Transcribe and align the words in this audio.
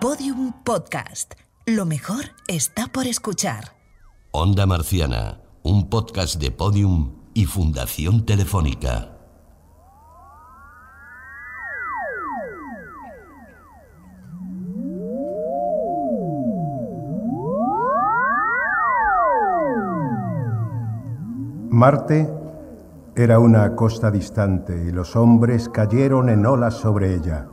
Podium 0.00 0.52
Podcast. 0.62 1.34
Lo 1.66 1.84
mejor 1.84 2.26
está 2.46 2.86
por 2.86 3.08
escuchar. 3.08 3.72
Onda 4.30 4.64
Marciana, 4.64 5.40
un 5.64 5.90
podcast 5.90 6.40
de 6.40 6.52
Podium 6.52 7.16
y 7.34 7.46
Fundación 7.46 8.24
Telefónica. 8.24 9.16
Marte 21.70 22.30
era 23.16 23.40
una 23.40 23.74
costa 23.74 24.12
distante 24.12 24.80
y 24.80 24.92
los 24.92 25.16
hombres 25.16 25.68
cayeron 25.68 26.28
en 26.28 26.46
olas 26.46 26.74
sobre 26.74 27.16
ella. 27.16 27.48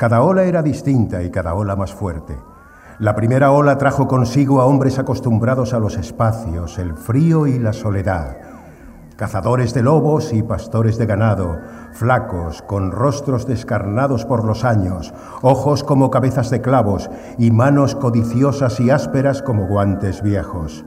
Cada 0.00 0.22
ola 0.22 0.44
era 0.44 0.62
distinta 0.62 1.22
y 1.22 1.30
cada 1.30 1.52
ola 1.52 1.76
más 1.76 1.92
fuerte. 1.92 2.34
La 3.00 3.14
primera 3.14 3.50
ola 3.50 3.76
trajo 3.76 4.08
consigo 4.08 4.62
a 4.62 4.64
hombres 4.64 4.98
acostumbrados 4.98 5.74
a 5.74 5.78
los 5.78 5.98
espacios, 5.98 6.78
el 6.78 6.94
frío 6.94 7.46
y 7.46 7.58
la 7.58 7.74
soledad. 7.74 8.38
Cazadores 9.16 9.74
de 9.74 9.82
lobos 9.82 10.32
y 10.32 10.42
pastores 10.42 10.96
de 10.96 11.04
ganado, 11.04 11.58
flacos, 11.92 12.62
con 12.62 12.92
rostros 12.92 13.46
descarnados 13.46 14.24
por 14.24 14.46
los 14.46 14.64
años, 14.64 15.12
ojos 15.42 15.84
como 15.84 16.10
cabezas 16.10 16.48
de 16.48 16.62
clavos 16.62 17.10
y 17.36 17.50
manos 17.50 17.94
codiciosas 17.94 18.80
y 18.80 18.88
ásperas 18.88 19.42
como 19.42 19.66
guantes 19.66 20.22
viejos. 20.22 20.86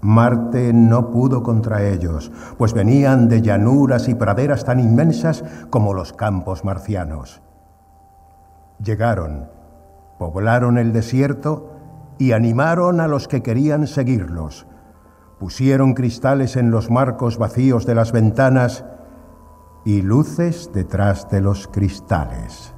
Marte 0.00 0.72
no 0.72 1.12
pudo 1.12 1.44
contra 1.44 1.84
ellos, 1.84 2.32
pues 2.58 2.74
venían 2.74 3.28
de 3.28 3.42
llanuras 3.42 4.08
y 4.08 4.16
praderas 4.16 4.64
tan 4.64 4.80
inmensas 4.80 5.44
como 5.70 5.94
los 5.94 6.12
campos 6.12 6.64
marcianos. 6.64 7.42
Llegaron, 8.82 9.48
poblaron 10.18 10.76
el 10.76 10.92
desierto 10.92 11.70
y 12.18 12.32
animaron 12.32 13.00
a 13.00 13.06
los 13.06 13.28
que 13.28 13.42
querían 13.42 13.86
seguirlos. 13.86 14.66
Pusieron 15.38 15.94
cristales 15.94 16.56
en 16.56 16.70
los 16.70 16.90
marcos 16.90 17.38
vacíos 17.38 17.86
de 17.86 17.94
las 17.94 18.10
ventanas 18.10 18.84
y 19.84 20.02
luces 20.02 20.70
detrás 20.72 21.28
de 21.30 21.40
los 21.40 21.68
cristales. 21.68 22.74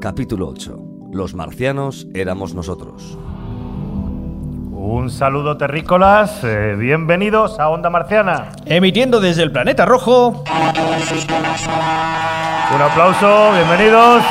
Capítulo 0.00 0.48
8. 0.48 0.87
Los 1.12 1.34
marcianos 1.34 2.06
éramos 2.14 2.54
nosotros. 2.54 3.16
Un 4.72 5.10
saludo 5.10 5.56
terrícolas, 5.56 6.44
eh, 6.44 6.76
bienvenidos 6.78 7.58
a 7.58 7.70
Onda 7.70 7.88
Marciana. 7.88 8.50
Emitiendo 8.66 9.18
desde 9.18 9.42
el 9.42 9.50
planeta 9.50 9.86
rojo. 9.86 10.44
Un 12.74 12.82
aplauso, 12.82 13.52
bienvenidos. 13.54 14.22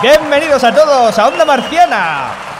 Bienvenidos 0.00 0.62
a 0.62 0.72
todos 0.72 1.18
a 1.18 1.28
Onda 1.28 1.44
Marciana. 1.44 2.51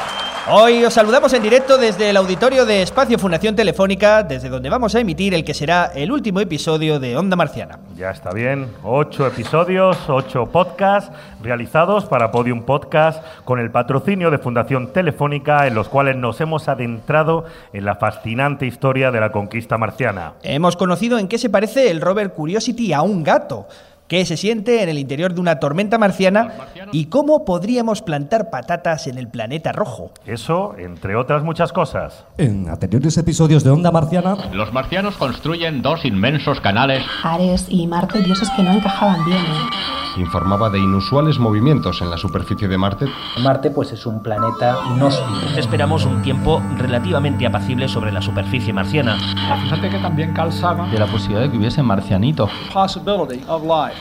Hoy 0.50 0.84
os 0.84 0.94
saludamos 0.94 1.32
en 1.34 1.42
directo 1.44 1.78
desde 1.78 2.10
el 2.10 2.16
auditorio 2.16 2.66
de 2.66 2.82
Espacio 2.82 3.16
Fundación 3.16 3.54
Telefónica, 3.54 4.24
desde 4.24 4.48
donde 4.48 4.70
vamos 4.70 4.92
a 4.92 4.98
emitir 4.98 5.34
el 5.34 5.44
que 5.44 5.54
será 5.54 5.92
el 5.94 6.10
último 6.10 6.40
episodio 6.40 6.98
de 6.98 7.16
Onda 7.16 7.36
Marciana. 7.36 7.78
Ya 7.96 8.10
está 8.10 8.32
bien, 8.32 8.66
ocho 8.82 9.24
episodios, 9.24 9.96
ocho 10.08 10.46
podcasts 10.46 11.12
realizados 11.40 12.06
para 12.06 12.32
Podium 12.32 12.62
Podcast 12.64 13.24
con 13.44 13.60
el 13.60 13.70
patrocinio 13.70 14.32
de 14.32 14.38
Fundación 14.38 14.92
Telefónica 14.92 15.68
en 15.68 15.76
los 15.76 15.88
cuales 15.88 16.16
nos 16.16 16.40
hemos 16.40 16.66
adentrado 16.68 17.44
en 17.72 17.84
la 17.84 17.94
fascinante 17.94 18.66
historia 18.66 19.12
de 19.12 19.20
la 19.20 19.30
conquista 19.30 19.78
marciana. 19.78 20.32
Hemos 20.42 20.74
conocido 20.74 21.20
en 21.20 21.28
qué 21.28 21.38
se 21.38 21.50
parece 21.50 21.88
el 21.88 22.00
rover 22.00 22.32
Curiosity 22.32 22.92
a 22.92 23.02
un 23.02 23.22
gato, 23.22 23.68
qué 24.12 24.26
se 24.26 24.36
siente 24.36 24.82
en 24.82 24.90
el 24.90 24.98
interior 24.98 25.32
de 25.32 25.40
una 25.40 25.58
tormenta 25.58 25.96
marciana 25.96 26.52
y 26.92 27.06
cómo 27.06 27.46
podríamos 27.46 28.02
plantar 28.02 28.50
patatas 28.50 29.06
en 29.06 29.16
el 29.16 29.26
planeta 29.26 29.72
rojo. 29.72 30.10
Eso, 30.26 30.74
entre 30.76 31.16
otras 31.16 31.42
muchas 31.42 31.72
cosas. 31.72 32.26
En 32.36 32.68
anteriores 32.68 33.16
episodios 33.16 33.64
de 33.64 33.70
Onda 33.70 33.90
Marciana, 33.90 34.36
Los 34.52 34.70
marcianos 34.70 35.16
construyen 35.16 35.80
dos 35.80 36.04
inmensos 36.04 36.60
canales. 36.60 37.02
Ares 37.22 37.64
y 37.70 37.86
Marte, 37.86 38.22
dioses 38.22 38.50
que 38.54 38.62
no 38.62 38.72
encajaban 38.72 39.24
bien. 39.24 39.38
¿eh? 39.38 40.02
informaba 40.16 40.70
de 40.70 40.78
inusuales 40.78 41.38
movimientos 41.38 42.00
en 42.02 42.10
la 42.10 42.18
superficie 42.18 42.68
de 42.68 42.78
Marte. 42.78 43.06
Marte 43.42 43.70
pues 43.70 43.92
es 43.92 44.06
un 44.06 44.22
planeta 44.22 44.76
inhóspito. 44.94 45.58
Esperamos 45.58 46.04
un 46.04 46.22
tiempo 46.22 46.62
relativamente 46.76 47.46
apacible 47.46 47.88
sobre 47.88 48.12
la 48.12 48.20
superficie 48.20 48.72
marciana. 48.72 49.16
Fíjate 49.62 49.88
que 49.88 49.98
también 49.98 50.34
calzaba 50.34 50.88
de 50.88 50.98
la 50.98 51.06
posibilidad 51.06 51.42
de 51.42 51.50
que 51.50 51.56
hubiese 51.56 51.82
marcianitos. 51.82 52.50
Possibility 52.72 53.42
of 53.48 53.62
life. 53.62 53.98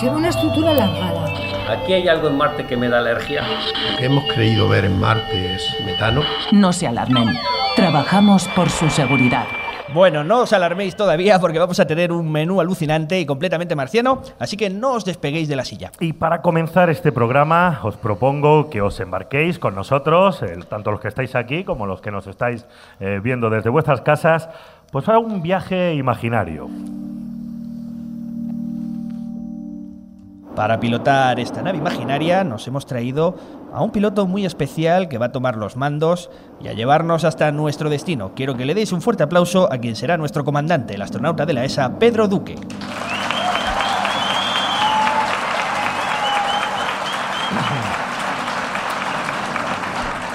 Lleva 0.00 0.16
una 0.16 0.28
estructura 0.28 0.70
alargada. 0.70 1.24
Aquí 1.68 1.92
hay 1.92 2.08
algo 2.08 2.28
en 2.28 2.36
Marte 2.36 2.66
que 2.66 2.76
me 2.76 2.88
da 2.88 2.98
alergia. 2.98 3.42
Lo 3.42 3.98
que 3.98 4.06
hemos 4.06 4.24
creído 4.32 4.68
ver 4.68 4.84
en 4.84 4.98
Marte 4.98 5.54
es 5.54 5.76
metano. 5.84 6.22
No 6.52 6.72
se 6.72 6.86
alarmen. 6.86 7.38
Trabajamos 7.76 8.48
por 8.48 8.70
su 8.70 8.88
seguridad. 8.88 9.46
Bueno, 9.94 10.22
no 10.22 10.40
os 10.40 10.52
alarméis 10.52 10.96
todavía 10.96 11.38
porque 11.38 11.58
vamos 11.58 11.80
a 11.80 11.86
tener 11.86 12.12
un 12.12 12.30
menú 12.30 12.60
alucinante 12.60 13.18
y 13.18 13.24
completamente 13.24 13.74
marciano, 13.74 14.20
así 14.38 14.56
que 14.56 14.68
no 14.68 14.92
os 14.92 15.04
despeguéis 15.04 15.48
de 15.48 15.56
la 15.56 15.64
silla. 15.64 15.92
Y 15.98 16.12
para 16.12 16.42
comenzar 16.42 16.90
este 16.90 17.10
programa, 17.10 17.80
os 17.82 17.96
propongo 17.96 18.68
que 18.68 18.82
os 18.82 19.00
embarquéis 19.00 19.58
con 19.58 19.74
nosotros, 19.74 20.42
el, 20.42 20.66
tanto 20.66 20.90
los 20.90 21.00
que 21.00 21.08
estáis 21.08 21.34
aquí 21.34 21.64
como 21.64 21.86
los 21.86 22.02
que 22.02 22.10
nos 22.10 22.26
estáis 22.26 22.66
eh, 23.00 23.20
viendo 23.22 23.48
desde 23.48 23.70
vuestras 23.70 24.02
casas, 24.02 24.50
pues 24.92 25.08
a 25.08 25.18
un 25.18 25.40
viaje 25.40 25.94
imaginario. 25.94 26.68
Para 30.58 30.80
pilotar 30.80 31.38
esta 31.38 31.62
nave 31.62 31.78
imaginaria 31.78 32.42
nos 32.42 32.66
hemos 32.66 32.84
traído 32.84 33.36
a 33.72 33.80
un 33.80 33.92
piloto 33.92 34.26
muy 34.26 34.44
especial 34.44 35.08
que 35.08 35.16
va 35.16 35.26
a 35.26 35.30
tomar 35.30 35.56
los 35.56 35.76
mandos 35.76 36.30
y 36.60 36.66
a 36.66 36.72
llevarnos 36.72 37.22
hasta 37.22 37.52
nuestro 37.52 37.88
destino. 37.88 38.32
Quiero 38.34 38.56
que 38.56 38.64
le 38.64 38.74
deis 38.74 38.90
un 38.90 39.00
fuerte 39.00 39.22
aplauso 39.22 39.72
a 39.72 39.78
quien 39.78 39.94
será 39.94 40.16
nuestro 40.16 40.44
comandante, 40.44 40.96
el 40.96 41.02
astronauta 41.02 41.46
de 41.46 41.52
la 41.52 41.64
ESA, 41.64 42.00
Pedro 42.00 42.26
Duque. 42.26 42.56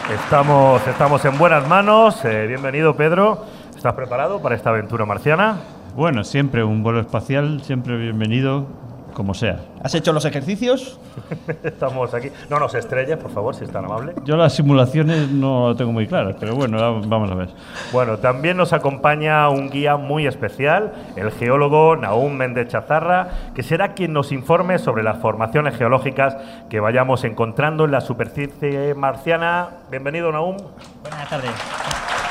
Estamos, 0.10 0.88
estamos 0.88 1.26
en 1.26 1.38
buenas 1.38 1.68
manos. 1.68 2.24
Eh, 2.24 2.46
bienvenido, 2.48 2.96
Pedro. 2.96 3.44
¿Estás 3.76 3.94
preparado 3.94 4.42
para 4.42 4.56
esta 4.56 4.70
aventura 4.70 5.06
marciana? 5.06 5.58
Bueno, 5.98 6.24
siempre 6.24 6.64
un 6.64 6.82
vuelo 6.82 7.02
espacial, 7.02 7.62
siempre 7.62 7.98
bienvenido, 7.98 8.68
como 9.14 9.34
sea. 9.34 9.60
¿Has 9.82 9.96
hecho 9.96 10.12
los 10.14 10.26
ejercicios? 10.26 11.00
Estamos 11.64 12.14
aquí. 12.14 12.30
No 12.50 12.60
nos 12.60 12.74
estrelles, 12.76 13.18
por 13.18 13.32
favor, 13.32 13.56
si 13.56 13.64
es 13.64 13.72
tan 13.72 13.86
amable. 13.86 14.14
Yo 14.26 14.36
las 14.36 14.54
simulaciones 14.54 15.30
no 15.30 15.70
lo 15.70 15.76
tengo 15.76 15.92
muy 15.92 16.08
claras, 16.08 16.36
pero 16.40 16.56
bueno, 16.56 17.02
vamos 17.06 17.32
a 17.32 17.36
ver. 17.36 17.50
Bueno, 17.92 18.18
también 18.18 18.58
nos 18.58 18.74
acompaña 18.74 19.50
un 19.50 19.70
guía 19.70 19.98
muy 19.98 20.28
especial, 20.28 20.94
el 21.16 21.32
geólogo 21.32 21.96
Naum 21.96 22.34
Méndez 22.34 22.70
Chazarra, 22.70 23.30
que 23.54 23.64
será 23.64 23.94
quien 23.94 24.14
nos 24.14 24.32
informe 24.32 24.80
sobre 24.80 25.04
las 25.04 25.20
formaciones 25.20 25.78
geológicas 25.78 26.38
que 26.70 26.80
vayamos 26.80 27.24
encontrando 27.24 27.86
en 27.86 27.92
la 27.92 28.02
superficie 28.02 28.94
marciana. 28.96 29.70
Bienvenido, 29.90 30.32
Naum. 30.32 30.58
Buenas 31.04 31.30
tardes. 31.30 32.23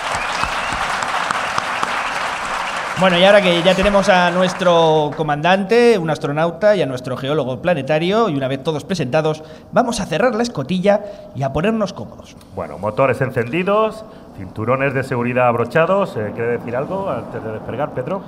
Bueno, 3.00 3.19
y 3.19 3.25
ahora 3.25 3.41
que 3.41 3.62
ya 3.62 3.75
tenemos 3.75 4.08
a 4.08 4.30
nuestro 4.30 5.10
comandante, 5.16 5.98
un 5.98 6.10
astronauta 6.10 6.76
y 6.76 6.82
a 6.82 6.86
nuestro 6.86 7.16
geólogo 7.16 7.60
planetario, 7.60 8.28
y 8.28 8.36
una 8.36 8.48
vez 8.48 8.62
todos 8.62 8.84
presentados, 8.84 9.42
vamos 9.72 9.98
a 9.98 10.06
cerrar 10.06 10.34
la 10.34 10.42
escotilla 10.42 11.03
y 11.34 11.42
a 11.42 11.53
ponernos 11.53 11.92
cómodos. 11.92 12.36
Bueno, 12.54 12.78
motores 12.78 13.21
encendidos, 13.21 14.04
cinturones 14.36 14.94
de 14.94 15.03
seguridad 15.03 15.48
abrochados. 15.48 16.16
Eh, 16.16 16.30
¿Quiere 16.34 16.59
decir 16.59 16.77
algo 16.77 17.10
antes 17.10 17.42
de 17.42 17.53
despegar, 17.53 17.92
Pedro? 17.92 18.22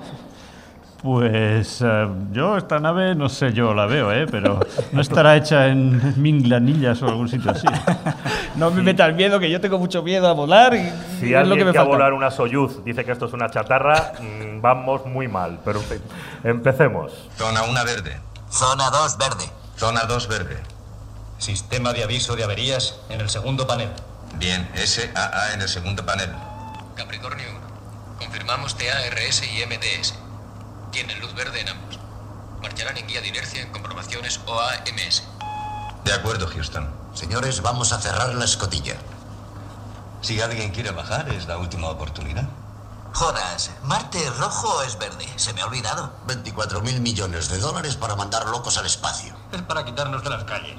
Pues 1.05 1.83
uh, 1.83 2.33
yo 2.33 2.57
esta 2.57 2.81
nave 2.81 3.15
no 3.15 3.29
sé, 3.29 3.53
yo 3.53 3.75
la 3.75 3.85
veo, 3.85 4.11
¿eh? 4.11 4.27
pero 4.27 4.59
no 4.91 5.03
estará 5.03 5.37
hecha 5.37 5.67
en 5.67 6.15
minglanillas 6.17 7.03
o 7.03 7.07
algún 7.09 7.29
sitio 7.29 7.51
así. 7.51 7.67
no 8.57 8.71
me 8.71 8.81
metas 8.81 9.15
miedo, 9.15 9.39
que 9.39 9.51
yo 9.51 9.61
tengo 9.61 9.79
mucho 9.79 10.03
miedo 10.03 10.27
a 10.27 10.33
volar. 10.33 10.75
Y, 10.75 10.91
si 11.21 11.27
y 11.29 11.35
alguien 11.35 11.43
es 11.43 11.49
lo 11.49 11.57
que 11.57 11.65
me 11.67 11.73
que 11.73 11.79
falta. 11.79 11.93
a 11.93 11.95
volar 11.95 12.15
una 12.15 12.31
Soyuz 12.31 12.83
dice 12.87 13.05
que 13.05 13.13
esto 13.13 13.27
es 13.27 13.35
una 13.35 13.51
chatarra, 13.51 14.15
mmm, 14.19 14.63
vamos 14.63 15.05
muy 15.05 15.29
mal. 15.29 15.61
Pero 15.63 15.81
en 15.81 15.85
fin, 15.85 15.99
empecemos. 16.43 17.13
Zona 17.37 17.65
1 17.65 17.85
verde. 17.85 18.17
Zona 18.51 18.89
2 18.89 19.19
verde. 19.19 19.45
Zona 19.77 20.05
2 20.09 20.29
verde. 20.29 20.57
Sistema 21.37 21.93
de 21.93 22.03
aviso 22.03 22.35
de 22.35 22.45
averías 22.45 22.99
en 23.11 23.21
el 23.21 23.29
segundo 23.29 23.67
panel. 23.67 23.91
Bien, 24.39 24.67
SAA 24.75 25.53
en 25.53 25.61
el 25.61 25.69
segundo 25.69 26.07
panel. 26.07 26.31
Capricornio 26.97 27.45
1. 27.51 27.61
Confirmamos 28.21 28.75
TARS 28.79 29.43
y 29.43 29.67
MTS. 29.67 30.24
Tienen 30.95 31.19
luz 31.19 31.35
verde 31.35 31.61
en 31.61 31.69
ambos. 31.69 31.99
Marcharán 32.63 32.97
en 32.97 33.09
guía 33.09 33.21
de 33.21 33.27
inercia 33.27 33.61
en 33.61 33.73
comprobaciones 33.73 34.39
OAMS. 34.47 35.25
De 36.05 36.13
acuerdo, 36.13 36.47
Houston. 36.47 36.89
Señores, 37.13 37.63
vamos 37.63 37.93
a 37.93 38.01
cerrar 38.01 38.33
la 38.37 38.45
escotilla. 38.45 38.95
Si 40.21 40.41
alguien 40.41 40.71
quiere 40.71 40.93
bajar, 40.93 41.29
es 41.31 41.49
la 41.49 41.59
última 41.59 41.89
oportunidad. 41.89 42.49
Jodas, 43.13 43.73
¿Marte 43.83 44.23
es 44.23 44.39
rojo 44.39 44.69
o 44.69 44.83
es 44.83 44.97
verde? 44.97 45.27
Se 45.35 45.53
me 45.53 45.63
ha 45.63 45.67
olvidado. 45.67 46.13
24 46.29 46.81
mil 46.83 47.01
millones 47.01 47.49
de 47.49 47.59
dólares 47.59 47.97
para 47.97 48.15
mandar 48.15 48.47
locos 48.47 48.79
al 48.79 48.87
espacio. 48.87 49.35
Es 49.51 49.63
para 49.63 49.85
quitarnos 49.85 50.23
de 50.23 50.31
las 50.31 50.45
calles. 50.45 50.77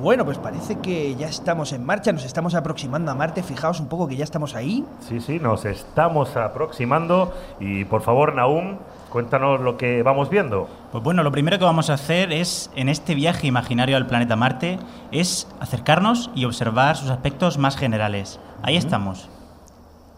Bueno, 0.00 0.24
pues 0.24 0.38
parece 0.38 0.76
que 0.76 1.16
ya 1.16 1.26
estamos 1.26 1.72
en 1.72 1.84
marcha, 1.84 2.12
nos 2.12 2.24
estamos 2.24 2.54
aproximando 2.54 3.10
a 3.10 3.14
Marte. 3.14 3.42
Fijaos 3.42 3.80
un 3.80 3.88
poco 3.88 4.06
que 4.06 4.16
ya 4.16 4.24
estamos 4.24 4.54
ahí. 4.54 4.84
Sí, 5.00 5.20
sí, 5.20 5.38
nos 5.40 5.64
estamos 5.64 6.36
aproximando. 6.36 7.32
Y 7.58 7.84
por 7.84 8.02
favor, 8.02 8.34
Naum, 8.34 8.76
cuéntanos 9.10 9.60
lo 9.60 9.76
que 9.76 10.02
vamos 10.02 10.30
viendo. 10.30 10.68
Pues 10.92 11.02
bueno, 11.02 11.22
lo 11.22 11.32
primero 11.32 11.58
que 11.58 11.64
vamos 11.64 11.90
a 11.90 11.94
hacer 11.94 12.32
es, 12.32 12.70
en 12.76 12.88
este 12.88 13.14
viaje 13.14 13.46
imaginario 13.46 13.96
al 13.96 14.06
planeta 14.06 14.36
Marte, 14.36 14.78
es 15.10 15.48
acercarnos 15.60 16.30
y 16.34 16.44
observar 16.44 16.96
sus 16.96 17.10
aspectos 17.10 17.58
más 17.58 17.76
generales. 17.76 18.38
Ahí 18.62 18.76
estamos. 18.76 19.28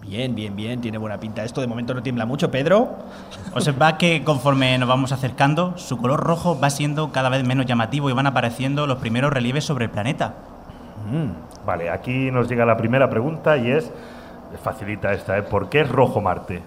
Bien, 0.02 0.34
bien, 0.34 0.56
bien, 0.56 0.80
tiene 0.80 0.98
buena 0.98 1.20
pinta. 1.20 1.44
Esto 1.44 1.60
de 1.60 1.66
momento 1.66 1.92
no 1.92 2.02
tiembla 2.02 2.24
mucho, 2.24 2.50
Pedro. 2.50 2.96
Observa 3.54 3.98
que 3.98 4.24
conforme 4.24 4.76
nos 4.78 4.88
vamos 4.88 5.12
acercando, 5.12 5.76
su 5.76 5.98
color 5.98 6.20
rojo 6.20 6.58
va 6.58 6.70
siendo 6.70 7.12
cada 7.12 7.28
vez 7.28 7.44
menos 7.44 7.66
llamativo 7.66 8.08
y 8.08 8.12
van 8.12 8.26
apareciendo 8.26 8.86
los 8.86 8.98
primeros 8.98 9.32
relieves 9.32 9.64
sobre 9.64 9.84
el 9.84 9.90
planeta. 9.90 10.34
Mm, 11.10 11.66
vale, 11.66 11.90
aquí 11.90 12.30
nos 12.30 12.48
llega 12.48 12.64
la 12.64 12.76
primera 12.76 13.10
pregunta 13.10 13.56
y 13.58 13.70
es, 13.70 13.90
facilita 14.62 15.12
esta, 15.12 15.36
¿eh? 15.38 15.42
¿por 15.42 15.68
qué 15.68 15.82
es 15.82 15.88
rojo 15.88 16.20
Marte? 16.20 16.62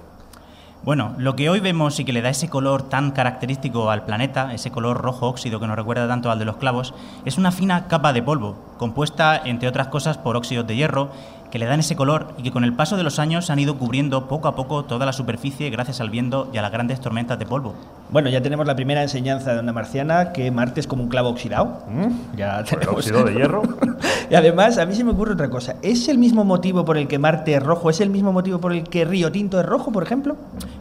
Bueno, 0.83 1.13
lo 1.17 1.37
que 1.37 1.49
hoy 1.49 1.61
vemos 1.61 1.97
y 2.01 2.03
que 2.03 2.11
le 2.11 2.21
da 2.21 2.29
ese 2.29 2.49
color 2.49 2.83
tan 2.83 3.11
característico 3.11 3.89
al 3.89 4.03
planeta, 4.03 4.53
ese 4.53 4.69
color 4.69 4.97
rojo 4.97 5.29
óxido 5.29 5.61
que 5.61 5.67
nos 5.67 5.77
recuerda 5.77 6.09
tanto 6.09 6.29
al 6.29 6.39
de 6.39 6.45
los 6.45 6.57
clavos, 6.57 6.93
es 7.23 7.37
una 7.37 7.53
fina 7.53 7.87
capa 7.87 8.11
de 8.11 8.21
polvo, 8.21 8.57
compuesta, 8.77 9.41
entre 9.45 9.69
otras 9.69 9.87
cosas, 9.87 10.17
por 10.17 10.35
óxidos 10.35 10.67
de 10.67 10.75
hierro 10.75 11.09
que 11.53 11.59
le 11.59 11.67
dan 11.67 11.81
ese 11.81 11.95
color 11.95 12.33
y 12.39 12.41
que 12.41 12.49
con 12.49 12.63
el 12.63 12.73
paso 12.73 12.97
de 12.97 13.03
los 13.03 13.19
años 13.19 13.51
han 13.51 13.59
ido 13.59 13.77
cubriendo 13.77 14.27
poco 14.27 14.47
a 14.47 14.55
poco 14.55 14.85
toda 14.85 15.05
la 15.05 15.13
superficie 15.13 15.69
gracias 15.69 16.01
al 16.01 16.09
viento 16.09 16.49
y 16.51 16.57
a 16.57 16.63
las 16.63 16.71
grandes 16.71 16.99
tormentas 16.99 17.37
de 17.37 17.45
polvo. 17.45 17.75
Bueno, 18.09 18.27
ya 18.29 18.41
tenemos 18.41 18.65
la 18.65 18.75
primera 18.75 19.03
enseñanza 19.03 19.53
de 19.53 19.59
onda 19.59 19.71
marciana, 19.71 20.33
que 20.33 20.49
Marte 20.49 20.79
es 20.79 20.87
como 20.87 21.03
un 21.03 21.09
clavo 21.09 21.29
oxidado. 21.29 21.83
¿Mm? 21.87 22.37
Ya 22.37 22.63
tenemos. 22.63 22.87
¿El 23.05 23.13
óxido 23.13 23.23
de 23.25 23.35
hierro? 23.35 23.61
y 24.31 24.33
además, 24.33 24.79
a 24.79 24.87
mí 24.87 24.95
se 24.95 25.03
me 25.03 25.11
ocurre 25.11 25.33
otra 25.33 25.51
cosa. 25.51 25.75
¿Es 25.83 26.09
el 26.09 26.17
mismo 26.17 26.43
motivo 26.43 26.85
por 26.85 26.97
el 26.97 27.07
que 27.07 27.19
Marte 27.19 27.53
es 27.53 27.61
rojo? 27.61 27.91
¿Es 27.91 28.01
el 28.01 28.09
mismo 28.09 28.33
motivo 28.33 28.57
por 28.59 28.73
el 28.73 28.85
que 28.85 29.05
Río 29.05 29.31
Tinto 29.31 29.59
es 29.59 29.65
rojo, 29.67 29.91
por 29.91 30.01
ejemplo? 30.01 30.35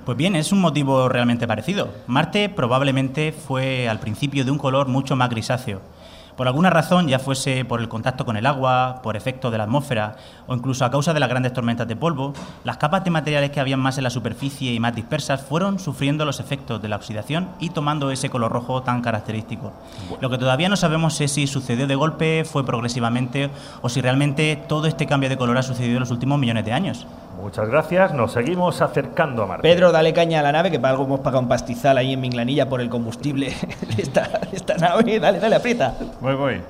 Pues 0.06 0.16
bien, 0.16 0.36
es 0.36 0.52
un 0.52 0.62
motivo 0.62 1.06
realmente 1.10 1.46
parecido. 1.46 1.90
Marte 2.06 2.48
probablemente 2.48 3.32
fue 3.32 3.90
al 3.90 4.00
principio 4.00 4.42
de 4.46 4.50
un 4.50 4.56
color 4.56 4.88
mucho 4.88 5.16
más 5.16 5.28
grisáceo. 5.28 5.82
Por 6.36 6.48
alguna 6.48 6.70
razón, 6.70 7.08
ya 7.08 7.18
fuese 7.18 7.64
por 7.64 7.80
el 7.80 7.88
contacto 7.88 8.24
con 8.24 8.36
el 8.36 8.46
agua, 8.46 9.00
por 9.02 9.16
efecto 9.16 9.50
de 9.50 9.58
la 9.58 9.64
atmósfera 9.64 10.16
o 10.46 10.54
incluso 10.54 10.84
a 10.84 10.90
causa 10.90 11.12
de 11.12 11.20
las 11.20 11.28
grandes 11.28 11.52
tormentas 11.52 11.86
de 11.86 11.96
polvo, 11.96 12.32
las 12.64 12.78
capas 12.78 13.04
de 13.04 13.10
materiales 13.10 13.50
que 13.50 13.60
habían 13.60 13.80
más 13.80 13.98
en 13.98 14.04
la 14.04 14.10
superficie 14.10 14.72
y 14.72 14.80
más 14.80 14.94
dispersas 14.94 15.42
fueron 15.42 15.78
sufriendo 15.78 16.24
los 16.24 16.40
efectos 16.40 16.80
de 16.80 16.88
la 16.88 16.96
oxidación 16.96 17.50
y 17.60 17.70
tomando 17.70 18.10
ese 18.10 18.30
color 18.30 18.50
rojo 18.52 18.82
tan 18.82 19.02
característico. 19.02 19.72
Lo 20.20 20.30
que 20.30 20.38
todavía 20.38 20.68
no 20.68 20.76
sabemos 20.76 21.20
es 21.20 21.32
si 21.32 21.46
sucedió 21.46 21.86
de 21.86 21.94
golpe, 21.94 22.44
fue 22.44 22.64
progresivamente 22.64 23.50
o 23.82 23.88
si 23.88 24.00
realmente 24.00 24.56
todo 24.68 24.86
este 24.86 25.06
cambio 25.06 25.28
de 25.28 25.36
color 25.36 25.58
ha 25.58 25.62
sucedido 25.62 25.94
en 25.94 26.00
los 26.00 26.10
últimos 26.10 26.38
millones 26.38 26.64
de 26.64 26.72
años. 26.72 27.06
Muchas 27.42 27.68
gracias, 27.68 28.14
nos 28.14 28.30
seguimos 28.30 28.80
acercando 28.80 29.42
a 29.42 29.46
Marte. 29.46 29.62
Pedro, 29.68 29.90
dale 29.90 30.12
caña 30.12 30.38
a 30.38 30.42
la 30.44 30.52
nave, 30.52 30.70
que 30.70 30.78
para 30.78 30.92
algo 30.92 31.04
hemos 31.04 31.20
pagado 31.20 31.40
un 31.40 31.48
pastizal 31.48 31.98
ahí 31.98 32.12
en 32.12 32.20
Minglanilla 32.20 32.68
por 32.68 32.80
el 32.80 32.88
combustible 32.88 33.46
de 33.96 34.02
esta, 34.02 34.28
de 34.48 34.56
esta 34.56 34.76
nave. 34.76 35.18
Dale, 35.18 35.40
dale, 35.40 35.56
aprieta. 35.56 35.92
Voy, 36.20 36.36
voy. 36.36 36.60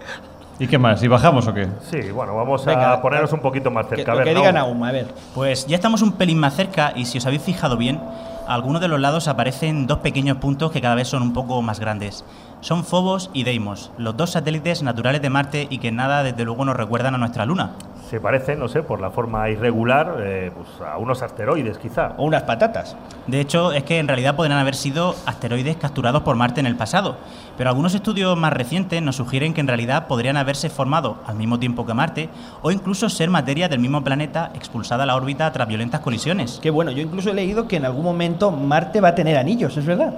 ¿Y 0.58 0.66
qué 0.66 0.78
más? 0.78 1.02
¿Y 1.02 1.08
bajamos 1.08 1.46
o 1.46 1.52
qué? 1.52 1.68
Sí, 1.90 2.10
bueno, 2.10 2.34
vamos 2.34 2.66
a 2.66 3.02
ponernos 3.02 3.30
un 3.34 3.40
poquito 3.40 3.70
más 3.70 3.86
cerca. 3.86 4.04
Que, 4.04 4.10
a 4.10 4.14
ver, 4.14 4.24
que 4.24 4.34
digan 4.34 4.56
aún, 4.56 4.82
a 4.82 4.92
ver. 4.92 5.08
Pues 5.34 5.66
ya 5.66 5.76
estamos 5.76 6.00
un 6.00 6.12
pelín 6.12 6.38
más 6.38 6.54
cerca 6.54 6.94
y 6.96 7.04
si 7.04 7.18
os 7.18 7.26
habéis 7.26 7.42
fijado 7.42 7.76
bien, 7.76 8.00
a 8.48 8.54
algunos 8.54 8.80
de 8.80 8.88
los 8.88 8.98
lados 8.98 9.28
aparecen 9.28 9.86
dos 9.86 9.98
pequeños 9.98 10.38
puntos 10.38 10.72
que 10.72 10.80
cada 10.80 10.94
vez 10.94 11.06
son 11.06 11.22
un 11.22 11.34
poco 11.34 11.60
más 11.60 11.80
grandes. 11.80 12.24
Son 12.62 12.84
Phobos 12.84 13.28
y 13.34 13.42
Deimos, 13.42 13.90
los 13.98 14.16
dos 14.16 14.30
satélites 14.30 14.84
naturales 14.84 15.20
de 15.20 15.28
Marte 15.30 15.66
y 15.68 15.78
que 15.78 15.90
nada 15.90 16.22
desde 16.22 16.44
luego 16.44 16.64
nos 16.64 16.76
recuerdan 16.76 17.12
a 17.16 17.18
nuestra 17.18 17.44
Luna. 17.44 17.72
Se 18.08 18.20
parecen, 18.20 18.60
no 18.60 18.68
sé, 18.68 18.84
por 18.84 19.00
la 19.00 19.10
forma 19.10 19.50
irregular, 19.50 20.18
eh, 20.20 20.52
pues 20.54 20.68
a 20.88 20.96
unos 20.96 21.22
asteroides 21.22 21.78
quizá. 21.78 22.12
O 22.18 22.24
unas 22.24 22.44
patatas. 22.44 22.96
De 23.26 23.40
hecho, 23.40 23.72
es 23.72 23.82
que 23.82 23.98
en 23.98 24.06
realidad 24.06 24.36
podrían 24.36 24.60
haber 24.60 24.76
sido 24.76 25.16
asteroides 25.26 25.74
capturados 25.74 26.22
por 26.22 26.36
Marte 26.36 26.60
en 26.60 26.66
el 26.66 26.76
pasado. 26.76 27.16
Pero 27.58 27.68
algunos 27.68 27.96
estudios 27.96 28.36
más 28.38 28.52
recientes 28.52 29.02
nos 29.02 29.16
sugieren 29.16 29.54
que 29.54 29.60
en 29.60 29.66
realidad 29.66 30.06
podrían 30.06 30.36
haberse 30.36 30.70
formado 30.70 31.16
al 31.26 31.34
mismo 31.34 31.58
tiempo 31.58 31.84
que 31.84 31.94
Marte 31.94 32.28
o 32.62 32.70
incluso 32.70 33.08
ser 33.08 33.28
materia 33.28 33.68
del 33.68 33.80
mismo 33.80 34.04
planeta 34.04 34.52
expulsada 34.54 35.02
a 35.02 35.06
la 35.06 35.16
órbita 35.16 35.50
tras 35.50 35.66
violentas 35.66 36.00
colisiones. 36.00 36.60
Qué 36.62 36.70
bueno, 36.70 36.92
yo 36.92 37.02
incluso 37.02 37.30
he 37.30 37.34
leído 37.34 37.66
que 37.66 37.78
en 37.78 37.86
algún 37.86 38.04
momento 38.04 38.52
Marte 38.52 39.00
va 39.00 39.08
a 39.08 39.14
tener 39.16 39.36
anillos, 39.36 39.76
¿es 39.76 39.84
verdad? 39.84 40.14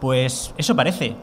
Pues 0.00 0.54
eso 0.56 0.74
parece. 0.74 1.16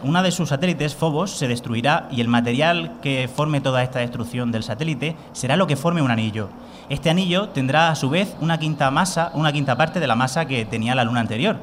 Una 0.00 0.22
de 0.22 0.30
sus 0.30 0.50
satélites, 0.50 0.94
Phobos, 0.94 1.32
se 1.32 1.48
destruirá 1.48 2.08
y 2.12 2.20
el 2.20 2.28
material 2.28 2.92
que 3.02 3.28
forme 3.28 3.60
toda 3.60 3.82
esta 3.82 3.98
destrucción 3.98 4.52
del 4.52 4.62
satélite 4.62 5.16
será 5.32 5.56
lo 5.56 5.66
que 5.66 5.74
forme 5.74 6.02
un 6.02 6.12
anillo. 6.12 6.50
Este 6.88 7.10
anillo 7.10 7.48
tendrá 7.48 7.90
a 7.90 7.96
su 7.96 8.08
vez 8.08 8.36
una 8.40 8.58
quinta 8.58 8.92
masa, 8.92 9.32
una 9.34 9.52
quinta 9.52 9.76
parte 9.76 9.98
de 9.98 10.06
la 10.06 10.14
masa 10.14 10.46
que 10.46 10.64
tenía 10.64 10.94
la 10.94 11.02
luna 11.02 11.18
anterior, 11.18 11.56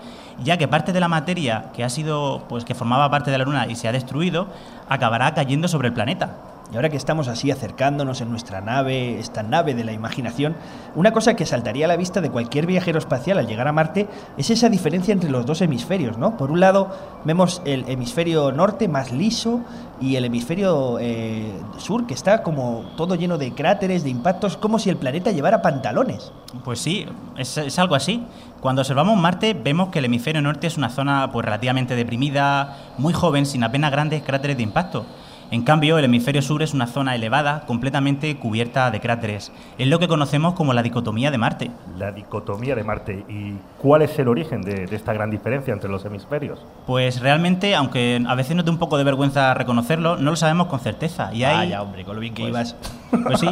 ya 0.44 0.58
que 0.58 0.68
parte 0.68 0.92
de 0.92 1.00
la 1.00 1.08
materia 1.08 1.72
que 1.74 1.86
ha 1.86 1.90
sido 1.90 2.44
pues 2.50 2.66
que 2.66 2.76
formaba 2.76 3.10
parte 3.10 3.32
de 3.32 3.38
la 3.38 3.46
luna 3.46 3.68
y 3.68 3.76
se 3.76 3.88
ha 3.88 3.94
destruido 3.94 4.48
acabará 4.90 5.34
cayendo 5.34 5.70
sobre 5.70 5.88
el 5.88 5.94
planeta. 5.94 6.55
Y 6.72 6.76
ahora 6.76 6.90
que 6.90 6.98
estamos 6.98 7.28
así 7.28 7.52
acercándonos 7.52 8.22
en 8.22 8.30
nuestra 8.30 8.60
nave, 8.60 9.20
esta 9.20 9.44
nave 9.44 9.76
de 9.76 9.84
la 9.84 9.94
imaginación, 9.94 10.56
una 10.96 11.14
cosa 11.14 11.36
que 11.36 11.46
saltaría 11.46 11.86
a 11.86 11.88
la 11.88 11.96
vista 11.96 12.22
de 12.22 12.32
cualquier 12.32 12.66
viajero 12.66 12.98
espacial 12.98 13.38
al 13.38 13.48
llegar 13.48 13.68
a 13.68 13.72
Marte 13.72 14.08
es 14.38 14.50
esa 14.50 14.68
diferencia 14.68 15.14
entre 15.14 15.30
los 15.30 15.46
dos 15.46 15.62
hemisferios, 15.62 16.18
¿no? 16.18 16.38
Por 16.38 16.52
un 16.52 16.60
lado 16.60 16.90
vemos 17.24 17.62
el 17.66 17.88
hemisferio 17.88 18.52
norte 18.52 18.88
más 18.88 19.12
liso 19.12 19.62
y 20.02 20.16
el 20.16 20.26
hemisferio 20.26 20.98
eh, 21.00 21.52
sur 21.78 22.08
que 22.08 22.16
está 22.16 22.42
como 22.42 22.84
todo 22.98 23.16
lleno 23.16 23.38
de 23.38 23.54
cráteres, 23.54 24.04
de 24.04 24.10
impactos, 24.10 24.58
como 24.58 24.80
si 24.80 24.90
el 24.90 24.98
planeta 24.98 25.32
llevara 25.32 25.62
pantalones. 25.62 26.32
Pues 26.64 26.80
sí, 26.80 27.06
es, 27.38 27.58
es 27.58 27.78
algo 27.78 27.96
así. 27.96 28.26
Cuando 28.60 28.82
observamos 28.82 29.18
Marte 29.18 29.54
vemos 29.54 29.90
que 29.90 30.00
el 30.00 30.06
hemisferio 30.06 30.42
norte 30.42 30.66
es 30.66 30.78
una 30.78 30.90
zona 30.90 31.32
pues 31.32 31.46
relativamente 31.46 31.96
deprimida, 31.96 32.76
muy 32.98 33.14
joven, 33.14 33.46
sin 33.46 33.64
apenas 33.64 33.92
grandes 33.92 34.24
cráteres 34.24 34.58
de 34.58 34.64
impacto. 34.64 35.06
En 35.56 35.62
cambio, 35.62 35.98
el 35.98 36.04
hemisferio 36.04 36.42
sur 36.42 36.62
es 36.64 36.74
una 36.74 36.86
zona 36.86 37.16
elevada, 37.16 37.62
completamente 37.62 38.36
cubierta 38.36 38.92
de 38.92 39.00
cráteres. 39.00 39.54
Es 39.78 39.88
lo 39.88 40.00
que 40.00 40.10
conocemos 40.10 40.54
como 40.54 40.74
la 40.74 40.84
dicotomía 40.84 41.32
de 41.32 41.38
Marte. 41.38 41.72
La 41.98 42.12
dicotomía 42.12 42.76
de 42.76 42.84
Marte. 42.84 43.24
¿Y 43.30 43.54
cuál 43.82 44.02
es 44.02 44.20
el 44.20 44.28
origen 44.28 44.64
de, 44.64 44.86
de 44.86 44.94
esta 44.98 45.14
gran 45.14 45.32
diferencia 45.32 45.74
entre 45.74 45.90
los 45.90 46.04
hemisferios? 46.04 46.60
Pues 46.86 47.22
realmente, 47.22 47.74
aunque 47.74 48.22
a 48.28 48.36
veces 48.36 48.58
nos 48.58 48.66
dé 48.66 48.72
un 48.72 48.80
poco 48.80 48.98
de 48.98 49.06
vergüenza 49.06 49.54
reconocerlo, 49.54 50.18
no 50.18 50.32
lo 50.32 50.36
sabemos 50.36 50.68
con 50.68 50.82
certeza. 50.82 51.34
Y 51.34 51.46
hay, 51.46 51.56
Vaya, 51.56 51.84
hombre, 51.84 52.04
con 52.04 52.16
lo 52.16 52.20
bien 52.20 52.34
que 52.34 52.42
pues, 52.42 52.50
ibas. 52.50 52.76
Pues 53.24 53.40
sí. 53.40 53.48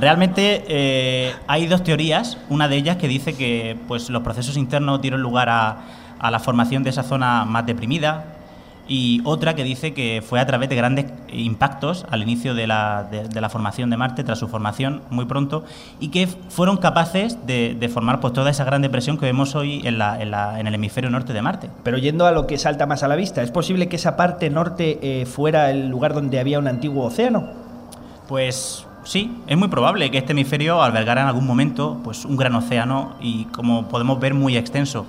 Realmente 0.00 0.64
eh, 0.68 1.34
hay 1.46 1.66
dos 1.66 1.84
teorías. 1.84 2.38
Una 2.48 2.66
de 2.66 2.76
ellas 2.76 2.96
que 2.96 3.08
dice 3.08 3.36
que 3.36 3.76
pues, 3.88 4.08
los 4.08 4.22
procesos 4.22 4.56
internos 4.56 5.02
dieron 5.02 5.20
lugar 5.20 5.50
a, 5.50 5.76
a 6.18 6.30
la 6.30 6.38
formación 6.38 6.82
de 6.82 6.88
esa 6.88 7.02
zona 7.02 7.44
más 7.44 7.66
deprimida, 7.66 8.24
y 8.90 9.20
otra 9.22 9.54
que 9.54 9.62
dice 9.62 9.94
que 9.94 10.20
fue 10.20 10.40
a 10.40 10.46
través 10.46 10.68
de 10.68 10.74
grandes 10.74 11.06
impactos 11.32 12.04
al 12.10 12.22
inicio 12.22 12.54
de 12.54 12.66
la, 12.66 13.06
de, 13.08 13.28
de 13.28 13.40
la 13.40 13.48
formación 13.48 13.88
de 13.88 13.96
Marte, 13.96 14.24
tras 14.24 14.40
su 14.40 14.48
formación 14.48 15.02
muy 15.10 15.26
pronto, 15.26 15.62
y 16.00 16.08
que 16.08 16.26
fueron 16.26 16.76
capaces 16.76 17.38
de, 17.46 17.76
de 17.78 17.88
formar 17.88 18.18
pues, 18.18 18.32
toda 18.32 18.50
esa 18.50 18.64
gran 18.64 18.82
depresión 18.82 19.16
que 19.16 19.26
vemos 19.26 19.54
hoy 19.54 19.80
en, 19.86 19.96
la, 19.96 20.20
en, 20.20 20.32
la, 20.32 20.58
en, 20.58 20.66
el 20.66 20.74
hemisferio 20.74 21.08
norte 21.08 21.32
de 21.32 21.40
Marte. 21.40 21.70
Pero 21.84 21.98
yendo 21.98 22.26
a 22.26 22.32
lo 22.32 22.48
que 22.48 22.58
salta 22.58 22.84
más 22.86 23.04
a 23.04 23.08
la 23.08 23.14
vista, 23.14 23.44
¿es 23.44 23.52
posible 23.52 23.88
que 23.88 23.94
esa 23.94 24.16
parte 24.16 24.50
norte 24.50 24.98
eh, 25.02 25.24
fuera 25.24 25.70
el 25.70 25.88
lugar 25.88 26.12
donde 26.12 26.40
había 26.40 26.58
un 26.58 26.66
antiguo 26.66 27.04
océano? 27.04 27.48
Pues 28.26 28.88
sí, 29.04 29.40
es 29.46 29.56
muy 29.56 29.68
probable 29.68 30.10
que 30.10 30.18
este 30.18 30.32
hemisferio 30.32 30.82
albergara 30.82 31.20
en 31.20 31.28
algún 31.28 31.46
momento 31.46 32.00
pues, 32.02 32.24
un 32.24 32.36
gran 32.36 32.56
océano 32.56 33.14
y, 33.20 33.44
como 33.44 33.86
podemos 33.86 34.18
ver, 34.18 34.34
muy 34.34 34.56
extenso. 34.56 35.06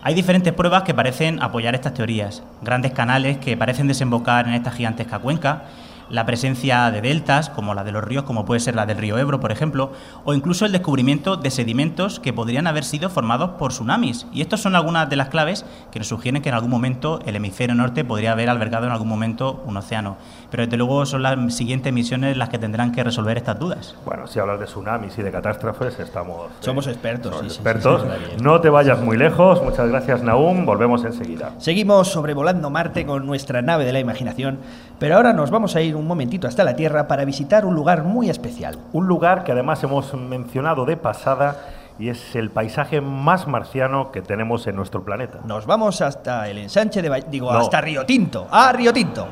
Hay 0.00 0.14
diferentes 0.14 0.52
pruebas 0.52 0.84
que 0.84 0.94
parecen 0.94 1.42
apoyar 1.42 1.74
estas 1.74 1.92
teorías. 1.92 2.44
Grandes 2.62 2.92
canales 2.92 3.38
que 3.38 3.56
parecen 3.56 3.88
desembocar 3.88 4.46
en 4.46 4.54
esta 4.54 4.70
gigantesca 4.70 5.18
cuenca, 5.18 5.64
la 6.08 6.24
presencia 6.24 6.90
de 6.90 7.00
deltas, 7.00 7.50
como 7.50 7.74
la 7.74 7.84
de 7.84 7.92
los 7.92 8.02
ríos, 8.02 8.24
como 8.24 8.44
puede 8.44 8.60
ser 8.60 8.74
la 8.74 8.86
del 8.86 8.96
río 8.96 9.18
Ebro, 9.18 9.40
por 9.40 9.52
ejemplo, 9.52 9.92
o 10.24 10.34
incluso 10.34 10.64
el 10.64 10.72
descubrimiento 10.72 11.36
de 11.36 11.50
sedimentos 11.50 12.20
que 12.20 12.32
podrían 12.32 12.66
haber 12.66 12.84
sido 12.84 13.10
formados 13.10 13.50
por 13.58 13.72
tsunamis. 13.72 14.26
Y 14.32 14.40
estas 14.40 14.60
son 14.60 14.74
algunas 14.74 15.10
de 15.10 15.16
las 15.16 15.28
claves 15.28 15.66
que 15.90 15.98
nos 15.98 16.08
sugieren 16.08 16.42
que 16.42 16.48
en 16.48 16.54
algún 16.54 16.70
momento 16.70 17.20
el 17.26 17.36
hemisferio 17.36 17.74
norte 17.74 18.04
podría 18.04 18.32
haber 18.32 18.48
albergado 18.48 18.86
en 18.86 18.92
algún 18.92 19.08
momento 19.08 19.62
un 19.66 19.76
océano. 19.76 20.16
Pero 20.50 20.64
desde 20.64 20.76
luego 20.76 21.04
son 21.04 21.22
las 21.22 21.54
siguientes 21.54 21.92
misiones 21.92 22.36
las 22.36 22.48
que 22.48 22.58
tendrán 22.58 22.92
que 22.92 23.04
resolver 23.04 23.36
estas 23.36 23.58
dudas. 23.58 23.94
Bueno, 24.04 24.26
si 24.26 24.38
hablas 24.38 24.58
de 24.60 24.66
tsunamis 24.66 25.18
y 25.18 25.22
de 25.22 25.30
catástrofes, 25.30 25.98
estamos... 26.00 26.48
Somos 26.60 26.86
eh, 26.86 26.90
expertos. 26.90 27.34
Somos 27.36 27.52
sí, 27.52 27.58
expertos. 27.58 28.02
Sí, 28.02 28.08
sí, 28.36 28.42
no 28.42 28.60
te 28.60 28.70
vayas 28.70 29.00
muy 29.00 29.16
lejos. 29.16 29.62
Muchas 29.62 29.88
gracias, 29.88 30.22
Naum. 30.22 30.64
Volvemos 30.64 31.04
enseguida. 31.04 31.52
Seguimos 31.58 32.08
sobrevolando 32.08 32.70
Marte 32.70 33.04
con 33.04 33.26
nuestra 33.26 33.60
nave 33.62 33.84
de 33.84 33.92
la 33.92 34.00
imaginación 34.00 34.58
Pero 34.98 35.16
ahora 35.16 35.32
nos 35.32 35.50
vamos 35.50 35.76
a 35.76 35.80
ir 35.80 35.94
un 35.96 36.06
momentito 36.06 36.48
hasta 36.48 36.64
la 36.64 36.74
Tierra 36.76 37.06
para 37.08 37.24
visitar 37.24 37.64
un 37.66 37.74
lugar 37.74 38.04
muy 38.04 38.30
especial. 38.30 38.76
Un 38.92 39.06
lugar 39.06 39.44
que 39.44 39.52
además 39.52 39.82
hemos 39.84 40.14
mencionado 40.14 40.84
de 40.84 40.96
pasada 40.96 41.56
y 41.98 42.08
es 42.10 42.36
el 42.36 42.50
paisaje 42.50 43.00
más 43.00 43.48
marciano 43.48 44.12
que 44.12 44.22
tenemos 44.22 44.66
en 44.66 44.76
nuestro 44.76 45.04
planeta. 45.04 45.40
Nos 45.44 45.66
vamos 45.66 46.00
hasta 46.00 46.48
el 46.48 46.58
ensanche 46.58 47.02
de... 47.02 47.24
Digo, 47.28 47.52
No. 47.52 47.58
hasta 47.58 47.80
Río 47.80 48.06
Tinto. 48.06 48.46
¡Ah, 48.50 48.72
Río 48.72 48.92
Tinto! 48.92 49.26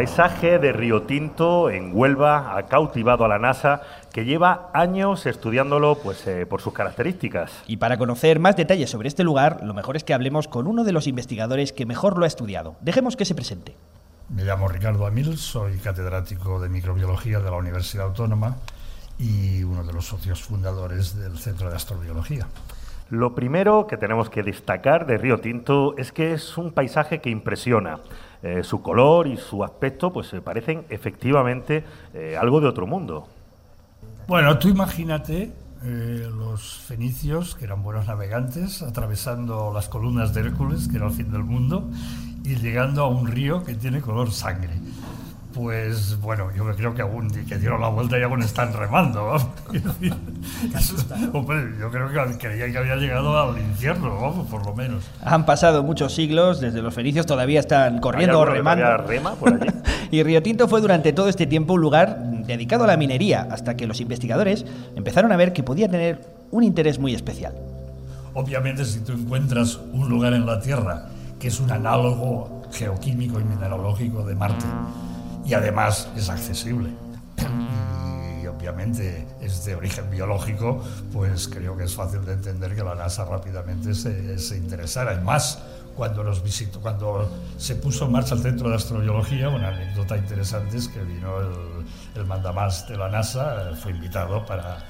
Paisaje 0.00 0.58
de 0.58 0.72
Río 0.72 1.02
Tinto 1.02 1.68
en 1.68 1.90
Huelva 1.94 2.56
ha 2.56 2.68
cautivado 2.68 3.26
a 3.26 3.28
la 3.28 3.38
NASA, 3.38 3.82
que 4.14 4.24
lleva 4.24 4.70
años 4.72 5.26
estudiándolo 5.26 5.98
pues, 6.02 6.26
eh, 6.26 6.46
por 6.46 6.62
sus 6.62 6.72
características. 6.72 7.52
Y 7.66 7.76
para 7.76 7.98
conocer 7.98 8.38
más 8.38 8.56
detalles 8.56 8.88
sobre 8.88 9.08
este 9.08 9.24
lugar, 9.24 9.60
lo 9.62 9.74
mejor 9.74 9.96
es 9.96 10.04
que 10.04 10.14
hablemos 10.14 10.48
con 10.48 10.66
uno 10.66 10.84
de 10.84 10.92
los 10.92 11.06
investigadores 11.06 11.74
que 11.74 11.84
mejor 11.84 12.16
lo 12.16 12.24
ha 12.24 12.28
estudiado. 12.28 12.76
Dejemos 12.80 13.14
que 13.14 13.26
se 13.26 13.34
presente. 13.34 13.76
Me 14.30 14.42
llamo 14.44 14.68
Ricardo 14.68 15.04
Amil, 15.04 15.36
soy 15.36 15.76
catedrático 15.76 16.58
de 16.60 16.70
microbiología 16.70 17.40
de 17.40 17.50
la 17.50 17.58
Universidad 17.58 18.06
Autónoma 18.06 18.56
y 19.18 19.64
uno 19.64 19.84
de 19.84 19.92
los 19.92 20.06
socios 20.06 20.42
fundadores 20.42 21.14
del 21.14 21.36
Centro 21.36 21.68
de 21.68 21.76
Astrobiología. 21.76 22.46
Lo 23.10 23.34
primero 23.34 23.88
que 23.88 23.96
tenemos 23.96 24.30
que 24.30 24.44
destacar 24.44 25.04
de 25.04 25.18
Río 25.18 25.40
Tinto 25.40 25.96
es 25.98 26.12
que 26.12 26.32
es 26.32 26.56
un 26.56 26.70
paisaje 26.70 27.20
que 27.20 27.28
impresiona. 27.28 27.98
Eh, 28.42 28.62
su 28.64 28.80
color 28.80 29.26
y 29.26 29.36
su 29.36 29.62
aspecto 29.62 30.12
pues 30.12 30.28
se 30.28 30.40
parecen 30.40 30.84
efectivamente 30.88 31.84
eh, 32.14 32.36
algo 32.40 32.60
de 32.60 32.68
otro 32.68 32.86
mundo. 32.86 33.28
Bueno, 34.26 34.58
tú 34.58 34.68
imagínate 34.68 35.52
eh, 35.82 36.28
los 36.30 36.78
fenicios, 36.78 37.54
que 37.54 37.64
eran 37.64 37.82
buenos 37.82 38.06
navegantes, 38.06 38.82
atravesando 38.82 39.72
las 39.74 39.88
columnas 39.88 40.32
de 40.34 40.42
Hércules, 40.42 40.88
que 40.88 40.96
era 40.96 41.06
el 41.06 41.12
fin 41.12 41.30
del 41.32 41.42
mundo, 41.42 41.88
y 42.44 42.56
llegando 42.56 43.02
a 43.02 43.08
un 43.08 43.26
río 43.26 43.64
que 43.64 43.74
tiene 43.74 44.00
color 44.00 44.30
sangre. 44.30 44.74
Pues 45.54 46.20
bueno, 46.20 46.50
yo 46.56 46.64
creo 46.76 46.94
que 46.94 47.02
aún 47.02 47.28
que 47.30 47.58
dieron 47.58 47.80
la 47.80 47.88
vuelta 47.88 48.18
y 48.18 48.22
aún 48.22 48.42
están 48.42 48.72
remando. 48.72 49.32
hombre, 51.32 51.74
yo 51.78 51.90
creo 51.90 52.08
que 52.08 52.38
creía 52.38 52.70
que 52.70 52.78
había 52.78 52.96
llegado 52.96 53.36
al 53.36 53.58
infierno, 53.58 54.16
vamos, 54.20 54.48
por 54.48 54.64
lo 54.64 54.74
menos. 54.74 55.04
Han 55.24 55.44
pasado 55.46 55.82
muchos 55.82 56.14
siglos, 56.14 56.60
desde 56.60 56.82
los 56.82 56.94
fenicios 56.94 57.26
todavía 57.26 57.58
están 57.58 57.98
corriendo 57.98 58.38
o 58.38 58.44
remando. 58.44 58.98
rema 58.98 59.34
por 59.34 59.54
allí? 59.54 59.72
y 60.12 60.22
Río 60.22 60.42
Tinto 60.42 60.68
fue 60.68 60.80
durante 60.80 61.12
todo 61.12 61.28
este 61.28 61.46
tiempo 61.46 61.74
un 61.74 61.80
lugar 61.80 62.18
dedicado 62.46 62.84
a 62.84 62.86
la 62.86 62.96
minería, 62.96 63.48
hasta 63.50 63.76
que 63.76 63.88
los 63.88 64.00
investigadores 64.00 64.64
empezaron 64.94 65.32
a 65.32 65.36
ver 65.36 65.52
que 65.52 65.64
podía 65.64 65.88
tener 65.88 66.20
un 66.52 66.62
interés 66.62 67.00
muy 67.00 67.14
especial. 67.14 67.54
Obviamente, 68.34 68.84
si 68.84 69.00
tú 69.00 69.12
encuentras 69.12 69.80
un 69.92 70.08
lugar 70.08 70.34
en 70.34 70.46
la 70.46 70.60
Tierra 70.60 71.06
que 71.40 71.48
es 71.48 71.58
un 71.58 71.72
análogo 71.72 72.62
geoquímico 72.70 73.40
y 73.40 73.44
mineralógico 73.44 74.24
de 74.24 74.34
Marte, 74.34 74.66
y 75.50 75.54
además 75.54 76.08
es 76.16 76.28
accesible, 76.28 76.90
y 78.40 78.46
obviamente 78.46 79.26
es 79.40 79.64
de 79.64 79.74
origen 79.74 80.08
biológico, 80.08 80.80
pues 81.12 81.48
creo 81.48 81.76
que 81.76 81.84
es 81.84 81.94
fácil 81.96 82.24
de 82.24 82.34
entender 82.34 82.76
que 82.76 82.84
la 82.84 82.94
NASA 82.94 83.24
rápidamente 83.24 83.94
se, 83.94 84.38
se 84.38 84.56
interesara. 84.56 85.14
Y 85.14 85.20
más 85.24 85.58
cuando 85.96 86.22
nos 86.22 86.40
visitó, 86.44 86.80
cuando 86.80 87.28
se 87.58 87.74
puso 87.74 88.04
en 88.04 88.12
marcha 88.12 88.36
el 88.36 88.42
Centro 88.42 88.68
de 88.68 88.76
Astrobiología, 88.76 89.48
una 89.48 89.68
anécdota 89.68 90.16
interesante 90.16 90.76
es 90.76 90.86
que 90.86 91.02
vino 91.02 91.40
el, 91.40 91.84
el 92.14 92.26
mandamás 92.26 92.86
de 92.86 92.96
la 92.96 93.08
NASA, 93.08 93.72
fue 93.82 93.90
invitado 93.90 94.46
para 94.46 94.86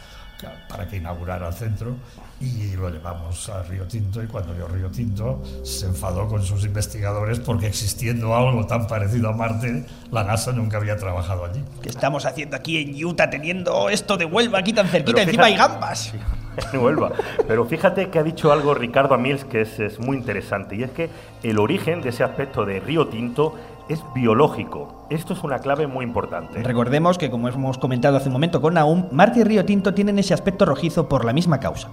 para 0.69 0.88
que 0.88 0.97
inaugurara 0.97 1.49
el 1.49 1.55
centro 1.55 1.97
y 2.41 2.75
lo 2.75 2.89
llevamos 2.89 3.49
a 3.51 3.63
Río 3.65 3.85
Tinto 3.85 4.23
y 4.23 4.27
cuando 4.27 4.55
vio 4.55 4.67
Río 4.67 4.91
Tinto 4.91 5.43
se 5.63 5.87
enfadó 5.87 6.27
con 6.27 6.43
sus 6.43 6.65
investigadores 6.65 7.39
porque 7.39 7.67
existiendo 7.67 8.35
algo 8.35 8.67
tan 8.67 8.87
parecido 8.87 9.29
a 9.29 9.33
Marte, 9.33 9.85
la 10.11 10.25
NASA 10.25 10.53
nunca 10.53 10.79
había 10.79 10.97
trabajado 10.97 11.45
allí. 11.45 11.63
¿Qué 11.83 11.91
estamos 11.91 12.25
haciendo 12.25 12.57
aquí 12.57 12.79
en 12.79 13.05
Utah 13.05 13.29
teniendo 13.29 13.91
esto 13.91 14.17
de 14.17 14.25
Huelva 14.25 14.59
aquí 14.59 14.73
tan 14.73 14.89
cerquita? 14.89 15.17
Pero 15.17 15.29
Encima 15.29 15.45
hay 15.45 15.57
gambas. 15.57 16.15
en 16.73 16.81
Huelva. 16.81 17.13
Pero 17.47 17.67
fíjate 17.67 18.09
que 18.09 18.19
ha 18.19 18.23
dicho 18.23 18.53
algo 18.53 18.75
Ricardo 18.75 19.15
Amils 19.15 19.45
que 19.45 19.61
es, 19.61 19.79
es 19.79 19.99
muy 19.99 20.17
interesante 20.17 20.77
y 20.77 20.83
es 20.83 20.91
que 20.91 21.11
el 21.43 21.59
origen 21.59 22.01
de 22.01 22.09
ese 22.09 22.25
aspecto 22.25 22.65
de 22.65 22.81
Río 22.81 23.09
Tinto 23.09 23.55
es 23.91 24.01
biológico. 24.15 25.07
Esto 25.11 25.35
es 25.35 25.43
una 25.43 25.59
clave 25.59 25.87
muy 25.87 26.05
importante. 26.05 26.63
Recordemos 26.63 27.19
que, 27.19 27.29
como 27.29 27.49
hemos 27.49 27.77
comentado 27.77 28.17
hace 28.17 28.29
un 28.29 28.33
momento 28.33 28.61
con 28.61 28.75
Naum, 28.75 29.09
Marte 29.11 29.41
y 29.41 29.45
Río 29.45 29.65
Tinto 29.65 29.93
tienen 29.93 30.19
ese 30.19 30.33
aspecto 30.33 30.65
rojizo 30.65 31.09
por 31.09 31.25
la 31.25 31.33
misma 31.33 31.59
causa. 31.61 31.89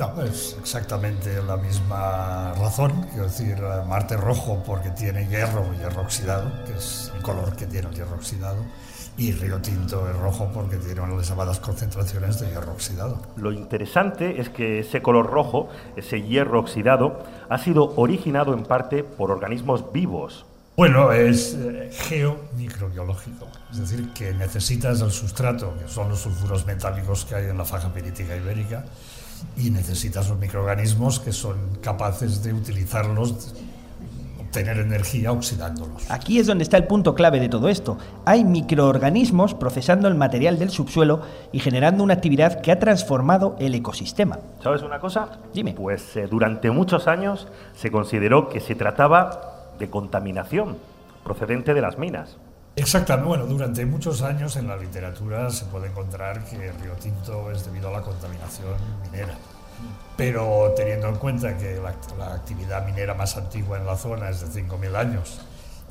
No, 0.00 0.22
es 0.22 0.56
exactamente 0.58 1.42
la 1.42 1.58
misma 1.58 2.54
razón, 2.54 3.06
quiero 3.10 3.24
decir, 3.24 3.58
eh, 3.58 3.84
Marte 3.86 4.16
rojo 4.16 4.62
porque 4.66 4.88
tiene 4.88 5.28
hierro, 5.28 5.62
hierro 5.74 6.00
oxidado, 6.00 6.50
que 6.64 6.72
es 6.72 7.12
el 7.14 7.20
color 7.20 7.54
que 7.54 7.66
tiene 7.66 7.88
el 7.88 7.94
hierro 7.94 8.14
oxidado, 8.14 8.64
y 9.18 9.32
Río 9.32 9.60
Tinto 9.60 10.08
es 10.08 10.16
rojo 10.16 10.50
porque 10.54 10.78
tiene 10.78 11.02
unas 11.02 11.26
elevadas 11.26 11.60
concentraciones 11.60 12.40
de 12.40 12.48
hierro 12.48 12.72
oxidado. 12.72 13.20
Lo 13.36 13.52
interesante 13.52 14.40
es 14.40 14.48
que 14.48 14.78
ese 14.78 15.02
color 15.02 15.26
rojo, 15.26 15.68
ese 15.96 16.22
hierro 16.22 16.60
oxidado, 16.60 17.22
ha 17.50 17.58
sido 17.58 17.92
originado 17.96 18.54
en 18.54 18.62
parte 18.62 19.04
por 19.04 19.30
organismos 19.30 19.92
vivos. 19.92 20.46
Bueno, 20.78 21.12
es 21.12 21.54
eh, 21.60 21.90
geomicrobiológico, 21.92 23.48
es 23.70 23.80
decir, 23.80 24.14
que 24.14 24.32
necesitas 24.32 25.02
el 25.02 25.10
sustrato, 25.10 25.76
que 25.78 25.86
son 25.88 26.08
los 26.08 26.20
sulfuros 26.20 26.64
metálicos 26.64 27.26
que 27.26 27.34
hay 27.34 27.46
en 27.48 27.58
la 27.58 27.66
faja 27.66 27.92
pirítica 27.92 28.34
ibérica, 28.34 28.86
y 29.56 29.70
necesitas 29.70 30.28
los 30.28 30.38
microorganismos 30.38 31.20
que 31.20 31.32
son 31.32 31.56
capaces 31.80 32.42
de 32.42 32.52
utilizarlos, 32.52 33.54
obtener 34.40 34.78
energía 34.78 35.32
oxidándolos. 35.32 36.10
Aquí 36.10 36.38
es 36.38 36.46
donde 36.46 36.64
está 36.64 36.76
el 36.76 36.86
punto 36.86 37.14
clave 37.14 37.40
de 37.40 37.48
todo 37.48 37.68
esto. 37.68 37.98
Hay 38.24 38.44
microorganismos 38.44 39.54
procesando 39.54 40.08
el 40.08 40.14
material 40.14 40.58
del 40.58 40.70
subsuelo 40.70 41.22
y 41.52 41.60
generando 41.60 42.02
una 42.02 42.14
actividad 42.14 42.60
que 42.60 42.72
ha 42.72 42.78
transformado 42.78 43.56
el 43.58 43.74
ecosistema. 43.74 44.38
¿Sabes 44.62 44.82
una 44.82 44.98
cosa? 44.98 45.38
Dime. 45.54 45.74
Pues 45.74 46.16
eh, 46.16 46.26
durante 46.28 46.70
muchos 46.70 47.06
años 47.06 47.48
se 47.76 47.90
consideró 47.90 48.48
que 48.48 48.60
se 48.60 48.74
trataba 48.74 49.74
de 49.78 49.88
contaminación 49.88 50.78
procedente 51.24 51.74
de 51.74 51.80
las 51.80 51.98
minas. 51.98 52.36
Exactamente. 52.80 53.28
Bueno, 53.28 53.44
durante 53.44 53.84
muchos 53.84 54.22
años 54.22 54.56
en 54.56 54.66
la 54.66 54.76
literatura 54.76 55.50
se 55.50 55.66
puede 55.66 55.88
encontrar 55.88 56.42
que 56.46 56.72
Río 56.72 56.94
Tinto 56.94 57.50
es 57.50 57.66
debido 57.66 57.88
a 57.88 57.92
la 57.92 58.00
contaminación 58.00 58.74
minera. 59.04 59.34
Pero 60.16 60.72
teniendo 60.74 61.08
en 61.08 61.16
cuenta 61.16 61.58
que 61.58 61.78
la, 61.78 62.34
actividad 62.34 62.86
minera 62.86 63.12
más 63.12 63.36
antigua 63.36 63.76
en 63.76 63.84
la 63.84 63.96
zona 63.96 64.30
es 64.30 64.40
de 64.40 64.62
5.000 64.62 64.96
años 64.96 65.40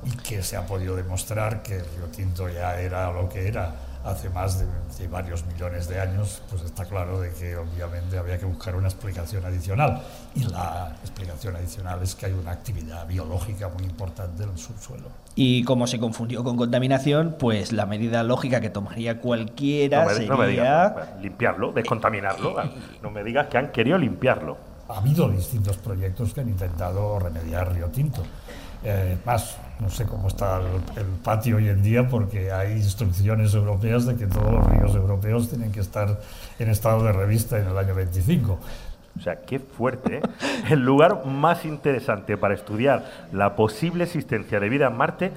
y 0.04 0.18
que 0.18 0.42
se 0.42 0.58
ha 0.58 0.66
podido 0.66 0.96
demostrar 0.96 1.62
que 1.62 1.78
Río 1.78 2.08
Tinto 2.12 2.50
ya 2.50 2.80
era 2.80 3.12
lo 3.12 3.30
que 3.30 3.48
era 3.48 3.76
hace 4.04 4.30
más 4.30 4.60
de, 4.60 4.66
de 4.98 5.08
varios 5.08 5.46
millones 5.46 5.88
de 5.88 6.00
años, 6.00 6.42
pues 6.50 6.64
está 6.64 6.86
claro 6.86 7.20
de 7.20 7.32
que 7.34 7.56
obviamente 7.58 8.18
había 8.18 8.38
que 8.38 8.46
buscar 8.46 8.76
una 8.76 8.88
explicación 8.88 9.46
adicional. 9.46 10.02
Y 10.36 10.44
la 10.46 10.96
explicación 11.02 11.56
adicional 11.56 12.02
es 12.02 12.16
que 12.16 12.28
hay 12.28 12.34
una 12.34 12.52
actividad 12.52 13.06
biológica 13.08 13.70
muy 13.70 13.84
importante 13.84 14.44
en 14.44 14.50
el 14.50 14.58
subsuelo. 14.58 15.10
Y 15.36 15.64
como 15.64 15.88
se 15.88 16.00
confundió 16.00 16.44
con 16.44 16.58
contaminación, 16.58 17.36
pues 17.40 17.72
la 17.72 17.86
medida 17.86 18.24
lógica 18.24 18.62
que 18.62 18.70
tomaría 18.70 19.20
cualquiera 19.20 20.04
No 20.04 20.10
me, 20.10 20.14
sería... 20.14 20.30
no 20.30 20.38
me 20.38 20.48
digas, 20.48 20.94
no, 20.96 21.22
limpiarlo, 21.22 21.72
descontaminarlo. 21.72 22.56
No 23.02 23.12
me 23.12 23.24
digas 23.24 23.48
que 23.48 23.58
han 23.58 23.72
querido 23.72 23.98
limpiarlo. 23.98 24.58
Ha 24.88 24.98
habido 24.98 25.30
distintos 25.30 25.78
proyectos 25.78 26.34
que 26.34 26.42
han 26.42 26.50
intentado 26.50 27.20
remediar 27.20 27.72
Río 27.74 27.88
Tinto. 27.88 28.24
Eh, 28.84 29.18
más, 29.26 29.58
no 29.80 29.90
sé 29.90 30.06
cómo 30.06 30.28
está 30.28 30.60
el, 30.98 31.06
patio 31.24 31.58
hoy 31.58 31.70
en 31.70 31.82
día 31.82 32.08
porque 32.08 32.52
hay 32.52 32.74
instrucciones 32.74 33.54
europeas 33.54 34.06
de 34.06 34.16
que 34.16 34.28
todos 34.28 34.52
los 34.52 34.66
ríos 34.68 34.94
europeos 34.96 35.50
tienen 35.50 35.72
que 35.72 35.80
estar 35.80 36.20
en 36.60 36.70
estado 36.70 37.04
de 37.04 37.14
revista 37.14 37.58
en 37.58 37.68
el 37.68 37.78
año 37.78 37.96
25. 37.96 38.60
O 39.18 39.22
sea, 39.22 39.42
qué 39.42 39.60
fuerte. 39.60 40.18
¿eh? 40.18 40.22
El 40.70 40.86
lugar 40.86 41.26
más 41.26 41.66
interesante 41.66 42.38
para 42.38 42.54
estudiar 42.54 43.28
la 43.32 43.56
posible 43.56 44.04
existencia 44.04 44.60
de 44.60 44.70
vida 44.70 44.88
en 44.88 44.98
Marte, 44.98 45.32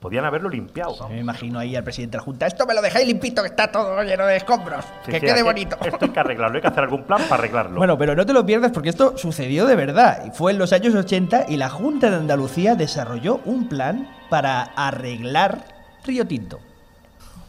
podían 0.00 0.24
haberlo 0.24 0.48
limpiado. 0.48 1.08
Me 1.08 1.18
imagino 1.18 1.58
ahí 1.58 1.74
al 1.76 1.84
presidente 1.84 2.16
de 2.16 2.18
la 2.18 2.24
Junta, 2.24 2.46
esto 2.46 2.66
me 2.66 2.74
lo 2.74 2.82
dejáis 2.82 3.06
limpito, 3.06 3.42
que 3.42 3.48
está 3.48 3.70
todo 3.70 4.02
lleno 4.02 4.26
de 4.26 4.36
escombros, 4.36 4.84
Sí, 5.04 5.12
que 5.12 5.20
sí, 5.20 5.26
quede 5.26 5.42
bonito. 5.42 5.76
Esto 5.84 5.98
hay 6.02 6.10
que 6.10 6.20
arreglarlo, 6.20 6.56
hay 6.56 6.62
que 6.62 6.68
hacer 6.68 6.84
algún 6.84 7.04
plan 7.04 7.22
para 7.28 7.36
arreglarlo. 7.42 7.78
Bueno, 7.78 7.98
pero 7.98 8.14
no 8.14 8.24
te 8.24 8.32
lo 8.32 8.44
pierdas 8.46 8.72
porque 8.72 8.90
esto 8.90 9.16
sucedió 9.16 9.66
de 9.66 9.76
verdad. 9.76 10.24
Y 10.26 10.30
fue 10.30 10.52
en 10.52 10.58
los 10.58 10.72
años 10.72 10.94
80 10.94 11.46
y 11.48 11.56
la 11.56 11.68
Junta 11.68 12.10
de 12.10 12.16
Andalucía 12.16 12.74
desarrolló 12.74 13.40
un 13.44 13.68
plan 13.68 14.08
para 14.30 14.62
arreglar 14.62 15.64
Río 16.04 16.26
Tinto. 16.26 16.60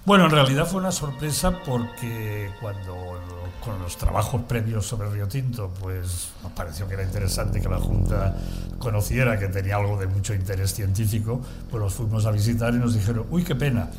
Bueno, 0.05 0.25
en 0.25 0.31
realidad 0.31 0.65
fue 0.65 0.79
una 0.81 0.91
sorpresa 0.91 1.51
porque 1.65 2.49
cuando 2.59 3.21
con 3.63 3.79
los 3.81 3.97
trabajos 3.97 4.41
previos 4.47 4.85
sobre 4.85 5.09
Río 5.09 5.27
Tinto, 5.27 5.71
pues 5.79 6.29
nos 6.43 6.51
pareció 6.53 6.87
que 6.87 6.93
era 6.95 7.03
interesante 7.03 7.61
que 7.61 7.69
la 7.69 7.79
Junta 7.79 8.35
conociera 8.77 9.37
que 9.37 9.47
tenía 9.47 9.75
algo 9.75 9.97
de 9.97 10.07
mucho 10.07 10.33
interés 10.33 10.73
científico, 10.73 11.41
pues 11.69 11.81
los 11.81 11.93
fuimos 11.93 12.25
a 12.25 12.31
visitar 12.31 12.73
y 12.73 12.77
nos 12.77 12.93
dijeron, 12.93 13.25
uy, 13.29 13.43
qué 13.43 13.55
pena, 13.55 13.89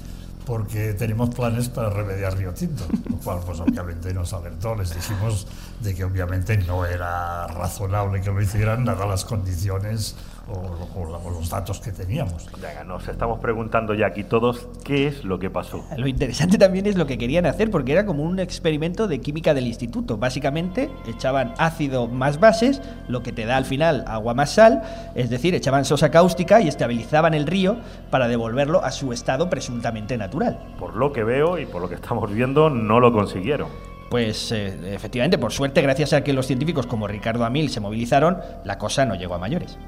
porque 0.46 0.94
tenemos 0.94 1.34
planes 1.34 1.68
para 1.68 1.90
remediar 1.90 2.36
Río 2.36 2.52
Tinto, 2.52 2.84
lo 3.08 3.16
cual 3.16 3.40
pues 3.44 3.60
obviamente 3.60 4.12
nos 4.14 4.32
alertó, 4.32 4.74
les 4.74 4.94
dijimos 4.94 5.46
de 5.80 5.94
que 5.94 6.04
obviamente 6.04 6.56
no 6.56 6.84
era 6.84 7.46
razonable 7.46 8.20
que 8.20 8.30
lo 8.30 8.40
hicieran, 8.40 8.84
dadas 8.84 9.08
las 9.08 9.24
condiciones 9.24 10.16
o, 10.48 10.52
o, 10.98 11.18
o, 11.24 11.30
los 11.30 11.50
datos 11.50 11.80
que 11.80 11.92
teníamos. 11.92 12.46
Venga, 12.60 12.84
nos 12.84 13.06
estamos 13.08 13.40
preguntando 13.40 13.94
ya 13.94 14.06
aquí 14.06 14.24
todos 14.24 14.68
qué 14.84 15.06
es 15.06 15.24
lo 15.24 15.38
que 15.38 15.50
pasó. 15.50 15.84
Lo 15.96 16.06
interesante 16.06 16.58
también 16.58 16.86
es 16.86 16.96
lo 16.96 17.06
que 17.06 17.18
querían 17.18 17.46
hacer, 17.46 17.70
porque 17.70 17.92
era 17.92 18.06
como 18.06 18.22
un 18.22 18.38
experimento 18.38 19.08
de 19.08 19.20
química 19.20 19.54
del 19.54 19.66
instituto. 19.66 20.16
Básicamente 20.16 20.90
echaban 21.06 21.54
ácido 21.58 22.08
más 22.08 22.40
bases, 22.40 22.80
lo 23.08 23.22
que 23.22 23.32
te 23.32 23.46
da 23.46 23.56
al 23.56 23.64
final 23.64 24.04
agua 24.06 24.34
más 24.34 24.50
sal, 24.50 24.82
es 25.14 25.30
decir, 25.30 25.54
echaban 25.54 25.84
sosa 25.84 26.10
cáustica 26.10 26.60
y 26.60 26.68
estabilizaban 26.68 27.34
el 27.34 27.46
río 27.46 27.78
para 28.10 28.28
devolverlo 28.28 28.84
a 28.84 28.90
su 28.90 29.12
estado 29.12 29.50
presuntamente 29.50 30.16
natural. 30.16 30.58
Por 30.78 30.96
lo 30.96 31.12
que 31.12 31.24
veo 31.24 31.58
y 31.58 31.66
por 31.66 31.82
lo 31.82 31.88
que 31.88 31.94
estamos 31.94 32.32
viendo, 32.32 32.70
no 32.70 33.00
lo 33.00 33.12
consiguieron. 33.12 33.68
Pues 34.10 34.50
eh, 34.50 34.92
efectivamente, 34.92 35.38
por 35.38 35.52
suerte, 35.52 35.82
gracias 35.82 36.12
a 36.12 36.24
que 36.24 36.32
los 36.32 36.46
científicos 36.46 36.86
como 36.86 37.06
Ricardo 37.06 37.44
Amil 37.44 37.70
se 37.70 37.78
movilizaron, 37.78 38.38
la 38.64 38.76
cosa 38.76 39.06
no 39.06 39.14
llegó 39.14 39.34
a 39.34 39.38
mayores. 39.38 39.78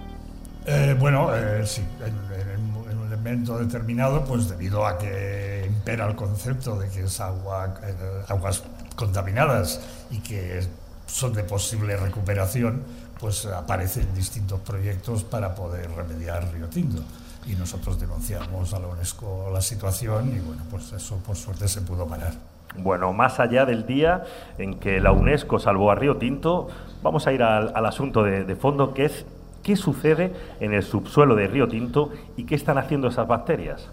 Eh, 0.65 0.95
bueno, 0.99 1.35
eh, 1.35 1.67
sí, 1.67 1.83
en, 2.01 2.15
en, 2.41 2.91
en, 2.91 2.99
un 2.99 3.07
elemento 3.07 3.59
determinado, 3.59 4.25
pues 4.25 4.49
debido 4.49 4.87
a 4.87 4.97
que 4.97 5.65
impera 5.67 6.07
el 6.07 6.15
concepto 6.15 6.79
de 6.79 6.89
que 6.89 7.03
es 7.03 7.21
agua, 7.21 7.75
eh, 7.83 7.95
aguas 8.29 8.63
contaminadas 8.95 9.81
y 10.11 10.21
que 10.21 10.61
son 11.07 11.33
de 11.33 11.43
posible 11.43 11.97
recuperación, 11.97 12.85
pues 13.19 13.47
aparecen 13.47 14.15
distintos 14.15 14.61
proyectos 14.61 15.25
para 15.25 15.55
poder 15.55 15.91
remediar 15.91 16.53
Río 16.53 16.69
Tinto. 16.69 17.03
Y 17.47 17.55
nosotros 17.55 17.99
denunciamos 17.99 18.73
a 18.73 18.79
la 18.79 18.87
UNESCO 18.87 19.51
la 19.53 19.61
situación 19.61 20.29
y 20.29 20.39
bueno, 20.39 20.63
pues 20.71 20.93
eso 20.93 21.17
por 21.27 21.35
suerte 21.35 21.67
se 21.67 21.81
pudo 21.81 22.07
parar. 22.07 22.35
Bueno, 22.77 23.13
más 23.13 23.41
allá 23.41 23.67
del 23.67 23.85
día 23.85 24.23
en 24.59 24.79
que 24.79 25.01
la 25.01 25.11
UNESCO 25.11 25.59
salvó 25.59 25.91
a 25.91 25.97
Río 25.97 26.19
Tinto, 26.19 26.69
vamos 27.03 27.27
a 27.27 27.33
ir 27.33 27.43
al, 27.43 27.73
al 27.75 27.85
asunto 27.87 28.23
de, 28.23 28.45
de 28.45 28.55
fondo 28.55 28.95
que 28.95 29.07
es 29.07 29.27
qué 29.63 29.77
sucede 29.77 30.33
en 30.61 30.75
el 30.75 30.83
subsuelo 30.83 31.35
de 31.35 31.47
Río 31.47 31.69
Tinto 31.69 32.11
y 32.37 32.45
qué 32.45 32.55
están 32.55 32.79
haciendo 32.79 33.09
esas 33.09 33.27
bacterias. 33.27 33.89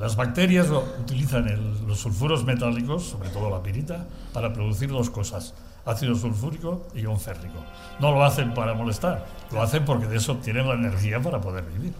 Las 0.00 0.14
bacterias 0.16 0.68
utilizan 1.00 1.48
el, 1.48 1.86
los 1.86 1.98
sulfuros 1.98 2.44
metálicos, 2.44 3.04
sobre 3.04 3.30
todo 3.30 3.50
la 3.50 3.62
pirita, 3.62 4.06
para 4.32 4.52
producir 4.52 4.90
dos 4.90 5.10
cosas, 5.10 5.54
ácido 5.84 6.14
sulfúrico 6.14 6.86
y 6.94 7.00
ion 7.00 7.18
férrico. 7.18 7.58
No 7.98 8.12
lo 8.12 8.24
hacen 8.24 8.54
para 8.54 8.74
molestar, 8.74 9.26
lo 9.50 9.60
hacen 9.60 9.84
porque 9.84 10.06
de 10.06 10.18
eso 10.18 10.32
obtienen 10.32 10.68
la 10.68 10.74
energía 10.74 11.20
para 11.20 11.40
poder 11.40 11.64
vivir. 11.64 11.92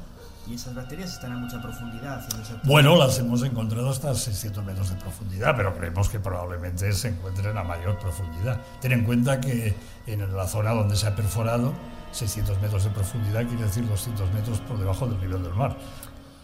¿Y 0.48 0.54
esas 0.54 0.74
bacterias 0.74 1.12
están 1.12 1.32
a 1.32 1.36
mucha 1.36 1.62
profundidad? 1.62 2.20
Bueno, 2.64 2.96
las 2.96 3.18
hemos 3.18 3.42
encontrado 3.44 3.90
hasta 3.90 4.12
600 4.14 4.64
metros 4.64 4.90
de 4.90 4.96
profundidad, 4.96 5.54
pero 5.56 5.74
creemos 5.76 6.08
que 6.08 6.18
probablemente 6.18 6.92
se 6.92 7.08
encuentren 7.08 7.56
a 7.56 7.62
mayor 7.62 7.98
profundidad. 7.98 8.60
Ten 8.80 8.92
en 8.92 9.04
cuenta 9.04 9.40
que 9.40 9.74
en 10.06 10.36
la 10.36 10.46
zona 10.48 10.72
donde 10.72 10.96
se 10.96 11.06
ha 11.06 11.14
perforado, 11.14 11.72
600 12.12 12.60
metros 12.60 12.84
de 12.84 12.90
profundidad 12.90 13.46
quiere 13.46 13.64
decir 13.64 13.86
200 13.88 14.32
metros 14.32 14.60
por 14.60 14.78
debajo 14.78 15.06
del 15.06 15.20
nivel 15.20 15.42
del 15.42 15.54
mar. 15.54 15.76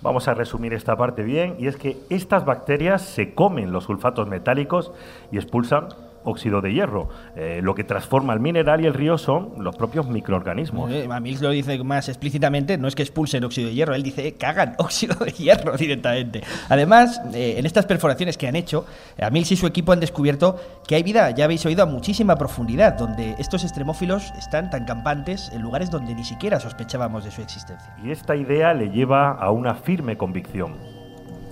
Vamos 0.01 0.29
a 0.29 0.35
resumir 0.35 0.75
esta 0.75 0.97
parte 0.97 1.23
bien, 1.23 1.57
y 1.59 1.67
es 1.67 1.77
que 1.77 1.97
estas 2.09 2.45
bacterias 2.45 3.03
se 3.03 3.35
comen 3.35 3.73
los 3.73 3.85
sulfatos 3.85 4.29
metálicos 4.29 4.93
y 5.33 5.39
expulsan 5.39 5.89
óxido 6.25 6.61
de 6.61 6.73
hierro. 6.73 7.09
Eh, 7.37 7.61
lo 7.63 7.75
que 7.75 7.85
transforma 7.85 8.33
el 8.33 8.41
mineral 8.41 8.83
y 8.83 8.87
el 8.87 8.95
río 8.95 9.19
son 9.19 9.53
los 9.59 9.77
propios 9.77 10.09
microorganismos. 10.09 10.91
Eh, 10.91 11.09
Amils 11.11 11.41
lo 11.41 11.51
dice 11.51 11.83
más 11.85 12.09
explícitamente, 12.09 12.79
no 12.79 12.89
es 12.89 12.95
que 12.95 13.03
expulsen 13.03 13.45
óxido 13.45 13.69
de 13.69 13.75
hierro, 13.75 13.95
él 13.95 14.03
dice 14.03 14.35
cagan 14.35 14.75
óxido 14.79 15.15
de 15.25 15.33
hierro 15.33 15.77
directamente. 15.77 16.43
Además, 16.69 17.21
eh, 17.35 17.55
en 17.59 17.67
estas 17.67 17.87
perforaciones 17.87 18.37
que 18.37 18.49
han 18.49 18.57
hecho, 18.57 18.87
Amils 19.21 19.53
y 19.53 19.57
su 19.57 19.67
equipo 19.67 19.93
han 19.93 20.01
descubierto 20.01 20.57
que 20.87 20.95
hay 20.95 21.03
vida, 21.03 21.31
ya 21.31 21.45
habéis 21.45 21.64
oído, 21.66 21.83
a 21.83 21.87
muchísima 21.87 22.37
profundidad, 22.37 22.95
donde 22.95 23.35
estos 23.38 23.62
extremófilos 23.64 24.33
están 24.38 24.71
tan 24.71 24.85
campantes 24.85 25.51
en 25.53 25.62
lugares 25.62 25.90
donde 25.90 26.14
ni 26.14 26.25
siquiera 26.25 26.61
sospechábamos 26.61 27.25
de 27.25 27.31
su 27.31 27.42
existencia. 27.42 27.95
Y 28.03 28.11
esta 28.11 28.37
idea 28.37 28.75
le 28.75 28.90
lleva 28.90 29.33
a 29.33 29.51
una 29.51 29.75
firme 29.75 30.16
convicción. 30.16 30.98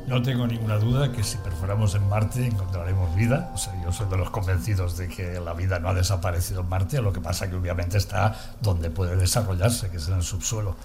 No 0.06 0.22
tengo 0.22 0.46
ninguna 0.46 0.78
duda 0.78 1.10
que 1.10 1.24
si 1.24 1.36
perforamos 1.38 1.94
en 1.96 2.08
Marte 2.08 2.46
encontraremos 2.46 3.14
vida. 3.16 3.50
O 3.54 3.58
sea, 3.58 3.74
yo 3.82 3.90
soy 3.90 4.08
de 4.08 4.16
los 4.16 4.30
convencidos 4.30 4.96
de 4.96 5.08
que 5.08 5.40
la 5.40 5.52
vida 5.52 5.80
no 5.80 5.88
ha 5.88 5.94
desaparecido 5.94 6.60
en 6.60 6.68
Marte, 6.68 7.02
lo 7.02 7.12
que 7.12 7.20
pasa 7.20 7.50
que 7.50 7.56
obviamente 7.56 7.98
está 7.98 8.34
donde 8.60 8.90
puede 8.90 9.16
desarrollarse, 9.16 9.90
que 9.90 9.96
es 9.96 10.06
en 10.08 10.14
el 10.14 10.22
subsuelo. 10.22 10.76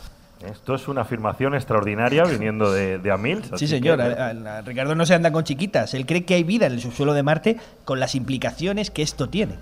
Esto 0.44 0.74
es 0.74 0.88
una 0.88 1.02
afirmación 1.02 1.54
extraordinaria 1.54 2.24
viniendo 2.24 2.72
de, 2.72 2.98
de 2.98 3.12
Amil. 3.12 3.44
Sí, 3.58 3.68
señor. 3.68 4.00
Que... 4.00 4.04
A, 4.04 4.30
a, 4.30 4.58
a 4.58 4.62
Ricardo 4.62 4.96
no 4.96 5.06
se 5.06 5.14
anda 5.14 5.32
con 5.32 5.44
chiquitas. 5.44 5.94
Él 5.94 6.08
cree 6.08 6.26
que 6.26 6.34
hay 6.34 6.44
vida 6.44 6.66
en 6.66 6.74
el 6.74 6.82
subsuelo 6.82 7.14
de 7.14 7.22
Marte 7.22 7.58
con 7.86 8.00
las 8.00 8.16
implicaciones 8.16 8.90
que 8.90 9.04
esto 9.04 9.30
tiene. 9.30 9.60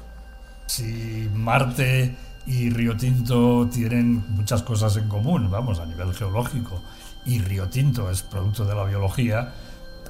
Si 0.67 1.30
Marte 1.34 2.15
y 2.48 2.69
Río 2.69 2.95
Tinto 2.95 3.67
tienen 3.67 4.24
muchas 4.30 4.63
cosas 4.63 4.95
en 4.95 5.10
común, 5.10 5.52
vamos, 5.52 5.80
a 5.80 5.86
nivel 5.86 6.13
geológico, 6.13 6.82
y 7.25 7.39
Río 7.39 7.69
Tinto 7.69 8.10
es 8.10 8.21
producto 8.23 8.65
de 8.65 8.75
la 8.75 8.84
biología, 8.84 9.53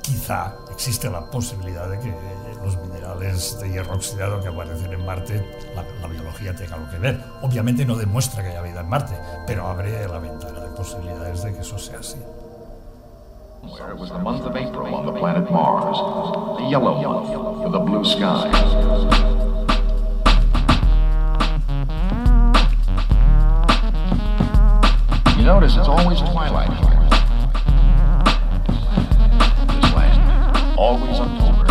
quizá 0.01 0.55
existe 0.71 1.09
la 1.09 1.29
posibilidad 1.29 1.89
de 1.89 1.99
que 1.99 2.13
los 2.63 2.77
minerales 2.77 3.59
de 3.59 3.69
hierro 3.69 3.95
oxidado 3.95 4.41
que 4.41 4.47
aparecen 4.47 4.91
en 4.93 5.05
Marte, 5.05 5.45
la, 5.75 5.83
la, 6.01 6.07
biología 6.07 6.55
tenga 6.55 6.75
algo 6.75 6.89
que 6.89 6.97
ver. 6.97 7.23
Obviamente 7.41 7.85
no 7.85 7.95
demuestra 7.95 8.43
que 8.43 8.49
haya 8.49 8.61
vida 8.61 8.81
en 8.81 8.89
Marte, 8.89 9.15
pero 9.45 9.67
abre 9.67 10.07
la 10.07 10.19
ventana 10.19 10.59
de 10.59 10.69
posibilidades 10.69 11.43
de 11.43 11.53
que 11.53 11.59
eso 11.59 11.77
sea 11.77 11.99
así. 11.99 12.17
Where 13.61 13.93
was 13.93 14.09
the 14.09 14.17
month 14.19 14.45
of 14.45 14.55
April 14.55 14.95
on 14.95 15.05
the 15.05 15.11
planet 15.11 15.51
Mars? 15.51 15.97
The 16.57 16.69
yellow 16.69 17.01
month 17.01 17.65
with 17.65 17.75
a 17.75 17.79
blue 17.79 18.05
sky. 18.05 18.49
Notice 25.43 25.77
it's 25.77 25.87
always 25.87 26.19
twilight 26.19 26.69
here. 26.69 26.98
Always 30.79 31.19
October, 31.19 31.65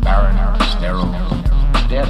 barren, 0.00 0.34
sterile, 0.70 1.12
dead. 1.90 2.08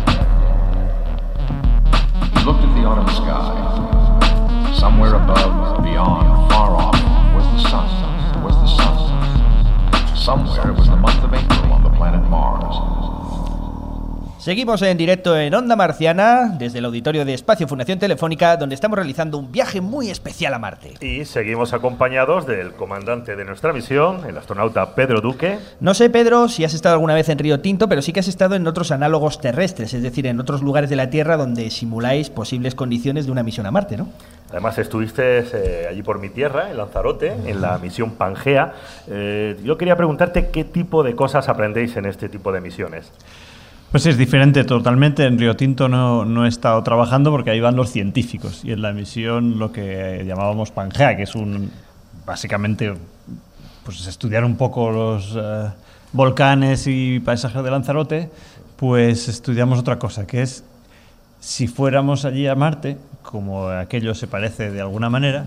He 2.31 2.45
looked 2.45 2.63
at 2.63 2.73
the 2.77 2.85
autumn 2.87 3.09
sky. 3.09 4.73
Somewhere 4.79 5.17
above, 5.17 5.83
beyond, 5.83 6.53
far 6.53 6.77
off, 6.77 6.95
was 7.35 7.47
the 7.51 7.69
sun. 7.69 8.45
Was 8.45 8.55
the 8.55 8.69
sun. 8.69 10.17
Somewhere 10.17 10.71
it 10.71 10.79
was 10.79 10.87
the 10.87 10.95
month 10.95 11.25
of 11.25 11.35
April 11.35 11.73
on 11.73 11.83
the 11.83 11.91
planet 11.91 12.23
Mars. 12.31 13.16
Seguimos 14.47 14.81
en 14.83 14.97
directo 14.97 15.37
en 15.37 15.53
Onda 15.55 15.75
Marciana, 15.75 16.55
desde 16.57 16.79
el 16.79 16.85
auditorio 16.85 17.25
de 17.25 17.35
Espacio 17.35 17.67
Fundación 17.67 17.99
Telefónica, 17.99 18.57
donde 18.57 18.77
estamos 18.77 18.95
realizando 18.95 19.39
un 19.39 19.51
viaje 19.51 19.81
muy 19.81 20.09
especial 20.09 20.55
a 20.55 20.61
Marte. 20.61 20.95
Y 21.01 21.25
seguimos 21.25 21.73
acompañados 21.73 22.47
del 22.47 22.71
comandante 22.75 23.35
de 23.35 23.45
nuestra 23.45 23.73
misión, 23.73 24.25
el 24.25 24.39
astronauta 24.39 24.95
Pedro 24.95 25.21
Duque. 25.21 25.59
No 25.81 25.95
sé, 25.95 26.11
Pedro, 26.11 26.47
si 26.47 26.63
has 26.63 26.75
estado 26.75 26.93
alguna 26.93 27.15
vez 27.15 27.29
en 27.29 27.41
Río 27.41 27.59
Tinto, 27.59 27.89
pero 27.89 28.03
sí 28.03 28.13
que 28.13 28.21
has 28.21 28.29
estado 28.29 28.55
en 28.55 28.65
otros 28.69 28.93
análogos 28.93 29.41
terrestres, 29.41 29.93
es 29.95 30.05
decir, 30.05 30.29
en 30.29 30.39
otros 30.39 30.63
lugares 30.63 30.91
de 30.91 30.95
la 30.95 31.11
Tierra 31.11 31.37
donde 31.37 31.69
simuláis 31.71 32.31
posibles 32.31 32.77
condiciones 32.77 33.27
de 33.27 33.33
una 33.33 33.43
misión 33.43 33.67
a 33.67 33.73
Marte, 33.73 33.97
¿no? 33.97 34.11
Además, 34.53 34.79
estuviste 34.79 35.41
eh, 35.41 35.89
allí 35.91 36.05
por 36.05 36.21
mi 36.21 36.29
tierra, 36.29 36.71
en 36.71 36.77
Lanzarote, 36.77 37.35
en 37.47 37.61
la 37.61 37.79
misión 37.79 38.13
Pangea. 38.13 38.75
Eh, 39.09 39.59
yo 39.65 39.77
quería 39.77 39.97
preguntarte 39.97 40.51
qué 40.51 40.63
tipo 40.63 41.03
de 41.03 41.17
cosas 41.17 41.49
aprendéis 41.49 41.97
en 41.97 42.07
este 42.07 42.29
tipo 42.29 42.53
de 42.53 42.61
misiones. 42.61 43.11
Pues 43.97 44.05
es 44.05 44.19
diferente 44.19 44.63
totalmente. 44.65 45.25
En 45.25 45.39
Río 45.39 45.57
Tinto 45.57 45.89
no, 45.89 46.27
no, 46.27 46.45
he 46.45 46.51
estado 46.51 46.83
trabajando 46.83 47.31
porque 47.31 47.49
ahí 47.49 47.61
van 47.61 47.77
los 47.77 47.91
científicos 47.91 48.63
y 48.63 48.73
en 48.73 48.83
la 48.83 48.93
misión 48.93 49.59
lo 49.59 49.73
que 49.73 50.23
llamábamos 50.27 50.71
Pangea, 50.71 51.17
que 51.17 51.23
es 51.23 51.35
un 51.35 51.71
básicamente 52.27 52.93
pues 53.87 54.07
estudiar 54.07 54.45
un 54.45 54.59
poco 54.59 54.91
los 54.91 55.35
uh, 55.35 55.71
volcanes 56.13 56.87
y 56.87 57.21
paisajes 57.21 57.65
de 57.65 57.71
Lanzarote, 57.71 58.31
pues 58.77 59.29
estudiamos 59.29 59.79
otra 59.79 59.99
cosa, 59.99 60.27
que 60.27 60.43
es 60.43 60.63
si 61.41 61.67
fuéramos 61.67 62.27
allí 62.27 62.47
a 62.47 62.55
Marte, 62.55 62.99
como 63.23 63.69
aquello 63.69 64.15
se 64.15 64.27
parece 64.27 64.71
de 64.71 64.83
alguna 64.83 65.09
manera, 65.09 65.47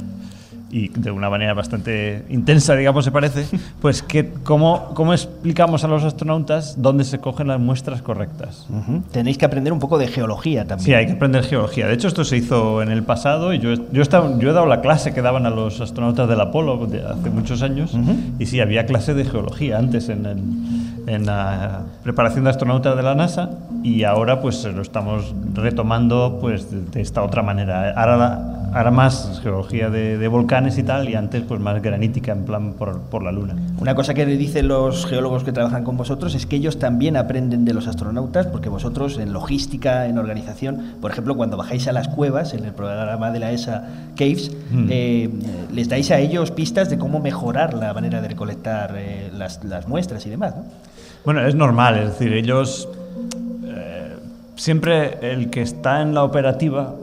y 0.72 0.90
de 0.90 1.12
una 1.12 1.30
manera 1.30 1.54
bastante 1.54 2.24
intensa, 2.30 2.76
digamos, 2.76 3.04
se 3.06 3.12
parece, 3.12 3.46
pues 3.82 4.04
que 4.04 4.30
cómo, 4.44 4.92
cómo 4.94 5.14
explicamos 5.14 5.84
a 5.84 5.88
los 5.88 6.04
astronautas 6.04 6.76
dónde 6.82 7.04
se 7.04 7.20
cogen 7.20 7.48
las 7.48 7.60
muestras 7.60 8.02
correctas. 8.02 8.68
Uh 8.70 8.74
-huh. 8.76 9.02
Tenéis 9.12 9.38
que 9.38 9.46
aprender 9.46 9.74
un 9.74 9.80
poco 9.80 9.98
de 9.98 10.08
geología 10.08 10.66
también. 10.66 10.86
Sí, 10.86 10.94
hay 10.94 11.06
que 11.08 11.14
aprender 11.14 11.44
geología. 11.44 11.88
De 11.88 11.94
hecho, 11.94 12.08
esto 12.08 12.24
se 12.24 12.38
hizo 12.38 12.82
en 12.82 12.90
el 12.92 13.04
pasado 13.04 13.54
y 13.54 13.60
yo, 13.60 13.74
yo, 13.92 14.02
estaba, 14.02 14.38
yo 14.38 14.50
he 14.50 14.54
dado 14.54 14.66
la 14.68 14.82
clase 14.82 15.14
que 15.14 15.22
daban 15.22 15.46
a 15.46 15.50
los 15.50 15.82
astronautas 15.82 16.28
del 16.30 16.40
Apolo 16.42 16.86
de 16.86 17.02
hace 17.04 17.30
muchos 17.30 17.62
años 17.62 17.94
uh 17.94 17.98
-huh. 17.98 18.16
y 18.40 18.46
sí, 18.46 18.60
había 18.60 18.86
clase 18.86 19.14
de 19.14 19.26
geología 19.26 19.78
antes 19.78 20.10
en 20.10 20.26
el, 20.26 20.38
en 21.08 21.26
la 21.26 21.82
preparación 22.04 22.44
de 22.44 22.52
astronautas 22.52 22.96
de 22.96 23.04
la 23.04 23.16
NASA 23.16 23.50
y 23.84 24.04
ahora 24.04 24.42
pues 24.42 24.64
lo 24.66 24.82
estamos 24.82 25.34
retomando 25.56 26.38
pues 26.42 26.70
de, 26.70 26.82
de 26.82 27.02
esta 27.02 27.24
otra 27.24 27.42
manera. 27.44 27.92
Ahora, 27.96 28.18
la- 28.18 28.56
ahora 28.74 28.92
más 28.92 29.40
geología 29.42 29.90
de, 29.90 30.18
de 30.18 30.28
volcanes 30.28 30.78
y 30.78 30.84
tal 30.84 31.10
y 31.10 31.16
antes 31.16 31.44
pues 31.44 31.60
más 31.60 31.82
granítica 31.82 32.32
en 32.32 32.44
plan 32.46 32.74
por, 32.74 33.00
por 33.02 33.24
la 33.24 33.32
Luna. 33.32 33.56
Una 33.80 33.96
cosa 33.96 34.14
que 34.14 34.26
dicen 34.26 34.68
los 34.68 35.06
geólogos 35.06 35.44
que 35.44 35.52
trabajan 35.52 35.84
con 35.84 35.98
vosotros 35.98 36.36
es 36.36 36.46
que 36.46 36.56
ellos 36.58 36.80
también 36.80 37.18
aprenden 37.18 37.66
de 37.66 37.74
los 37.74 37.88
astronautas, 37.88 38.48
porque 38.48 38.70
vosotros 38.70 39.18
en 39.18 39.34
logística, 39.34 40.06
en 40.08 40.18
organización, 40.18 40.96
por 41.02 41.12
ejemplo, 41.12 41.36
cuando 41.36 41.58
bajáis 41.58 41.88
a 41.88 41.92
las 41.94 42.08
cuevas, 42.08 42.54
en 42.54 42.66
el 42.66 42.74
programa 42.74 43.32
de 43.32 43.40
la 43.40 43.52
ESA 43.52 43.84
Caves, 44.16 44.52
Mm. 44.72 44.88
eh, 44.92 45.30
les 45.74 45.90
dais 45.90 46.12
a 46.12 46.20
ellos 46.20 46.52
pistas 46.52 46.90
de 46.90 46.98
cómo 47.00 47.20
mejorar 47.20 47.74
la 47.74 47.94
manera 47.94 48.22
de 48.22 48.28
recolectar 48.28 48.94
eh, 48.96 49.32
las, 49.36 49.64
las 49.64 49.88
muestras 49.88 50.26
y 50.26 50.30
demás, 50.30 50.56
¿no? 50.56 50.64
Bueno, 51.26 51.42
es 51.46 51.56
normal, 51.56 51.98
es 51.98 52.10
decir, 52.10 52.34
ellos 52.34 52.88
eh, 53.66 54.16
siempre 54.56 55.18
el 55.34 55.50
que 55.50 55.62
está 55.62 56.02
en 56.02 56.14
la 56.14 56.24
operativa 56.24 56.94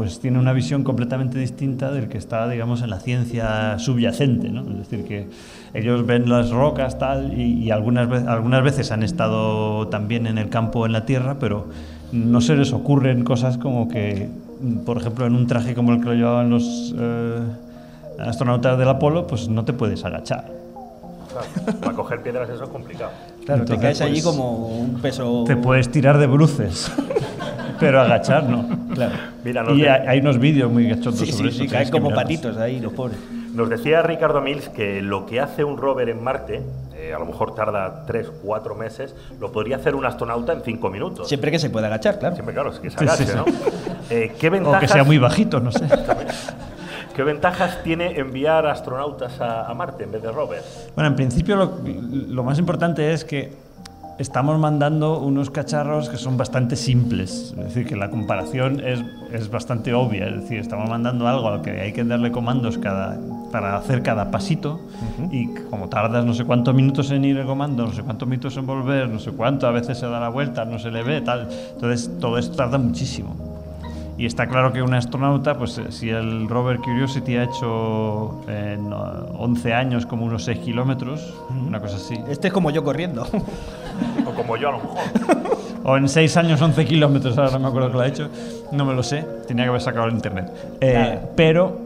pues 0.00 0.18
tiene 0.18 0.38
una 0.38 0.54
visión 0.54 0.82
completamente 0.82 1.38
distinta 1.38 1.90
del 1.92 2.08
que 2.08 2.16
está, 2.16 2.48
digamos, 2.48 2.80
en 2.80 2.88
la 2.88 3.00
ciencia 3.00 3.78
subyacente, 3.78 4.48
¿no? 4.48 4.62
Es 4.62 4.78
decir, 4.78 5.04
que 5.04 5.28
ellos 5.74 6.06
ven 6.06 6.26
las 6.26 6.48
rocas 6.48 6.98
tal 6.98 7.38
y, 7.38 7.64
y 7.64 7.70
algunas, 7.70 8.08
ve- 8.08 8.24
algunas 8.26 8.62
veces 8.64 8.92
han 8.92 9.02
estado 9.02 9.88
también 9.88 10.26
en 10.26 10.38
el 10.38 10.48
campo, 10.48 10.86
en 10.86 10.92
la 10.92 11.04
tierra, 11.04 11.36
pero 11.38 11.66
no 12.12 12.40
se 12.40 12.56
les 12.56 12.72
ocurren 12.72 13.24
cosas 13.24 13.58
como 13.58 13.88
que, 13.88 14.30
por 14.86 14.96
ejemplo, 14.96 15.26
en 15.26 15.34
un 15.34 15.46
traje 15.46 15.74
como 15.74 15.92
el 15.92 15.98
que 16.00 16.06
lo 16.06 16.14
llevaban 16.14 16.48
los 16.48 16.94
eh, 16.98 17.40
astronautas 18.20 18.78
del 18.78 18.88
Apolo, 18.88 19.26
pues 19.26 19.50
no 19.50 19.66
te 19.66 19.74
puedes 19.74 20.02
agachar. 20.06 20.46
Claro, 21.30 21.78
para 21.82 21.92
coger 21.94 22.22
piedras 22.22 22.48
eso 22.48 22.64
es 22.64 22.70
complicado. 22.70 23.10
Claro, 23.44 23.66
te 23.66 23.74
Entonces, 23.74 23.98
caes 23.98 24.00
allí 24.00 24.22
pues, 24.22 24.24
como 24.34 24.66
un 24.78 24.94
peso... 25.02 25.44
Te 25.46 25.56
puedes 25.56 25.90
tirar 25.90 26.16
de 26.16 26.26
bruces, 26.26 26.90
pero 27.80 28.00
agachar 28.00 28.44
no. 28.44 28.68
Claro. 28.94 29.14
Mira, 29.44 29.64
y 29.72 29.80
de- 29.80 29.90
hay, 29.90 30.20
unos 30.20 30.38
vídeos 30.38 30.70
muy 30.70 30.88
cachondos 30.88 31.20
Sí, 31.20 31.32
sobre 31.32 31.50
sí, 31.50 31.56
eso. 31.56 31.64
sí, 31.64 31.68
caen 31.70 31.90
como 31.90 32.10
patitos 32.10 32.56
ahí, 32.58 32.78
los 32.80 32.92
pobres. 32.92 33.18
Nos 33.54 33.68
decía 33.68 34.02
Ricardo 34.02 34.40
Mills 34.40 34.68
que 34.68 35.02
lo 35.02 35.26
que 35.26 35.40
hace 35.40 35.64
un 35.64 35.76
rover 35.76 36.08
en 36.08 36.22
Marte, 36.22 36.62
eh, 36.96 37.12
a 37.12 37.18
lo 37.18 37.26
mejor 37.26 37.54
tarda 37.54 38.04
3, 38.06 38.30
4 38.44 38.74
meses, 38.76 39.14
lo 39.40 39.50
podría 39.50 39.76
hacer 39.76 39.96
un 39.96 40.04
astronauta 40.06 40.52
en 40.52 40.62
5 40.62 40.88
minutos. 40.90 41.26
Siempre 41.28 41.50
que 41.50 41.58
se 41.58 41.68
pueda 41.70 41.88
agachar, 41.88 42.18
claro. 42.20 42.36
Siempre, 42.36 42.54
claro, 42.54 42.70
es 42.70 42.78
que 42.78 42.90
se 42.90 42.96
agache, 43.02 43.24
sí, 43.24 43.32
sí. 43.32 43.36
¿no? 43.36 43.44
Eh, 44.10 44.32
¿qué 44.38 44.48
O 44.48 44.52
ventajas, 44.52 44.80
que 44.80 44.88
sea 44.88 45.02
muy 45.02 45.18
bajito, 45.18 45.58
no 45.58 45.72
sé. 45.72 45.84
¿Qué 47.16 47.24
ventajas 47.24 47.82
tiene 47.82 48.18
enviar 48.18 48.66
astronautas 48.66 49.40
a, 49.40 49.66
a 49.68 49.74
Marte 49.74 50.04
en 50.04 50.12
vez 50.12 50.22
de 50.22 50.30
rovers? 50.30 50.88
Bueno, 50.94 51.08
en 51.08 51.16
principio 51.16 51.56
lo, 51.56 51.78
lo 52.28 52.44
más 52.44 52.58
importante 52.58 53.12
es 53.12 53.24
que 53.24 53.52
estamos 54.20 54.58
mandando 54.58 55.18
unos 55.18 55.50
cacharros 55.50 56.10
que 56.10 56.18
son 56.18 56.36
bastante 56.36 56.76
simples. 56.76 57.54
Es 57.56 57.64
decir, 57.64 57.86
que 57.86 57.96
la 57.96 58.10
comparación 58.10 58.80
es, 58.80 59.02
es 59.32 59.50
bastante 59.50 59.94
obvia. 59.94 60.28
Es 60.28 60.42
decir, 60.42 60.58
estamos 60.58 60.90
mandando 60.90 61.26
algo 61.26 61.48
al 61.48 61.62
que 61.62 61.70
hay 61.80 61.92
que 61.92 62.04
darle 62.04 62.30
comandos 62.30 62.76
cada, 62.76 63.18
para 63.50 63.76
hacer 63.76 64.02
cada 64.02 64.30
pasito. 64.30 64.78
Y 65.30 65.54
como 65.70 65.88
tardas 65.88 66.26
no 66.26 66.34
sé 66.34 66.44
cuántos 66.44 66.74
minutos 66.74 67.10
en 67.10 67.24
ir 67.24 67.38
el 67.38 67.46
comando, 67.46 67.86
no 67.86 67.92
sé 67.92 68.02
cuántos 68.02 68.28
minutos 68.28 68.54
en 68.58 68.66
volver, 68.66 69.08
no 69.08 69.18
sé 69.18 69.30
cuánto, 69.30 69.66
a 69.66 69.70
veces 69.70 69.96
se 69.96 70.06
da 70.06 70.20
la 70.20 70.28
vuelta, 70.28 70.66
no 70.66 70.78
se 70.78 70.90
le 70.90 71.02
ve, 71.02 71.22
tal. 71.22 71.48
Entonces, 71.72 72.10
todo 72.20 72.36
esto 72.36 72.56
tarda 72.56 72.76
muchísimo. 72.76 73.49
Y 74.20 74.26
está 74.26 74.46
claro 74.46 74.70
que 74.70 74.82
un 74.82 74.92
astronauta, 74.92 75.56
pues 75.56 75.78
eh, 75.78 75.84
si 75.92 76.10
el 76.10 76.46
rover 76.46 76.76
Curiosity 76.80 77.36
ha 77.38 77.44
hecho 77.44 78.38
en 78.48 78.92
uh, 78.92 78.96
11 79.38 79.72
años 79.72 80.04
como 80.04 80.26
unos 80.26 80.44
6 80.44 80.58
kilómetros, 80.58 81.32
una 81.66 81.80
cosa 81.80 81.96
así, 81.96 82.20
Este 82.28 82.48
es 82.48 82.52
como 82.52 82.70
yo 82.70 82.84
corriendo. 82.84 83.26
O 84.26 84.32
como 84.34 84.56
yo 84.56 84.68
a 84.68 84.72
lo 84.72 84.78
mejor. 84.78 84.98
o 85.84 85.96
en 85.96 86.08
6 86.08 86.36
años 86.38 86.60
11 86.60 86.84
kilómetros, 86.86 87.36
ahora 87.38 87.50
no 87.52 87.60
me 87.60 87.68
acuerdo 87.68 87.88
que 87.88 87.94
lo 87.94 88.00
ha 88.00 88.06
hecho, 88.06 88.28
no 88.72 88.84
me 88.84 88.94
lo 88.94 89.02
sé, 89.02 89.26
tenía 89.48 89.64
que 89.64 89.68
haber 89.70 89.80
sacado 89.82 90.06
el 90.06 90.12
internet. 90.14 90.50
Eh, 90.80 90.92
Claro. 90.92 91.20
Pero 91.36 91.78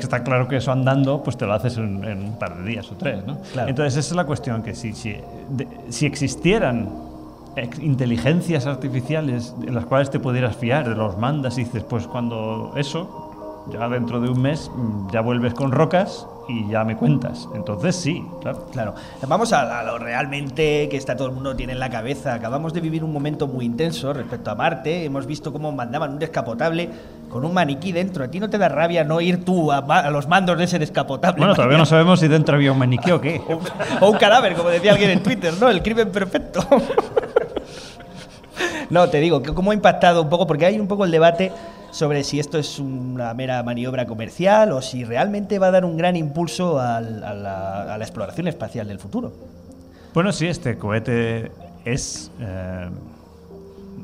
está 0.00 0.22
claro 0.22 0.48
que 0.48 0.56
eso 0.56 0.72
andando, 0.72 1.22
pues 1.22 1.36
te 1.36 1.44
lo 1.46 1.52
haces 1.54 1.76
en, 1.76 2.02
en 2.04 2.22
un 2.24 2.38
par 2.38 2.56
de 2.56 2.64
días 2.70 2.90
o 2.90 2.94
tres, 2.96 3.24
¿no? 3.26 3.38
Claro. 3.52 3.68
Entonces 3.68 3.96
esa 3.96 4.12
es 4.12 4.16
la 4.16 4.24
cuestión, 4.24 4.62
que 4.62 4.74
si, 4.74 4.92
si, 4.94 5.16
de- 5.50 5.66
si 5.90 6.06
existieran 6.06 6.88
ex- 6.88 7.05
inteligencias 7.80 8.66
artificiales 8.66 9.54
en 9.66 9.74
las 9.74 9.86
cuales 9.86 10.10
te 10.10 10.20
pudieras 10.20 10.56
fiar, 10.56 10.88
los 10.88 11.16
mandas 11.16 11.58
y 11.58 11.64
dices, 11.64 11.84
pues 11.84 12.06
cuando 12.06 12.72
eso, 12.76 13.64
ya 13.72 13.88
dentro 13.88 14.20
de 14.20 14.28
un 14.30 14.42
mes, 14.42 14.70
mm, 14.74 15.10
ya 15.10 15.20
vuelves 15.20 15.54
con 15.54 15.72
rocas 15.72 16.26
y 16.48 16.68
ya 16.68 16.84
me 16.84 16.96
cuentas. 16.96 17.48
Entonces 17.54 17.96
sí, 17.96 18.24
claro. 18.40 18.66
Claro. 18.72 18.94
Vamos 19.26 19.52
a, 19.52 19.80
a 19.80 19.82
lo 19.82 19.98
realmente 19.98 20.88
que 20.88 20.96
está 20.96 21.16
todo 21.16 21.28
el 21.28 21.34
mundo 21.34 21.56
tiene 21.56 21.72
en 21.72 21.80
la 21.80 21.90
cabeza. 21.90 22.34
Acabamos 22.34 22.72
de 22.72 22.80
vivir 22.80 23.02
un 23.02 23.12
momento 23.12 23.48
muy 23.48 23.64
intenso 23.64 24.12
respecto 24.12 24.50
a 24.50 24.54
Marte. 24.54 25.04
Hemos 25.04 25.26
visto 25.26 25.52
cómo 25.52 25.72
mandaban 25.72 26.12
un 26.12 26.18
descapotable 26.18 26.90
con 27.28 27.44
un 27.44 27.52
maniquí 27.52 27.90
dentro. 27.90 28.24
¿A 28.24 28.28
ti 28.28 28.38
no 28.38 28.48
te 28.48 28.58
da 28.58 28.68
rabia 28.68 29.02
no 29.02 29.20
ir 29.20 29.44
tú 29.44 29.72
a, 29.72 29.78
a 29.78 30.10
los 30.10 30.28
mandos 30.28 30.56
de 30.58 30.64
ese 30.64 30.78
descapotable? 30.78 31.38
Bueno, 31.38 31.54
todavía 31.54 31.78
no 31.78 31.86
sabemos 31.86 32.20
si 32.20 32.28
dentro 32.28 32.54
había 32.54 32.70
un 32.70 32.78
maniquí 32.78 33.10
o 33.10 33.20
qué. 33.20 33.40
O 34.00 34.10
un 34.10 34.18
cadáver, 34.18 34.54
como 34.54 34.68
decía 34.68 34.92
alguien 34.92 35.10
en 35.10 35.22
Twitter, 35.22 35.54
¿no? 35.60 35.68
El 35.68 35.82
crimen 35.82 36.10
perfecto. 36.10 36.60
No, 38.90 39.08
te 39.08 39.20
digo, 39.20 39.42
que 39.42 39.52
cómo 39.52 39.70
ha 39.70 39.74
impactado 39.74 40.22
un 40.22 40.28
poco, 40.28 40.46
porque 40.46 40.66
hay 40.66 40.78
un 40.78 40.86
poco 40.86 41.04
el 41.04 41.10
debate 41.10 41.52
sobre 41.90 42.24
si 42.24 42.38
esto 42.38 42.58
es 42.58 42.78
una 42.78 43.32
mera 43.34 43.62
maniobra 43.62 44.06
comercial 44.06 44.72
o 44.72 44.82
si 44.82 45.04
realmente 45.04 45.58
va 45.58 45.68
a 45.68 45.70
dar 45.70 45.84
un 45.84 45.96
gran 45.96 46.16
impulso 46.16 46.78
a, 46.78 47.00
la, 47.00 47.96
exploración 48.00 48.48
espacial 48.48 48.88
del 48.88 48.98
futuro. 48.98 49.32
Bueno, 50.14 50.32
sí, 50.32 50.46
este 50.46 50.78
cohete 50.78 51.50
es 51.84 52.30
eh, 52.40 52.88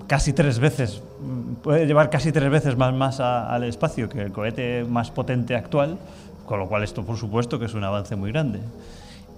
casi 0.06 0.32
tres 0.32 0.58
veces, 0.58 1.02
puede 1.62 1.86
llevar 1.86 2.10
casi 2.10 2.32
tres 2.32 2.50
veces 2.50 2.76
más 2.76 3.20
al 3.20 3.64
espacio 3.64 4.08
que 4.08 4.22
el 4.22 4.32
cohete 4.32 4.84
más 4.84 5.10
potente 5.10 5.54
actual, 5.54 5.98
con 6.46 6.58
lo 6.58 6.68
cual 6.68 6.82
esto 6.82 7.04
por 7.04 7.16
supuesto 7.16 7.58
que 7.58 7.66
es 7.66 7.74
un 7.74 7.84
avance 7.84 8.16
muy 8.16 8.32
grande. 8.32 8.60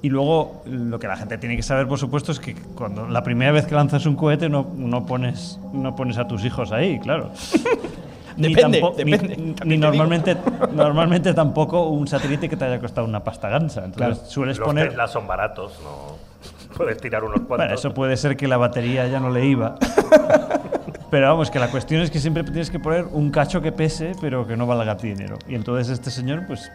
Y 0.04 0.10
luego 0.10 0.60
lo 0.66 0.98
que 0.98 1.06
la 1.08 1.16
gente 1.16 1.38
tiene 1.38 1.56
que 1.56 1.62
saber, 1.62 1.88
por 1.88 1.98
supuesto, 1.98 2.30
es 2.30 2.38
que 2.38 2.54
cuando 2.54 3.08
la 3.08 3.22
primera 3.22 3.52
vez 3.52 3.64
que 3.64 3.74
lanzas 3.74 4.04
un 4.04 4.16
cohete 4.16 4.50
no, 4.50 4.66
no 4.76 5.06
pones, 5.06 5.58
no 5.72 5.96
pones 5.96 6.18
a 6.18 6.28
tus 6.28 6.44
hijos 6.44 6.72
ahí, 6.72 6.98
claro. 7.00 7.30
Depende, 8.36 8.80
tampo- 8.82 8.94
ni- 9.02 9.10
depende, 9.12 9.54
ni 9.64 9.78
normalmente, 9.78 10.36
normalmente 10.74 11.32
tampoco 11.32 11.88
un 11.88 12.06
satélite 12.06 12.50
que 12.50 12.56
te 12.58 12.66
haya 12.66 12.80
costado 12.80 13.06
una 13.06 13.24
pasta 13.24 13.48
gansa. 13.48 13.82
Entonces 13.84 14.18
Claro. 14.18 14.30
sueles 14.30 14.58
Los 14.58 14.66
poner 14.66 14.88
Tesla 14.88 15.08
son 15.08 15.26
baratos, 15.26 15.72
no 15.82 16.16
puedes 16.76 16.98
tirar 16.98 17.24
unos 17.24 17.36
cuantos. 17.38 17.56
bueno, 17.58 17.72
eso 17.74 17.94
puede 17.94 18.18
ser 18.18 18.36
que 18.36 18.46
la 18.46 18.58
batería 18.58 19.06
ya 19.06 19.20
no 19.20 19.30
le 19.30 19.46
iba. 19.46 19.76
Pero 21.10 21.28
vamos, 21.28 21.50
que 21.50 21.60
la 21.60 21.68
cuestión 21.70 22.02
es 22.02 22.10
que 22.10 22.18
siempre 22.18 22.42
tienes 22.42 22.70
que 22.70 22.80
poner 22.80 23.06
un 23.10 23.30
cacho 23.30 23.62
que 23.62 23.70
pese, 23.72 24.12
pero 24.20 24.46
que 24.48 24.56
no 24.56 24.66
valga 24.66 24.96
dinero. 24.96 25.38
Y 25.48 25.54
entonces 25.54 25.88
este 25.88 26.10
señor, 26.10 26.44
pues, 26.48 26.72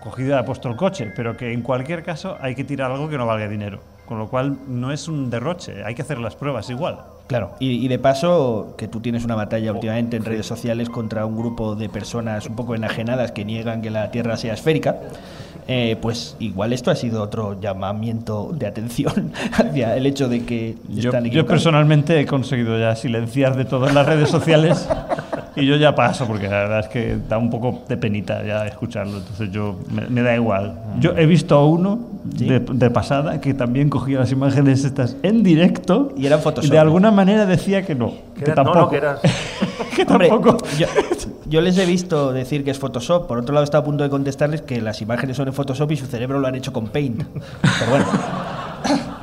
cogido 0.00 0.30
y 0.30 0.32
ha 0.38 0.44
puesto 0.44 0.68
el 0.68 0.76
coche, 0.76 1.12
pero 1.14 1.36
que 1.36 1.52
en 1.52 1.62
cualquier 1.62 2.02
caso 2.02 2.36
hay 2.40 2.54
que 2.54 2.64
tirar 2.64 2.90
algo 2.90 3.08
que 3.08 3.18
no 3.18 3.26
valga 3.26 3.48
dinero. 3.48 3.80
Con 4.06 4.18
lo 4.18 4.28
cual 4.28 4.56
no 4.68 4.90
es 4.90 5.06
un 5.06 5.28
derroche, 5.28 5.84
hay 5.84 5.94
que 5.94 6.00
hacer 6.00 6.18
las 6.18 6.34
pruebas 6.34 6.70
igual. 6.70 7.00
Claro. 7.26 7.50
Y, 7.60 7.84
y 7.84 7.88
de 7.88 7.98
paso, 7.98 8.74
que 8.78 8.88
tú 8.88 9.00
tienes 9.00 9.24
una 9.26 9.34
batalla 9.34 9.70
últimamente 9.70 10.16
en 10.16 10.24
redes 10.24 10.46
sociales 10.46 10.88
contra 10.88 11.26
un 11.26 11.36
grupo 11.36 11.74
de 11.74 11.90
personas 11.90 12.46
un 12.46 12.56
poco 12.56 12.74
enajenadas 12.74 13.32
que 13.32 13.44
niegan 13.44 13.82
que 13.82 13.90
la 13.90 14.10
Tierra 14.10 14.38
sea 14.38 14.54
esférica, 14.54 14.96
eh, 15.70 15.98
pues 16.00 16.34
igual 16.38 16.72
esto 16.72 16.90
ha 16.90 16.96
sido 16.96 17.22
otro 17.22 17.60
llamamiento 17.60 18.50
de 18.54 18.66
atención 18.66 19.34
hacia 19.52 19.94
el 19.98 20.06
hecho 20.06 20.26
de 20.26 20.46
que 20.46 20.76
Yo, 20.88 21.10
están 21.10 21.26
yo 21.26 21.44
personalmente 21.44 22.18
he 22.18 22.24
conseguido 22.24 22.78
ya 22.78 22.96
silenciar 22.96 23.54
de 23.54 23.66
todas 23.66 23.92
las 23.92 24.06
redes 24.06 24.30
sociales 24.30 24.88
y 25.60 25.66
yo 25.66 25.76
ya 25.76 25.94
paso 25.94 26.26
porque 26.26 26.44
la 26.48 26.56
verdad 26.58 26.80
es 26.80 26.86
que 26.88 27.16
da 27.28 27.38
un 27.38 27.50
poco 27.50 27.82
de 27.88 27.96
penita 27.96 28.42
ya 28.44 28.66
escucharlo, 28.66 29.18
entonces 29.18 29.50
yo 29.50 29.78
me, 29.90 30.06
me 30.08 30.22
da 30.22 30.34
igual. 30.34 30.74
Yo 31.00 31.12
he 31.16 31.26
visto 31.26 31.56
a 31.56 31.64
uno 31.66 31.98
de, 32.24 32.60
de 32.60 32.90
pasada 32.90 33.40
que 33.40 33.54
también 33.54 33.88
cogía 33.90 34.18
las 34.20 34.32
imágenes 34.32 34.84
estas 34.84 35.16
en 35.22 35.42
directo 35.42 36.12
Y 36.16 36.26
eran 36.26 36.40
Photoshop. 36.40 36.70
de 36.70 36.78
alguna 36.78 37.10
manera 37.10 37.46
decía 37.46 37.84
que 37.86 37.94
no, 37.94 38.12
Que 38.36 38.44
que 38.44 38.50
era- 38.50 38.62
no, 38.62 38.72
tampoco. 38.72 38.80
no, 38.86 38.88
que 38.90 38.96
eras- 38.98 39.20
que 39.96 40.02
Hombre, 40.02 40.28
tampoco. 40.28 40.58
yo, 40.78 40.86
yo 41.46 41.60
les 41.60 41.78
he 41.78 41.86
visto 41.86 42.32
decir 42.32 42.64
que 42.64 42.70
es 42.70 42.78
Photoshop. 42.78 43.26
Por 43.26 43.38
otro 43.38 43.54
lado, 43.54 43.64
estado 43.64 43.82
a 43.82 43.84
punto 43.84 44.04
de 44.04 44.10
contestarles 44.10 44.62
que 44.62 44.80
las 44.80 45.00
imágenes 45.00 45.36
son 45.36 45.48
en 45.48 45.54
Photoshop 45.54 45.90
y 45.92 45.96
su 45.96 46.06
cerebro 46.06 46.38
lo 46.38 46.46
han 46.46 46.54
hecho 46.54 46.72
con 46.72 46.88
Paint. 46.88 47.22
Pero 47.62 47.90
bueno. 47.90 48.04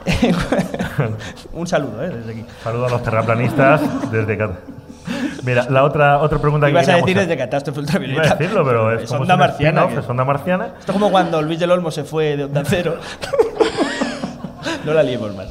un 1.52 1.66
saludo, 1.66 2.02
¿eh? 2.04 2.10
Desde 2.10 2.32
aquí. 2.32 2.44
Saludo 2.64 2.86
a 2.86 2.90
los 2.90 3.02
terraplanistas 3.02 3.80
desde 4.10 4.36
Cat- 4.38 4.58
Mira, 5.44 5.66
la 5.70 5.84
otra, 5.84 6.18
otra 6.18 6.38
pregunta 6.38 6.66
que 6.66 6.72
Ibas 6.72 6.88
a 6.88 6.96
decir 6.96 7.16
hacer- 7.16 7.28
desde 7.28 7.36
Catástrofe 7.38 7.80
Iba 7.80 7.86
Ultravioleta. 7.86 8.32
a 8.32 8.36
decirlo, 8.36 8.64
pero 8.64 8.92
es, 8.94 9.02
Es 9.04 9.08
como 9.08 9.22
onda 9.22 9.34
un 9.34 9.40
marciana. 9.40 9.88
que- 9.88 9.94
es 9.96 10.08
onda 10.08 10.24
marciana. 10.24 10.66
Esto 10.78 10.92
es 10.92 10.92
como 10.92 11.10
cuando 11.10 11.40
Luis 11.42 11.58
del 11.58 11.70
Olmo 11.70 11.90
se 11.90 12.04
fue 12.04 12.36
de 12.36 12.44
Onda 12.44 12.62
Cero. 12.66 12.96
no 14.84 14.92
la 14.92 15.02
liemos 15.02 15.34
más. 15.34 15.48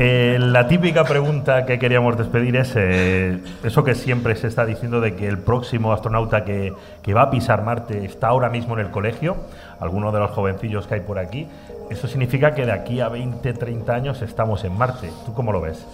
Eh, 0.00 0.36
la 0.38 0.68
típica 0.68 1.02
pregunta 1.04 1.66
que 1.66 1.78
queríamos 1.78 2.16
despedir 2.16 2.54
es 2.56 2.72
eh, 2.76 3.38
eso 3.64 3.82
que 3.82 3.94
siempre 3.96 4.36
se 4.36 4.46
está 4.46 4.64
diciendo 4.64 5.00
de 5.00 5.16
que 5.16 5.26
el 5.26 5.38
próximo 5.38 5.92
astronauta 5.92 6.44
que, 6.44 6.72
que 7.02 7.14
va 7.14 7.22
a 7.22 7.30
pisar 7.30 7.64
Marte 7.64 8.04
está 8.04 8.28
ahora 8.28 8.48
mismo 8.48 8.74
en 8.78 8.86
el 8.86 8.92
colegio, 8.92 9.36
alguno 9.80 10.12
de 10.12 10.20
los 10.20 10.30
jovencillos 10.30 10.86
que 10.86 10.94
hay 10.94 11.00
por 11.00 11.18
aquí. 11.18 11.48
Eso 11.90 12.06
significa 12.06 12.54
que 12.54 12.64
de 12.66 12.72
aquí 12.72 13.00
a 13.00 13.08
20, 13.08 13.52
30 13.54 13.92
años 13.92 14.22
estamos 14.22 14.62
en 14.64 14.76
Marte. 14.78 15.10
¿Tú 15.26 15.32
cómo 15.34 15.50
lo 15.52 15.60
ves? 15.60 15.84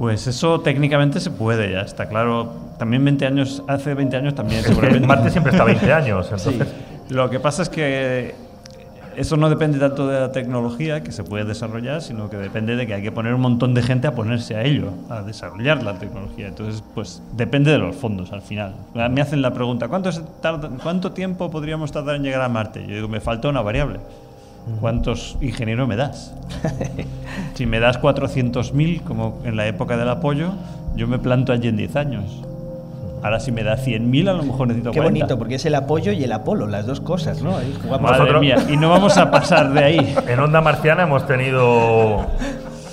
Pues 0.00 0.26
eso 0.26 0.60
técnicamente 0.62 1.20
se 1.20 1.30
puede, 1.30 1.72
ya 1.72 1.82
está 1.82 2.08
claro. 2.08 2.54
También 2.78 3.04
20 3.04 3.26
años, 3.26 3.62
hace 3.68 3.92
20 3.92 4.16
años 4.16 4.34
también 4.34 4.62
seguramente. 4.62 5.06
Marte 5.06 5.28
siempre 5.28 5.52
está 5.52 5.62
20 5.62 5.92
años, 5.92 6.24
entonces. 6.32 6.66
Sí. 6.66 7.14
Lo 7.14 7.28
que 7.28 7.38
pasa 7.38 7.60
es 7.60 7.68
que 7.68 8.34
eso 9.14 9.36
no 9.36 9.50
depende 9.50 9.78
tanto 9.78 10.08
de 10.08 10.18
la 10.18 10.32
tecnología 10.32 11.02
que 11.02 11.12
se 11.12 11.22
puede 11.22 11.44
desarrollar, 11.44 12.00
sino 12.00 12.30
que 12.30 12.38
depende 12.38 12.76
de 12.76 12.86
que 12.86 12.94
hay 12.94 13.02
que 13.02 13.12
poner 13.12 13.34
un 13.34 13.42
montón 13.42 13.74
de 13.74 13.82
gente 13.82 14.06
a 14.06 14.14
ponerse 14.14 14.56
a 14.56 14.64
ello, 14.64 14.90
a 15.10 15.20
desarrollar 15.20 15.82
la 15.82 15.98
tecnología. 15.98 16.48
Entonces, 16.48 16.82
pues 16.94 17.22
depende 17.36 17.70
de 17.70 17.76
los 17.76 17.94
fondos 17.94 18.32
al 18.32 18.40
final. 18.40 18.76
Me 18.94 19.20
hacen 19.20 19.42
la 19.42 19.52
pregunta, 19.52 19.88
¿cuánto, 19.88 20.10
tarda, 20.40 20.70
¿cuánto 20.82 21.12
tiempo 21.12 21.50
podríamos 21.50 21.92
tardar 21.92 22.16
en 22.16 22.22
llegar 22.22 22.40
a 22.40 22.48
Marte? 22.48 22.86
Yo 22.86 22.94
digo, 22.94 23.08
me 23.08 23.20
falta 23.20 23.50
una 23.50 23.60
variable. 23.60 24.00
¿Cuántos 24.80 25.36
ingenieros 25.40 25.88
me 25.88 25.96
das? 25.96 26.34
si 27.54 27.66
me 27.66 27.80
das 27.80 28.00
400.000, 28.00 29.02
como 29.02 29.38
en 29.44 29.56
la 29.56 29.66
época 29.66 29.96
del 29.96 30.08
apoyo, 30.08 30.52
yo 30.94 31.06
me 31.08 31.18
planto 31.18 31.52
allí 31.52 31.68
en 31.68 31.76
10 31.76 31.96
años. 31.96 32.42
Ahora 33.22 33.38
si 33.40 33.52
me 33.52 33.62
da 33.62 33.76
100.000 33.76 34.28
a 34.30 34.32
lo 34.32 34.42
mejor 34.44 34.68
necesito 34.68 34.92
Qué 34.92 34.98
40. 34.98 35.20
bonito, 35.20 35.38
porque 35.38 35.56
es 35.56 35.66
el 35.66 35.74
apoyo 35.74 36.12
y 36.12 36.24
el 36.24 36.32
Apolo, 36.32 36.66
las 36.66 36.86
dos 36.86 37.00
cosas, 37.00 37.42
¿no? 37.42 37.56
Ahí 37.56 37.76
jugamos. 37.82 38.10
Madre 38.10 38.40
mía, 38.40 38.56
y 38.68 38.76
no 38.76 38.88
vamos 38.88 39.18
a 39.18 39.30
pasar 39.30 39.72
de 39.72 39.84
ahí. 39.84 40.14
En 40.26 40.40
Onda 40.40 40.60
Marciana 40.62 41.02
hemos 41.02 41.26
tenido 41.26 42.26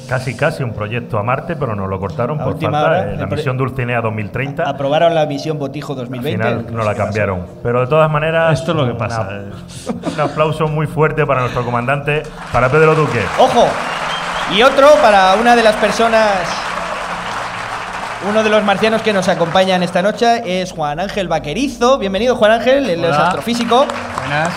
casi 0.07 0.35
casi 0.35 0.63
un 0.63 0.73
proyecto 0.73 1.17
a 1.19 1.23
Marte, 1.23 1.55
pero 1.55 1.75
nos 1.75 1.89
lo 1.89 1.99
cortaron 1.99 2.39
A 2.39 2.43
por 2.45 2.59
falta 2.59 2.83
hora, 2.83 3.05
la 3.05 3.11
el 3.23 3.27
misión 3.27 3.57
Dulcinea 3.57 4.01
2030. 4.01 4.63
Aprobaron 4.63 5.13
la 5.13 5.25
misión 5.25 5.59
Botijo 5.59 5.93
Al 5.93 5.99
2020. 5.99 6.43
final 6.43 6.65
no 6.71 6.83
la 6.83 6.95
cambiaron. 6.95 7.45
Pero 7.61 7.81
de 7.81 7.87
todas 7.87 8.09
maneras, 8.09 8.59
Esto 8.59 8.71
es 8.71 8.77
lo 8.77 8.85
que 8.85 8.91
una- 8.91 8.97
pasa. 8.99 9.29
un 10.15 10.19
aplauso 10.21 10.67
muy 10.67 10.87
fuerte 10.87 11.25
para 11.25 11.41
nuestro 11.41 11.63
comandante, 11.65 12.23
para 12.53 12.69
Pedro 12.69 12.95
Duque. 12.95 13.21
¡Ojo! 13.39 13.67
Y 14.55 14.63
otro 14.63 14.87
para 15.01 15.35
una 15.35 15.55
de 15.55 15.63
las 15.63 15.75
personas. 15.75 16.29
Uno 18.27 18.41
de 18.43 18.49
los 18.49 18.63
marcianos 18.63 19.01
que 19.03 19.13
nos 19.13 19.27
acompañan 19.27 19.83
esta 19.83 20.01
noche 20.01 20.61
es 20.61 20.71
Juan 20.71 20.99
Ángel 20.99 21.27
Vaquerizo. 21.27 21.97
Bienvenido, 21.99 22.35
Juan 22.35 22.51
Ángel. 22.51 22.89
Él 22.89 23.03
es 23.05 23.11
Hola. 23.15 23.27
astrofísico. 23.27 23.85
Buenas. 24.19 24.49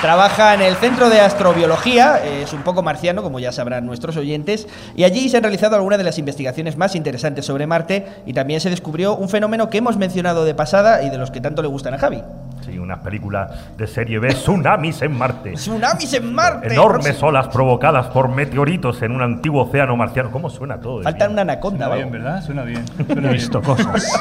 Trabaja 0.00 0.54
en 0.54 0.62
el 0.62 0.76
Centro 0.76 1.10
de 1.10 1.20
Astrobiología, 1.20 2.24
es 2.24 2.52
un 2.52 2.62
poco 2.62 2.84
marciano, 2.84 3.20
como 3.20 3.40
ya 3.40 3.50
sabrán 3.50 3.84
nuestros 3.84 4.16
oyentes, 4.16 4.68
y 4.94 5.02
allí 5.02 5.28
se 5.28 5.38
han 5.38 5.42
realizado 5.42 5.74
algunas 5.74 5.98
de 5.98 6.04
las 6.04 6.18
investigaciones 6.18 6.76
más 6.76 6.94
interesantes 6.94 7.44
sobre 7.44 7.66
Marte 7.66 8.06
y 8.24 8.32
también 8.32 8.60
se 8.60 8.70
descubrió 8.70 9.16
un 9.16 9.28
fenómeno 9.28 9.68
que 9.70 9.78
hemos 9.78 9.96
mencionado 9.96 10.44
de 10.44 10.54
pasada 10.54 11.02
y 11.02 11.10
de 11.10 11.18
los 11.18 11.32
que 11.32 11.40
tanto 11.40 11.62
le 11.62 11.68
gustan 11.68 11.94
a 11.94 11.98
Javi. 11.98 12.22
Sí, 12.64 12.78
una 12.78 13.02
película 13.02 13.50
de 13.76 13.88
serie 13.88 14.20
B, 14.20 14.28
Tsunamis 14.28 15.02
en 15.02 15.18
Marte. 15.18 15.52
¡Tsunamis 15.54 16.12
en 16.12 16.32
Marte! 16.32 16.72
Enormes 16.72 17.20
olas 17.20 17.48
provocadas 17.48 18.06
por 18.06 18.28
meteoritos 18.28 19.02
en 19.02 19.10
un 19.10 19.22
antiguo 19.22 19.64
océano 19.64 19.96
marciano. 19.96 20.30
¿Cómo 20.30 20.48
suena 20.48 20.78
todo? 20.78 21.02
Falta 21.02 21.28
una 21.28 21.42
anaconda, 21.42 21.86
Suena 21.86 21.96
bien, 21.96 22.12
¿verdad? 22.12 22.44
Suena 22.44 22.62
bien. 22.62 22.84
He 23.08 23.32
visto 23.32 23.60
cosas. 23.60 24.20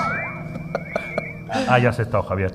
Ah, 1.67 1.79
ya 1.79 1.89
has 1.89 1.99
estado, 1.99 2.23
Javier. 2.23 2.53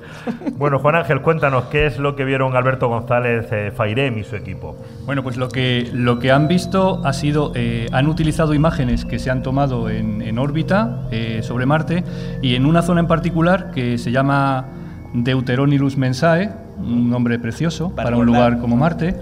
Bueno, 0.57 0.79
Juan 0.79 0.95
Ángel, 0.97 1.23
cuéntanos 1.23 1.65
qué 1.65 1.87
es 1.87 1.99
lo 1.99 2.17
que 2.17 2.25
vieron 2.25 2.57
Alberto 2.57 2.89
González 2.89 3.47
eh, 3.51 3.73
Fairem 3.75 4.19
y 4.19 4.25
su 4.25 4.37
equipo. 4.37 4.77
Bueno, 5.07 5.23
pues 5.23 5.37
lo 5.37 5.49
que, 5.49 5.91
lo 5.93 6.19
que 6.19 6.31
han 6.31 6.49
visto 6.49 7.01
ha 7.05 7.13
sido, 7.13 7.53
eh, 7.55 7.89
han 7.93 8.07
utilizado 8.07 8.55
imágenes 8.55 9.05
que 9.05 9.19
se 9.19 9.31
han 9.31 9.43
tomado 9.43 9.89
en, 9.89 10.23
en 10.23 10.39
órbita 10.39 11.09
eh, 11.11 11.41
sobre 11.43 11.67
Marte 11.67 12.05
y 12.43 12.55
en 12.55 12.67
una 12.67 12.83
zona 12.83 13.01
en 13.01 13.07
particular 13.07 13.71
que 13.73 13.99
se 13.99 14.13
llama 14.13 14.67
Deuteronilus 15.15 15.97
Mensae, 15.97 16.51
un 16.83 17.09
nombre 17.09 17.39
precioso 17.39 17.91
Para 17.91 18.11
para, 18.11 18.17
un 18.17 18.27
lugar 18.27 18.59
como 18.59 18.77
Marte, 18.77 19.17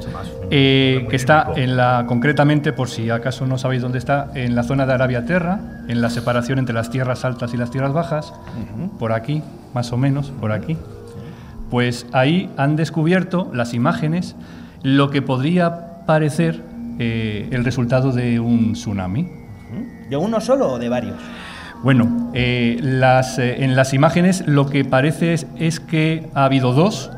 eh, 0.50 1.06
que 1.08 1.16
está 1.16 1.52
en 1.56 1.76
la, 1.76 2.04
concretamente, 2.06 2.72
por 2.72 2.88
si 2.88 3.10
acaso 3.10 3.46
no 3.46 3.58
sabéis 3.58 3.82
dónde 3.82 3.98
está, 3.98 4.30
en 4.34 4.54
la 4.54 4.62
zona 4.62 4.86
de 4.86 4.94
Arabia 4.94 5.24
Terra, 5.24 5.60
en 5.88 6.00
la 6.00 6.10
separación 6.10 6.58
entre 6.58 6.74
las 6.74 6.90
tierras 6.90 7.24
altas 7.24 7.54
y 7.54 7.56
las 7.56 7.70
tierras 7.70 7.92
bajas, 7.92 8.32
por 8.98 9.12
aquí, 9.12 9.42
más 9.74 9.92
o 9.92 9.96
menos, 9.96 10.30
por 10.30 10.52
aquí. 10.52 10.76
Pues 11.70 12.06
ahí 12.12 12.50
han 12.56 12.76
descubierto 12.76 13.50
las 13.54 13.74
imágenes 13.74 14.34
lo 14.82 15.10
que 15.10 15.22
podría 15.22 16.04
parecer 16.06 16.62
eh, 16.98 17.48
el 17.50 17.64
resultado 17.64 18.12
de 18.12 18.40
un 18.40 18.72
tsunami. 18.72 19.28
¿De 20.08 20.16
uno 20.16 20.40
solo 20.40 20.72
o 20.72 20.78
de 20.78 20.88
varios? 20.88 21.16
Bueno, 21.82 22.30
eh, 22.34 22.78
las, 22.82 23.38
eh, 23.38 23.64
en 23.64 23.74
las 23.74 23.94
imágenes 23.94 24.44
lo 24.46 24.66
que 24.66 24.84
parece 24.84 25.32
es, 25.32 25.46
es 25.56 25.80
que 25.80 26.28
ha 26.34 26.44
habido 26.44 26.74
dos. 26.74 27.10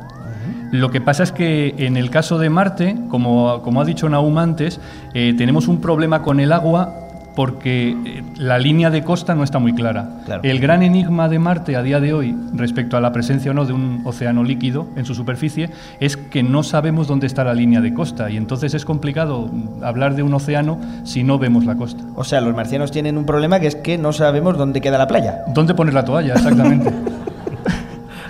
Lo 0.71 0.91
que 0.91 1.01
pasa 1.01 1.23
es 1.23 1.31
que 1.31 1.75
en 1.77 1.97
el 1.97 2.09
caso 2.09 2.37
de 2.37 2.49
Marte, 2.49 2.97
como, 3.09 3.61
como 3.61 3.81
ha 3.81 3.85
dicho 3.85 4.09
Naum 4.09 4.37
antes, 4.37 4.79
eh, 5.13 5.33
tenemos 5.37 5.67
un 5.67 5.81
problema 5.81 6.21
con 6.21 6.39
el 6.39 6.51
agua 6.51 7.03
porque 7.35 7.89
eh, 8.05 8.23
la 8.37 8.57
línea 8.57 8.89
de 8.89 9.03
costa 9.03 9.35
no 9.35 9.43
está 9.43 9.59
muy 9.59 9.73
clara. 9.73 10.21
Claro. 10.25 10.43
El 10.43 10.59
gran 10.59 10.83
enigma 10.83 11.29
de 11.29 11.39
Marte 11.39 11.75
a 11.75 11.83
día 11.83 11.99
de 11.99 12.13
hoy 12.13 12.35
respecto 12.53 12.97
a 12.97 13.01
la 13.01 13.11
presencia 13.11 13.51
o 13.51 13.53
no 13.53 13.65
de 13.65 13.73
un 13.73 14.01
océano 14.05 14.43
líquido 14.43 14.87
en 14.95 15.05
su 15.05 15.15
superficie 15.15 15.69
es 15.99 16.17
que 16.17 16.43
no 16.43 16.63
sabemos 16.63 17.07
dónde 17.07 17.27
está 17.27 17.43
la 17.43 17.53
línea 17.53 17.81
de 17.81 17.93
costa 17.93 18.29
y 18.29 18.37
entonces 18.37 18.73
es 18.73 18.85
complicado 18.85 19.49
hablar 19.81 20.15
de 20.15 20.23
un 20.23 20.33
océano 20.33 20.79
si 21.03 21.23
no 21.23 21.39
vemos 21.39 21.65
la 21.65 21.75
costa. 21.75 22.03
O 22.15 22.23
sea, 22.23 22.41
los 22.41 22.55
marcianos 22.55 22.91
tienen 22.91 23.17
un 23.17 23.25
problema 23.25 23.59
que 23.59 23.67
es 23.67 23.75
que 23.75 23.97
no 23.97 24.13
sabemos 24.13 24.57
dónde 24.57 24.81
queda 24.81 24.97
la 24.97 25.07
playa. 25.07 25.43
¿Dónde 25.47 25.73
poner 25.73 25.93
la 25.93 26.05
toalla? 26.05 26.33
Exactamente. 26.33 26.93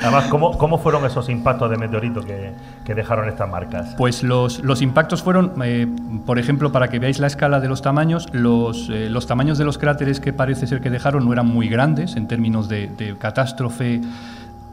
Además, 0.03 0.25
¿cómo, 0.25 0.57
cómo 0.57 0.77
fueron 0.77 1.05
esos 1.05 1.29
impactos 1.29 1.69
de 1.71 1.77
meteorito 1.77 2.21
que, 2.21 2.51
que 2.85 2.93
dejaron 2.93 3.27
estas 3.29 3.49
marcas? 3.49 3.95
Pues 3.97 4.21
los, 4.21 4.59
los 4.63 4.81
impactos 4.81 5.23
fueron, 5.23 5.53
eh, 5.63 5.87
por 6.25 6.37
ejemplo, 6.39 6.71
para 6.71 6.89
que 6.89 6.99
veáis 6.99 7.19
la 7.19 7.27
escala 7.27 7.59
de 7.59 7.69
los 7.69 7.81
tamaños, 7.81 8.27
los, 8.33 8.89
eh, 8.89 9.09
los 9.09 9.25
tamaños 9.27 9.57
de 9.57 9.65
los 9.65 9.77
cráteres 9.77 10.19
que 10.19 10.33
parece 10.33 10.67
ser 10.67 10.81
que 10.81 10.89
dejaron 10.89 11.25
no 11.25 11.31
eran 11.33 11.47
muy 11.47 11.69
grandes 11.69 12.15
en 12.17 12.27
términos 12.27 12.67
de, 12.69 12.87
de 12.87 13.17
catástrofe. 13.17 14.01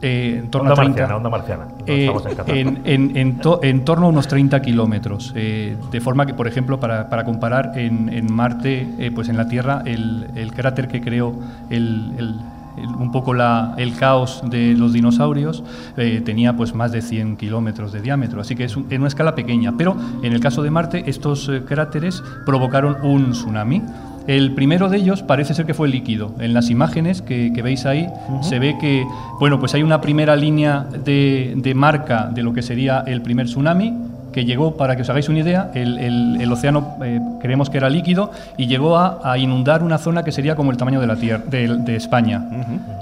eh, 0.01 0.39
en 0.43 0.49
torno 0.49 0.71
Onda 0.71 0.81
a 0.81 0.85
30, 0.85 0.99
marciana, 0.99 1.15
onda 1.17 1.29
marciana. 1.29 1.67
Eh, 1.85 2.11
en 2.47 2.67
en, 2.67 2.81
en- 2.85 3.17
en 3.17 3.37
to- 3.37 3.59
en 3.63 3.85
torno 3.85 4.07
a 4.07 4.09
unos 4.09 4.27
30 4.27 4.61
kilómetros. 4.61 5.31
eh, 5.35 5.77
de 5.91 6.01
forma 6.01 6.25
que, 6.25 6.33
por 6.33 6.47
ejemplo, 6.47 6.79
para, 6.79 7.07
para 7.07 7.23
comparar 7.23 7.71
en, 7.77 8.09
en 8.09 8.33
Marte, 8.33 9.11
pues 9.15 9.29
en 9.29 9.37
la 9.37 9.47
Tierra, 9.47 9.83
el, 9.85 10.27
el 10.35 10.51
cráter 10.53 10.87
que 10.87 10.99
creó 11.01 11.33
el- 11.69 12.39
un 12.87 13.11
poco 13.11 13.33
la- 13.33 13.73
el 13.77 13.95
caos 13.95 14.41
de 14.49 14.73
los 14.75 14.93
dinosaurios 14.93 15.63
eh, 15.97 16.21
tenía 16.23 16.55
pues 16.55 16.73
más 16.75 16.91
de 16.91 17.01
100 17.01 17.37
kilómetros 17.37 17.91
de 17.91 18.01
diámetro. 18.01 18.41
Así 18.41 18.55
que 18.55 18.63
es 18.65 18.75
un- 18.77 18.87
en 18.89 19.01
una 19.01 19.07
escala 19.07 19.35
pequeña. 19.35 19.73
Pero 19.77 19.95
en 20.23 20.33
el 20.33 20.39
caso 20.39 20.63
de 20.63 20.71
Marte, 20.71 21.03
estos 21.07 21.49
eh, 21.49 21.61
cráteres 21.65 22.23
provocaron 22.45 22.97
un 23.03 23.31
tsunami. 23.31 23.81
El 24.27 24.53
primero 24.53 24.87
de 24.87 24.97
ellos 24.97 25.23
parece 25.23 25.55
ser 25.55 25.65
que 25.65 25.73
fue 25.73 25.87
líquido. 25.89 26.35
En 26.39 26.53
las 26.53 26.69
imágenes 26.69 27.23
que, 27.23 27.51
que 27.53 27.61
veis 27.63 27.87
ahí 27.87 28.07
se 28.41 28.59
ve 28.59 28.77
que, 28.79 29.03
bueno, 29.39 29.59
pues 29.59 29.73
hay 29.73 29.81
una 29.81 29.99
primera 29.99 30.35
línea 30.35 30.85
de, 31.03 31.53
de 31.57 31.73
marca 31.73 32.29
de 32.33 32.43
lo 32.43 32.53
que 32.53 32.61
sería 32.61 32.99
el 33.07 33.23
primer 33.23 33.47
tsunami 33.47 33.97
que 34.31 34.45
llegó, 34.45 34.75
para 34.77 34.95
que 34.95 35.01
os 35.03 35.09
hagáis 35.09 35.29
una 35.29 35.39
idea, 35.39 35.71
el, 35.73 35.97
el- 35.99 36.37
el 36.41 36.51
océano 36.51 36.95
eh, 37.03 37.19
creemos 37.39 37.69
que 37.69 37.77
era 37.77 37.89
líquido 37.89 38.31
y 38.57 38.67
llegó 38.67 38.97
a, 38.97 39.19
a 39.23 39.37
inundar 39.37 39.83
una 39.83 39.97
zona 39.97 40.23
que 40.23 40.31
sería 40.31 40.55
como 40.55 40.71
el 40.71 40.77
tamaño 40.77 40.99
de 41.01 41.07
la 41.07 41.15
tierra, 41.15 41.43
de, 41.47 41.67
de 41.77 41.95
España. 41.95 42.43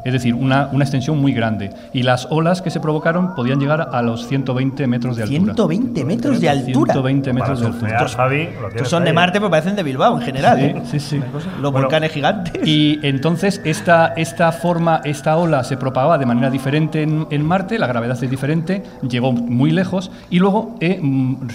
Es 0.03 0.13
decir, 0.13 0.33
una, 0.33 0.69
una 0.71 0.83
extensión 0.83 1.19
muy 1.19 1.33
grande. 1.33 1.71
Y 1.93 2.03
las 2.03 2.27
olas 2.31 2.61
que 2.61 2.69
se 2.69 2.79
provocaron 2.79 3.35
podían 3.35 3.59
llegar 3.59 3.89
a 3.91 4.01
los 4.01 4.27
120 4.27 4.87
metros 4.87 5.15
de 5.17 5.23
altura. 5.23 5.53
120 5.53 6.05
metros 6.05 6.39
de 6.41 6.49
altura. 6.49 6.93
120 6.93 7.33
Para 7.33 7.33
metros 7.53 7.59
de 7.59 7.65
altura. 7.67 8.07
Javi, 8.07 8.49
son 8.85 9.03
de. 9.03 9.13
Marte, 9.13 9.39
pero 9.39 9.49
parecen 9.49 9.75
de 9.75 9.83
Bilbao 9.83 10.15
en 10.17 10.21
general. 10.21 10.59
¿eh? 10.59 10.75
Sí, 10.85 10.99
sí, 10.99 11.17
sí. 11.17 11.17
Los 11.61 11.71
Bueno, 11.71 11.87
volcanes 11.87 12.11
gigantes. 12.11 12.65
Y 12.67 12.99
entonces 13.03 13.61
esta, 13.65 14.13
esta 14.15 14.51
forma, 14.51 15.01
esta 15.03 15.35
ola 15.37 15.63
se 15.63 15.77
propagaba 15.77 16.17
de 16.17 16.25
manera 16.25 16.49
diferente 16.49 17.03
en, 17.03 17.27
en 17.29 17.45
Marte, 17.45 17.77
la 17.79 17.87
gravedad 17.87 18.17
es 18.21 18.29
diferente, 18.29 18.83
llegó 19.07 19.31
muy 19.31 19.71
lejos 19.71 20.11
y 20.29 20.39
luego 20.39 20.75
eh, 20.79 20.99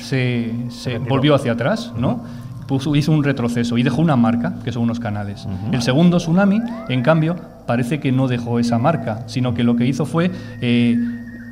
se, 0.03 0.53
se 0.71 0.99
volvió 0.99 1.35
hacia 1.35 1.53
atrás, 1.53 1.93
¿no? 1.99 2.23
Puso- 2.67 2.97
hizo 2.97 3.13
un 3.13 3.23
retroceso 3.25 3.77
y 3.77 3.83
dejó 3.83 4.01
una 4.01 4.17
marca, 4.17 4.55
que 4.65 4.73
son 4.73 4.83
unos 4.85 4.99
canales. 5.01 5.47
El 5.73 5.83
segundo 5.83 6.17
tsunami, 6.17 6.61
en 6.89 7.03
cambio, 7.03 7.37
parece 7.67 8.01
que 8.01 8.11
no 8.13 8.27
dejó 8.29 8.59
esa 8.59 8.79
marca, 8.79 9.25
sino 9.27 9.53
que 9.55 9.65
lo 9.65 9.77
que 9.77 9.87
hizo 9.87 10.07
fue 10.07 10.31
eh, 10.63 10.99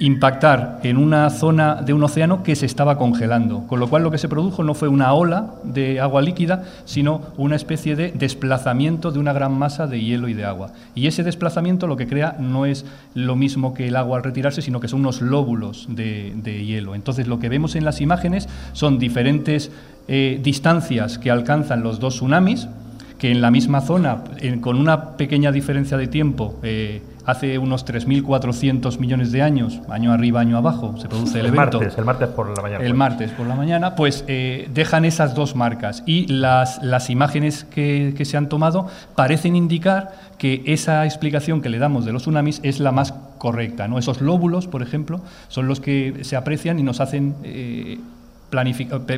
impactar 0.02 0.80
en 0.82 0.96
una 0.96 1.30
zona 1.30 1.76
de 1.76 1.92
un 1.92 2.02
océano 2.02 2.42
que 2.42 2.56
se 2.56 2.66
estaba 2.66 2.98
congelando, 2.98 3.68
con 3.68 3.78
lo 3.78 3.86
cual 3.86 4.02
lo 4.02 4.10
que 4.10 4.18
se 4.18 4.28
produjo 4.28 4.64
no 4.64 4.74
fue 4.74 4.88
una 4.88 5.12
ola 5.12 5.54
de 5.62 6.00
agua 6.00 6.22
líquida, 6.22 6.64
sino 6.84 7.20
una 7.36 7.54
especie 7.54 7.94
de 7.94 8.10
desplazamiento 8.10 9.12
de 9.12 9.20
una 9.20 9.32
gran 9.32 9.56
masa 9.56 9.86
de 9.86 10.00
hielo 10.00 10.26
y 10.26 10.34
de 10.34 10.44
agua. 10.44 10.72
Y 10.96 11.06
ese 11.06 11.22
desplazamiento 11.22 11.86
lo 11.86 11.96
que 11.96 12.08
crea 12.08 12.34
no 12.40 12.66
es 12.66 12.84
lo 13.14 13.36
mismo 13.36 13.74
que 13.74 13.86
el 13.86 13.94
agua 13.94 14.16
al 14.16 14.24
retirarse, 14.24 14.60
sino 14.60 14.80
que 14.80 14.88
son 14.88 15.00
unos 15.00 15.22
lóbulos 15.22 15.86
de, 15.88 16.32
hielo. 16.66 16.96
Entonces 16.96 17.28
lo 17.28 17.38
que 17.38 17.48
vemos 17.48 17.76
en 17.76 17.84
las 17.84 18.00
imágenes 18.00 18.48
son 18.72 18.98
diferentes 18.98 19.70
eh, 20.08 20.40
distancias 20.42 21.18
que 21.18 21.30
alcanzan 21.30 21.84
los 21.84 22.00
dos 22.00 22.14
tsunamis, 22.14 22.66
que 23.20 23.30
en 23.30 23.40
la 23.40 23.52
misma 23.52 23.82
zona, 23.82 24.24
con 24.62 24.80
una 24.80 25.16
pequeña 25.16 25.52
diferencia 25.52 25.96
de 25.96 26.08
tiempo, 26.08 26.58
eh, 26.64 27.02
hace 27.26 27.58
unos 27.58 27.86
3.400 27.86 28.98
millones 28.98 29.32
de 29.32 29.42
años, 29.42 29.80
año 29.88 30.12
arriba, 30.12 30.40
año 30.40 30.56
abajo, 30.56 30.96
se 30.98 31.08
produce 31.08 31.40
el, 31.40 31.46
El 31.46 31.54
evento. 31.54 31.78
martes, 31.78 31.98
el 31.98 32.04
martes 32.04 32.28
por 32.28 32.56
la 32.56 32.62
mañana. 32.62 32.84
El 32.84 32.90
pues. 32.90 32.98
martes 32.98 33.30
por 33.32 33.46
la 33.46 33.54
mañana, 33.54 33.94
pues 33.94 34.24
eh, 34.28 34.68
dejan 34.72 35.04
esas 35.04 35.34
dos 35.34 35.54
marcas 35.56 36.02
y 36.06 36.26
las, 36.26 36.82
las 36.82 37.10
imágenes 37.10 37.64
que, 37.64 38.14
que 38.16 38.24
se 38.24 38.36
han 38.36 38.48
tomado 38.48 38.88
parecen 39.14 39.56
indicar 39.56 40.12
que 40.38 40.62
esa 40.66 41.04
explicación 41.04 41.62
que 41.62 41.68
le 41.68 41.78
damos 41.78 42.04
de 42.04 42.12
los 42.12 42.22
tsunamis 42.22 42.60
es 42.62 42.80
la 42.80 42.90
más 42.90 43.14
correcta. 43.38 43.88
¿no? 43.88 43.98
Esos 43.98 44.20
lóbulos, 44.20 44.66
por 44.66 44.82
ejemplo, 44.82 45.20
son 45.48 45.68
los 45.68 45.80
que 45.80 46.20
se 46.22 46.36
aprecian 46.36 46.78
y 46.78 46.82
nos 46.82 47.00
hacen 47.00 47.36
eh, 47.44 47.98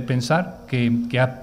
pensar 0.07 0.61
que, 0.69 0.93
que 1.11 1.21
ha 1.21 1.41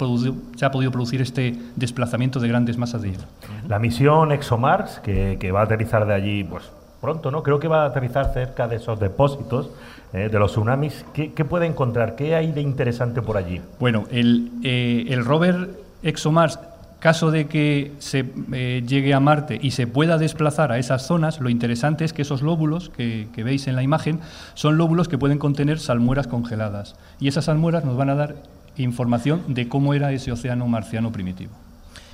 se 0.55 0.65
ha 0.65 0.71
podido 0.71 0.91
producir 0.91 1.21
este 1.21 1.55
desplazamiento 1.75 2.39
de 2.39 2.47
grandes 2.47 2.77
masas 2.77 3.01
de 3.01 3.11
hielo. 3.11 3.23
La 3.67 3.79
misión 3.79 4.31
ExoMars, 4.31 4.99
que, 4.99 5.37
que 5.39 5.51
va 5.51 5.61
a 5.61 5.63
aterrizar 5.63 6.05
de 6.05 6.13
allí 6.13 6.43
pues 6.43 6.71
pronto, 7.01 7.31
¿no? 7.31 7.43
Creo 7.43 7.59
que 7.59 7.67
va 7.67 7.83
a 7.83 7.85
aterrizar 7.87 8.31
cerca 8.33 8.67
de 8.67 8.77
esos 8.77 8.99
depósitos 8.99 9.71
eh, 10.13 10.29
de 10.31 10.39
los 10.39 10.51
tsunamis. 10.51 11.03
¿Qué, 11.13 11.33
qué 11.33 11.43
puede 11.43 11.65
encontrar? 11.65 12.15
¿Qué 12.15 12.35
hay 12.35 12.51
de 12.51 12.61
interesante 12.61 13.21
por 13.21 13.37
allí? 13.37 13.59
Bueno, 13.79 14.05
el, 14.11 14.51
eh, 14.63 15.05
el 15.09 15.25
rover 15.25 15.69
ExoMars, 16.03 16.59
caso 17.01 17.31
de 17.31 17.47
que 17.47 17.93
se 17.97 18.25
eh, 18.53 18.83
llegue 18.87 19.13
a 19.15 19.19
Marte 19.19 19.59
y 19.61 19.71
se 19.71 19.87
pueda 19.87 20.19
desplazar 20.19 20.71
a 20.71 20.77
esas 20.77 21.05
zonas, 21.05 21.41
lo 21.41 21.49
interesante 21.49 22.05
es 22.05 22.13
que 22.13 22.21
esos 22.21 22.43
lóbulos 22.43 22.89
que, 22.89 23.27
veis 23.43 23.67
en 23.67 23.75
la 23.75 23.81
imagen 23.81 24.19
son 24.53 24.77
lóbulos 24.77 25.09
que 25.09 25.17
pueden 25.17 25.39
contener 25.39 25.79
salmueras 25.79 26.27
congeladas. 26.27 26.95
Y 27.19 27.27
esas 27.27 27.45
salmueras 27.45 27.83
nos 27.83 27.97
van 27.97 28.11
a 28.11 28.15
dar 28.15 28.35
información 28.77 29.41
de 29.47 29.67
cómo 29.67 29.95
era 29.95 30.11
ese 30.13 30.31
océano 30.31 30.67
marciano 30.67 31.11
primitivo. 31.11 31.51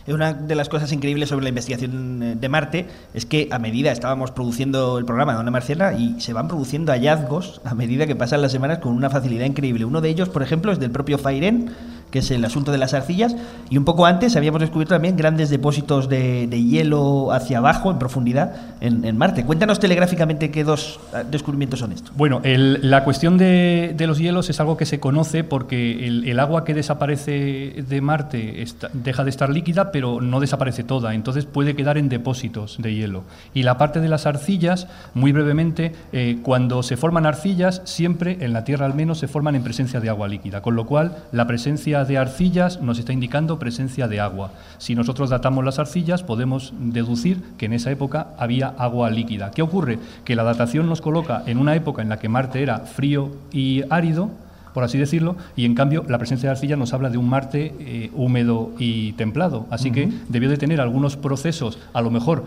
Una 0.08 0.32
de 0.32 0.56
las 0.56 0.70
cosas 0.70 0.90
increíbles 0.94 1.28
sobre 1.28 1.44
la 1.44 1.50
investigación 1.50 2.24
eh, 2.24 2.36
de 2.40 2.48
Marte 2.48 2.86
es 3.14 3.26
que 3.26 3.50
a 3.52 3.60
medida 3.60 3.92
estábamos 3.92 4.32
produciendo 4.32 5.00
el 5.00 5.04
programa 5.04 5.34
de 5.34 5.40
Onda 5.40 5.52
Marciana 5.52 5.92
y 5.94 6.22
se 6.22 6.32
van 6.32 6.48
produciendo 6.48 6.94
hallazgos 6.94 7.60
a 7.66 7.76
medida 7.76 8.08
que 8.08 8.16
pasan 8.16 8.42
las 8.42 8.54
semanas 8.54 8.80
con 8.80 8.94
una 8.94 9.10
facilidad 9.10 9.46
increíble. 9.46 9.84
Uno 9.84 10.00
de 10.00 10.08
ellos, 10.08 10.30
por 10.30 10.44
ejemplo, 10.44 10.72
es 10.72 10.80
del 10.80 10.92
propio 10.92 11.18
Fairen, 11.18 11.72
que 12.12 12.20
es 12.20 12.32
el 12.32 12.44
asunto 12.46 12.72
de 12.72 12.78
las 12.78 12.94
arcillas, 12.94 13.36
y 13.70 13.78
un 13.78 13.86
poco 13.86 14.06
antes 14.06 14.36
habíamos 14.36 14.62
descubierto 14.62 14.96
también 14.96 15.18
grandes 15.18 15.50
depósitos 15.50 16.08
de, 16.10 16.48
de 16.48 16.64
hielo 16.64 17.32
hacia 17.32 17.58
abajo, 17.58 17.92
en 17.92 18.00
profundidad, 18.00 18.54
en, 18.82 19.04
en 19.06 19.18
Marte. 19.18 19.44
Cuéntanos 19.44 19.80
telegráficamente 19.80 20.52
qué 20.52 20.64
dos 20.64 21.00
eh, 21.14 21.24
descubrimientos 21.30 21.80
son 21.80 21.92
estos. 21.92 22.16
Bueno, 22.16 22.40
el- 22.44 22.80
la 22.90 23.04
cuestión 23.04 23.38
de, 23.38 23.94
de 23.96 24.08
los 24.08 24.18
hielos 24.20 24.50
es 24.50 24.60
algo 24.60 24.78
que 24.78 24.86
se 24.86 25.00
conoce 25.00 25.44
porque 25.44 26.08
el, 26.08 26.28
el 26.28 26.40
agua 26.40 26.64
que 26.64 26.74
desaparece 26.74 27.84
de 27.88 28.02
Marte 28.02 28.62
está- 28.62 28.90
deja 28.94 29.24
de 29.24 29.30
estar 29.30 29.50
líquida, 29.50 29.92
pero 29.92 30.22
no 30.22 30.40
desaparece 30.40 30.84
toda, 30.84 31.14
entonces 31.14 31.46
puede 31.46 31.76
quedar 31.76 31.98
en 31.98 32.10
depósitos 32.10 32.78
de 32.80 32.94
hielo. 32.94 33.24
Y 33.54 33.64
la 33.64 33.78
parte 33.78 34.00
de 34.00 34.10
las 34.10 34.26
arcillas, 34.26 34.88
muy 35.14 35.32
brevemente, 35.32 35.94
eh, 36.12 36.40
cuando 36.44 36.84
se 36.84 36.98
forman 36.98 37.26
arcillas, 37.26 37.82
siempre, 37.86 38.38
en 38.42 38.54
la 38.54 38.64
Tierra 38.64 38.86
al 38.86 38.94
menos, 38.94 39.20
se 39.20 39.28
forman 39.28 39.56
en 39.56 39.64
presencia 39.64 40.00
de 40.00 40.10
agua 40.10 40.28
líquida, 40.28 40.62
con 40.62 40.76
lo 40.76 40.86
cual 40.86 41.18
la 41.32 41.48
presencia 41.48 41.97
de 42.06 42.18
arcillas 42.18 42.82
nos 42.82 43.00
está 43.00 43.14
indicando 43.14 43.60
presencia 43.60 44.08
de 44.08 44.20
agua. 44.20 44.52
Si 44.78 44.96
nosotros 44.96 45.30
datamos 45.30 45.64
las 45.64 45.80
arcillas, 45.80 46.24
podemos 46.24 46.74
deducir 46.80 47.42
que 47.58 47.66
en 47.66 47.74
esa 47.74 47.92
época 47.92 48.28
había 48.38 48.68
agua 48.78 49.10
líquida. 49.10 49.52
¿Qué 49.52 49.62
ocurre? 49.62 50.00
Que 50.26 50.36
la 50.36 50.44
datación 50.44 50.88
nos 50.90 51.02
coloca 51.02 51.44
en 51.46 51.58
una 51.58 51.76
época 51.76 52.02
en 52.02 52.10
la 52.10 52.20
que 52.20 52.30
Marte 52.30 52.62
era 52.62 52.80
frío 52.80 53.32
y 53.52 53.84
árido, 53.90 54.30
por 54.74 54.84
así 54.84 54.98
decirlo, 54.98 55.38
y 55.56 55.66
en 55.66 55.76
cambio 55.76 56.06
la 56.08 56.18
presencia 56.18 56.50
de 56.50 56.52
arcilla 56.52 56.76
nos 56.76 56.94
habla 56.94 57.10
de 57.10 57.18
un 57.18 57.30
Marte 57.30 57.74
eh, 57.80 58.12
húmedo 58.14 58.72
y 58.78 59.14
templado. 59.14 59.66
Así 59.70 59.92
que 59.92 60.12
debió 60.30 60.50
de 60.50 60.58
tener 60.58 60.82
algunos 60.82 61.18
procesos, 61.18 61.80
a 61.94 62.02
lo 62.02 62.12
mejor 62.12 62.46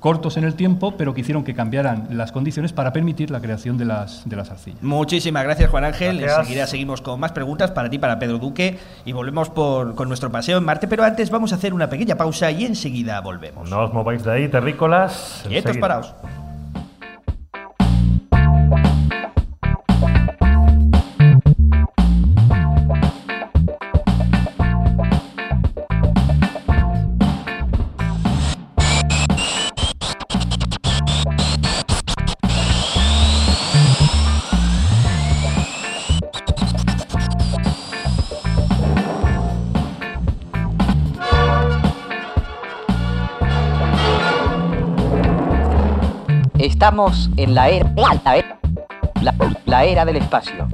cortos 0.00 0.36
en 0.36 0.44
el 0.44 0.54
tiempo, 0.54 0.94
pero 0.96 1.14
que 1.14 1.20
hicieron 1.20 1.44
que 1.44 1.54
cambiaran 1.54 2.08
las 2.10 2.32
condiciones 2.32 2.72
para 2.72 2.92
permitir 2.92 3.30
la 3.30 3.40
creación 3.40 3.78
de 3.78 3.84
las, 3.84 4.28
de 4.28 4.36
las 4.36 4.50
arcillas. 4.50 4.82
Muchísimas 4.82 5.44
gracias, 5.44 5.70
Juan 5.70 5.84
Ángel. 5.84 6.18
Gracias. 6.18 6.40
Enseguida 6.40 6.66
seguimos 6.66 7.00
con 7.00 7.18
más 7.20 7.32
preguntas 7.32 7.70
para 7.70 7.90
ti, 7.90 7.98
para 7.98 8.18
Pedro 8.18 8.38
Duque, 8.38 8.78
y 9.04 9.12
volvemos 9.12 9.50
por, 9.50 9.94
con 9.94 10.08
nuestro 10.08 10.30
paseo 10.30 10.58
en 10.58 10.64
Marte. 10.64 10.88
Pero 10.88 11.04
antes 11.04 11.30
vamos 11.30 11.52
a 11.52 11.56
hacer 11.56 11.74
una 11.74 11.88
pequeña 11.88 12.16
pausa 12.16 12.50
y 12.50 12.64
enseguida 12.64 13.20
volvemos. 13.20 13.68
No 13.68 13.84
os 13.84 13.92
mováis 13.92 14.24
de 14.24 14.32
ahí, 14.32 14.48
terrícolas. 14.48 15.44
Quietos 15.48 15.76
paraos. 15.78 16.14
Estamos 46.88 47.28
en 47.36 47.54
la 47.54 47.68
era, 47.68 47.92
la, 47.96 48.34
era- 48.34 48.58
la- 49.20 49.34
la 49.66 49.84
era 49.84 50.06
del 50.06 50.16
espacio. 50.16 50.66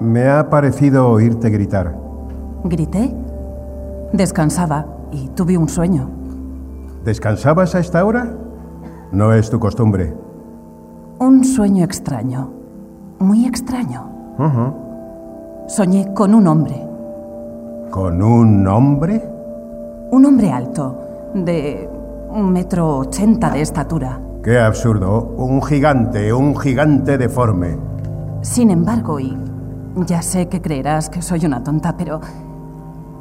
Me 0.00 0.28
ha 0.28 0.48
parecido 0.50 1.08
oírte 1.08 1.50
gritar. 1.50 1.96
Grité. 2.64 3.14
Descansaba 4.12 4.86
y 5.10 5.28
tuve 5.28 5.56
un 5.56 5.68
sueño. 5.68 6.08
¿Descansabas 7.04 7.74
a 7.74 7.80
esta 7.80 8.04
hora? 8.04 8.36
No 9.12 9.32
es 9.32 9.48
tu 9.50 9.58
costumbre. 9.58 10.14
Un 11.18 11.44
sueño 11.44 11.84
extraño. 11.84 12.50
Muy 13.18 13.46
extraño. 13.46 14.10
Ujú. 14.38 14.85
Soñé 15.68 16.14
con 16.14 16.32
un 16.32 16.46
hombre. 16.46 16.80
¿Con 17.90 18.22
un 18.22 18.68
hombre? 18.68 19.20
Un 20.12 20.24
hombre 20.24 20.52
alto, 20.52 21.30
de 21.34 21.90
un 22.30 22.52
metro 22.52 22.98
ochenta 22.98 23.50
de 23.50 23.62
estatura. 23.62 24.20
Qué 24.44 24.60
absurdo. 24.60 25.34
Un 25.36 25.60
gigante, 25.60 26.32
un 26.32 26.56
gigante 26.56 27.18
deforme. 27.18 27.76
Sin 28.42 28.70
embargo, 28.70 29.18
y 29.18 29.36
ya 30.06 30.22
sé 30.22 30.48
que 30.48 30.62
creerás 30.62 31.10
que 31.10 31.20
soy 31.20 31.44
una 31.44 31.64
tonta, 31.64 31.96
pero 31.96 32.20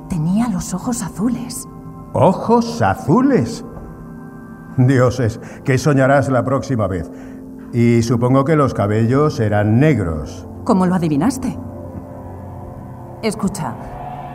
tenía 0.07 0.47
los 0.47 0.71
ojos 0.75 1.01
azules. 1.01 1.67
¿Ojos 2.13 2.79
azules? 2.83 3.65
Dioses, 4.77 5.39
¿qué 5.63 5.79
soñarás 5.79 6.29
la 6.29 6.43
próxima 6.43 6.85
vez? 6.85 7.09
Y 7.73 8.03
supongo 8.03 8.45
que 8.45 8.55
los 8.55 8.75
cabellos 8.75 9.39
eran 9.39 9.79
negros. 9.79 10.47
¿Cómo 10.63 10.85
lo 10.85 10.93
adivinaste? 10.93 11.57
Escucha, 13.25 13.73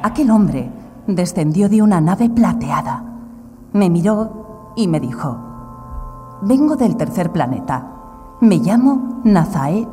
aquel 0.03 0.33
hombre 0.33 0.69
descendió 1.07 1.69
de 1.69 1.81
una 1.81 2.01
nave 2.01 2.29
plateada. 2.29 3.05
Me 3.73 3.89
miró 3.89 4.73
y 4.75 4.89
me 4.89 4.99
dijo, 4.99 5.37
vengo 6.43 6.75
del 6.75 6.97
tercer 6.97 7.31
planeta. 7.31 7.87
Me 8.41 8.57
llamo 8.57 9.21
Nazae 9.23 9.87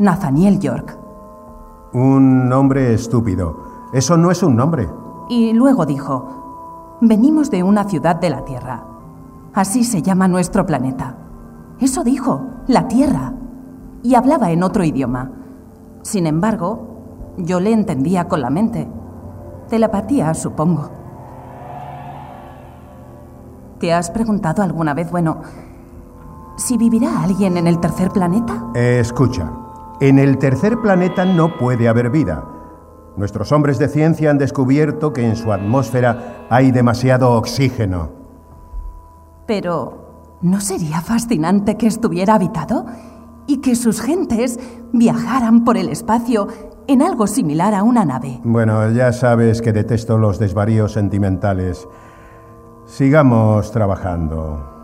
Nathaniel 0.00 0.58
York. 0.60 0.98
Un 1.94 2.50
nombre 2.50 2.92
estúpido. 2.92 3.88
Eso 3.94 4.18
no 4.18 4.30
es 4.30 4.42
un 4.42 4.54
nombre. 4.54 4.86
Y 5.30 5.54
luego 5.54 5.86
dijo, 5.86 6.98
venimos 7.00 7.50
de 7.50 7.62
una 7.62 7.84
ciudad 7.84 8.16
de 8.16 8.28
la 8.28 8.44
Tierra. 8.44 8.84
Así 9.54 9.82
se 9.82 10.02
llama 10.02 10.28
nuestro 10.28 10.66
planeta. 10.66 11.16
Eso 11.80 12.04
dijo, 12.04 12.42
la 12.66 12.86
Tierra. 12.86 13.32
Y 14.02 14.14
hablaba 14.14 14.50
en 14.50 14.62
otro 14.62 14.84
idioma. 14.84 15.30
Sin 16.02 16.26
embargo, 16.26 16.91
yo 17.42 17.60
le 17.60 17.72
entendía 17.72 18.28
con 18.28 18.40
la 18.40 18.50
mente. 18.50 18.88
Telepatía, 19.68 20.32
supongo. 20.34 20.90
¿Te 23.78 23.92
has 23.92 24.10
preguntado 24.10 24.62
alguna 24.62 24.94
vez, 24.94 25.10
bueno, 25.10 25.42
si 26.56 26.76
vivirá 26.76 27.22
alguien 27.22 27.56
en 27.56 27.66
el 27.66 27.80
tercer 27.80 28.10
planeta? 28.10 28.70
Escucha, 28.74 29.50
en 30.00 30.18
el 30.18 30.38
tercer 30.38 30.80
planeta 30.80 31.24
no 31.24 31.58
puede 31.58 31.88
haber 31.88 32.10
vida. 32.10 32.44
Nuestros 33.16 33.50
hombres 33.52 33.78
de 33.78 33.88
ciencia 33.88 34.30
han 34.30 34.38
descubierto 34.38 35.12
que 35.12 35.26
en 35.26 35.36
su 35.36 35.52
atmósfera 35.52 36.46
hay 36.48 36.70
demasiado 36.70 37.32
oxígeno. 37.32 38.10
Pero, 39.46 40.38
¿no 40.40 40.60
sería 40.60 41.00
fascinante 41.00 41.76
que 41.76 41.88
estuviera 41.88 42.34
habitado? 42.34 42.86
Y 43.46 43.58
que 43.58 43.74
sus 43.74 44.00
gentes 44.00 44.60
viajaran 44.92 45.64
por 45.64 45.76
el 45.76 45.88
espacio 45.88 46.46
en 46.86 47.02
algo 47.02 47.26
similar 47.26 47.74
a 47.74 47.82
una 47.82 48.04
nave. 48.04 48.40
Bueno, 48.44 48.90
ya 48.90 49.12
sabes 49.12 49.62
que 49.62 49.72
detesto 49.72 50.18
los 50.18 50.38
desvaríos 50.38 50.92
sentimentales. 50.92 51.88
Sigamos 52.86 53.70
trabajando. 53.72 54.81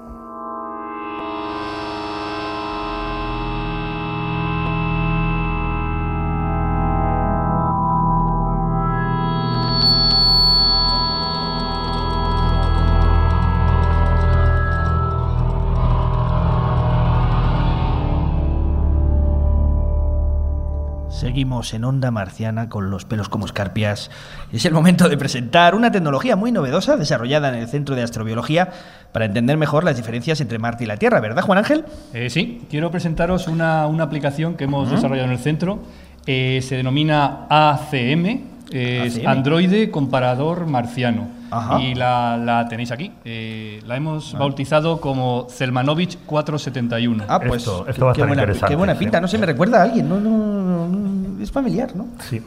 Seguimos 21.18 21.74
en 21.74 21.82
onda 21.82 22.12
marciana 22.12 22.68
con 22.68 22.90
los 22.90 23.04
pelos 23.04 23.28
como 23.28 23.44
escarpias. 23.44 24.08
Es 24.52 24.64
el 24.66 24.72
momento 24.72 25.08
de 25.08 25.16
presentar 25.16 25.74
una 25.74 25.90
tecnología 25.90 26.36
muy 26.36 26.52
novedosa 26.52 26.96
desarrollada 26.96 27.48
en 27.48 27.56
el 27.56 27.66
Centro 27.66 27.96
de 27.96 28.04
Astrobiología 28.04 28.70
para 29.10 29.24
entender 29.24 29.56
mejor 29.56 29.82
las 29.82 29.96
diferencias 29.96 30.40
entre 30.40 30.60
Marte 30.60 30.84
y 30.84 30.86
la 30.86 30.96
Tierra, 30.96 31.18
¿verdad, 31.18 31.42
Juan 31.42 31.58
Ángel? 31.58 31.84
Eh, 32.14 32.30
sí, 32.30 32.62
quiero 32.70 32.92
presentaros 32.92 33.48
una, 33.48 33.88
una 33.88 34.04
aplicación 34.04 34.54
que 34.54 34.64
hemos 34.64 34.92
desarrollado 34.92 35.26
en 35.26 35.32
el 35.32 35.40
centro. 35.40 35.80
Eh, 36.24 36.60
se 36.62 36.76
denomina 36.76 37.46
ACM, 37.50 38.44
es 38.70 39.16
ACM. 39.16 39.26
Androide 39.26 39.90
Comparador 39.90 40.66
Marciano. 40.68 41.38
Ajá. 41.51 41.80
Y 41.80 41.94
la, 41.94 42.36
la 42.36 42.68
tenéis 42.68 42.90
aquí. 42.90 43.12
Eh, 43.24 43.80
la 43.86 43.96
hemos 43.96 44.32
bautizado 44.38 45.01
como 45.01 45.46
Zelmanovich 45.51 46.18
471. 46.26 47.24
Ah, 47.28 47.40
pues 47.40 47.62
Esto- 47.62 47.84
qué- 47.84 47.90
esto 47.92 48.05
va 48.07 48.11
a 48.12 48.14
qué, 48.14 48.20
estar 48.20 48.28
buena, 48.28 48.42
interesante, 48.42 48.72
qué 48.72 48.76
buena 48.76 48.92
sí. 48.94 48.99
pinta. 49.01 49.20
No 49.20 49.28
sé, 49.28 49.38
me 49.38 49.46
recuerda 49.46 49.80
a 49.80 49.82
alguien. 49.84 50.09
No, 50.09 50.18
no, 50.20 50.88
no, 50.88 51.42
es 51.42 51.51
familiar, 51.51 51.94
¿no? 51.96 52.07
Sí. 52.28 52.42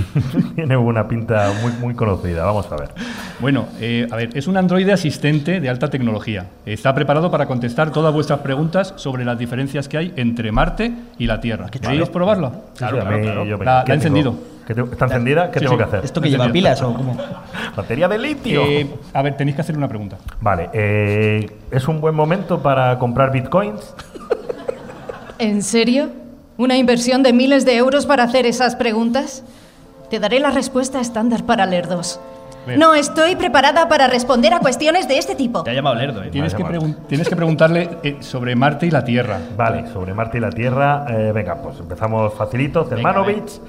Tiene 0.54 0.76
una 0.76 1.08
pinta 1.08 1.52
muy, 1.62 1.72
muy 1.80 1.94
conocida. 1.94 2.44
Vamos 2.44 2.70
a 2.70 2.76
ver. 2.76 2.90
Bueno, 3.42 3.66
eh, 3.80 4.06
a 4.08 4.14
ver, 4.14 4.30
es 4.34 4.46
un 4.46 4.56
androide 4.56 4.92
asistente 4.92 5.58
de 5.60 5.68
alta 5.68 5.90
tecnología. 5.90 6.46
Está 6.64 6.94
preparado 6.94 7.28
para 7.28 7.46
contestar 7.46 7.90
todas 7.90 8.14
vuestras 8.14 8.38
preguntas 8.38 8.94
sobre 8.94 9.24
las 9.24 9.36
diferencias 9.36 9.88
que 9.88 9.98
hay 9.98 10.12
entre 10.14 10.52
Marte 10.52 10.92
y 11.18 11.26
la 11.26 11.40
Tierra. 11.40 11.66
Ah, 11.66 11.70
¿Queréis 11.70 12.08
probarla? 12.08 12.50
Sí, 12.50 12.78
claro, 12.78 12.98
sí, 12.98 13.20
claro, 13.20 13.44
mí, 13.44 13.50
La, 13.64 13.84
la 13.84 13.94
encendido. 13.94 14.36
¿Está 14.68 15.06
encendida? 15.06 15.50
¿Qué 15.50 15.58
sí, 15.58 15.64
tengo 15.64 15.76
que 15.76 15.82
hacer? 15.82 16.04
¿Esto 16.04 16.20
que 16.20 16.30
lleva 16.30 16.52
pilas 16.52 16.80
o 16.82 16.94
cómo? 16.94 17.16
¿Batería 17.76 18.06
de 18.06 18.18
litio? 18.18 18.62
Eh, 18.62 18.88
a 19.12 19.22
ver, 19.22 19.36
tenéis 19.36 19.56
que 19.56 19.62
hacer 19.62 19.76
una 19.76 19.88
pregunta. 19.88 20.18
Vale. 20.40 20.70
Eh, 20.72 21.50
¿Es 21.72 21.88
un 21.88 22.00
buen 22.00 22.14
momento 22.14 22.62
para 22.62 22.96
comprar 22.96 23.32
bitcoins? 23.32 23.92
¿En 25.40 25.64
serio? 25.64 26.10
¿Una 26.58 26.76
inversión 26.76 27.24
de 27.24 27.32
miles 27.32 27.64
de 27.64 27.76
euros 27.76 28.06
para 28.06 28.22
hacer 28.22 28.46
esas 28.46 28.76
preguntas? 28.76 29.42
Te 30.10 30.20
daré 30.20 30.38
la 30.38 30.52
respuesta 30.52 31.00
estándar 31.00 31.44
para 31.44 31.66
LER 31.66 31.88
2. 31.88 32.20
No 32.66 32.94
estoy 32.94 33.36
preparada 33.36 33.88
para 33.88 34.06
responder 34.06 34.54
a 34.54 34.60
cuestiones 34.60 35.08
de 35.08 35.18
este 35.18 35.34
tipo. 35.34 35.62
Te 35.62 35.70
ha 35.70 35.74
llamado 35.74 35.96
Lerdo, 35.96 36.22
¿eh? 36.22 36.28
Tienes, 36.30 36.54
que, 36.54 37.36
preguntarle 37.36 37.88
eh, 38.02 38.16
sobre 38.20 38.54
Marte 38.54 38.86
y 38.86 38.90
la 38.90 39.04
Tierra. 39.04 39.38
Vale, 39.56 39.86
sobre 39.92 40.14
Marte 40.14 40.38
y 40.38 40.40
la 40.40 40.50
Tierra. 40.50 41.04
Eh, 41.08 41.32
venga, 41.32 41.56
pues 41.56 41.78
empezamos 41.80 42.32
facilito. 42.34 42.84
Cermanovich, 42.84 43.60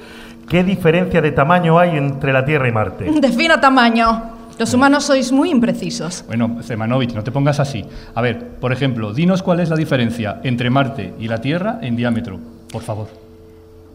¿qué 0.47 0.63
diferencia 0.63 1.21
de 1.21 1.31
tamaño 1.31 1.79
hay 1.79 1.97
entre 1.97 2.31
la 2.33 2.45
Tierra 2.45 2.67
y 2.67 2.71
Marte? 2.71 3.11
Defina 3.21 3.59
tamaño. 3.59 4.33
Los 4.59 4.73
humanos 4.73 5.05
sois 5.05 5.31
muy 5.31 5.49
imprecisos. 5.49 6.23
Bueno, 6.27 6.59
Zemanovich, 6.61 7.13
no 7.13 7.23
te 7.23 7.31
pongas 7.31 7.59
así. 7.59 7.83
A 8.13 8.21
ver, 8.21 8.49
por 8.59 8.71
ejemplo, 8.71 9.11
dinos 9.11 9.41
cuál 9.41 9.59
es 9.59 9.69
la 9.69 9.75
diferencia 9.75 10.39
entre 10.43 10.69
Marte 10.69 11.15
y 11.19 11.27
la 11.27 11.39
Tierra 11.39 11.79
en 11.81 11.95
diámetro, 11.95 12.39
por 12.71 12.83
favor. 12.83 13.22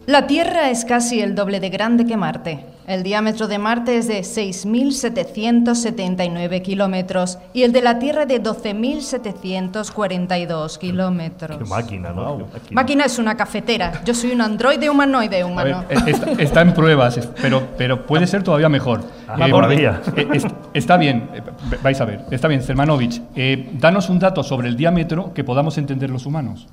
La 0.09 0.25
Tierra 0.25 0.71
es 0.71 0.85
casi 0.85 1.21
el 1.21 1.35
doble 1.35 1.59
de 1.59 1.69
grande 1.69 2.03
que 2.03 2.17
Marte. 2.17 2.65
El 2.87 3.03
diámetro 3.03 3.47
de 3.47 3.59
Marte 3.59 3.95
es 3.95 4.07
de 4.07 4.21
6.779 4.21 6.63
kilómetros 6.63 7.37
y 7.53 7.61
el 7.61 7.71
de 7.71 7.83
la 7.83 7.99
Tierra 7.99 8.25
de 8.25 8.41
12.742 8.41 10.79
kilómetros. 10.79 11.59
Qué 11.59 11.65
máquina, 11.65 12.09
¿no? 12.09 12.37
Máquina. 12.39 12.71
Máquina 12.71 13.05
es 13.05 13.19
una 13.19 13.37
cafetera. 13.37 14.01
Yo 14.03 14.15
soy 14.15 14.31
un 14.31 14.41
androide 14.41 14.89
humanoide 14.89 15.43
ver, 15.43 15.45
humano. 15.45 15.83
eh, 15.87 15.95
está, 16.07 16.31
está 16.41 16.61
en 16.61 16.73
pruebas, 16.73 17.29
pero, 17.39 17.67
pero 17.77 18.07
puede 18.07 18.25
ser 18.25 18.41
todavía 18.41 18.67
mejor. 18.67 19.03
Ah, 19.27 19.35
eh, 19.37 20.27
es- 20.33 20.47
está 20.73 20.97
bien, 20.97 21.29
eh, 21.35 21.41
vais 21.83 22.01
a 22.01 22.05
ver, 22.05 22.21
está 22.31 22.47
bien, 22.47 22.63
Zelmanovich. 22.63 23.21
eh, 23.35 23.69
danos 23.73 24.09
un 24.09 24.17
dato 24.17 24.41
sobre 24.41 24.69
el 24.69 24.75
diámetro 24.75 25.35
que 25.35 25.43
podamos 25.43 25.77
entender 25.77 26.09
los 26.09 26.25
humanos. 26.25 26.65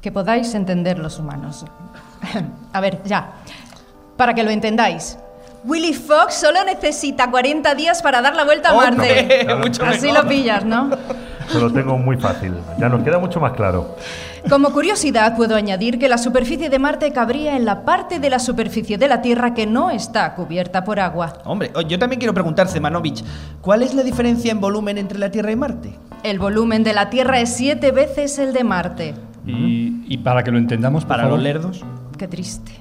Que 0.00 0.10
podáis 0.10 0.52
entender 0.56 0.98
los 0.98 1.20
humanos. 1.20 1.64
A 2.72 2.80
ver, 2.80 3.00
ya. 3.04 3.32
Para 4.16 4.34
que 4.34 4.42
lo 4.42 4.50
entendáis. 4.50 5.18
Willy 5.64 5.94
Fox 5.94 6.34
solo 6.34 6.62
necesita 6.64 7.28
40 7.30 7.74
días 7.74 8.00
para 8.00 8.22
dar 8.22 8.36
la 8.36 8.44
vuelta 8.44 8.70
a 8.70 8.74
Marte. 8.74 9.46
Mucho 9.60 9.84
Así 9.84 10.06
mejor. 10.06 10.22
lo 10.22 10.28
pillas, 10.28 10.64
¿no? 10.64 10.90
Se 11.48 11.58
lo 11.58 11.72
tengo 11.72 11.98
muy 11.98 12.16
fácil. 12.16 12.54
Ya 12.78 12.88
nos 12.88 13.02
queda 13.02 13.18
mucho 13.18 13.40
más 13.40 13.52
claro. 13.52 13.96
Como 14.48 14.70
curiosidad, 14.72 15.34
puedo 15.36 15.56
añadir 15.56 15.98
que 15.98 16.08
la 16.08 16.18
superficie 16.18 16.70
de 16.70 16.78
Marte 16.78 17.10
cabría 17.10 17.56
en 17.56 17.64
la 17.64 17.84
parte 17.84 18.20
de 18.20 18.30
la 18.30 18.38
superficie 18.38 18.96
de 18.96 19.08
la 19.08 19.22
Tierra 19.22 19.54
que 19.54 19.66
no 19.66 19.90
está 19.90 20.34
cubierta 20.34 20.84
por 20.84 21.00
agua. 21.00 21.38
Hombre, 21.44 21.72
oh, 21.74 21.80
yo 21.80 21.98
también 21.98 22.20
quiero 22.20 22.32
preguntar, 22.34 22.68
Zemanovich, 22.68 23.24
¿cuál 23.60 23.82
es 23.82 23.92
la 23.92 24.04
diferencia 24.04 24.52
en 24.52 24.60
volumen 24.60 24.98
entre 24.98 25.18
la 25.18 25.30
Tierra 25.32 25.50
y 25.50 25.56
Marte? 25.56 25.98
El 26.22 26.38
volumen 26.38 26.84
de 26.84 26.92
la 26.92 27.10
Tierra 27.10 27.40
es 27.40 27.52
siete 27.54 27.90
veces 27.90 28.38
el 28.38 28.52
de 28.52 28.62
Marte. 28.62 29.14
Y, 29.46 30.04
y 30.08 30.18
para 30.18 30.44
que 30.44 30.52
lo 30.52 30.58
entendamos, 30.58 31.04
por 31.04 31.08
Para 31.08 31.22
favor, 31.24 31.38
los 31.38 31.44
lerdos. 31.44 31.84
Qué 32.18 32.28
triste. 32.28 32.72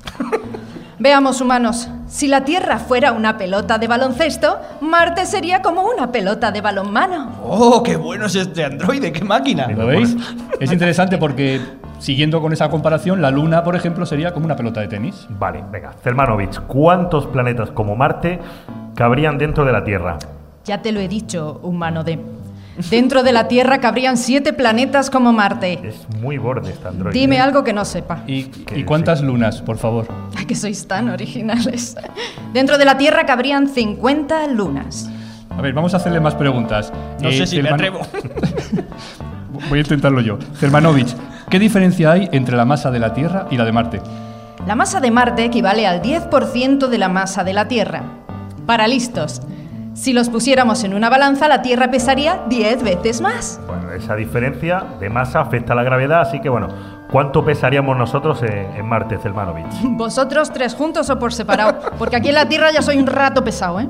Veamos, 0.97 1.41
humanos. 1.41 1.89
Si 2.07 2.27
la 2.27 2.45
Tierra 2.45 2.79
fuera 2.79 3.11
una 3.11 3.37
pelota 3.37 3.77
de 3.77 3.87
baloncesto, 3.87 4.57
Marte 4.79 5.25
sería 5.25 5.61
como 5.61 5.83
una 5.83 6.11
pelota 6.11 6.51
de 6.51 6.61
balonmano. 6.61 7.33
¡Oh, 7.43 7.83
qué 7.83 7.97
bueno 7.97 8.27
es 8.27 8.35
este 8.35 8.63
androide! 8.63 9.11
¡Qué 9.11 9.25
máquina! 9.25 9.67
¿Lo 9.67 9.87
veis? 9.87 10.15
Es 10.61 10.71
interesante 10.71 11.17
porque, 11.17 11.59
siguiendo 11.99 12.41
con 12.41 12.53
esa 12.53 12.69
comparación, 12.69 13.21
la 13.21 13.29
Luna, 13.29 13.63
por 13.63 13.75
ejemplo, 13.75 14.05
sería 14.05 14.33
como 14.33 14.45
una 14.45 14.55
pelota 14.55 14.79
de 14.79 14.87
tenis. 14.87 15.27
Vale, 15.31 15.65
venga. 15.69 15.91
Zelmanovich, 16.01 16.61
¿cuántos 16.61 17.25
planetas 17.25 17.71
como 17.71 17.97
Marte 17.97 18.39
cabrían 18.95 19.37
dentro 19.37 19.65
de 19.65 19.73
la 19.73 19.83
Tierra? 19.83 20.17
Ya 20.63 20.81
te 20.81 20.93
lo 20.93 21.01
he 21.01 21.09
dicho, 21.09 21.59
humano 21.61 22.05
de. 22.05 22.19
Dentro 22.89 23.23
de 23.23 23.31
la 23.31 23.47
Tierra 23.47 23.79
cabrían 23.79 24.17
siete 24.17 24.51
planetas 24.51 25.09
como 25.09 25.31
Marte. 25.31 25.79
Es 25.83 25.95
muy 26.19 26.37
borde 26.37 26.71
este 26.71 26.87
androide. 26.87 27.17
Dime 27.17 27.39
algo 27.39 27.63
que 27.63 27.71
no 27.71 27.85
sepa. 27.85 28.23
¿Y, 28.27 28.47
y 28.75 28.83
cuántas 28.83 29.21
lunas, 29.21 29.61
por 29.61 29.77
favor? 29.77 30.07
Ay, 30.35 30.45
que 30.45 30.55
sois 30.55 30.85
tan 30.87 31.09
originales. 31.09 31.95
Dentro 32.53 32.77
de 32.77 32.85
la 32.85 32.97
Tierra 32.97 33.25
cabrían 33.25 33.69
50 33.69 34.47
lunas. 34.47 35.09
A 35.57 35.61
ver, 35.61 35.73
vamos 35.73 35.93
a 35.93 35.97
hacerle 35.97 36.19
más 36.19 36.35
preguntas. 36.35 36.91
No 37.21 37.31
sé 37.31 37.47
si 37.47 37.61
me 37.61 37.69
atrevo. 37.69 38.01
Voy 39.69 39.79
a 39.79 39.81
intentarlo 39.81 40.19
yo. 40.19 40.37
Zelmanovich, 40.57 41.15
¿qué 41.49 41.59
diferencia 41.59 42.11
hay 42.11 42.29
entre 42.33 42.57
la 42.57 42.65
masa 42.65 42.91
de 42.91 42.99
la 42.99 43.13
Tierra 43.13 43.47
y 43.49 43.57
la 43.57 43.63
de 43.63 43.71
Marte? 43.71 44.01
La 44.67 44.75
masa 44.75 44.99
de 44.99 45.11
Marte 45.11 45.45
equivale 45.45 45.87
al 45.87 46.01
10% 46.01 46.87
de 46.87 46.97
la 46.97 47.07
masa 47.07 47.45
de 47.45 47.53
la 47.53 47.67
Tierra. 47.69 48.03
Para 48.65 48.87
listos, 48.87 49.41
si 49.95 50.11
los 50.11 50.29
pusiéramos 50.29 50.83
en 50.83 50.93
una 50.93 51.09
balanza, 51.09 51.47
la 51.47 51.61
Tierra 51.61 51.89
pesaría 51.89 52.41
10 52.49 52.83
veces 52.83 53.21
más. 53.21 53.61
Bueno, 53.65 53.91
esa 53.93 54.15
diferencia 54.15 54.83
de 54.99 55.09
masa 55.09 55.39
afecta 55.39 55.71
a 55.71 55.75
la 55.75 55.83
gravedad, 55.83 56.19
así 56.19 56.41
que 56.41 56.49
bueno, 56.49 56.67
¿cuánto 57.11 57.43
pesaríamos 57.45 57.97
nosotros 57.97 58.41
en, 58.43 58.75
en 58.75 58.85
Marte, 58.85 59.17
Zelmanovich? 59.17 59.65
Vosotros 59.83 60.51
tres 60.51 60.73
juntos 60.75 61.09
o 61.09 61.19
por 61.19 61.33
separado, 61.33 61.79
porque 61.97 62.15
aquí 62.15 62.29
en 62.29 62.35
la 62.35 62.47
Tierra 62.47 62.71
ya 62.71 62.81
soy 62.81 62.97
un 62.97 63.07
rato 63.07 63.43
pesado, 63.43 63.79
¿eh? 63.79 63.87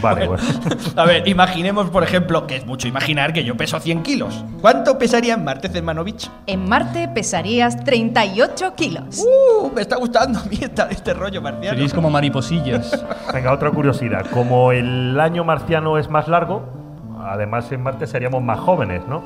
Vale, 0.00 0.26
bueno. 0.28 0.42
A 0.96 1.04
ver, 1.04 1.26
imaginemos, 1.28 1.90
por 1.90 2.02
ejemplo, 2.02 2.46
que 2.46 2.56
es 2.56 2.66
mucho 2.66 2.88
imaginar 2.88 3.32
que 3.32 3.44
yo 3.44 3.56
peso 3.56 3.78
100 3.80 4.02
kilos. 4.02 4.44
¿Cuánto 4.60 4.98
pesaría 4.98 5.34
en 5.34 5.44
Marte, 5.44 5.68
Zemanovich? 5.68 6.30
En 6.46 6.68
Marte 6.68 7.08
pesarías 7.08 7.82
38 7.84 8.74
kilos. 8.74 9.24
¡Uh! 9.24 9.70
Me 9.74 9.82
está 9.82 9.96
gustando 9.96 10.38
a 10.40 10.44
mí 10.44 10.58
esta- 10.60 10.88
este 10.90 11.14
rollo 11.14 11.40
marciano. 11.42 11.74
Seréis 11.74 11.94
como 11.94 12.10
mariposillas. 12.10 13.04
Venga, 13.32 13.52
otra 13.52 13.70
curiosidad. 13.70 14.26
Como 14.32 14.72
el 14.72 15.18
año 15.20 15.44
marciano 15.44 15.98
es 15.98 16.08
más 16.10 16.28
largo, 16.28 16.62
además 17.24 17.70
en 17.72 17.82
Marte 17.82 18.06
seríamos 18.06 18.42
más 18.42 18.58
jóvenes, 18.60 19.02
¿no? 19.08 19.22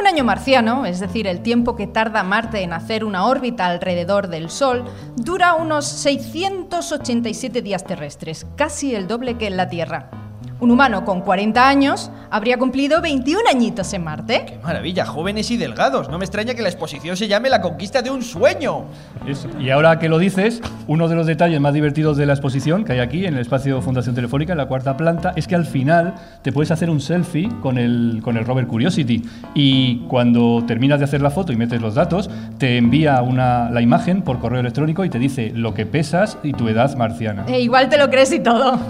Un 0.00 0.06
año 0.06 0.24
marciano, 0.24 0.86
es 0.86 0.98
decir, 0.98 1.26
el 1.26 1.42
tiempo 1.42 1.76
que 1.76 1.86
tarda 1.86 2.22
Marte 2.22 2.62
en 2.62 2.72
hacer 2.72 3.04
una 3.04 3.26
órbita 3.26 3.66
alrededor 3.66 4.28
del 4.28 4.48
Sol, 4.48 4.82
dura 5.14 5.52
unos 5.52 5.84
687 5.84 7.60
días 7.60 7.84
terrestres, 7.84 8.46
casi 8.56 8.94
el 8.94 9.06
doble 9.06 9.36
que 9.36 9.48
en 9.48 9.58
la 9.58 9.68
Tierra. 9.68 10.29
Un 10.60 10.70
humano 10.70 11.06
con 11.06 11.22
40 11.22 11.66
años 11.66 12.10
habría 12.30 12.58
cumplido 12.58 13.00
21 13.00 13.48
añitos 13.50 13.92
en 13.94 14.04
Marte. 14.04 14.44
¡Qué 14.46 14.58
maravilla! 14.62 15.06
Jóvenes 15.06 15.50
y 15.50 15.56
delgados. 15.56 16.10
No 16.10 16.18
me 16.18 16.24
extraña 16.26 16.54
que 16.54 16.60
la 16.60 16.68
exposición 16.68 17.16
se 17.16 17.28
llame 17.28 17.48
La 17.48 17.62
conquista 17.62 18.02
de 18.02 18.10
un 18.10 18.22
sueño. 18.22 18.84
Eso. 19.26 19.48
Y 19.58 19.70
ahora 19.70 19.98
que 19.98 20.10
lo 20.10 20.18
dices, 20.18 20.60
uno 20.86 21.08
de 21.08 21.14
los 21.14 21.26
detalles 21.26 21.58
más 21.62 21.72
divertidos 21.72 22.18
de 22.18 22.26
la 22.26 22.34
exposición 22.34 22.84
que 22.84 22.92
hay 22.92 22.98
aquí 22.98 23.24
en 23.24 23.34
el 23.34 23.40
espacio 23.40 23.80
Fundación 23.80 24.14
Telefónica, 24.14 24.52
en 24.52 24.58
la 24.58 24.66
cuarta 24.66 24.98
planta, 24.98 25.32
es 25.34 25.48
que 25.48 25.54
al 25.54 25.64
final 25.64 26.14
te 26.42 26.52
puedes 26.52 26.70
hacer 26.70 26.90
un 26.90 27.00
selfie 27.00 27.48
con 27.62 27.78
el, 27.78 28.20
con 28.22 28.36
el 28.36 28.44
rover 28.44 28.66
Curiosity. 28.66 29.22
Y 29.54 30.00
cuando 30.08 30.62
terminas 30.66 30.98
de 30.98 31.06
hacer 31.06 31.22
la 31.22 31.30
foto 31.30 31.52
y 31.52 31.56
metes 31.56 31.80
los 31.80 31.94
datos, 31.94 32.28
te 32.58 32.76
envía 32.76 33.22
una, 33.22 33.70
la 33.70 33.80
imagen 33.80 34.20
por 34.20 34.38
correo 34.38 34.60
electrónico 34.60 35.06
y 35.06 35.08
te 35.08 35.18
dice 35.18 35.52
lo 35.54 35.72
que 35.72 35.86
pesas 35.86 36.36
y 36.42 36.52
tu 36.52 36.68
edad 36.68 36.94
marciana. 36.96 37.46
E 37.48 37.60
igual 37.60 37.88
te 37.88 37.96
lo 37.96 38.10
crees 38.10 38.30
y 38.32 38.40
todo. 38.40 38.78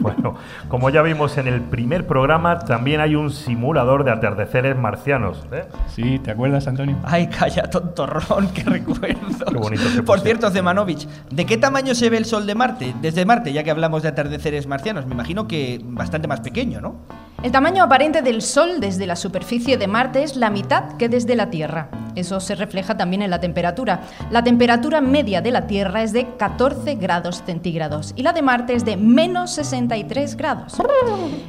Bueno, 0.00 0.34
como 0.68 0.89
ya 0.90 1.02
vimos 1.02 1.38
en 1.38 1.46
el 1.46 1.60
primer 1.60 2.06
programa, 2.06 2.58
también 2.58 3.00
hay 3.00 3.14
un 3.14 3.30
simulador 3.30 4.04
de 4.04 4.10
atardeceres 4.10 4.76
marcianos. 4.76 5.46
¿eh? 5.52 5.64
Sí, 5.88 6.18
¿te 6.18 6.30
acuerdas, 6.30 6.66
Antonio? 6.66 6.96
Ay, 7.04 7.28
calla, 7.28 7.62
tontorrón, 7.70 8.48
qué 8.54 8.62
recuerdo. 8.64 9.46
Qué 9.48 9.56
bonito 9.56 10.04
Por 10.04 10.20
cierto, 10.20 10.50
Zemanovich, 10.50 11.06
¿de 11.30 11.46
qué 11.46 11.56
tamaño 11.56 11.94
se 11.94 12.10
ve 12.10 12.16
el 12.18 12.24
Sol 12.24 12.46
de 12.46 12.54
Marte? 12.54 12.94
Desde 13.00 13.24
Marte, 13.24 13.52
ya 13.52 13.62
que 13.62 13.70
hablamos 13.70 14.02
de 14.02 14.08
atardeceres 14.08 14.66
marcianos. 14.66 15.06
Me 15.06 15.14
imagino 15.14 15.48
que 15.48 15.80
bastante 15.82 16.28
más 16.28 16.40
pequeño, 16.40 16.80
¿no? 16.80 16.96
El 17.42 17.52
tamaño 17.52 17.82
aparente 17.82 18.20
del 18.20 18.42
Sol 18.42 18.80
desde 18.80 19.06
la 19.06 19.16
superficie 19.16 19.78
de 19.78 19.86
Marte 19.86 20.22
es 20.22 20.36
la 20.36 20.50
mitad 20.50 20.98
que 20.98 21.08
desde 21.08 21.34
la 21.34 21.48
Tierra. 21.48 21.88
Eso 22.14 22.38
se 22.38 22.54
refleja 22.54 22.98
también 22.98 23.22
en 23.22 23.30
la 23.30 23.40
temperatura. 23.40 24.02
La 24.30 24.44
temperatura 24.44 25.00
media 25.00 25.40
de 25.40 25.50
la 25.50 25.66
Tierra 25.66 26.02
es 26.02 26.12
de 26.12 26.36
14 26.36 26.96
grados 26.96 27.42
centígrados 27.46 28.12
y 28.14 28.24
la 28.24 28.34
de 28.34 28.42
Marte 28.42 28.74
es 28.74 28.84
de 28.84 28.98
menos 28.98 29.52
63 29.52 30.36
grados. 30.36 30.74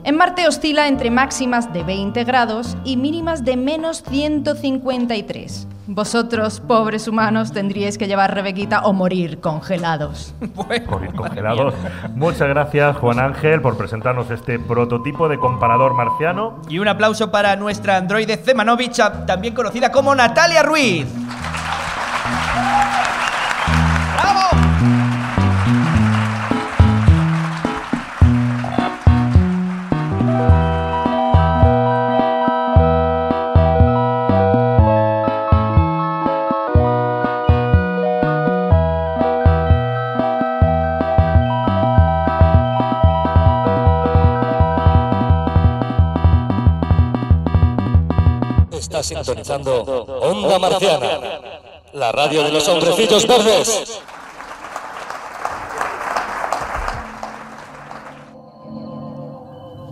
En 0.06 0.16
Marte 0.16 0.48
oscila 0.48 0.88
entre 0.88 1.12
máximas 1.12 1.74
de 1.74 1.84
20 1.84 2.24
grados 2.24 2.78
y 2.86 2.96
mínimas 2.96 3.44
de 3.44 3.58
menos 3.58 4.02
153. 4.10 5.68
Vosotros, 5.88 6.60
pobres 6.60 7.08
humanos, 7.08 7.52
tendríais 7.52 7.98
que 7.98 8.08
llevar 8.08 8.34
Rebequita 8.34 8.82
o 8.82 8.94
morir 8.94 9.40
congelados. 9.40 10.34
Morir 10.56 11.14
congelados. 11.16 11.74
Muchas 12.16 12.48
gracias, 12.48 12.98
Juan 12.98 13.20
Ángel, 13.20 13.62
por 13.62 13.78
presentarnos 13.78 14.30
este 14.30 14.60
prototipo 14.60 15.28
de 15.28 15.38
comparador 15.38 15.96
marciano. 15.96 16.62
Y 16.70 16.80
un 16.80 16.88
aplauso 16.88 17.32
para 17.32 17.56
nuestra 17.56 17.98
androide 17.98 18.38
Zemanovich, 18.38 19.02
también 19.26 19.56
conocida 19.56 19.92
como 19.92 20.14
Natalia 20.14 20.62
Ruiz. 20.62 21.08
Está 49.02 49.24
sintonizando 49.24 49.82
Onda 50.22 50.60
Marciana, 50.60 51.08
la 51.92 52.12
radio 52.12 52.44
de 52.44 52.52
los 52.52 52.68
hombrecillos 52.68 53.28
verdes. 53.28 54.00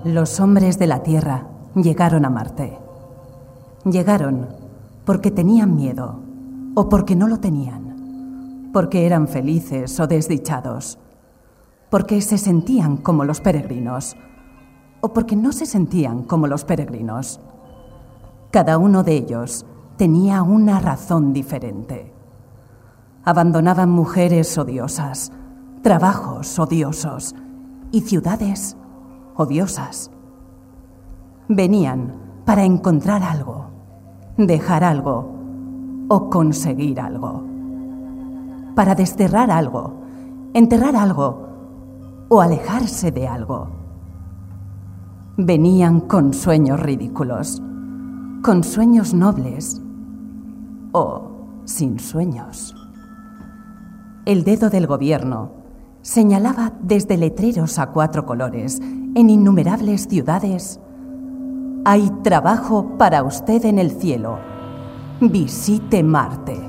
Los 0.03 0.39
hombres 0.39 0.77
de 0.77 0.85
la 0.85 1.01
Tierra 1.01 1.47
llegaron 1.73 2.23
a 2.23 2.29
Marte. 2.29 2.77
Llegaron 3.83 4.47
porque 5.05 5.31
tenían 5.31 5.75
miedo 5.75 6.19
o 6.75 6.87
porque 6.87 7.15
no 7.15 7.27
lo 7.27 7.39
tenían, 7.39 8.69
porque 8.71 9.07
eran 9.07 9.27
felices 9.27 9.99
o 9.99 10.05
desdichados, 10.05 10.99
porque 11.89 12.21
se 12.21 12.37
sentían 12.37 12.97
como 12.97 13.25
los 13.25 13.41
peregrinos 13.41 14.15
o 15.01 15.13
porque 15.13 15.35
no 15.35 15.51
se 15.51 15.65
sentían 15.65 16.21
como 16.21 16.45
los 16.45 16.63
peregrinos. 16.63 17.39
Cada 18.51 18.79
uno 18.79 19.03
de 19.03 19.15
ellos 19.15 19.63
tenía 19.95 20.41
una 20.41 20.79
razón 20.79 21.33
diferente. 21.33 22.11
Abandonaban 23.23 23.91
mujeres 23.91 24.57
odiosas, 24.57 25.31
trabajos 25.83 26.57
odiosos 26.57 27.35
y 27.91 28.01
ciudades 28.01 28.75
odiosas. 29.35 30.09
Venían 31.47 32.15
para 32.45 32.63
encontrar 32.63 33.21
algo, 33.21 33.67
dejar 34.35 34.83
algo 34.83 35.29
o 36.07 36.29
conseguir 36.31 36.99
algo. 36.99 37.43
Para 38.73 38.95
desterrar 38.95 39.51
algo, 39.51 39.93
enterrar 40.55 40.95
algo 40.95 41.49
o 42.29 42.41
alejarse 42.41 43.11
de 43.11 43.27
algo. 43.27 43.67
Venían 45.37 45.99
con 46.01 46.33
sueños 46.33 46.79
ridículos, 46.79 47.61
con 48.41 48.63
sueños 48.63 49.13
nobles 49.13 49.81
o 50.91 51.31
sin 51.65 51.99
sueños. 51.99 52.75
El 54.25 54.43
dedo 54.43 54.69
del 54.69 54.87
gobierno 54.87 55.51
señalaba 56.01 56.73
desde 56.81 57.17
letreros 57.17 57.79
a 57.79 57.87
cuatro 57.87 58.25
colores 58.25 58.79
en 58.79 59.29
innumerables 59.29 60.07
ciudades. 60.07 60.79
Hay 61.85 62.09
trabajo 62.23 62.97
para 62.97 63.23
usted 63.23 63.65
en 63.65 63.79
el 63.79 63.91
cielo. 63.91 64.39
Visite 65.19 66.03
Marte. 66.03 66.68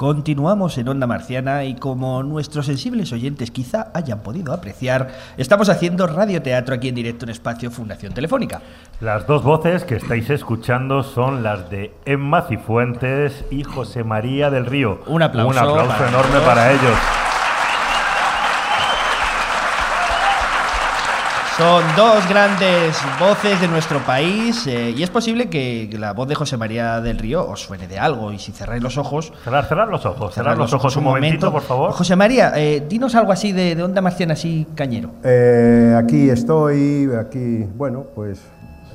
Continuamos 0.00 0.78
en 0.78 0.88
Onda 0.88 1.06
Marciana 1.06 1.64
y 1.64 1.74
como 1.74 2.22
nuestros 2.22 2.64
sensibles 2.64 3.12
oyentes 3.12 3.50
quizá 3.50 3.90
hayan 3.92 4.20
podido 4.20 4.54
apreciar, 4.54 5.10
estamos 5.36 5.68
haciendo 5.68 6.06
radioteatro 6.06 6.74
aquí 6.74 6.88
en 6.88 6.94
directo 6.94 7.26
en 7.26 7.32
Espacio 7.32 7.70
Fundación 7.70 8.14
Telefónica. 8.14 8.62
Las 9.02 9.26
dos 9.26 9.42
voces 9.42 9.84
que 9.84 9.96
estáis 9.96 10.30
escuchando 10.30 11.02
son 11.02 11.42
las 11.42 11.68
de 11.68 11.92
Emma 12.06 12.46
Cifuentes 12.48 13.44
y 13.50 13.62
José 13.62 14.02
María 14.02 14.48
del 14.48 14.64
Río. 14.64 15.00
Un 15.06 15.22
aplauso 15.22 15.50
Un 15.50 15.58
aplauso 15.58 15.88
para 15.92 16.08
enorme 16.08 16.40
para 16.46 16.72
ellos. 16.72 17.29
Son 21.60 21.84
dos 21.94 22.26
grandes 22.26 22.96
voces 23.18 23.60
de 23.60 23.68
nuestro 23.68 23.98
país 23.98 24.66
eh, 24.66 24.94
y 24.96 25.02
es 25.02 25.10
posible 25.10 25.50
que 25.50 25.90
la 25.98 26.14
voz 26.14 26.26
de 26.26 26.34
José 26.34 26.56
María 26.56 27.02
del 27.02 27.18
Río 27.18 27.46
os 27.46 27.60
suene 27.60 27.86
de 27.86 27.98
algo 27.98 28.32
y 28.32 28.38
si 28.38 28.50
cerráis 28.50 28.82
los 28.82 28.96
ojos... 28.96 29.30
Cerrar, 29.44 29.66
cerrar 29.66 29.88
los 29.88 30.06
ojos, 30.06 30.32
cerrar 30.32 30.56
los 30.56 30.72
ojos 30.72 30.96
un 30.96 31.04
momentito, 31.04 31.52
por 31.52 31.60
favor. 31.60 31.92
José 31.92 32.16
María, 32.16 32.54
eh, 32.56 32.86
dinos 32.88 33.14
algo 33.14 33.30
así 33.32 33.52
de, 33.52 33.74
de 33.74 33.82
Onda 33.82 34.00
Marciana, 34.00 34.32
así 34.32 34.68
cañero. 34.74 35.10
Eh, 35.22 35.94
aquí 36.02 36.30
estoy, 36.30 37.10
aquí, 37.20 37.68
bueno, 37.74 38.06
pues 38.14 38.40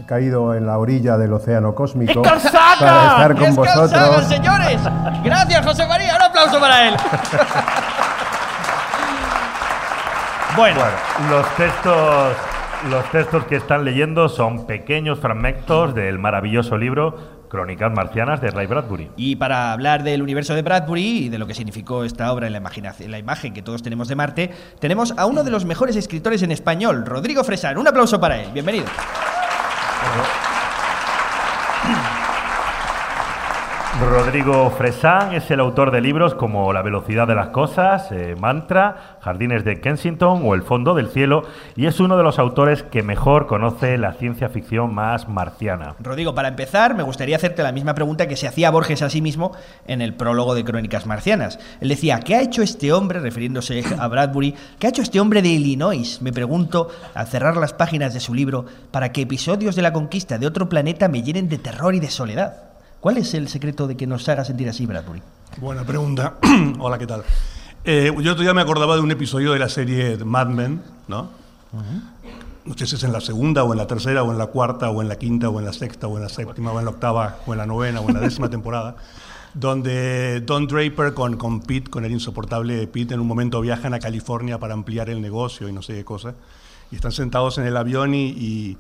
he 0.02 0.06
caído 0.08 0.56
en 0.56 0.66
la 0.66 0.80
orilla 0.80 1.20
del 1.20 1.34
océano 1.34 1.76
cósmico 1.76 2.24
para 2.24 2.38
estar 2.38 3.36
con 3.36 3.44
¡Es 3.44 3.56
vosotros. 3.56 3.92
Carl 3.92 4.12
Sagan, 4.12 4.28
señores! 4.28 4.82
Gracias, 5.24 5.64
José 5.64 5.86
María, 5.86 6.16
un 6.16 6.22
aplauso 6.24 6.60
para 6.60 6.88
él. 6.88 6.96
Bueno, 10.56 10.80
los 11.30 11.46
textos, 11.58 12.34
los 12.90 13.10
textos 13.12 13.46
que 13.46 13.56
están 13.56 13.84
leyendo 13.84 14.30
son 14.30 14.68
pequeños 14.68 15.20
fragmentos 15.20 15.96
del 15.96 16.20
maravilloso 16.20 16.78
libro 16.78 17.48
Crónicas 17.50 17.92
Marcianas 17.92 18.42
de 18.42 18.52
Ray 18.52 18.68
Bradbury. 18.68 19.10
Y 19.18 19.38
para 19.38 19.72
hablar 19.72 20.04
del 20.04 20.22
universo 20.22 20.54
de 20.54 20.62
Bradbury 20.62 21.26
y 21.26 21.30
de 21.30 21.38
lo 21.38 21.48
que 21.48 21.54
significó 21.54 22.04
esta 22.04 22.32
obra 22.32 22.48
en 22.48 22.54
la, 22.54 22.60
imaginación, 22.60 23.06
en 23.06 23.12
la 23.12 23.20
imagen 23.20 23.54
que 23.54 23.62
todos 23.62 23.82
tenemos 23.82 24.08
de 24.08 24.16
Marte, 24.16 24.52
tenemos 24.80 25.14
a 25.18 25.26
uno 25.26 25.44
de 25.44 25.52
los 25.52 25.66
mejores 25.66 25.96
escritores 25.96 26.44
en 26.44 26.52
español, 26.52 27.06
Rodrigo 27.06 27.44
Fresán. 27.44 27.78
Un 27.78 27.88
aplauso 27.88 28.20
para 28.20 28.42
él. 28.42 28.50
Bienvenido. 28.54 28.86
Rodrigo 34.02 34.70
Fresán 34.72 35.34
es 35.34 35.50
el 35.52 35.62
autor 35.62 35.90
de 35.90 36.02
libros 36.02 36.36
como 36.36 36.74
La 36.74 36.82
velocidad 36.82 37.28
de 37.28 37.36
las 37.36 37.48
cosas, 37.48 38.12
eh, 38.12 38.36
Mantra, 38.38 39.18
Jardines 39.22 39.64
de 39.64 39.80
Kensington 39.80 40.42
o 40.44 40.54
El 40.54 40.64
fondo 40.64 40.94
del 40.96 41.08
cielo 41.08 41.44
y 41.78 41.86
es 41.86 42.02
uno 42.02 42.18
de 42.18 42.24
los 42.24 42.38
autores 42.38 42.84
que 42.84 43.04
mejor 43.04 43.48
conoce 43.48 43.98
la 43.98 44.12
ciencia 44.12 44.50
ficción 44.50 44.94
más 44.94 45.30
marciana. 45.30 45.96
Rodrigo, 46.00 46.36
para 46.36 46.50
empezar, 46.50 46.94
me 46.94 47.04
gustaría 47.04 47.38
hacerte 47.38 47.64
la 47.64 47.72
misma 47.72 47.96
pregunta 47.96 48.28
que 48.28 48.36
se 48.36 48.50
hacía 48.50 48.70
Borges 48.70 49.02
a 49.02 49.10
sí 49.10 49.22
mismo 49.22 49.54
en 49.88 50.02
el 50.02 50.14
prólogo 50.14 50.56
de 50.56 50.66
Crónicas 50.66 51.06
Marcianas. 51.06 51.58
Él 51.80 51.88
decía, 51.88 52.20
¿qué 52.20 52.36
ha 52.36 52.42
hecho 52.42 52.64
este 52.64 52.92
hombre, 52.92 53.22
refiriéndose 53.22 53.82
a 53.98 54.08
Bradbury, 54.10 54.56
qué 54.78 54.88
ha 54.88 54.90
hecho 54.90 55.04
este 55.04 55.22
hombre 55.22 55.42
de 55.42 55.50
Illinois? 55.50 56.22
Me 56.22 56.34
pregunto, 56.34 56.90
al 57.14 57.28
cerrar 57.28 57.56
las 57.56 57.72
páginas 57.72 58.14
de 58.14 58.20
su 58.20 58.34
libro, 58.34 58.66
para 58.92 59.14
que 59.14 59.22
episodios 59.22 59.78
de 59.78 59.84
la 59.84 59.94
conquista 59.94 60.38
de 60.38 60.48
otro 60.48 60.68
planeta 60.68 61.08
me 61.08 61.24
llenen 61.24 61.48
de 61.48 61.60
terror 61.60 61.96
y 61.96 62.02
de 62.02 62.10
soledad. 62.10 62.75
¿Cuál 63.06 63.20
es 63.20 63.36
el 63.36 63.48
secreto 63.50 63.86
de 63.86 63.96
que 63.96 64.08
nos 64.08 64.28
haga 64.30 64.44
sentir 64.44 64.68
así, 64.68 64.88
Bradbury? 64.88 65.22
Buena 65.58 65.84
pregunta. 65.84 66.38
Hola, 66.80 66.98
¿qué 66.98 67.06
tal? 67.06 67.22
Eh, 67.84 68.12
yo 68.20 68.32
otro 68.32 68.42
día 68.42 68.56
me 68.56 68.62
acordaba 68.62 68.96
de 68.96 69.02
un 69.02 69.12
episodio 69.12 69.54
de 69.54 69.60
la 69.60 69.70
serie 69.70 70.18
Mad 70.26 70.48
Men, 70.48 70.82
¿no? 71.08 71.30
No 72.66 72.76
sé 72.76 72.88
si 72.88 72.96
es 72.96 73.04
en 73.04 73.14
la 73.14 73.22
segunda 73.22 73.64
o 73.64 73.74
en 73.74 73.78
la 73.78 73.86
tercera 73.86 74.24
o 74.24 74.32
en 74.32 74.40
la 74.40 74.48
cuarta 74.48 74.90
o 74.90 75.04
en 75.04 75.08
la 75.08 75.18
quinta 75.18 75.50
o 75.50 75.60
en 75.60 75.68
la 75.68 75.74
sexta 75.74 76.08
o 76.08 76.18
en 76.18 76.24
la 76.24 76.30
séptima 76.30 76.72
o 76.72 76.80
en 76.80 76.86
la 76.86 76.90
octava 76.90 77.38
o 77.46 77.54
en 77.54 77.60
la 77.60 77.68
novena 77.68 78.02
o 78.02 78.08
en 78.08 78.16
la 78.16 78.22
décima 78.22 78.50
temporada, 78.50 78.96
donde 79.54 80.42
Don 80.42 80.66
Draper 80.66 81.14
con, 81.14 81.38
con 81.38 81.62
Pete, 81.62 81.92
con 81.92 82.06
el 82.06 82.12
insoportable 82.12 82.88
Pete, 82.88 83.14
en 83.14 83.20
un 83.20 83.28
momento 83.28 83.62
viajan 83.62 83.94
a 83.94 84.00
California 84.00 84.58
para 84.58 84.74
ampliar 84.74 85.12
el 85.12 85.22
negocio 85.22 85.70
y 85.70 85.74
no 85.74 85.84
sé 85.84 85.94
qué 85.94 86.04
cosa, 86.04 86.34
y 86.90 86.96
están 86.96 87.12
sentados 87.12 87.60
en 87.60 87.68
el 87.68 87.78
avión 87.78 88.16
y, 88.16 88.30
y, 88.30 88.78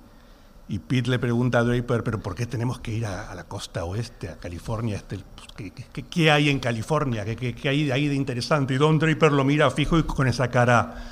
y 0.67 0.79
Pete 0.79 1.09
le 1.09 1.19
pregunta 1.19 1.59
a 1.59 1.63
Draper, 1.63 2.03
pero 2.03 2.19
¿por 2.19 2.33
qué 2.33 2.47
tenemos 2.47 2.79
que 2.79 2.91
ir 2.91 3.05
a, 3.05 3.31
a 3.31 3.35
la 3.35 3.43
costa 3.43 3.85
oeste, 3.85 4.29
a 4.29 4.37
California? 4.37 4.95
Este, 4.95 5.19
pues, 5.35 5.47
¿qué, 5.55 5.71
qué, 5.93 6.03
qué 6.03 6.31
hay 6.31 6.49
en 6.49 6.59
California? 6.59 7.23
¿Qué, 7.23 7.55
hay 7.69 7.85
de 7.85 7.93
ahí 7.93 8.07
de 8.07 8.15
interesante? 8.15 8.73
Y 8.73 8.77
Don 8.77 8.97
Draper 8.97 9.31
lo 9.31 9.43
mira 9.43 9.69
fijo 9.69 9.99
y 9.99 10.03
con 10.03 10.27
esa 10.27 10.49
cara 10.49 11.11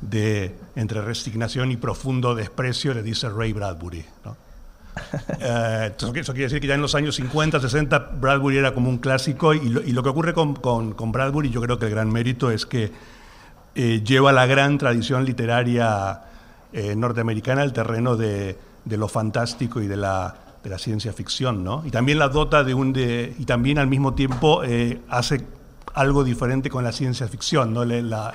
de 0.00 0.54
entre 0.74 1.02
resignación 1.02 1.70
y 1.70 1.76
profundo 1.76 2.34
desprecio 2.34 2.94
le 2.94 3.02
dice 3.02 3.28
Ray 3.28 3.52
Bradbury. 3.52 4.04
¿no? 4.24 4.36
Eh, 5.40 5.92
eso, 5.96 6.14
eso 6.14 6.32
quiere 6.32 6.44
decir 6.44 6.60
que 6.60 6.68
ya 6.68 6.74
en 6.74 6.80
los 6.80 6.94
años 6.94 7.16
50, 7.16 7.60
60, 7.60 7.98
Bradbury 8.20 8.58
era 8.58 8.74
como 8.74 8.88
un 8.88 8.98
clásico 8.98 9.52
y 9.52 9.68
lo, 9.68 9.82
y 9.82 9.92
lo 9.92 10.02
que 10.02 10.08
ocurre 10.08 10.34
con, 10.34 10.54
con, 10.54 10.92
con, 10.92 11.10
Bradbury, 11.10 11.50
yo 11.50 11.60
creo 11.60 11.78
que 11.78 11.86
el 11.86 11.90
gran 11.90 12.10
mérito 12.12 12.50
es 12.50 12.64
que 12.64 12.92
eh, 13.74 14.02
lleva 14.04 14.32
la 14.32 14.46
gran 14.46 14.78
tradición 14.78 15.24
literaria 15.24 16.22
eh, 16.72 16.94
norteamericana 16.94 17.62
al 17.62 17.72
terreno 17.72 18.16
de, 18.16 18.56
de, 18.84 18.96
lo 18.96 19.08
fantástico 19.08 19.80
y 19.80 19.86
de 19.86 19.96
la, 19.96 20.34
de 20.62 20.70
la 20.70 20.78
ciencia 20.78 21.12
ficción, 21.12 21.64
¿no? 21.64 21.82
Y 21.84 21.90
también 21.90 22.18
la 22.18 22.28
dota 22.28 22.64
de 22.64 22.74
un... 22.74 22.92
De, 22.92 23.34
y 23.38 23.44
también 23.44 23.78
al 23.78 23.86
mismo 23.86 24.14
tiempo 24.14 24.62
hace 25.08 25.44
algo 25.94 26.24
diferente 26.24 26.70
con 26.70 26.84
la 26.84 26.92
ciencia 26.92 27.28
ficción, 27.28 27.72
¿no? 27.72 27.84
La, 27.84 28.34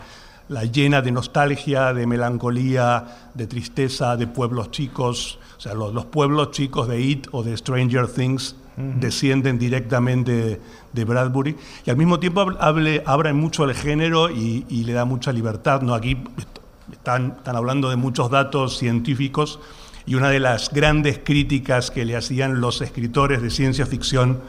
la 0.49 0.63
llena 0.65 1.01
de 1.01 1.11
nostalgia, 1.11 1.93
de 1.93 2.05
melancolía, 2.07 3.29
de 3.33 3.47
tristeza, 3.47 4.17
de 4.17 4.27
pueblos 4.27 4.71
chicos. 4.71 5.39
O 5.57 5.61
sea, 5.61 5.73
los, 5.73 5.93
los 5.93 6.05
pueblos 6.05 6.51
chicos 6.51 6.87
de 6.87 6.99
It 6.99 7.27
o 7.31 7.43
de 7.43 7.55
Stranger 7.55 8.07
Things 8.07 8.55
uh 8.77 8.81
-huh. 8.81 8.99
descienden 8.99 9.59
directamente 9.59 10.59
de 10.91 11.05
Bradbury 11.05 11.55
y 11.85 11.89
al 11.89 11.97
mismo 11.97 12.19
tiempo 12.19 12.41
hable, 12.59 13.03
abre 13.05 13.31
mucho 13.33 13.63
el 13.63 13.75
género 13.75 14.31
y, 14.31 14.65
y, 14.69 14.85
le 14.85 14.93
da 14.93 15.05
mucha 15.05 15.31
libertad. 15.31 15.81
¿no? 15.81 15.93
Aquí 15.93 16.17
están, 16.91 17.35
están 17.37 17.55
hablando 17.55 17.89
de 17.89 17.95
muchos 17.95 18.31
datos 18.31 18.77
científicos 18.79 19.59
y 20.09 20.15
una 20.15 20.29
de 20.29 20.39
las 20.39 20.73
grandes 20.73 21.19
críticas 21.23 21.91
que 21.91 22.03
le 22.03 22.15
hacían 22.15 22.59
los 22.59 22.81
escritores 22.81 23.43
de 23.43 23.51
ciencia 23.51 23.85
ficción 23.85 24.41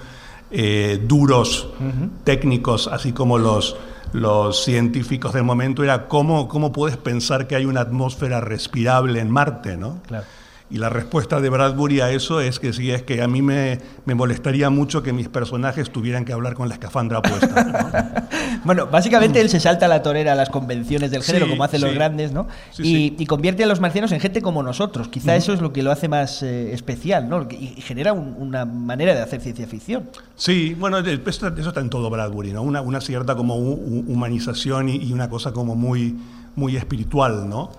eh, 0.50 0.98
duros, 1.06 1.68
uh 1.78 1.84
-huh. 1.84 2.10
técnicos, 2.24 2.88
así 2.88 3.12
como 3.12 3.38
los 3.38 3.76
los 4.12 4.64
científicos 4.64 5.32
del 5.32 5.44
momento 5.44 5.84
era 5.84 6.08
cómo, 6.08 6.48
cómo 6.48 6.72
puedes 6.72 6.96
pensar 6.96 7.46
que 7.46 7.54
hay 7.54 7.64
una 7.64 7.82
atmósfera 7.82 8.40
respirable 8.40 9.20
en 9.20 9.30
Marte, 9.30 9.76
¿no? 9.76 10.00
Claro. 10.08 10.24
Y 10.72 10.78
la 10.78 10.88
respuesta 10.88 11.40
de 11.40 11.48
Bradbury 11.50 12.00
a 12.00 12.10
eso 12.12 12.40
es 12.40 12.60
que 12.60 12.72
sí, 12.72 12.92
es 12.92 13.02
que 13.02 13.22
a 13.22 13.26
mí 13.26 13.42
me, 13.42 13.80
me 14.04 14.14
molestaría 14.14 14.70
mucho 14.70 15.02
que 15.02 15.12
mis 15.12 15.28
personajes 15.28 15.90
tuvieran 15.90 16.24
que 16.24 16.32
hablar 16.32 16.54
con 16.54 16.68
la 16.68 16.74
escafandra 16.74 17.20
puesta. 17.20 17.64
¿no? 17.64 18.60
bueno, 18.64 18.86
básicamente 18.86 19.40
él 19.40 19.48
se 19.48 19.58
salta 19.58 19.86
a 19.86 19.88
la 19.88 20.00
torera 20.02 20.32
a 20.32 20.34
las 20.36 20.48
convenciones 20.48 21.10
del 21.10 21.24
género, 21.24 21.46
Sí, 21.46 21.50
como 21.50 21.64
hacen 21.64 21.80
sí. 21.80 21.86
los 21.86 21.94
grandes, 21.96 22.30
¿no? 22.32 22.46
Sí, 22.70 23.14
y, 23.18 23.22
y 23.22 23.26
convierte 23.26 23.64
a 23.64 23.66
los 23.66 23.80
marcianos 23.80 24.12
en 24.12 24.20
gente 24.20 24.40
como 24.42 24.62
nosotros. 24.62 25.08
Quizá 25.08 25.34
eso 25.34 25.52
es 25.52 25.60
lo 25.60 25.72
que 25.72 25.82
lo 25.82 25.90
hace 25.90 26.06
más 26.08 26.42
eh, 26.44 26.72
especial, 26.72 27.28
¿no? 27.28 27.48
Y 27.50 27.74
y 27.76 27.80
genera 27.80 28.12
un- 28.12 28.36
una 28.38 28.64
manera 28.64 29.12
de 29.14 29.22
hacer 29.22 29.40
ciencia 29.40 29.66
ficción. 29.66 30.08
Sí, 30.36 30.76
bueno, 30.78 30.98
eso, 30.98 31.48
eso 31.48 31.68
está 31.68 31.80
en 31.80 31.90
todo 31.90 32.10
Bradbury, 32.10 32.52
¿no? 32.52 32.62
Una, 32.62 32.80
una 32.80 33.00
cierta 33.00 33.34
como 33.34 33.56
hu- 33.56 33.76
hu- 33.76 34.04
humanización 34.06 34.88
y, 34.88 34.96
y 34.98 35.12
una 35.12 35.28
cosa 35.28 35.52
como 35.52 35.74
muy, 35.74 36.16
muy 36.54 36.76
espiritual, 36.76 37.48
¿no? 37.48 37.72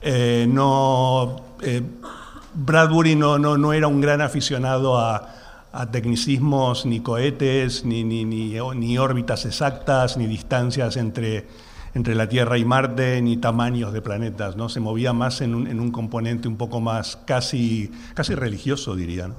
Eh, 0.00 0.46
no 0.48 1.36
eh, 1.62 1.82
Bradbury 2.54 3.16
no, 3.16 3.38
no, 3.38 3.56
no 3.56 3.72
era 3.72 3.86
un 3.86 4.00
gran 4.00 4.20
aficionado 4.20 4.98
a, 4.98 5.28
a 5.72 5.90
tecnicismos, 5.90 6.84
ni 6.84 7.00
cohetes, 7.00 7.84
ni, 7.84 8.04
ni, 8.04 8.24
ni, 8.24 8.58
ni 8.74 8.98
órbitas 8.98 9.46
exactas, 9.46 10.16
ni 10.16 10.26
distancias 10.26 10.96
entre, 10.96 11.46
entre 11.94 12.14
la 12.14 12.28
Tierra 12.28 12.58
y 12.58 12.64
Marte, 12.64 13.22
ni 13.22 13.38
tamaños 13.38 13.92
de 13.92 14.02
planetas, 14.02 14.56
¿no? 14.56 14.68
Se 14.68 14.80
movía 14.80 15.12
más 15.12 15.40
en 15.40 15.54
un, 15.54 15.66
en 15.66 15.80
un 15.80 15.90
componente 15.90 16.46
un 16.46 16.56
poco 16.56 16.80
más 16.80 17.16
casi, 17.24 17.90
casi 18.14 18.34
religioso, 18.34 18.94
diría. 18.94 19.30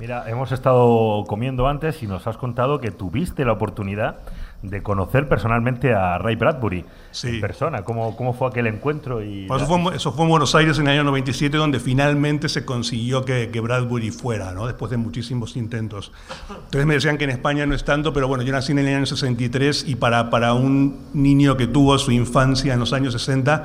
Mira, 0.00 0.28
hemos 0.28 0.50
estado 0.50 1.24
comiendo 1.28 1.68
antes 1.68 2.02
y 2.02 2.08
nos 2.08 2.26
has 2.26 2.36
contado 2.36 2.80
que 2.80 2.90
tuviste 2.90 3.44
la 3.44 3.52
oportunidad 3.52 4.18
de 4.64 4.82
conocer 4.82 5.28
personalmente 5.28 5.92
a 5.92 6.18
Ray 6.18 6.36
Bradbury 6.36 6.84
en 7.22 7.40
persona. 7.40 7.82
¿Cómo, 7.82 8.16
¿Cómo 8.16 8.32
fue 8.32 8.48
aquel 8.48 8.66
encuentro? 8.66 9.22
Y 9.22 9.46
Pues 9.46 9.62
eso, 9.62 9.78
fue, 9.78 9.96
eso 9.96 10.12
fue 10.12 10.24
en 10.24 10.30
Buenos 10.30 10.54
Aires 10.54 10.78
en 10.78 10.86
el 10.86 10.94
año 10.94 11.04
97, 11.04 11.56
donde 11.56 11.80
finalmente 11.80 12.48
se 12.48 12.64
consiguió 12.64 13.24
que, 13.24 13.50
que 13.50 13.60
Bradbury 13.60 14.10
fuera, 14.10 14.52
¿no? 14.52 14.66
después 14.66 14.90
de 14.90 14.96
muchísimos 14.96 15.56
intentos. 15.56 16.12
Entonces 16.48 16.86
me 16.86 16.94
decían 16.94 17.18
que 17.18 17.24
en 17.24 17.30
España 17.30 17.66
no 17.66 17.74
es 17.74 17.84
tanto, 17.84 18.12
pero 18.12 18.26
bueno, 18.26 18.42
yo 18.42 18.52
nací 18.52 18.72
en 18.72 18.78
el 18.78 18.94
año 18.94 19.06
63 19.06 19.84
y 19.86 19.96
para, 19.96 20.30
para 20.30 20.54
un 20.54 20.98
niño 21.12 21.56
que 21.56 21.66
tuvo 21.66 21.98
su 21.98 22.10
infancia 22.10 22.72
en 22.72 22.80
los 22.80 22.92
años 22.92 23.12
60, 23.12 23.64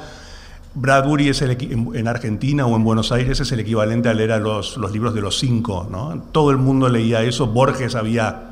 Bradbury 0.75 1.29
es 1.29 1.41
el, 1.41 1.51
en 1.51 2.07
Argentina 2.07 2.65
o 2.65 2.75
en 2.75 2.83
Buenos 2.83 3.11
Aires 3.11 3.39
es 3.39 3.51
el 3.51 3.61
equivalente 3.61 4.09
a 4.09 4.13
leer 4.13 4.33
a 4.33 4.39
los, 4.39 4.77
los 4.77 4.91
libros 4.91 5.13
de 5.13 5.21
los 5.21 5.39
cinco. 5.39 5.87
¿no? 5.89 6.21
Todo 6.31 6.51
el 6.51 6.57
mundo 6.57 6.89
leía 6.89 7.23
eso. 7.23 7.47
Borges 7.47 7.95
había 7.95 8.48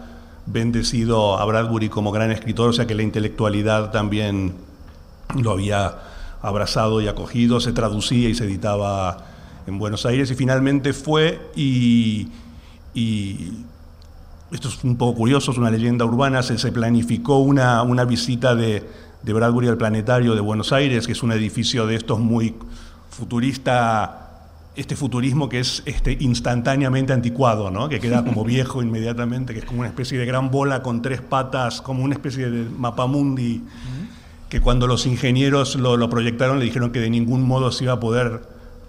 bendecido 0.47 1.37
a 1.37 1.45
Bradbury 1.45 1.89
como 1.89 2.11
gran 2.11 2.31
escritor, 2.31 2.69
o 2.69 2.73
sea 2.73 2.87
que 2.87 2.95
la 2.95 3.03
intelectualidad 3.03 3.91
también 3.91 4.55
lo 5.35 5.51
había 5.51 5.99
abrazado 6.41 7.01
y 7.01 7.07
acogido, 7.07 7.59
se 7.59 7.73
traducía 7.73 8.29
y 8.29 8.35
se 8.35 8.45
editaba 8.45 9.25
en 9.67 9.77
Buenos 9.77 10.05
Aires 10.05 10.31
y 10.31 10.35
finalmente 10.35 10.93
fue 10.93 11.51
y, 11.55 12.29
y 12.93 13.65
esto 14.51 14.69
es 14.69 14.83
un 14.83 14.95
poco 14.97 15.17
curioso, 15.17 15.51
es 15.51 15.57
una 15.57 15.69
leyenda 15.69 16.05
urbana, 16.05 16.41
se, 16.41 16.57
se 16.57 16.71
planificó 16.71 17.39
una, 17.39 17.83
una 17.83 18.05
visita 18.05 18.55
de, 18.55 18.87
de 19.23 19.33
Bradbury 19.33 19.67
al 19.67 19.77
Planetario 19.77 20.35
de 20.35 20.41
Buenos 20.41 20.71
Aires, 20.71 21.05
que 21.05 21.11
es 21.11 21.23
un 21.23 21.33
edificio 21.33 21.85
de 21.85 21.95
estos 21.95 22.19
muy 22.19 22.55
futurista, 23.09 24.26
este 24.77 24.95
futurismo 24.95 25.49
que 25.49 25.59
es 25.59 25.83
este, 25.85 26.15
instantáneamente 26.19 27.11
anticuado, 27.11 27.71
¿no? 27.71 27.89
que 27.89 27.99
queda 27.99 28.23
como 28.23 28.43
viejo 28.45 28.81
inmediatamente, 28.81 29.53
que 29.53 29.59
es 29.59 29.65
como 29.65 29.79
una 29.79 29.89
especie 29.89 30.17
de 30.17 30.25
gran 30.25 30.51
bola 30.51 30.83
con 30.83 31.01
tres 31.01 31.21
patas, 31.21 31.81
como 31.81 32.03
una 32.03 32.13
especie 32.13 32.49
de 32.49 32.69
mapamundi, 32.69 33.63
que 34.49 34.61
cuando 34.61 34.87
los 34.87 35.05
ingenieros 35.05 35.75
lo, 35.75 35.97
lo 35.97 36.09
proyectaron 36.09 36.59
le 36.59 36.65
dijeron 36.65 36.91
que 36.91 36.99
de 36.99 37.09
ningún 37.09 37.43
modo 37.43 37.71
se 37.71 37.83
iba 37.83 37.93
a 37.93 37.99
poder 37.99 38.41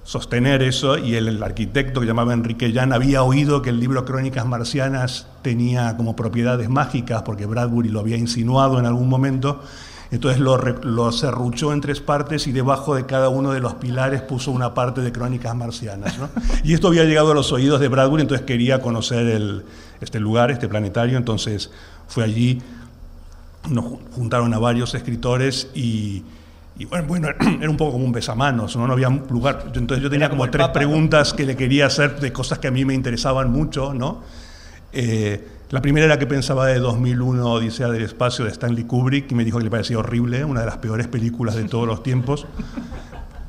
sostener 0.04 0.62
eso 0.62 0.96
y 0.96 1.16
el, 1.16 1.28
el 1.28 1.42
arquitecto 1.42 2.00
que 2.00 2.06
llamaba 2.06 2.32
Enrique 2.32 2.72
Jan 2.72 2.92
había 2.92 3.22
oído 3.22 3.60
que 3.60 3.70
el 3.70 3.80
libro 3.80 4.04
Crónicas 4.04 4.46
Marcianas 4.46 5.26
tenía 5.42 5.96
como 5.96 6.16
propiedades 6.16 6.68
mágicas 6.68 7.22
porque 7.22 7.44
Bradbury 7.44 7.88
lo 7.88 8.00
había 8.00 8.16
insinuado 8.16 8.78
en 8.78 8.86
algún 8.86 9.08
momento. 9.08 9.62
Entonces 10.10 10.40
lo, 10.40 10.56
lo 10.56 11.12
serruchó 11.12 11.72
en 11.72 11.80
tres 11.82 12.00
partes 12.00 12.46
y 12.46 12.52
debajo 12.52 12.94
de 12.94 13.04
cada 13.04 13.28
uno 13.28 13.52
de 13.52 13.60
los 13.60 13.74
pilares 13.74 14.22
puso 14.22 14.50
una 14.52 14.72
parte 14.72 15.02
de 15.02 15.12
Crónicas 15.12 15.54
Marcianas. 15.54 16.18
¿no? 16.18 16.28
Y 16.64 16.72
esto 16.72 16.88
había 16.88 17.04
llegado 17.04 17.32
a 17.32 17.34
los 17.34 17.52
oídos 17.52 17.78
de 17.80 17.88
Bradbury, 17.88 18.22
entonces 18.22 18.46
quería 18.46 18.80
conocer 18.80 19.26
el- 19.26 19.64
este 20.00 20.18
lugar, 20.20 20.50
este 20.50 20.66
planetario, 20.68 21.18
entonces 21.18 21.70
fue 22.06 22.24
allí, 22.24 22.62
nos 23.68 23.84
ju- 23.84 23.98
juntaron 24.12 24.54
a 24.54 24.58
varios 24.58 24.94
escritores 24.94 25.68
y, 25.74 26.22
y 26.78 26.84
bueno, 26.86 27.06
bueno, 27.06 27.28
era 27.60 27.68
un 27.68 27.76
poco 27.76 27.92
como 27.92 28.04
un 28.06 28.12
besamanos, 28.12 28.76
¿no? 28.76 28.86
no 28.86 28.92
había 28.94 29.10
lugar. 29.10 29.64
Entonces 29.74 30.02
yo 30.02 30.08
tenía 30.08 30.30
como, 30.30 30.44
tres 30.50 30.68
Papa, 30.68 30.68
¿no? 30.68 30.72
preguntas 30.88 31.34
que 31.34 31.44
le 31.44 31.54
quería 31.56 31.84
hacer 31.86 32.18
de 32.20 32.32
cosas 32.32 32.58
que 32.60 32.68
a 32.68 32.70
mí 32.70 32.84
me 32.86 32.94
interesaban 32.94 33.50
mucho, 33.50 33.92
¿no? 33.92 34.22
Eh, 34.92 35.46
la 35.70 35.82
primera 35.82 36.06
era 36.06 36.18
que 36.18 36.26
pensaba 36.26 36.66
de 36.66 36.78
2001 36.78 37.46
Odisea 37.46 37.88
del 37.88 38.02
Espacio 38.02 38.44
de 38.46 38.50
Stanley 38.50 38.84
Kubrick 38.84 39.30
y 39.30 39.34
me 39.34 39.44
dijo 39.44 39.58
que 39.58 39.64
le 39.64 39.70
parecía 39.70 39.98
horrible, 39.98 40.44
una 40.44 40.60
de 40.60 40.66
las 40.66 40.78
peores 40.78 41.08
películas 41.08 41.56
de 41.56 41.64
todos 41.64 41.86
los 41.86 42.02
tiempos, 42.02 42.46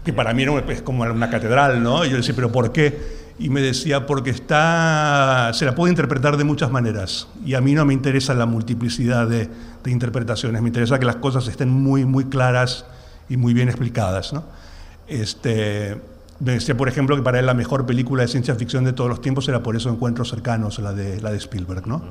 que 0.03 0.11
para 0.11 0.33
mí 0.33 0.43
era 0.43 0.59
es 0.67 0.81
como 0.81 1.03
una 1.03 1.29
catedral, 1.29 1.81
¿no? 1.81 2.03
Y 2.03 2.09
yo 2.09 2.17
decía, 2.17 2.35
¿pero 2.35 2.51
por 2.51 2.73
qué? 2.73 3.19
Y 3.39 3.49
me 3.49 3.61
decía, 3.61 4.05
porque 4.05 4.31
está, 4.31 5.51
se 5.53 5.63
la 5.63 5.75
puede 5.75 5.91
interpretar 5.91 6.35
de 6.35 6.43
muchas 6.43 6.71
maneras 6.71 7.29
y 7.45 7.53
a 7.53 7.61
mí 7.61 7.73
no 7.73 7.85
me 7.85 7.93
interesa 7.93 8.33
la 8.33 8.45
multiplicidad 8.45 9.25
de, 9.25 9.49
de 9.81 9.91
interpretaciones, 9.91 10.61
me 10.61 10.67
interesa 10.67 10.99
que 10.99 11.05
las 11.05 11.17
cosas 11.17 11.47
estén 11.47 11.69
muy, 11.69 12.03
muy 12.03 12.25
claras 12.25 12.85
y 13.29 13.37
muy 13.37 13.53
bien 13.53 13.69
explicadas, 13.69 14.33
¿no? 14.33 14.43
Este, 15.07 15.95
decía, 16.39 16.75
por 16.77 16.87
ejemplo, 16.87 17.15
que 17.15 17.21
para 17.21 17.39
él 17.39 17.45
la 17.45 17.53
mejor 17.53 17.85
película 17.85 18.21
de 18.23 18.27
ciencia 18.29 18.55
ficción 18.55 18.83
de 18.85 18.93
todos 18.93 19.09
los 19.09 19.21
tiempos 19.21 19.47
era 19.49 19.61
por 19.61 19.75
eso 19.75 19.89
Encuentros 19.89 20.29
Cercanos, 20.29 20.79
la 20.79 20.93
de, 20.93 21.19
la 21.21 21.31
de 21.31 21.37
Spielberg. 21.37 21.85
¿no? 21.87 22.01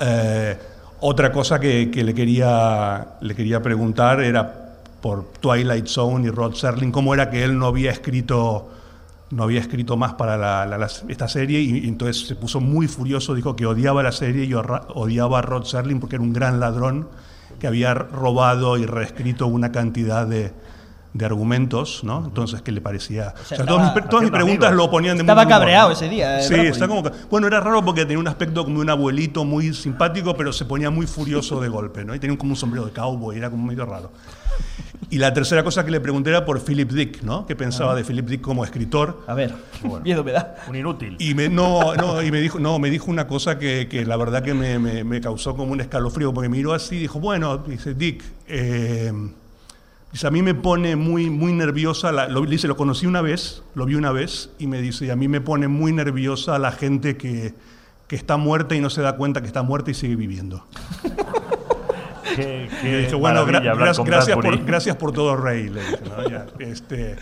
Eh, 0.00 0.58
otra 1.00 1.30
cosa 1.32 1.60
que, 1.60 1.90
que 1.90 2.02
le, 2.02 2.14
quería, 2.14 3.06
le 3.20 3.34
quería 3.34 3.62
preguntar 3.62 4.20
era 4.22 4.60
por 5.00 5.24
Twilight 5.40 5.86
Zone 5.86 6.26
y 6.26 6.30
Rod 6.30 6.54
Serling, 6.54 6.90
cómo 6.90 7.12
era 7.14 7.28
que 7.30 7.44
él 7.44 7.58
no 7.58 7.66
había 7.66 7.90
escrito, 7.90 8.70
no 9.30 9.42
había 9.42 9.60
escrito 9.60 9.96
más 9.98 10.14
para 10.14 10.36
la- 10.38 10.64
la- 10.64 10.78
la- 10.78 10.88
esta 11.08 11.28
serie 11.28 11.60
y, 11.60 11.78
y 11.84 11.88
entonces 11.88 12.26
se 12.26 12.34
puso 12.36 12.60
muy 12.60 12.88
furioso, 12.88 13.34
dijo 13.34 13.54
que 13.54 13.66
odiaba 13.66 14.02
la 14.02 14.12
serie 14.12 14.44
y 14.46 14.54
odiaba 14.54 15.40
a 15.40 15.42
Rod 15.42 15.64
Serling 15.64 16.00
porque 16.00 16.16
era 16.16 16.22
un 16.22 16.32
gran 16.32 16.58
ladrón 16.58 17.06
que 17.60 17.66
había 17.66 17.92
robado 17.94 18.78
y 18.78 18.86
reescrito 18.86 19.46
una 19.46 19.70
cantidad 19.72 20.26
de, 20.26 20.52
de 21.14 21.24
argumentos, 21.24 22.02
¿no? 22.04 22.24
Entonces, 22.26 22.60
¿qué 22.60 22.72
le 22.72 22.80
parecía? 22.80 23.32
O 23.40 23.44
sea, 23.46 23.64
todas 23.64 23.94
mis, 23.94 24.08
todas 24.10 24.30
preguntas 24.30 24.68
amigos. 24.68 24.84
lo 24.84 24.90
ponían 24.90 25.16
de 25.16 25.22
muy 25.22 25.30
Estaba 25.30 25.48
cabreado 25.48 25.88
¿no? 25.88 25.94
ese 25.94 26.08
día, 26.08 26.40
eh, 26.40 26.42
Sí, 26.42 26.54
está 26.56 26.88
como 26.88 27.02
bueno, 27.30 27.46
era 27.46 27.60
raro 27.60 27.84
porque 27.84 28.02
tenía 28.02 28.18
un 28.18 28.26
aspecto 28.28 28.64
como 28.64 28.78
de 28.78 28.82
un 28.82 28.90
abuelito 28.90 29.44
muy 29.44 29.72
simpático, 29.74 30.36
pero 30.36 30.52
se 30.52 30.64
ponía 30.64 30.90
muy 30.90 31.06
furioso 31.06 31.60
de 31.60 31.68
golpe, 31.68 32.04
¿no? 32.04 32.14
Y 32.14 32.18
tenía 32.18 32.36
como 32.36 32.50
un 32.50 32.56
sombrero 32.56 32.84
de 32.86 32.92
cowboy, 32.92 33.36
era 33.38 33.48
como 33.48 33.64
medio 33.64 33.86
raro. 33.86 34.10
Y 35.10 35.18
la 35.18 35.32
tercera 35.32 35.62
cosa 35.62 35.84
que 35.84 35.92
le 35.92 36.00
pregunté 36.00 36.30
era 36.30 36.44
por 36.44 36.60
Philip 36.60 36.90
Dick, 36.90 37.22
¿no? 37.22 37.46
¿Qué 37.46 37.54
pensaba 37.54 37.92
Ah. 37.92 37.94
de 37.94 38.02
Philip 38.02 38.26
Dick 38.26 38.40
como 38.40 38.64
escritor? 38.64 39.22
A 39.28 39.34
ver, 39.34 39.54
miedo 40.02 40.24
me 40.24 40.32
da. 40.32 40.56
Un 40.68 40.74
inútil. 40.74 41.14
Y 41.20 41.34
me, 41.34 41.48
no, 41.48 41.94
no, 41.94 42.22
y 42.22 42.32
me 42.32 42.40
dijo, 42.40 42.58
no, 42.58 42.80
me 42.80 42.90
dijo 42.90 43.08
una 43.10 43.28
cosa 43.28 43.56
que, 43.58 43.86
que 43.88 44.04
la 44.04 44.16
verdad 44.16 44.42
que 44.42 44.54
me, 44.54 44.80
me- 44.80 45.04
me 45.04 45.20
causó 45.20 45.54
como 45.54 45.70
un 45.72 45.80
escalofrío, 45.80 46.34
porque 46.34 46.48
miró 46.48 46.72
así 46.74 46.96
y 46.96 47.00
dijo, 47.00 47.20
bueno, 47.20 47.58
dice 47.58 47.94
Dick, 47.94 48.24
eh, 48.48 49.12
Dice, 50.14 50.28
a 50.28 50.30
mí 50.30 50.42
me 50.42 50.54
pone 50.54 50.94
muy, 50.94 51.28
muy 51.28 51.52
nerviosa, 51.52 52.12
la- 52.12 52.28
lo, 52.28 52.40
dice, 52.46 52.68
lo 52.68 52.76
conocí 52.76 53.04
una 53.04 53.20
vez, 53.20 53.64
lo 53.74 53.84
vi 53.84 53.96
una 53.96 54.12
vez, 54.12 54.48
y 54.60 54.68
me 54.68 54.80
dice, 54.80 55.10
a 55.10 55.16
mí 55.16 55.26
me 55.26 55.40
pone 55.40 55.66
muy 55.66 55.92
nerviosa 55.92 56.56
la 56.60 56.70
gente 56.70 57.16
que, 57.16 57.52
que 58.06 58.14
está 58.14 58.36
muerta 58.36 58.76
y 58.76 58.80
no 58.80 58.90
se 58.90 59.02
da 59.02 59.16
cuenta 59.16 59.40
que 59.40 59.48
está 59.48 59.64
muerta 59.64 59.90
y 59.90 59.94
sigue 59.94 60.14
viviendo. 60.14 60.64
Qué, 62.36 62.68
Y 62.82 62.86
le 62.86 62.98
dije, 63.00 63.14
bueno, 63.16 63.44
gra- 63.46 63.60
gra- 63.60 64.04
gracias, 64.04 64.36
por, 64.36 64.64
gracias 64.64 64.96
por 64.96 65.10
todo, 65.12 65.36
Rey. 65.36 65.68
le 65.68 65.80
dije, 65.80 65.98
¿no? 66.08 66.28
Ya, 66.28 66.46
este, 66.60 67.16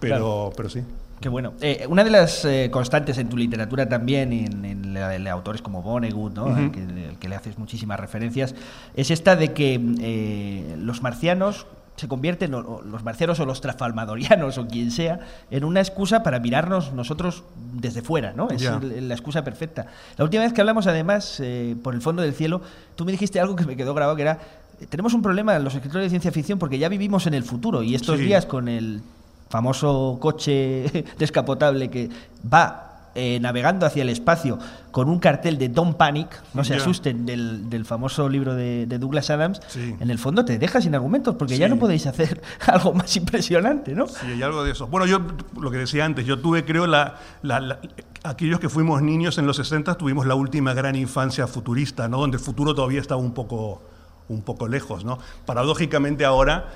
pero, 0.00 0.16
Claro. 0.16 0.52
pero 0.56 0.68
sí. 0.68 0.82
Qué 1.20 1.28
bueno. 1.28 1.52
Eh, 1.60 1.86
una 1.88 2.02
de 2.02 2.10
las 2.10 2.44
eh, 2.44 2.70
constantes 2.72 3.18
en 3.18 3.28
tu 3.28 3.36
literatura 3.36 3.88
también, 3.88 4.32
en, 4.32 4.64
en 4.64 4.94
la- 4.94 5.14
en 5.14 5.28
autores 5.28 5.62
como 5.62 5.80
Vonnegut, 5.82 6.34
¿no? 6.34 6.46
Ujú. 6.46 6.54
al, 6.56 6.72
que, 6.72 6.80
al 6.80 7.18
que 7.20 7.28
le 7.28 7.36
haces 7.36 7.56
muchísimas 7.58 8.00
referencias, 8.00 8.56
es 8.96 9.12
esta 9.12 9.36
de 9.36 9.52
que 9.52 9.80
eh, 10.00 10.74
los 10.78 11.02
marcianos 11.02 11.66
se 11.96 12.08
convierten, 12.08 12.50
los 12.50 13.04
marcianos 13.04 13.38
o 13.40 13.44
los 13.46 13.60
trafalmadorianos 13.60 14.58
o 14.58 14.66
quien 14.66 14.90
sea, 14.90 15.20
en 15.50 15.64
una 15.64 15.80
excusa 15.80 16.22
para 16.22 16.40
mirarnos 16.40 16.92
nosotros 16.92 17.44
desde 17.74 18.02
fuera, 18.02 18.32
¿no? 18.34 18.48
Es 18.50 18.62
la 18.62 19.14
excusa 19.14 19.44
perfecta. 19.44 19.86
La 20.16 20.24
última 20.24 20.42
vez 20.42 20.52
que 20.52 20.60
hablamos, 20.62 20.86
además, 20.86 21.38
eh, 21.40 21.76
por 21.82 21.94
el 21.94 22.00
fondo 22.00 22.22
del 22.22 22.34
cielo, 22.34 22.60
tú 22.96 23.04
me 23.04 23.12
dijiste 23.12 23.38
algo 23.40 23.54
que 23.56 23.66
me 23.66 23.76
quedó 23.76 23.94
grabado, 23.94 24.16
que 24.16 24.22
era, 24.22 24.38
eh, 24.80 24.86
tenemos 24.88 25.14
un 25.14 25.22
problema 25.22 25.58
los 25.58 25.74
escritores 25.74 26.06
de 26.06 26.10
ciencia 26.10 26.32
ficción 26.32 26.58
porque 26.58 26.78
ya 26.78 26.88
vivimos 26.88 27.26
en 27.26 27.34
el 27.34 27.44
futuro 27.44 27.82
y 27.82 27.94
estos 27.94 28.18
Sí. 28.18 28.24
días 28.24 28.46
con 28.46 28.68
el 28.68 29.02
famoso 29.50 30.16
coche 30.20 31.04
descapotable 31.18 31.90
que 31.90 32.08
va 32.52 32.91
eh, 33.14 33.38
navegando 33.40 33.84
hacia 33.86 34.02
el 34.02 34.08
espacio 34.08 34.58
con 34.90 35.08
un 35.08 35.18
cartel 35.18 35.58
de 35.58 35.68
Don't 35.68 35.96
Panic, 35.96 36.28
no 36.54 36.64
se 36.64 36.74
Ya. 36.74 36.80
asusten, 36.80 37.24
del, 37.26 37.68
del 37.70 37.84
famoso 37.84 38.28
libro 38.28 38.54
de, 38.54 38.86
de 38.86 38.98
Douglas 38.98 39.30
Adams, 39.30 39.60
Sí. 39.68 39.94
en 40.00 40.10
el 40.10 40.18
fondo 40.18 40.44
te 40.44 40.58
deja 40.58 40.80
sin 40.80 40.94
argumentos 40.94 41.34
porque 41.36 41.56
ya 41.58 41.68
no 41.68 41.78
podéis 41.78 42.06
hacer 42.06 42.40
algo 42.66 42.92
más 42.94 43.14
impresionante, 43.16 43.94
¿no? 43.94 44.06
Sí, 44.08 44.26
hay 44.26 44.42
algo 44.42 44.64
de 44.64 44.72
eso. 44.72 44.86
Bueno, 44.86 45.06
yo 45.06 45.20
lo 45.60 45.70
que 45.70 45.78
decía 45.78 46.04
antes, 46.04 46.24
yo 46.26 46.38
tuve, 46.40 46.64
creo, 46.64 46.86
la, 46.86 47.16
la- 47.42 47.60
la- 47.60 47.78
aquellos 48.24 48.60
que 48.60 48.68
fuimos 48.68 49.02
niños 49.02 49.36
en 49.38 49.46
los 49.46 49.56
60 49.56 49.94
tuvimos 49.96 50.26
la 50.26 50.34
última 50.34 50.74
gran 50.74 50.94
infancia 50.96 51.46
futurista, 51.46 52.08
¿no? 52.08 52.18
Donde 52.18 52.36
el 52.36 52.42
futuro 52.42 52.74
todavía 52.74 53.00
estaba 53.00 53.20
un 53.20 53.32
poco, 53.34 53.82
un 54.28 54.42
poco 54.42 54.68
lejos, 54.68 55.04
¿no? 55.04 55.18
Paradójicamente 55.46 56.24
ahora, 56.24 56.68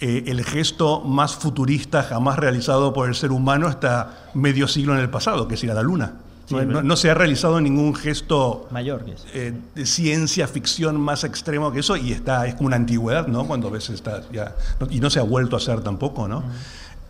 eh, 0.00 0.24
el 0.26 0.44
gesto 0.44 1.00
más 1.00 1.34
futurista 1.34 2.02
jamás 2.02 2.38
realizado 2.38 2.92
por 2.92 3.08
el 3.08 3.14
ser 3.14 3.32
humano 3.32 3.68
está 3.68 4.28
medio 4.34 4.68
siglo 4.68 4.94
en 4.94 5.00
el 5.00 5.10
pasado, 5.10 5.48
que 5.48 5.54
es 5.54 5.64
ir 5.64 5.70
a 5.70 5.74
la 5.74 5.82
Luna. 5.82 6.12
Sí, 6.46 6.54
no, 6.54 6.94
se 6.96 7.10
ha 7.10 7.14
realizado 7.14 7.60
ningún 7.60 7.92
gesto 7.92 8.68
Mayor 8.70 9.04
eh, 9.34 9.52
de 9.74 9.84
ciencia 9.84 10.46
ficción 10.46 11.00
más 11.00 11.24
extremo 11.24 11.72
que 11.72 11.80
eso 11.80 11.96
y 11.96 12.12
está 12.12 12.46
es 12.46 12.54
como 12.54 12.68
una 12.68 12.76
antigüedad, 12.76 13.26
¿no? 13.26 13.46
Cuando 13.48 13.66
a 13.66 13.70
veces 13.72 13.96
está 13.96 14.22
ya 14.32 14.54
no- 14.78 14.86
y 14.88 15.00
no 15.00 15.10
se 15.10 15.18
ha 15.18 15.22
vuelto 15.24 15.56
a 15.56 15.58
hacer 15.58 15.80
tampoco, 15.80 16.28
¿no? 16.28 16.44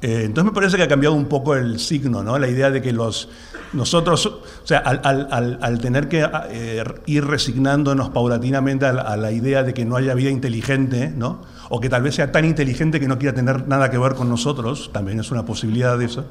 Eh, 0.03 0.23
entonces 0.25 0.45
me 0.53 0.55
parece 0.55 0.77
que 0.77 0.83
ha 0.83 0.89
cambiado 0.89 1.15
un 1.15 1.25
poco 1.27 1.55
el 1.55 1.79
signo, 1.81 2.23
¿no? 2.23 2.39
La 2.39 2.49
idea 2.49 2.71
de 2.71 2.83
que 2.83 2.93
los 2.93 3.29
nosotros, 3.73 4.25
o 4.27 4.43
sea, 4.65 4.79
al, 4.79 5.01
al- 5.03 5.29
al- 5.31 5.59
al 5.61 5.79
tener 5.81 6.09
que 6.09 6.25
eh, 6.51 6.85
ir 7.07 7.25
resignándonos 7.25 8.11
paulatinamente 8.11 8.87
a 8.87 8.93
la, 8.93 9.03
a 9.03 9.17
la 9.17 9.33
idea 9.33 9.63
de 9.65 9.75
que 9.75 9.85
no 9.85 9.97
haya 9.97 10.15
vida 10.15 10.31
inteligente, 10.31 11.13
¿no? 11.17 11.43
O 11.69 11.81
que 11.81 11.89
tal 11.89 12.03
vez 12.03 12.15
sea 12.15 12.31
tan 12.31 12.45
inteligente 12.45 13.01
que 13.01 13.09
no 13.09 13.19
quiera 13.19 13.35
tener 13.35 13.67
nada 13.67 13.91
que 13.91 13.99
ver 13.99 14.15
con 14.15 14.29
nosotros, 14.29 14.91
también 14.93 15.19
es 15.19 15.31
una 15.33 15.45
posibilidad 15.45 15.99
de 15.99 16.05
eso. 16.05 16.27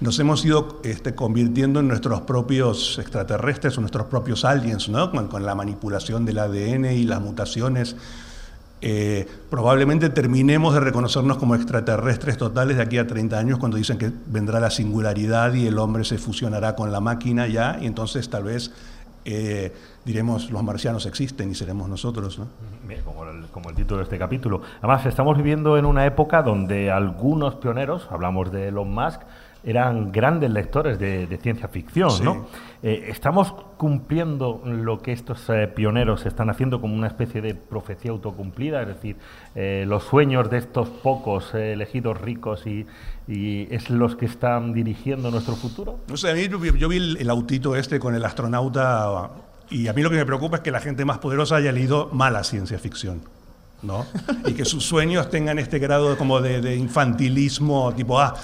Nos 0.00 0.18
hemos 0.18 0.44
ido 0.44 0.80
este, 0.82 1.14
convirtiendo 1.14 1.78
en 1.80 1.88
nuestros 1.88 2.22
propios 2.22 2.98
extraterrestres 2.98 3.76
o 3.78 3.80
nuestros 3.82 4.06
propios 4.06 4.44
aliens, 4.44 4.88
¿no? 4.88 5.10
Con, 5.12 5.28
con 5.28 5.44
la 5.46 5.54
manipulación 5.54 6.24
del 6.24 6.38
ADN 6.38 6.86
y 6.86 7.04
las 7.04 7.20
mutaciones. 7.20 7.94
Eh, 8.82 9.28
probablemente 9.50 10.08
terminemos 10.08 10.72
de 10.72 10.80
reconocernos 10.80 11.36
como 11.36 11.54
extraterrestres 11.54 12.38
totales 12.38 12.78
de 12.78 12.82
aquí 12.82 12.96
a 12.96 13.06
30 13.06 13.38
años 13.38 13.58
cuando 13.58 13.76
dicen 13.76 13.98
que 13.98 14.10
vendrá 14.26 14.58
la 14.58 14.70
singularidad 14.70 15.52
y 15.52 15.66
el 15.66 15.78
hombre 15.78 16.04
se 16.04 16.16
fusionará 16.16 16.74
con 16.74 16.90
la 16.90 17.00
máquina 17.00 17.46
ya, 17.46 17.78
y 17.80 17.86
entonces 17.86 18.30
tal 18.30 18.44
vez 18.44 18.72
eh, 19.26 19.74
diremos 20.04 20.50
los 20.50 20.62
marcianos 20.62 21.04
existen 21.04 21.50
y 21.50 21.54
seremos 21.54 21.88
nosotros. 21.88 22.38
¿no? 22.38 22.46
Como 23.52 23.68
el 23.70 23.76
título 23.76 23.98
de 23.98 24.04
este 24.04 24.18
capítulo. 24.18 24.62
Además, 24.78 25.04
estamos 25.06 25.36
viviendo 25.36 25.76
en 25.76 25.84
una 25.84 26.06
época 26.06 26.42
donde 26.42 26.90
algunos 26.90 27.56
pioneros, 27.56 28.06
hablamos 28.10 28.50
de 28.50 28.68
Elon 28.68 28.92
Musk, 28.92 29.20
eran 29.64 30.10
grandes 30.12 30.50
lectores 30.50 30.98
de, 30.98 31.26
de 31.26 31.36
ciencia 31.38 31.68
ficción, 31.68 32.10
Sí. 32.10 32.22
¿no? 32.22 32.46
Eh, 32.82 33.08
¿Estamos 33.08 33.52
cumpliendo 33.76 34.62
lo 34.64 35.00
que 35.00 35.12
estos 35.12 35.44
eh, 35.50 35.68
pioneros 35.68 36.24
están 36.24 36.48
haciendo 36.48 36.80
como 36.80 36.94
una 36.94 37.08
especie 37.08 37.42
de 37.42 37.54
profecía 37.54 38.10
autocumplida? 38.10 38.80
Es 38.82 38.88
decir, 38.88 39.16
eh, 39.54 39.84
los 39.86 40.04
sueños 40.04 40.48
de 40.50 40.58
estos 40.58 40.88
pocos 40.88 41.54
eh, 41.54 41.74
elegidos 41.74 42.18
ricos 42.20 42.66
y, 42.66 42.86
y 43.28 43.66
es 43.74 43.90
los 43.90 44.16
que 44.16 44.24
están 44.24 44.72
dirigiendo 44.72 45.30
nuestro 45.30 45.56
futuro? 45.56 45.98
No 46.08 46.16
sé, 46.16 46.30
a 46.30 46.34
mí 46.34 46.48
yo 46.48 46.58
vi- 46.58 46.78
yo 46.78 46.88
vi 46.88 46.96
el, 46.96 47.16
el 47.18 47.28
autito 47.28 47.76
este 47.76 47.98
con 48.00 48.14
el 48.14 48.24
astronauta 48.24 49.30
y 49.68 49.88
a 49.88 49.92
mí 49.92 50.02
lo 50.02 50.08
que 50.08 50.16
me 50.16 50.24
preocupa 50.24 50.56
es 50.56 50.62
que 50.62 50.70
la 50.70 50.80
gente 50.80 51.04
más 51.04 51.18
poderosa 51.18 51.56
haya 51.56 51.72
leído 51.72 52.08
mala 52.12 52.44
ciencia 52.44 52.78
ficción. 52.78 53.20
¿no? 53.82 54.06
Y 54.46 54.52
que 54.54 54.64
sus 54.64 54.84
sueños 54.84 55.28
tengan 55.30 55.58
este 55.58 55.78
grado 55.78 56.16
como 56.16 56.40
de, 56.40 56.60
de 56.62 56.76
infantilismo, 56.76 57.92
tipo, 57.94 58.18
ah, 58.20 58.34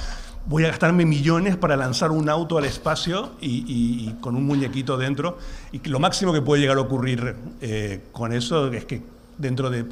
voy 0.47 0.65
a 0.65 0.69
gastarme 0.69 1.05
millones 1.05 1.57
para 1.57 1.77
lanzar 1.77 2.11
un 2.11 2.29
auto 2.29 2.59
al 2.59 2.65
espacio 2.65 3.33
y, 3.41 4.15
con 4.21 4.37
un 4.37 4.45
muñequito 4.47 4.97
dentro. 4.97 5.39
Y 5.73 5.87
lo 5.89 5.99
máximo 5.99 6.33
que 6.33 6.41
puede 6.41 6.63
llegar 6.63 6.79
a 6.79 6.81
ocurrir 6.81 7.35
eh, 7.61 8.05
con 8.13 8.33
eso 8.33 8.73
es 8.73 8.85
que 8.85 9.03
dentro 9.39 9.71
de 9.71 9.87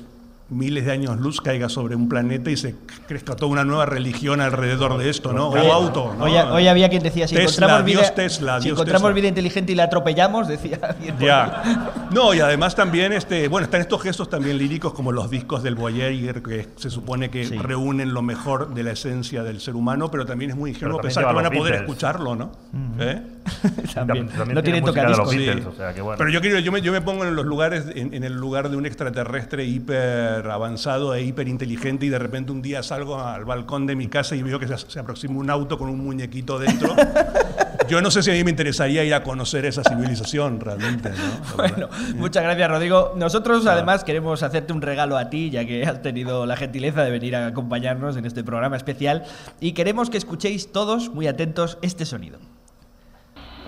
miles 0.51 0.85
de 0.85 0.93
años 0.93 1.19
luz 1.19 1.41
caiga 1.41 1.69
sobre 1.69 1.97
un 1.97 2.09
planeta 2.09 2.51
y 2.51 2.57
se 2.57 2.75
crezca 3.07 3.35
toda 3.35 3.51
una 3.51 3.65
nueva 3.65 3.87
religión 3.87 4.41
alrededor 4.41 4.99
de 4.99 5.09
esto, 5.09 5.33
¿no? 5.33 5.49
O 5.49 5.73
auto, 5.73 6.15
¿no? 6.19 6.25
Hoy, 6.25 6.37
hoy 6.37 6.69
había 6.69 6.89
quien 6.89 7.03
decía, 7.03 7.27
si 7.27 7.35
Tesla, 7.35 7.67
encontramos 7.67 7.85
vida, 7.85 8.01
Dios 8.01 8.15
Tesla, 8.15 8.59
si 8.59 8.65
Dios 8.65 8.77
encontramos 8.77 9.03
Tesla. 9.03 9.15
vida 9.15 9.29
inteligente 9.29 9.73
y 9.73 9.75
la 9.75 9.85
atropellamos, 9.85 10.47
decía 10.47 10.79
alguien. 10.89 11.19
Ya. 11.19 12.07
No, 12.13 12.35
y 12.35 12.41
además 12.41 12.75
también, 12.75 13.13
este, 13.13 13.49
bueno, 13.49 13.65
están 13.65 13.81
estos 13.81 14.03
gestos 14.03 14.29
también 14.29 14.59
líricos 14.59 14.93
como 14.93 15.13
los 15.13 15.31
discos 15.31 15.63
del 15.63 15.75
Voyager, 15.75 16.43
que 16.43 16.69
se 16.77 16.91
supone 16.91 17.31
que 17.31 17.45
reúnen 17.61 18.13
lo 18.13 18.23
mejor 18.23 18.75
de 18.75 18.83
la 18.83 18.93
esencia 18.93 19.43
del 19.43 19.61
ser 19.61 19.75
humano, 19.77 20.11
pero 20.11 20.27
también 20.27 20.51
es 20.51 20.57
muy 20.57 20.71
ingenuo 20.71 21.01
pensar 21.01 21.27
que 21.27 21.33
van 21.33 21.47
a 21.47 21.51
poder 21.51 21.73
Beatles. 21.73 21.81
escucharlo, 21.83 22.37
¿no? 22.37 22.53
¿Eh? 22.99 23.23
También. 23.95 24.29
También 24.29 24.55
No 24.55 24.63
tiene 24.63 24.81
los 24.81 24.89
tocadiscos. 24.91 25.35
Beatles, 25.35 25.65
Sí. 25.65 25.69
o 25.71 25.75
sea 25.77 25.93
que 25.95 26.01
bueno. 26.01 26.19
Pero 26.19 26.31
yo 26.31 26.41
quiero, 26.41 26.59
yo 26.59 26.73
me, 26.73 26.81
yo 26.81 26.93
me 26.93 27.01
pongo 27.01 27.25
en 27.25 27.37
los 27.37 27.45
lugares, 27.47 27.87
en, 27.95 28.15
en 28.15 28.25
el 28.25 28.35
lugar 28.35 28.69
de 28.71 28.77
un 28.77 28.87
extraterrestre 28.87 29.65
hiper 29.65 30.47
avanzado 30.51 31.15
e 31.15 31.23
hiper 31.23 31.49
inteligente 31.49 32.07
y 32.07 32.09
de 32.09 32.19
repente 32.19 32.53
un 32.53 32.63
día 32.63 32.83
salgo 32.83 33.21
al 33.21 33.45
balcón 33.45 33.87
de 33.87 33.97
mi 33.97 34.09
casa 34.09 34.37
y 34.37 34.43
veo 34.43 34.59
que 34.59 34.67
se, 34.69 34.77
se 34.79 34.99
aproxima 34.99 35.39
un 35.39 35.51
auto 35.51 35.79
con 35.79 35.89
un 35.89 35.99
muñequito 36.05 36.59
dentro. 36.59 36.95
yo 37.89 38.01
no 38.01 38.11
sé 38.11 38.23
si 38.23 38.31
a 38.31 38.35
mí 38.35 38.45
me 38.45 38.51
interesaría 38.51 39.05
ir 39.05 39.15
a 39.15 39.23
conocer 39.23 39.65
esa 39.67 39.83
civilización 39.83 40.61
realmente, 40.61 41.11
¿no? 41.11 41.57
Bueno, 41.57 41.89
muchas 42.17 42.43
gracias, 42.43 42.69
Rodrigo. 42.71 43.13
Nosotros, 43.17 43.67
además, 43.67 44.05
queremos 44.05 44.43
hacerte 44.43 44.73
un 44.73 44.81
regalo 44.83 45.17
a 45.19 45.29
ti, 45.31 45.51
ya 45.51 45.65
que 45.67 45.85
has 45.85 46.03
tenido 46.03 46.47
la 46.47 46.57
gentileza 46.57 47.05
de 47.05 47.11
venir 47.11 47.37
a 47.37 47.47
acompañarnos 47.47 48.17
en 48.17 48.25
este 48.25 48.43
programa 48.43 48.77
especial. 48.77 49.25
Y 49.61 49.73
queremos 49.73 50.09
que 50.11 50.17
escuchéis 50.17 50.73
todos, 50.73 51.11
muy 51.11 51.27
atentos, 51.27 51.79
este 51.83 52.05
sonido. 52.07 52.39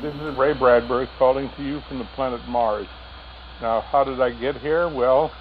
This 0.02 0.14
is 0.14 0.36
Ray 0.36 0.52
Bradbury 0.52 1.08
calling 1.18 1.50
to 1.56 1.64
you 1.64 1.80
from 1.88 1.98
the 1.98 2.04
planet 2.14 2.46
Mars. 2.46 2.86
Now, 3.62 3.80
how 3.80 4.04
did 4.04 4.20
I 4.20 4.28
get 4.28 4.60
here? 4.60 4.90
Well, 4.90 5.32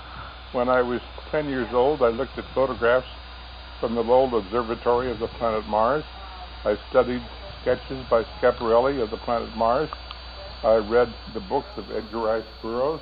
when 0.53 0.69
I 0.69 0.81
was 0.81 1.01
10 1.29 1.49
years 1.49 1.67
old, 1.73 2.01
I 2.01 2.07
looked 2.07 2.37
at 2.37 2.45
photographs 2.55 3.07
from 3.81 3.95
the 3.95 4.01
Lowell 4.01 4.37
Observatory 4.37 5.11
of 5.11 5.19
the 5.19 5.27
planet 5.27 5.67
Mars. 5.67 6.05
I 6.63 6.77
studied 6.89 7.21
sketches 7.61 8.05
by 8.09 8.23
Schiaparelli 8.39 9.03
of 9.03 9.11
the 9.11 9.17
planet 9.17 9.53
Mars. 9.57 9.89
I 10.63 10.75
read 10.75 11.13
the 11.33 11.41
books 11.41 11.67
of 11.75 11.91
Edgar 11.91 12.19
Rice 12.19 12.45
Burroughs, 12.61 13.01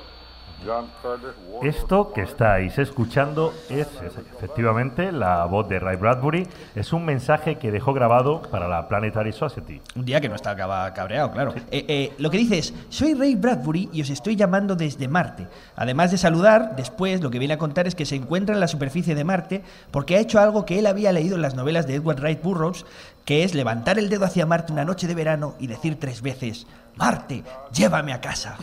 Esto 1.62 2.12
que 2.12 2.22
estáis 2.22 2.78
escuchando 2.78 3.52
es, 3.68 3.86
es 4.02 4.16
efectivamente 4.36 5.12
la 5.12 5.44
voz 5.46 5.68
de 5.68 5.78
Ray 5.78 5.96
Bradbury. 5.96 6.46
Es 6.74 6.92
un 6.92 7.04
mensaje 7.04 7.56
que 7.56 7.70
dejó 7.70 7.92
grabado 7.92 8.42
para 8.42 8.68
la 8.68 8.88
Planetary 8.88 9.32
Society. 9.32 9.80
Un 9.96 10.04
día 10.04 10.20
que 10.20 10.28
no 10.28 10.34
estaba 10.34 10.92
cabreado, 10.92 11.30
claro. 11.30 11.54
Eh, 11.70 11.84
eh, 11.88 12.12
lo 12.18 12.30
que 12.30 12.38
dice 12.38 12.58
es, 12.58 12.74
soy 12.88 13.14
Ray 13.14 13.34
Bradbury 13.34 13.90
y 13.92 14.02
os 14.02 14.10
estoy 14.10 14.36
llamando 14.36 14.76
desde 14.76 15.08
Marte. 15.08 15.46
Además 15.76 16.10
de 16.10 16.18
saludar, 16.18 16.76
después 16.76 17.20
lo 17.20 17.30
que 17.30 17.38
viene 17.38 17.54
a 17.54 17.58
contar 17.58 17.86
es 17.86 17.94
que 17.94 18.06
se 18.06 18.16
encuentra 18.16 18.54
en 18.54 18.60
la 18.60 18.68
superficie 18.68 19.14
de 19.14 19.24
Marte 19.24 19.62
porque 19.90 20.16
ha 20.16 20.20
hecho 20.20 20.40
algo 20.40 20.64
que 20.64 20.78
él 20.78 20.86
había 20.86 21.12
leído 21.12 21.36
en 21.36 21.42
las 21.42 21.54
novelas 21.54 21.86
de 21.86 21.96
Edward 21.96 22.20
Wright 22.20 22.42
Burroughs, 22.42 22.86
que 23.24 23.44
es 23.44 23.54
levantar 23.54 23.98
el 23.98 24.08
dedo 24.08 24.24
hacia 24.24 24.46
Marte 24.46 24.72
una 24.72 24.84
noche 24.84 25.06
de 25.06 25.14
verano 25.14 25.54
y 25.58 25.66
decir 25.66 25.98
tres 25.98 26.22
veces, 26.22 26.66
Marte, 26.96 27.42
llévame 27.72 28.12
a 28.12 28.20
casa. 28.20 28.56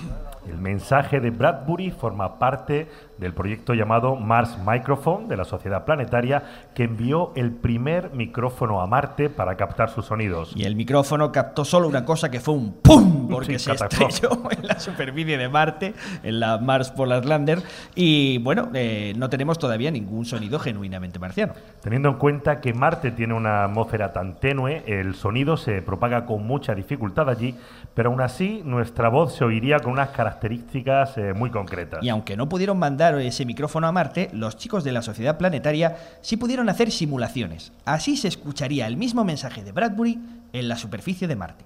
El 0.47 0.57
mensaje 0.57 1.19
de 1.19 1.29
Bradbury 1.29 1.91
forma 1.91 2.39
parte 2.39 2.89
del 3.19 3.33
proyecto 3.33 3.75
llamado 3.75 4.15
Mars 4.15 4.57
Microphone 4.65 5.27
de 5.27 5.37
la 5.37 5.45
Sociedad 5.45 5.85
Planetaria, 5.85 6.43
que 6.73 6.85
envió 6.85 7.31
el 7.35 7.51
primer 7.51 8.11
micrófono 8.13 8.81
a 8.81 8.87
Marte 8.87 9.29
para 9.29 9.55
captar 9.55 9.91
sus 9.91 10.05
sonidos. 10.05 10.53
Y 10.55 10.63
el 10.63 10.75
micrófono 10.75 11.31
captó 11.31 11.63
solo 11.63 11.87
una 11.87 12.03
cosa 12.03 12.31
que 12.31 12.39
fue 12.39 12.55
un 12.55 12.73
¡pum! 12.81 13.29
porque 13.29 13.59
Sí, 13.59 13.65
se 13.65 13.71
estrelló 13.73 14.41
en 14.51 14.67
la 14.67 14.79
superficie 14.79 15.37
de 15.37 15.47
Marte, 15.47 15.93
en 16.23 16.39
la 16.39 16.57
Mars 16.57 16.89
Polar 16.89 17.25
Lander, 17.25 17.61
y 17.93 18.39
bueno, 18.39 18.69
eh, 18.73 19.13
no 19.15 19.29
tenemos 19.29 19.59
todavía 19.59 19.91
ningún 19.91 20.25
sonido 20.25 20.57
genuinamente 20.57 21.19
marciano. 21.19 21.53
Teniendo 21.81 22.09
en 22.09 22.15
cuenta 22.15 22.59
que 22.59 22.73
Marte 22.73 23.11
tiene 23.11 23.35
una 23.35 23.65
atmósfera 23.65 24.11
tan 24.11 24.39
tenue, 24.39 24.83
el 24.87 25.13
sonido 25.13 25.57
se 25.57 25.83
propaga 25.83 26.25
con 26.25 26.47
mucha 26.47 26.73
dificultad 26.73 27.29
allí, 27.29 27.55
pero 27.93 28.09
aún 28.09 28.20
así 28.21 28.61
nuestra 28.63 29.09
voz 29.09 29.35
se 29.35 29.43
oiría 29.43 29.79
con 29.79 29.93
unas 29.93 30.09
características 30.09 31.17
eh, 31.17 31.33
muy 31.33 31.49
concretas. 31.49 32.03
Y 32.03 32.09
aunque 32.09 32.37
no 32.37 32.47
pudieron 32.47 32.79
mandar 32.79 33.19
ese 33.19 33.45
micrófono 33.45 33.87
a 33.87 33.91
Marte, 33.91 34.29
los 34.33 34.57
chicos 34.57 34.83
de 34.83 34.91
la 34.91 35.01
Sociedad 35.01 35.37
Planetaria 35.37 35.97
sí 36.21 36.37
pudieron 36.37 36.69
hacer 36.69 36.91
simulaciones. 36.91 37.73
Así 37.85 38.17
se 38.17 38.27
escucharía 38.27 38.87
el 38.87 38.97
mismo 38.97 39.23
mensaje 39.23 39.63
de 39.63 39.71
Bradbury 39.71 40.19
en 40.53 40.67
la 40.67 40.75
superficie 40.75 41.27
de 41.27 41.35
Marte. 41.35 41.65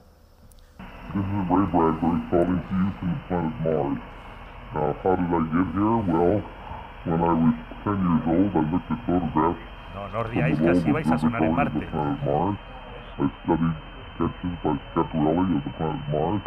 This 1.14 1.24
is 1.24 1.50
Ray 1.50 1.66
Bradbury 1.72 2.22
calling 2.30 2.60
to 2.60 2.76
you 2.76 2.92
from 3.00 3.14
the 3.14 3.28
planet 3.28 3.54
Mars. 3.64 4.00
Now, 4.74 4.96
how 5.04 5.16
did 5.16 5.32
I 5.32 5.40
get 5.54 5.68
here? 5.72 6.02
Well, 6.12 6.44
when 7.06 7.22
I 7.22 7.34
was 7.34 7.56
10 7.86 7.96
years 8.04 8.26
old, 8.28 8.52
I 8.52 8.72
looked 8.72 8.92
at 8.92 9.00
photographs 9.06 9.76
No, 9.96 10.10
no 10.10 10.30
que 10.30 10.70
así 10.70 10.92
vais 10.92 11.10
a 11.10 11.18
sonar 11.18 11.44
en 11.44 11.52
observatory 11.52 11.54
of 11.54 11.56
Marte. 11.56 11.80
the 11.80 11.92
planet 11.92 12.20
Mars. 12.26 12.58
I 13.18 13.32
studied 13.44 13.95
sketches 14.16 14.58
by 14.64 14.74
Schiaparelli 14.94 15.58
of 15.58 15.64
the 15.64 15.72
planet 15.78 16.02
Mars. 16.12 16.42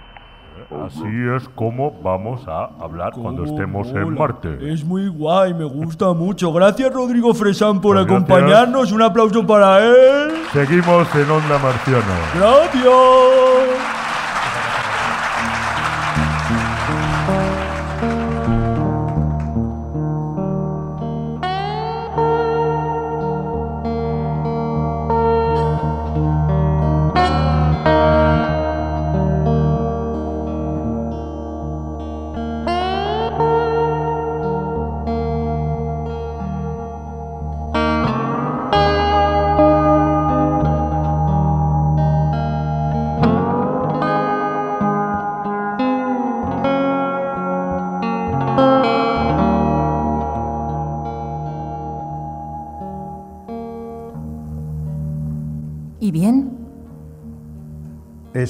Así 0.87 1.07
es 1.37 1.49
como 1.51 1.93
vamos 2.03 2.47
a 2.49 2.65
hablar 2.81 3.13
cuando 3.13 3.45
estemos 3.45 3.89
en 3.91 4.15
Marte. 4.15 4.73
Es 4.73 4.85
muy 4.85 5.07
guay, 5.07 5.55
me 5.55 5.65
gusta 5.65 6.13
mucho. 6.13 6.53
Gracias 6.53 6.93
Rodrigo 6.93 7.33
Fresán 7.33 7.81
por 7.81 7.95
Pues 7.95 8.07
gracias. 8.07 8.25
acompañarnos. 8.31 8.93
Un 8.93 9.03
aplauso 9.03 9.47
para 9.47 9.79
él. 9.85 10.33
Seguimos 10.53 11.15
en 11.15 11.31
Onda 11.31 11.59
Marciana. 11.59 12.17
Gracias. 12.35 14.08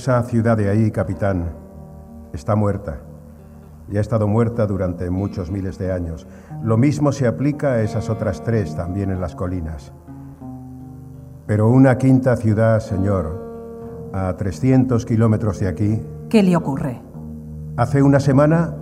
Esa 0.08 0.22
ciudad 0.22 0.56
de 0.56 0.70
ahí, 0.70 0.90
capitán, 0.90 1.50
está 2.32 2.56
muerta. 2.56 2.96
Y 3.90 3.98
ha 3.98 4.00
estado 4.00 4.26
muerta 4.26 4.66
durante 4.66 5.10
muchos 5.10 5.50
miles 5.50 5.76
de 5.76 5.92
años. 5.92 6.26
Lo 6.62 6.78
mismo 6.78 7.12
se 7.12 7.26
aplica 7.26 7.72
a 7.72 7.82
esas 7.82 8.08
otras 8.08 8.42
tres 8.42 8.74
también 8.74 9.10
en 9.10 9.20
las 9.20 9.34
colinas. 9.34 9.92
Pero 11.46 11.68
una 11.68 11.98
quinta 11.98 12.36
ciudad, 12.36 12.80
señor, 12.80 14.08
a 14.14 14.34
300 14.34 15.04
kilómetros 15.04 15.60
de 15.60 15.68
aquí, 15.68 16.00
¿Qué 16.30 16.42
le 16.42 16.56
ocurre? 16.56 17.02
hace 17.76 18.00
una 18.02 18.18
semana 18.18 18.74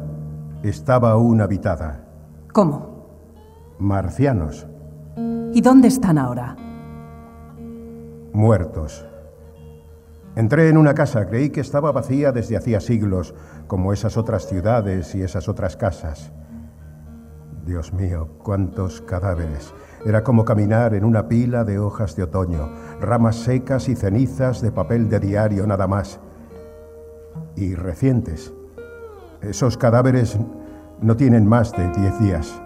estaba 0.62 1.10
aún 1.10 1.40
habitada. 1.40 2.04
¿Cómo? 2.52 3.08
Marcianos, 3.80 4.64
¿Y 5.52 5.60
dónde 5.60 5.88
están 5.88 6.18
ahora? 6.18 6.54
muertos. 8.32 9.04
Entré 10.36 10.68
en 10.68 10.76
una 10.76 10.92
casa, 10.92 11.26
creí 11.26 11.48
que 11.48 11.62
estaba 11.62 11.92
vacía 11.92 12.30
desde 12.30 12.58
hacía 12.58 12.78
siglos, 12.80 13.34
como 13.66 13.94
esas 13.94 14.18
otras 14.18 14.46
ciudades 14.46 15.14
y 15.14 15.22
esas 15.22 15.48
otras 15.48 15.78
casas. 15.78 16.30
Dios 17.64 17.94
mío, 17.94 18.28
cuántos 18.42 19.00
cadáveres. 19.00 19.72
Era 20.04 20.22
como 20.22 20.44
caminar 20.44 20.94
en 20.94 21.06
una 21.06 21.26
pila 21.26 21.64
de 21.64 21.78
hojas 21.78 22.16
de 22.16 22.24
otoño, 22.24 22.68
ramas 23.00 23.36
secas 23.36 23.88
y 23.88 23.96
cenizas 23.96 24.60
de 24.60 24.70
papel 24.70 25.08
de 25.08 25.20
diario 25.20 25.66
nada 25.66 25.86
más. 25.86 26.20
Y 27.56 27.74
recientes. 27.74 28.52
Esos 29.40 29.78
cadáveres 29.78 30.38
no 31.00 31.16
tienen 31.16 31.46
más 31.46 31.72
de 31.72 31.88
diez 31.92 32.20
días. 32.20 32.60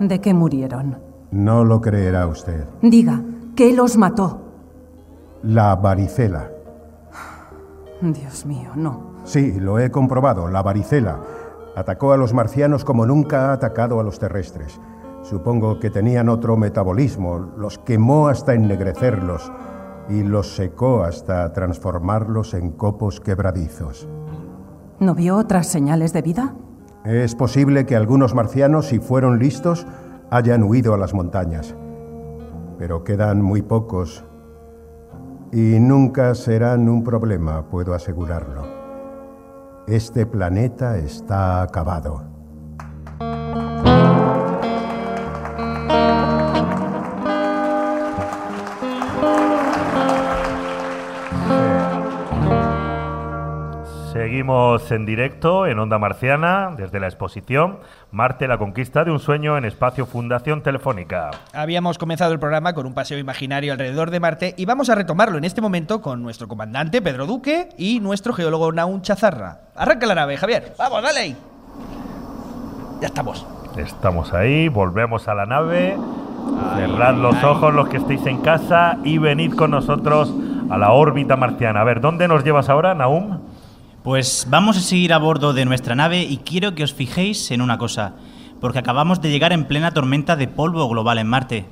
¿De 0.00 0.20
qué 0.20 0.34
murieron? 0.34 0.98
No 1.30 1.64
lo 1.64 1.80
creerá 1.80 2.26
usted. 2.26 2.64
Diga, 2.82 3.22
¿qué 3.54 3.72
los 3.72 3.96
mató? 3.96 4.40
La 5.44 5.76
varicela. 5.76 6.50
Dios 8.02 8.44
mío, 8.44 8.70
no. 8.74 9.12
Sí, 9.22 9.60
lo 9.60 9.78
he 9.78 9.90
comprobado. 9.92 10.48
La 10.48 10.62
varicela 10.62 11.20
atacó 11.76 12.12
a 12.12 12.16
los 12.16 12.34
marcianos 12.34 12.84
como 12.84 13.06
nunca 13.06 13.50
ha 13.50 13.52
atacado 13.52 14.00
a 14.00 14.02
los 14.02 14.18
terrestres. 14.18 14.80
Supongo 15.22 15.78
que 15.78 15.90
tenían 15.90 16.28
otro 16.28 16.56
metabolismo. 16.56 17.38
Los 17.56 17.78
quemó 17.78 18.26
hasta 18.26 18.54
ennegrecerlos 18.54 19.52
y 20.08 20.24
los 20.24 20.56
secó 20.56 21.04
hasta 21.04 21.52
transformarlos 21.52 22.54
en 22.54 22.72
copos 22.72 23.20
quebradizos. 23.20 24.08
¿No 24.98 25.14
vio 25.14 25.36
otras 25.36 25.68
señales 25.68 26.12
de 26.12 26.22
vida? 26.22 26.54
Es 27.04 27.36
posible 27.36 27.86
que 27.86 27.96
algunos 27.96 28.34
marcianos, 28.34 28.86
si 28.86 28.98
fueron 28.98 29.38
listos, 29.38 29.86
hayan 30.30 30.64
huido 30.64 30.94
a 30.94 30.98
las 30.98 31.14
montañas. 31.14 31.76
Pero 32.78 33.04
quedan 33.04 33.42
muy 33.42 33.62
pocos 33.62 34.24
y 35.52 35.78
nunca 35.78 36.34
serán 36.34 36.88
un 36.88 37.04
problema, 37.04 37.68
puedo 37.68 37.92
asegurarlo. 37.92 38.66
Este 39.86 40.24
planeta 40.24 40.96
está 40.96 41.62
acabado. 41.62 42.31
Seguimos 54.32 54.90
en 54.90 55.04
directo 55.04 55.66
en 55.66 55.78
Onda 55.78 55.98
Marciana 55.98 56.70
desde 56.74 56.98
la 56.98 57.06
exposición 57.06 57.80
Marte, 58.12 58.48
la 58.48 58.56
conquista 58.56 59.04
de 59.04 59.10
un 59.10 59.18
sueño 59.18 59.58
en 59.58 59.66
espacio 59.66 60.06
Fundación 60.06 60.62
Telefónica. 60.62 61.32
Habíamos 61.52 61.98
comenzado 61.98 62.32
el 62.32 62.38
programa 62.38 62.72
con 62.72 62.86
un 62.86 62.94
paseo 62.94 63.18
imaginario 63.18 63.74
alrededor 63.74 64.10
de 64.10 64.20
Marte 64.20 64.54
y 64.56 64.64
vamos 64.64 64.88
a 64.88 64.94
retomarlo 64.94 65.36
en 65.36 65.44
este 65.44 65.60
momento 65.60 66.00
con 66.00 66.22
nuestro 66.22 66.48
comandante 66.48 67.02
Pedro 67.02 67.26
Duque 67.26 67.68
y 67.76 68.00
nuestro 68.00 68.32
geólogo 68.32 68.72
Naun 68.72 69.02
Chazarra. 69.02 69.64
Arranca 69.76 70.06
la 70.06 70.14
nave, 70.14 70.38
Javier. 70.38 70.72
Vamos, 70.78 71.02
dale 71.02 71.20
ahí. 71.20 71.36
Ya 73.02 73.08
estamos. 73.08 73.46
Estamos 73.76 74.32
ahí, 74.32 74.68
volvemos 74.68 75.28
a 75.28 75.34
la 75.34 75.44
nave. 75.44 75.94
Cerrad 76.76 77.16
los 77.16 77.44
ojos 77.44 77.74
los 77.74 77.86
que 77.90 77.98
estéis 77.98 78.24
en 78.24 78.38
casa 78.38 78.96
y 79.04 79.18
venid 79.18 79.52
con 79.52 79.72
nosotros 79.72 80.32
a 80.70 80.78
la 80.78 80.92
órbita 80.92 81.36
marciana. 81.36 81.82
A 81.82 81.84
ver, 81.84 82.00
¿dónde 82.00 82.28
nos 82.28 82.44
llevas 82.44 82.70
ahora, 82.70 82.94
Naum? 82.94 83.51
Pues 84.02 84.48
vamos 84.50 84.76
a 84.76 84.80
seguir 84.80 85.12
a 85.12 85.18
bordo 85.18 85.52
de 85.52 85.64
nuestra 85.64 85.94
nave 85.94 86.22
y 86.22 86.38
quiero 86.38 86.74
que 86.74 86.82
os 86.82 86.92
fijéis 86.92 87.52
en 87.52 87.62
una 87.62 87.78
cosa, 87.78 88.14
porque 88.60 88.80
acabamos 88.80 89.22
de 89.22 89.30
llegar 89.30 89.52
en 89.52 89.64
plena 89.64 89.92
tormenta 89.92 90.34
de 90.34 90.48
polvo 90.48 90.88
global 90.88 91.18
en 91.18 91.28
Marte. 91.28 91.66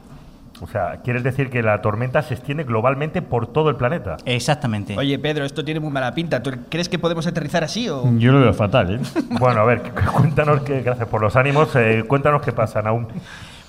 O 0.61 0.68
sea, 0.68 1.01
¿quieres 1.03 1.24
decir 1.24 1.51
que 1.51 1.61
la 1.61 1.83
tormenta 1.83 2.22
se 2.22 2.35
extiende 2.35 2.62
globalmente 2.62 3.20
por 3.20 3.49
todo 3.49 3.68
el 3.68 3.74
planeta? 3.76 4.18
Exactamente. 4.26 4.97
Oye, 4.97 5.18
Pedro, 5.18 5.45
esto 5.45 5.64
tiene 5.64 5.81
muy 5.81 5.91
mala 5.91 6.14
pinta. 6.14 6.41
¿Tú 6.41 6.53
crees 6.68 6.89
que 6.89 7.01
podemos 7.01 7.26
aterrizar 7.26 7.64
así 7.64 7.89
o...? 7.89 8.05
Yo 8.18 8.31
lo 8.31 8.41
veo 8.41 8.55
fatal, 8.55 8.95
¿eh? 8.95 9.01
Bueno, 9.41 9.62
a 9.62 9.64
ver, 9.64 9.83
cuéntanos 10.12 10.61
que, 10.61 10.83
gracias 10.83 11.09
por 11.09 11.22
los 11.22 11.35
ánimos, 11.35 11.74
eh, 11.74 12.05
cuéntanos 12.07 12.43
qué 12.43 12.53
pasa, 12.53 12.81
Naum. 12.81 13.07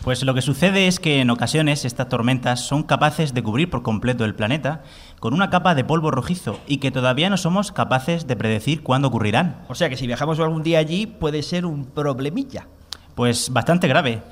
Pues 0.04 0.24
lo 0.24 0.34
que 0.34 0.42
sucede 0.42 0.88
es 0.88 1.00
que 1.00 1.22
en 1.22 1.30
ocasiones 1.30 1.86
estas 1.86 2.10
tormentas 2.10 2.62
son 2.62 2.82
capaces 2.82 3.36
de 3.36 3.44
cubrir 3.44 3.70
por 3.70 3.84
completo 3.84 4.26
el 4.26 4.34
planeta 4.34 4.82
con 5.20 5.36
una 5.36 5.52
capa 5.52 5.76
de 5.76 5.84
polvo 5.84 6.10
rojizo 6.10 6.60
y 6.66 6.78
que 6.78 6.90
todavía 6.90 7.30
no 7.30 7.38
somos 7.38 7.72
capaces 7.72 8.26
de 8.26 8.36
predecir 8.36 8.82
cuándo 8.82 9.10
ocurrirán. 9.10 9.62
O 9.68 9.76
sea 9.76 9.90
que 9.90 9.98
si 9.98 10.08
viajamos 10.08 10.40
algún 10.40 10.64
día 10.64 10.80
allí 10.80 11.06
puede 11.06 11.44
ser 11.44 11.68
un 11.68 11.86
problemilla. 11.86 12.68
Pues 13.14 13.52
bastante 13.54 13.88
grave. 13.88 14.24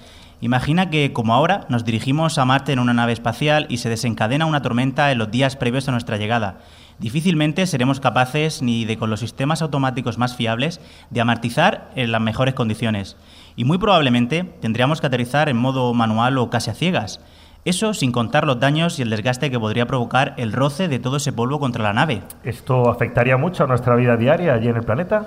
Imagina 0.41 0.89
que, 0.89 1.13
como 1.13 1.33
ahora, 1.35 1.65
nos 1.69 1.85
dirigimos 1.85 2.37
a 2.37 2.45
Marte 2.45 2.71
en 2.71 2.79
una 2.79 2.93
nave 2.93 3.11
espacial 3.11 3.67
y 3.69 3.77
se 3.77 3.89
desencadena 3.89 4.45
una 4.45 4.61
tormenta 4.61 5.11
en 5.11 5.17
los 5.17 5.29
días 5.29 5.57
previos 5.57 5.87
a 5.87 5.91
nuestra 5.91 6.17
llegada. 6.17 6.61
Difícilmente 6.97 7.67
seremos 7.67 7.99
capaces, 7.99 8.61
ni 8.61 8.85
de 8.85 8.97
con 8.97 9.09
los 9.09 9.19
sistemas 9.19 9.61
automáticos 9.61 10.17
más 10.17 10.35
fiables, 10.35 10.81
de 11.09 11.21
amartizar 11.21 11.91
en 11.95 12.11
las 12.11 12.21
mejores 12.21 12.53
condiciones. 12.53 13.17
Y 13.59 13.65
muy 13.65 13.77
probablemente 13.77 14.45
tendríamos 14.61 15.01
que 15.01 15.07
aterrizar 15.07 15.49
en 15.49 15.57
modo 15.57 15.93
manual 15.93 16.37
o 16.37 16.49
casi 16.49 16.69
a 16.69 16.73
ciegas. 16.73 17.19
Eso 17.65 17.93
sin 17.93 18.13
contar 18.13 18.47
los 18.47 18.61
daños 18.61 18.97
y 18.99 19.01
el 19.01 19.09
desgaste 19.09 19.51
que 19.51 19.59
podría 19.59 19.85
provocar 19.85 20.33
el 20.37 20.53
roce 20.53 20.87
de 20.87 20.97
todo 20.97 21.17
ese 21.17 21.33
polvo 21.33 21.59
contra 21.59 21.83
la 21.83 21.91
nave. 21.91 22.21
¿Esto 22.45 22.89
afectaría 22.89 23.35
mucho 23.35 23.65
a 23.65 23.67
nuestra 23.67 23.97
vida 23.97 24.15
diaria 24.15 24.53
allí 24.53 24.69
en 24.69 24.77
el 24.77 24.83
planeta? 24.83 25.25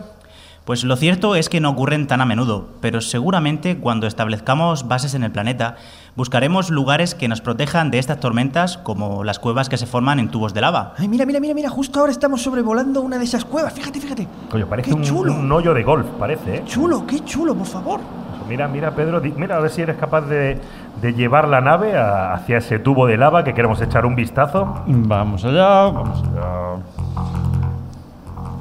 Pues 0.65 0.83
lo 0.83 0.97
cierto 0.97 1.35
es 1.35 1.51
que 1.51 1.61
no 1.61 1.69
ocurren 1.69 2.07
tan 2.07 2.23
a 2.23 2.25
menudo, 2.25 2.71
pero 2.81 3.03
seguramente 3.03 3.77
cuando 3.77 4.07
establezcamos 4.07 4.89
bases 4.89 5.13
en 5.13 5.25
el 5.25 5.33
planeta, 5.33 5.77
buscaremos 6.17 6.71
lugares 6.71 7.15
que 7.15 7.29
nos 7.29 7.43
protejan 7.43 7.91
de 7.91 7.99
estas 7.99 8.19
tormentas, 8.19 8.79
como 8.79 9.25
las 9.25 9.39
cuevas 9.41 9.69
que 9.69 9.77
se 9.77 9.85
forman 9.85 10.21
en 10.21 10.31
tubos 10.31 10.55
de 10.55 10.63
lava. 10.63 10.95
Ay, 10.97 11.09
mira, 11.09 11.27
mira, 11.27 11.39
mira, 11.39 11.53
mira, 11.53 11.69
justo 11.69 12.01
ahora 12.01 12.13
estamos 12.13 12.41
sobrevolando 12.41 13.03
una 13.03 13.19
de 13.19 13.25
esas 13.25 13.45
cuevas. 13.45 13.75
Fíjate, 13.75 14.01
fíjate. 14.01 14.27
Coño, 14.51 14.67
parece 14.67 14.89
Qué 14.89 14.95
un, 14.95 15.03
chulo. 15.03 15.35
un 15.35 15.53
hoyo 15.53 15.75
de 15.75 15.83
golf, 15.83 16.07
parece, 16.19 16.57
¿eh? 16.57 16.63
Chulo, 16.65 17.07
qué 17.07 17.21
chulo, 17.27 17.55
por 17.55 17.67
favor. 17.67 18.22
Mira, 18.53 18.69
mira, 18.69 18.91
Pedro, 18.91 19.19
mira 19.37 19.57
a 19.57 19.61
ver 19.61 19.71
si 19.71 19.81
eres 19.81 19.97
capaz 19.97 20.21
de, 20.27 20.61
de 21.01 21.15
llevar 21.15 21.49
la 21.49 21.63
nave 21.63 21.97
a- 21.97 22.35
hacia 22.35 22.59
ese 22.59 22.79
tubo 22.79 23.07
de 23.07 23.17
lava 23.17 23.45
que 23.45 23.55
queremos 23.55 23.81
echar 23.81 24.05
un 24.05 24.15
vistazo. 24.15 24.83
Vamos 24.87 25.43
allá, 25.47 25.85
vamos 25.85 26.23
allá. 26.23 26.77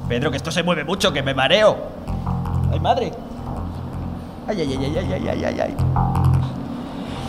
Pedro, 0.08 0.30
que 0.30 0.38
esto 0.38 0.50
se 0.50 0.62
mueve 0.62 0.84
mucho, 0.84 1.12
que 1.12 1.22
me 1.22 1.34
mareo. 1.34 1.76
Ay, 2.72 2.80
madre. 2.80 3.12
Ay, 4.48 4.62
ay, 4.62 4.78
ay, 4.80 4.96
ay, 4.96 5.12
ay, 5.12 5.28
ay, 5.28 5.44
ay, 5.44 5.60
ay. 5.60 5.76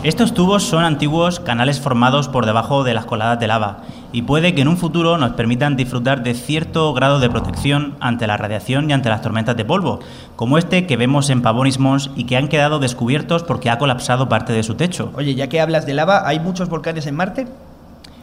Estos 0.02 0.32
tubos 0.32 0.62
son 0.62 0.84
antiguos 0.84 1.40
canales 1.40 1.82
formados 1.82 2.28
por 2.28 2.46
debajo 2.46 2.82
de 2.82 2.94
las 2.94 3.04
coladas 3.04 3.38
de 3.40 3.46
lava 3.46 3.80
y 4.14 4.22
puede 4.22 4.54
que 4.54 4.62
en 4.62 4.68
un 4.68 4.76
futuro 4.76 5.18
nos 5.18 5.32
permitan 5.32 5.76
disfrutar 5.76 6.22
de 6.22 6.34
cierto 6.34 6.94
grado 6.94 7.18
de 7.18 7.28
protección 7.28 7.96
ante 7.98 8.28
la 8.28 8.36
radiación 8.36 8.88
y 8.88 8.92
ante 8.92 9.08
las 9.08 9.22
tormentas 9.22 9.56
de 9.56 9.64
polvo, 9.64 9.98
como 10.36 10.56
este 10.56 10.86
que 10.86 10.96
vemos 10.96 11.30
en 11.30 11.42
Pavonis 11.42 11.80
Mons 11.80 12.12
y 12.14 12.24
que 12.24 12.36
han 12.36 12.46
quedado 12.46 12.78
descubiertos 12.78 13.42
porque 13.42 13.70
ha 13.70 13.78
colapsado 13.78 14.28
parte 14.28 14.52
de 14.52 14.62
su 14.62 14.76
techo. 14.76 15.10
Oye, 15.16 15.34
ya 15.34 15.48
que 15.48 15.60
hablas 15.60 15.84
de 15.84 15.94
lava, 15.94 16.28
¿hay 16.28 16.38
muchos 16.38 16.68
volcanes 16.68 17.08
en 17.08 17.16
Marte? 17.16 17.48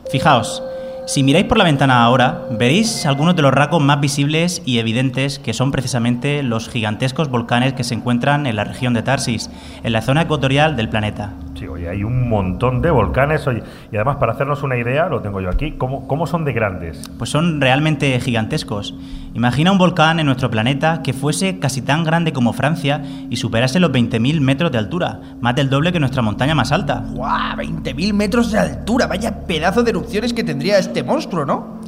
Fijaos, 0.10 0.64
si 1.08 1.24
miráis 1.24 1.46
por 1.46 1.58
la 1.58 1.66
ventana 1.66 2.06
ahora, 2.06 2.44
veréis 2.52 3.06
algunos 3.06 3.36
de 3.36 3.42
los 3.42 3.54
rasgos 3.54 3.84
más 3.84 4.00
visibles 4.00 4.62
y 4.66 4.80
evidentes 4.80 5.39
que 5.39 5.54
son 5.54 5.74
precisamente 5.74 6.42
los 6.42 6.70
gigantescos 6.70 7.28
volcanes 7.28 7.74
que 7.74 7.84
se 7.84 7.96
encuentran 7.96 8.48
en 8.48 8.56
la 8.56 8.64
región 8.64 8.94
de 8.94 9.04
Tarsis, 9.04 9.50
en 9.84 9.92
la 9.92 10.02
zona 10.02 10.22
ecuatorial 10.22 10.78
del 10.78 10.88
planeta. 10.88 11.34
Sí, 11.62 11.68
oye, 11.68 11.88
hay 11.88 12.03
un 12.03 12.28
montón 12.28 12.82
de 12.82 12.89
volcanes, 12.89 13.45
oye, 13.45 13.62
y 13.91 13.95
además 13.95 14.18
para 14.18 14.32
hacernos 14.32 14.64
una 14.64 14.78
idea, 14.78 15.05
lo 15.09 15.22
tengo 15.22 15.41
yo 15.41 15.49
aquí, 15.51 15.74
¿cómo, 15.74 16.07
cómo 16.07 16.26
son 16.26 16.43
de 16.43 16.53
grandes? 16.53 17.07
Pues 17.20 17.30
son 17.30 17.62
realmente 17.62 18.20
gigantescos. 18.20 18.95
Imagina 19.36 19.72
un 19.72 19.78
volcán 19.78 20.20
en 20.20 20.26
nuestro 20.26 20.49
planeta 20.49 21.03
que 21.03 21.14
fuese 21.14 21.59
casi 21.59 21.84
tan 21.84 22.03
grande 22.03 22.34
como 22.34 22.53
Francia 22.53 23.03
y 23.30 23.36
superase 23.36 23.80
los 23.80 23.91
20.000 23.91 24.41
metros 24.41 24.72
de 24.72 24.80
altura, 24.80 25.20
más 25.39 25.53
del 25.53 25.70
doble 25.70 25.91
que 25.91 25.99
nuestra 25.99 26.24
montaña 26.24 26.55
más 26.55 26.72
alta. 26.72 27.05
¡Guau! 27.14 27.57
20.000 27.57 28.12
metros 28.12 28.51
de 28.51 28.57
altura. 28.57 29.05
Vaya 29.05 29.41
pedazo 29.45 29.84
de 29.84 29.91
erupciones 29.91 30.34
que 30.34 30.43
tendría 30.43 30.80
este 30.80 31.03
monstruo, 31.03 31.45
¿no? 31.45 31.80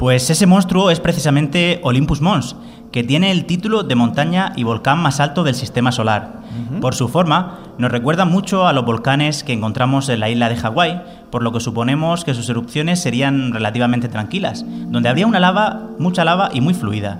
Pues 0.00 0.28
ese 0.30 0.46
monstruo 0.46 0.90
es 0.90 0.98
precisamente 0.98 1.80
Olympus 1.84 2.20
Mons, 2.20 2.56
que 2.96 3.04
tiene 3.04 3.30
el 3.30 3.44
título 3.44 3.82
de 3.82 3.94
montaña 3.94 4.54
y 4.56 4.62
volcán 4.62 5.02
más 5.02 5.20
alto 5.20 5.44
del 5.44 5.54
sistema 5.54 5.92
solar. 5.92 6.40
Por 6.80 6.94
su 6.94 7.08
forma, 7.08 7.58
nos 7.76 7.92
recuerda 7.92 8.24
mucho 8.24 8.66
a 8.66 8.72
los 8.72 8.86
volcanes 8.86 9.44
que 9.44 9.52
encontramos 9.52 10.08
en 10.08 10.18
la 10.18 10.30
isla 10.30 10.48
de 10.48 10.56
Hawái, 10.56 11.02
por 11.30 11.42
lo 11.42 11.52
que 11.52 11.60
suponemos 11.60 12.24
que 12.24 12.32
sus 12.32 12.48
erupciones 12.48 13.02
serían 13.02 13.52
relativamente 13.52 14.08
tranquilas, 14.08 14.64
donde 14.86 15.10
habría 15.10 15.26
una 15.26 15.40
lava, 15.40 15.90
mucha 15.98 16.24
lava 16.24 16.48
y 16.54 16.62
muy 16.62 16.72
fluida. 16.72 17.18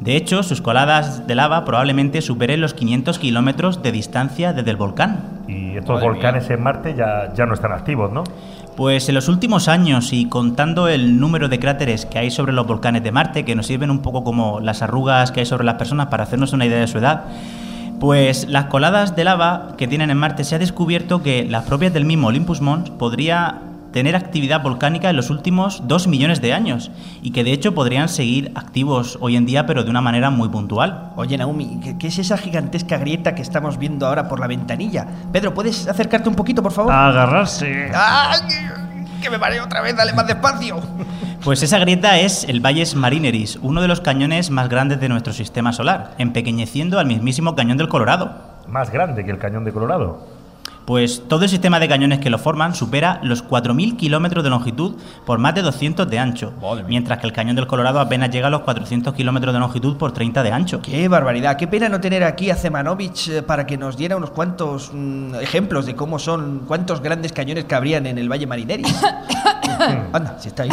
De 0.00 0.16
hecho, 0.16 0.42
sus 0.42 0.60
coladas 0.60 1.28
de 1.28 1.36
lava 1.36 1.64
probablemente 1.64 2.20
superen 2.20 2.60
los 2.60 2.74
500 2.74 3.20
kilómetros 3.20 3.80
de 3.80 3.92
distancia 3.92 4.52
desde 4.52 4.72
el 4.72 4.76
volcán. 4.76 5.44
Y 5.46 5.76
estos 5.76 5.94
Madre 5.94 6.08
volcanes 6.08 6.50
en 6.50 6.60
Marte 6.60 6.96
ya, 6.96 7.32
ya 7.32 7.46
no 7.46 7.54
están 7.54 7.70
activos, 7.70 8.10
¿no? 8.10 8.24
Pues 8.76 9.08
en 9.08 9.14
los 9.14 9.28
últimos 9.28 9.68
años 9.68 10.14
y 10.14 10.26
contando 10.26 10.88
el 10.88 11.20
número 11.20 11.48
de 11.48 11.58
cráteres 11.58 12.06
que 12.06 12.18
hay 12.18 12.30
sobre 12.30 12.54
los 12.54 12.66
volcanes 12.66 13.02
de 13.02 13.12
Marte, 13.12 13.44
que 13.44 13.54
nos 13.54 13.66
sirven 13.66 13.90
un 13.90 14.00
poco 14.00 14.24
como 14.24 14.60
las 14.60 14.80
arrugas 14.80 15.30
que 15.30 15.40
hay 15.40 15.46
sobre 15.46 15.64
las 15.64 15.74
personas 15.74 16.06
para 16.06 16.22
hacernos 16.22 16.54
una 16.54 16.64
idea 16.64 16.80
de 16.80 16.86
su 16.86 16.96
edad, 16.96 17.24
pues 18.00 18.48
las 18.48 18.66
coladas 18.66 19.14
de 19.14 19.24
lava 19.24 19.74
que 19.76 19.86
tienen 19.86 20.10
en 20.10 20.16
Marte 20.16 20.44
se 20.44 20.54
ha 20.54 20.58
descubierto 20.58 21.22
que 21.22 21.44
las 21.44 21.64
propias 21.64 21.92
del 21.92 22.06
mismo 22.06 22.28
Olympus 22.28 22.62
Mons 22.62 22.88
podría 22.90 23.60
tener 23.92 24.16
actividad 24.16 24.62
volcánica 24.62 25.10
en 25.10 25.16
los 25.16 25.30
últimos 25.30 25.86
dos 25.86 26.06
millones 26.06 26.40
de 26.40 26.52
años 26.52 26.90
y 27.22 27.30
que 27.30 27.44
de 27.44 27.52
hecho 27.52 27.74
podrían 27.74 28.08
seguir 28.08 28.52
activos 28.54 29.18
hoy 29.20 29.36
en 29.36 29.46
día 29.46 29.66
pero 29.66 29.84
de 29.84 29.90
una 29.90 30.00
manera 30.00 30.30
muy 30.30 30.48
puntual. 30.48 31.12
Oye, 31.16 31.38
Naomi, 31.38 31.80
¿qué, 31.98 32.06
es 32.06 32.18
esa 32.18 32.36
gigantesca 32.36 32.98
grieta 32.98 33.34
que 33.34 33.42
estamos 33.42 33.78
viendo 33.78 34.06
ahora 34.06 34.28
por 34.28 34.40
la 34.40 34.46
ventanilla? 34.46 35.06
Pedro, 35.32 35.54
¿puedes 35.54 35.86
acercarte 35.86 36.28
un 36.28 36.34
poquito, 36.34 36.62
por 36.62 36.72
favor? 36.72 36.92
Agarrarse. 36.92 37.90
¡Ay! 37.94 38.40
Que 39.20 39.30
me 39.30 39.38
mareo 39.38 39.64
otra 39.64 39.82
vez, 39.82 39.96
dale 39.96 40.12
más 40.12 40.26
despacio. 40.26 40.80
Pues 41.44 41.62
esa 41.62 41.78
grieta 41.78 42.18
es 42.18 42.44
el 42.44 42.60
Valles 42.60 42.94
Marineris, 42.94 43.58
uno 43.62 43.82
de 43.82 43.88
los 43.88 44.00
cañones 44.00 44.50
más 44.50 44.68
grandes 44.68 45.00
de 45.00 45.08
nuestro 45.08 45.32
sistema 45.32 45.72
solar, 45.72 46.14
empequeñeciendo 46.18 46.98
al 46.98 47.06
mismísimo 47.06 47.56
cañón 47.56 47.78
del 47.78 47.88
Colorado. 47.88 48.32
Más 48.68 48.90
grande 48.90 49.24
que 49.24 49.32
el 49.32 49.38
cañón 49.38 49.64
de 49.64 49.72
Colorado. 49.72 50.41
Pues 50.86 51.22
todo 51.28 51.44
el 51.44 51.48
sistema 51.48 51.78
de 51.78 51.88
cañones 51.88 52.18
que 52.18 52.30
lo 52.30 52.38
forman 52.38 52.74
supera 52.74 53.20
los 53.22 53.44
4.000 53.44 53.96
kilómetros 53.96 54.42
de 54.42 54.50
longitud 54.50 54.96
por 55.24 55.38
más 55.38 55.54
de 55.54 55.62
200 55.62 56.08
de 56.10 56.18
ancho, 56.18 56.52
mientras 56.88 57.18
que 57.20 57.26
el 57.26 57.32
cañón 57.32 57.54
del 57.56 57.66
Colorado 57.66 58.00
apenas 58.00 58.30
llega 58.30 58.48
a 58.48 58.50
los 58.50 58.62
400 58.62 59.14
kilómetros 59.14 59.54
de 59.54 59.60
longitud 59.60 59.96
por 59.96 60.12
30 60.12 60.42
de 60.42 60.50
ancho. 60.50 60.82
Qué 60.82 61.06
barbaridad, 61.06 61.56
qué 61.56 61.68
pena 61.68 61.88
no 61.88 62.00
tener 62.00 62.24
aquí 62.24 62.50
a 62.50 62.56
Zemanovich 62.56 63.28
eh, 63.28 63.42
para 63.42 63.64
que 63.66 63.76
nos 63.76 63.96
diera 63.96 64.16
unos 64.16 64.30
cuantos 64.30 64.90
mm, 64.92 65.36
ejemplos 65.36 65.86
de 65.86 65.94
cómo 65.94 66.18
son, 66.18 66.64
cuántos 66.66 67.00
grandes 67.00 67.32
cañones 67.32 67.64
cabrían 67.64 68.06
en 68.06 68.18
el 68.18 68.30
Valle 68.30 68.46
Marineris. 68.46 68.92
Anda, 70.12 70.36
si 70.38 70.48
está 70.48 70.64
ahí. 70.64 70.70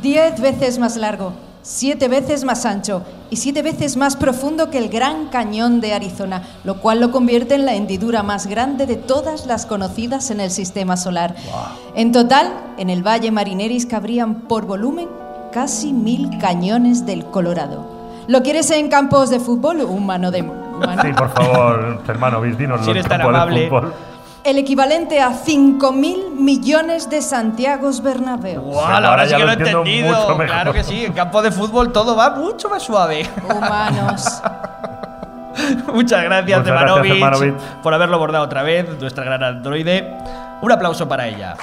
Diez 0.00 0.40
veces 0.40 0.78
más 0.78 0.96
largo, 0.96 1.32
siete 1.66 2.06
veces 2.06 2.44
más 2.44 2.64
ancho 2.64 3.02
y 3.28 3.36
siete 3.36 3.60
veces 3.60 3.96
más 3.96 4.14
profundo 4.14 4.70
que 4.70 4.78
el 4.78 4.88
Gran 4.88 5.26
Cañón 5.26 5.80
de 5.80 5.94
Arizona, 5.94 6.42
lo 6.62 6.80
cual 6.80 7.00
lo 7.00 7.10
convierte 7.10 7.56
en 7.56 7.66
la 7.66 7.74
hendidura 7.74 8.22
más 8.22 8.46
grande 8.46 8.86
de 8.86 8.94
todas 8.94 9.46
las 9.46 9.66
conocidas 9.66 10.30
en 10.30 10.38
el 10.38 10.52
sistema 10.52 10.96
solar. 10.96 11.34
En 11.96 12.12
total, 12.12 12.52
en 12.78 12.88
el 12.88 13.04
Valle 13.04 13.32
Marineris 13.32 13.84
cabrían 13.84 14.42
por 14.42 14.64
volumen 14.64 15.08
casi 15.50 15.92
mil 15.92 16.38
cañones 16.38 17.04
del 17.04 17.24
Colorado. 17.26 17.84
¿Lo 18.28 18.44
quieres 18.44 18.70
en 18.70 18.88
campos 18.88 19.30
de 19.30 19.40
fútbol? 19.40 19.80
Un 19.80 20.06
mano 20.06 20.30
de. 20.30 20.42
Sí, 20.42 21.12
por 21.16 21.30
favor, 21.30 22.00
hermano, 22.08 22.42
dinos 22.42 22.80
Si 22.80 22.86
los 22.86 22.96
eres 22.96 23.08
tan 23.08 23.20
de 23.52 23.68
fútbol. 23.68 23.92
El 24.46 24.58
equivalente 24.58 25.20
a 25.20 25.32
5.000 25.32 26.30
millones 26.30 27.10
de 27.10 27.20
Santiagos 27.20 28.00
Bernabéu. 28.00 28.62
¡Guau! 28.62 29.04
Ahora 29.04 29.26
sí 29.26 29.34
que 29.34 29.44
lo 29.44 29.50
he 29.50 29.54
entendido. 29.54 30.36
Claro 30.36 30.72
que 30.72 30.84
sí, 30.84 31.04
en 31.04 31.12
campo 31.14 31.42
de 31.42 31.50
fútbol 31.50 31.90
todo 31.90 32.14
va 32.14 32.30
mucho 32.30 32.68
más 32.68 32.84
suave. 32.84 33.28
Humanos. 33.42 34.40
Muchas 35.92 36.22
gracias, 36.22 36.64
Zemanovich. 36.64 37.54
por 37.82 37.92
haberlo 37.92 38.14
abordado 38.14 38.44
otra 38.44 38.62
vez, 38.62 38.88
nuestra 39.00 39.24
gran 39.24 39.42
androide. 39.42 40.16
Un 40.62 40.70
aplauso 40.70 41.08
para 41.08 41.26
ella. 41.26 41.56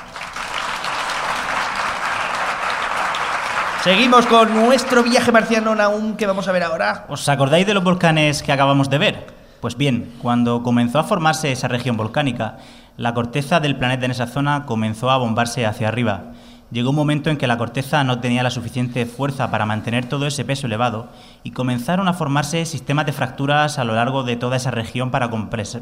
Seguimos 3.82 4.26
con 4.26 4.54
nuestro 4.54 5.04
viaje 5.04 5.32
marciano 5.32 5.74
aún 5.82 6.18
que 6.18 6.28
vamos 6.28 6.50
a 6.50 6.52
ver 6.52 6.64
ahora. 6.64 7.06
¿Os 7.08 7.30
acordáis 7.30 7.66
de 7.66 7.76
los 7.76 7.84
volcanes 7.84 8.44
que 8.44 8.52
acabamos 8.52 8.90
de 8.90 8.98
ver? 8.98 9.43
Pues 9.64 9.78
bien, 9.78 10.12
cuando 10.22 10.62
comenzó 10.62 11.00
a 11.00 11.06
formarse 11.06 11.50
esa 11.50 11.70
región 11.70 11.96
volcánica, 11.96 12.58
la 12.98 13.14
corteza 13.14 13.62
del 13.62 13.78
planeta 13.78 14.04
en 14.04 14.12
esa 14.12 14.28
zona 14.28 14.66
comenzó 14.66 15.10
a 15.10 15.16
bombarse 15.16 15.66
hacia 15.66 15.88
arriba. 15.88 16.34
Llegó 16.70 16.90
un 16.90 16.98
momento 16.98 17.30
en 17.30 17.38
que 17.38 17.48
la 17.48 17.58
corteza 17.58 18.04
no 18.04 18.20
tenía 18.20 18.44
la 18.44 18.50
suficiente 18.50 19.06
fuerza 19.06 19.50
para 19.52 19.66
mantener 19.66 20.04
todo 20.10 20.28
ese 20.28 20.44
peso 20.44 20.68
elevado 20.68 21.08
y 21.44 21.52
comenzaron 21.52 22.10
a 22.10 22.14
formarse 22.14 22.66
sistemas 22.66 23.06
de 23.06 23.14
fracturas 23.14 23.80
a 23.80 23.86
lo 23.86 23.96
largo 23.96 24.24
de 24.24 24.36
toda 24.36 24.58
esa 24.58 24.70
región 24.70 25.12
para, 25.12 25.30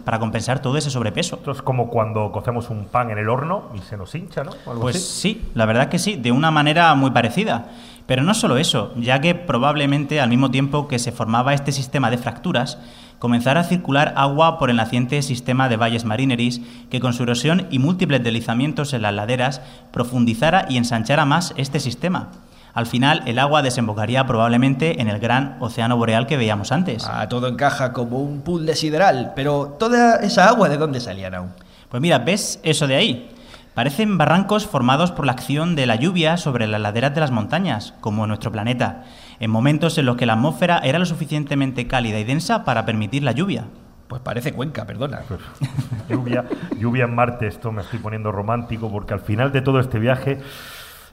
para 0.05 0.19
compensar 0.19 0.59
todo 0.61 0.77
ese 0.77 0.91
sobrepeso. 0.91 1.37
Esto 1.37 1.49
es 1.49 1.63
como 1.63 1.89
cuando 1.89 2.31
cocemos 2.31 2.69
un 2.69 2.85
pan 2.85 3.09
en 3.09 3.17
el 3.17 3.29
horno 3.29 3.69
y 3.73 3.79
se 3.79 3.97
nos 3.97 4.13
hincha, 4.13 4.43
¿no? 4.43 4.51
Algo 4.67 4.81
Pues 4.81 4.95
así. 4.97 5.05
sí, 5.33 5.49
la 5.55 5.65
verdad 5.65 5.89
que 5.89 5.97
sí, 5.97 6.17
de 6.17 6.31
una 6.31 6.51
manera 6.51 6.93
muy 6.93 7.09
parecida. 7.09 7.69
Pero 8.05 8.23
no 8.23 8.33
solo 8.35 8.57
eso, 8.57 8.93
ya 8.97 9.21
que 9.21 9.33
probablemente 9.33 10.19
al 10.21 10.29
mismo 10.29 10.51
tiempo 10.51 10.87
que 10.87 10.99
se 10.99 11.11
formaba 11.11 11.53
este 11.55 11.71
sistema 11.71 12.11
de 12.11 12.17
fracturas, 12.17 12.77
comenzara 13.21 13.59
a 13.59 13.65
circular 13.65 14.15
agua 14.17 14.57
por 14.57 14.71
el 14.71 14.77
naciente 14.77 15.21
sistema 15.21 15.69
de 15.69 15.77
valles 15.77 16.05
marineris, 16.05 16.59
que 16.89 16.99
con 16.99 17.13
su 17.13 17.21
erosión 17.21 17.67
y 17.69 17.77
múltiples 17.77 18.23
deslizamientos 18.23 18.93
en 18.93 19.03
las 19.03 19.13
laderas 19.13 19.61
profundizara 19.91 20.65
y 20.67 20.77
ensanchara 20.77 21.23
más 21.23 21.53
este 21.55 21.79
sistema. 21.79 22.31
Al 22.73 22.87
final, 22.87 23.21
el 23.27 23.37
agua 23.37 23.61
desembocaría 23.61 24.25
probablemente 24.25 25.01
en 25.01 25.07
el 25.07 25.19
gran 25.19 25.57
océano 25.59 25.97
boreal 25.97 26.25
que 26.25 26.35
veíamos 26.35 26.71
antes. 26.71 27.05
Ah, 27.07 27.29
todo 27.29 27.47
encaja 27.47 27.93
como 27.93 28.17
un 28.17 28.41
pool 28.41 28.65
de 28.65 28.75
sideral, 28.75 29.33
pero 29.35 29.75
toda 29.77 30.15
esa 30.15 30.49
agua, 30.49 30.67
¿de 30.67 30.77
dónde 30.77 30.99
salía 30.99 31.27
aún? 31.27 31.51
Pues 31.89 32.01
mira, 32.01 32.17
¿ves 32.17 32.59
eso 32.63 32.87
de 32.87 32.95
ahí? 32.95 33.29
Parecen 33.75 34.17
barrancos 34.17 34.65
formados 34.65 35.11
por 35.11 35.27
la 35.27 35.31
acción 35.31 35.75
de 35.75 35.85
la 35.85 35.95
lluvia 35.95 36.37
sobre 36.37 36.65
las 36.65 36.81
laderas 36.81 37.13
de 37.13 37.21
las 37.21 37.31
montañas, 37.31 37.93
como 38.01 38.23
en 38.23 38.29
nuestro 38.29 38.51
planeta, 38.51 39.03
en 39.41 39.49
momentos 39.49 39.97
en 39.97 40.05
los 40.05 40.17
que 40.17 40.27
la 40.27 40.33
atmósfera 40.33 40.79
era 40.83 40.99
lo 40.99 41.05
suficientemente 41.05 41.87
cálida 41.87 42.19
y 42.19 42.23
densa 42.23 42.63
para 42.63 42.85
permitir 42.85 43.23
la 43.23 43.31
lluvia. 43.31 43.65
Pues 44.07 44.21
parece 44.21 44.53
Cuenca, 44.53 44.85
perdona. 44.85 45.21
lluvia, 46.09 46.45
lluvia 46.77 47.05
en 47.05 47.15
Marte, 47.15 47.47
esto 47.47 47.71
me 47.71 47.81
estoy 47.81 47.97
poniendo 47.97 48.31
romántico 48.31 48.91
porque 48.91 49.15
al 49.15 49.19
final 49.21 49.51
de 49.51 49.61
todo 49.61 49.79
este 49.79 49.97
viaje, 49.97 50.37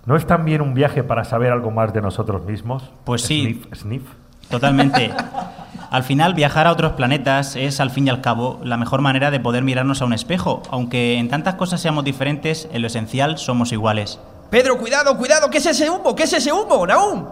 ¿no 0.05 0.15
es 0.15 0.27
también 0.27 0.61
un 0.61 0.75
viaje 0.75 1.03
para 1.03 1.25
saber 1.25 1.53
algo 1.53 1.71
más 1.71 1.95
de 1.95 2.03
nosotros 2.03 2.45
mismos? 2.45 2.91
Pues 3.05 3.23
sí. 3.23 3.43
Sniff, 3.43 3.81
sniff. 3.81 4.03
Totalmente. 4.51 5.11
Al 5.91 6.03
final, 6.03 6.35
viajar 6.35 6.67
a 6.67 6.73
otros 6.73 6.93
planetas 6.93 7.57
es, 7.57 7.81
al 7.81 7.91
fin 7.91 8.09
y 8.09 8.11
al 8.11 8.21
cabo, 8.21 8.61
la 8.63 8.77
mejor 8.77 9.01
manera 9.01 9.31
de 9.31 9.41
poder 9.41 9.63
mirarnos 9.63 10.03
a 10.03 10.05
un 10.05 10.13
espejo. 10.13 10.63
Aunque 10.71 11.17
en 11.19 11.31
tantas 11.31 11.55
cosas 11.55 11.81
seamos 11.81 12.05
diferentes, 12.05 12.69
en 12.73 12.83
lo 12.83 12.89
esencial 12.89 13.39
somos 13.39 13.73
iguales. 13.73 14.19
Pedro, 14.51 14.77
cuidado, 14.77 15.17
cuidado, 15.17 15.49
¿qué 15.49 15.59
es 15.59 15.67
ese 15.67 15.89
humo? 15.89 16.15
¿Qué 16.15 16.25
es 16.25 16.33
ese 16.35 16.53
humo, 16.53 16.87
Naum? 16.87 17.25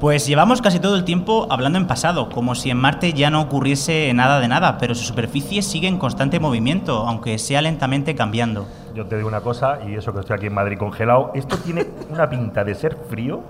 Pues 0.00 0.26
llevamos 0.26 0.62
casi 0.62 0.80
todo 0.80 0.96
el 0.96 1.04
tiempo 1.04 1.46
hablando 1.50 1.78
en 1.78 1.86
pasado, 1.86 2.30
como 2.30 2.54
si 2.54 2.70
en 2.70 2.78
Marte 2.78 3.12
ya 3.12 3.28
no 3.28 3.42
ocurriese 3.42 4.10
nada 4.14 4.40
de 4.40 4.48
nada, 4.48 4.78
pero 4.78 4.94
su 4.94 5.04
superficie 5.04 5.60
sigue 5.60 5.88
en 5.88 5.98
constante 5.98 6.40
movimiento, 6.40 7.06
aunque 7.06 7.36
sea 7.36 7.60
lentamente 7.60 8.14
cambiando. 8.14 8.66
Yo 8.94 9.04
te 9.04 9.16
digo 9.16 9.28
una 9.28 9.42
cosa, 9.42 9.80
y 9.86 9.96
eso 9.96 10.14
que 10.14 10.20
estoy 10.20 10.36
aquí 10.36 10.46
en 10.46 10.54
Madrid 10.54 10.78
congelado, 10.78 11.32
¿esto 11.34 11.58
tiene 11.58 11.86
una 12.08 12.30
pinta 12.30 12.64
de 12.64 12.74
ser 12.74 12.96
frío? 13.10 13.42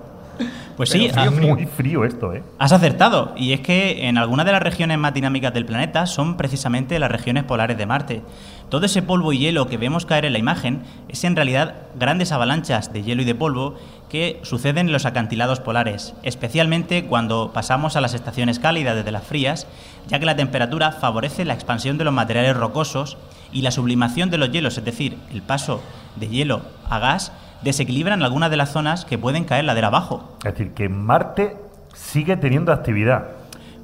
Pues 0.76 0.90
sí, 0.90 1.08
Pero 1.14 1.30
frío, 1.30 1.54
muy 1.54 1.66
frío 1.66 2.04
esto, 2.04 2.32
¿eh? 2.32 2.42
Has 2.58 2.72
acertado, 2.72 3.32
y 3.36 3.52
es 3.52 3.60
que 3.60 4.08
en 4.08 4.18
algunas 4.18 4.44
de 4.44 4.50
las 4.50 4.62
regiones 4.62 4.98
más 4.98 5.14
dinámicas 5.14 5.54
del 5.54 5.66
planeta 5.66 6.06
son 6.06 6.36
precisamente 6.36 6.98
las 6.98 7.12
regiones 7.12 7.44
polares 7.44 7.78
de 7.78 7.86
Marte. 7.86 8.22
Todo 8.70 8.86
ese 8.86 9.02
polvo 9.02 9.32
y 9.32 9.38
hielo 9.38 9.68
que 9.68 9.76
vemos 9.76 10.06
caer 10.06 10.24
en 10.24 10.32
la 10.32 10.38
imagen 10.38 10.82
es 11.08 11.22
en 11.22 11.36
realidad 11.36 11.74
grandes 11.96 12.32
avalanchas 12.32 12.92
de 12.92 13.02
hielo 13.02 13.22
y 13.22 13.24
de 13.24 13.34
polvo 13.34 13.74
que 14.10 14.40
suceden 14.42 14.88
en 14.88 14.92
los 14.92 15.06
acantilados 15.06 15.60
polares, 15.60 16.14
especialmente 16.22 17.04
cuando 17.04 17.52
pasamos 17.54 17.96
a 17.96 18.00
las 18.00 18.12
estaciones 18.12 18.58
cálidas 18.58 18.96
desde 18.96 19.12
las 19.12 19.24
frías, 19.24 19.66
ya 20.08 20.18
que 20.18 20.26
la 20.26 20.36
temperatura 20.36 20.92
favorece 20.92 21.44
la 21.44 21.54
expansión 21.54 21.96
de 21.96 22.04
los 22.04 22.12
materiales 22.12 22.56
rocosos 22.56 23.16
y 23.52 23.62
la 23.62 23.70
sublimación 23.70 24.28
de 24.28 24.38
los 24.38 24.50
hielos, 24.50 24.76
es 24.76 24.84
decir, 24.84 25.16
el 25.32 25.42
paso 25.42 25.80
de 26.16 26.28
hielo 26.28 26.62
a 26.88 26.98
gas, 26.98 27.32
desequilibran 27.62 28.22
algunas 28.22 28.50
de 28.50 28.56
las 28.56 28.72
zonas 28.72 29.04
que 29.04 29.18
pueden 29.18 29.44
caer 29.44 29.64
ladera 29.64 29.86
abajo. 29.86 30.36
Es 30.44 30.52
decir, 30.52 30.72
que 30.72 30.88
Marte 30.88 31.56
sigue 31.94 32.36
teniendo 32.36 32.72
actividad. 32.72 33.28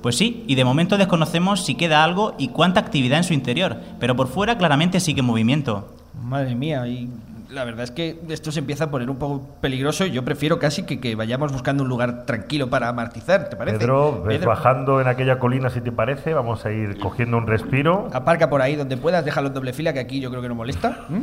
Pues 0.03 0.16
sí, 0.16 0.45
y 0.47 0.55
de 0.55 0.64
momento 0.64 0.99
desconocemos 0.99 1.64
si 1.64 1.74
queda 1.74 2.05
algo 2.05 2.35
y 2.39 2.49
cuánta 2.49 2.81
actividad 2.81 3.18
en 3.18 3.24
su 3.24 3.35
interior, 3.35 3.81
pero 3.99 4.16
por 4.16 4.29
fuera 4.29 4.59
claramente 4.59 5.01
sigue 5.01 5.20
en 5.20 5.27
movimiento. 5.27 5.93
Madre 6.22 6.55
mía, 6.55 6.87
y 6.87 7.09
la 7.57 7.65
verdad 7.65 7.85
es 7.85 7.91
que 7.91 8.21
esto 8.29 8.53
se 8.53 8.61
empieza 8.61 8.85
a 8.85 8.91
poner 8.91 9.09
un 9.09 9.17
poco 9.17 9.43
peligroso 9.63 10.05
y 10.05 10.11
yo 10.11 10.25
prefiero 10.25 10.59
casi 10.59 10.83
que, 10.83 11.01
que 11.01 11.15
vayamos 11.15 11.53
buscando 11.53 11.83
un 11.83 11.89
lugar 11.89 12.27
tranquilo 12.27 12.69
para 12.69 12.89
amartizar, 12.89 13.49
¿te 13.49 13.57
parece? 13.57 13.79
Pedro, 13.79 14.23
Pedro, 14.29 14.51
bajando 14.51 15.01
en 15.01 15.09
aquella 15.09 15.39
colina 15.39 15.71
si 15.71 15.81
te 15.81 15.91
parece, 15.91 16.35
vamos 16.35 16.67
a 16.67 16.71
ir 16.71 16.99
cogiendo 16.99 17.39
un 17.39 17.47
respiro. 17.47 18.11
Aparca 18.13 18.51
por 18.51 18.61
ahí 18.61 18.77
donde 18.77 18.99
puedas, 18.99 19.25
déjalo 19.25 19.49
en 19.49 19.55
doble 19.55 19.73
fila, 19.73 19.95
que 19.95 20.01
aquí 20.01 20.21
yo 20.21 20.29
creo 20.29 20.43
que 20.43 20.49
no 20.49 20.55
molesta. 20.55 21.07
¿Mm? 21.09 21.23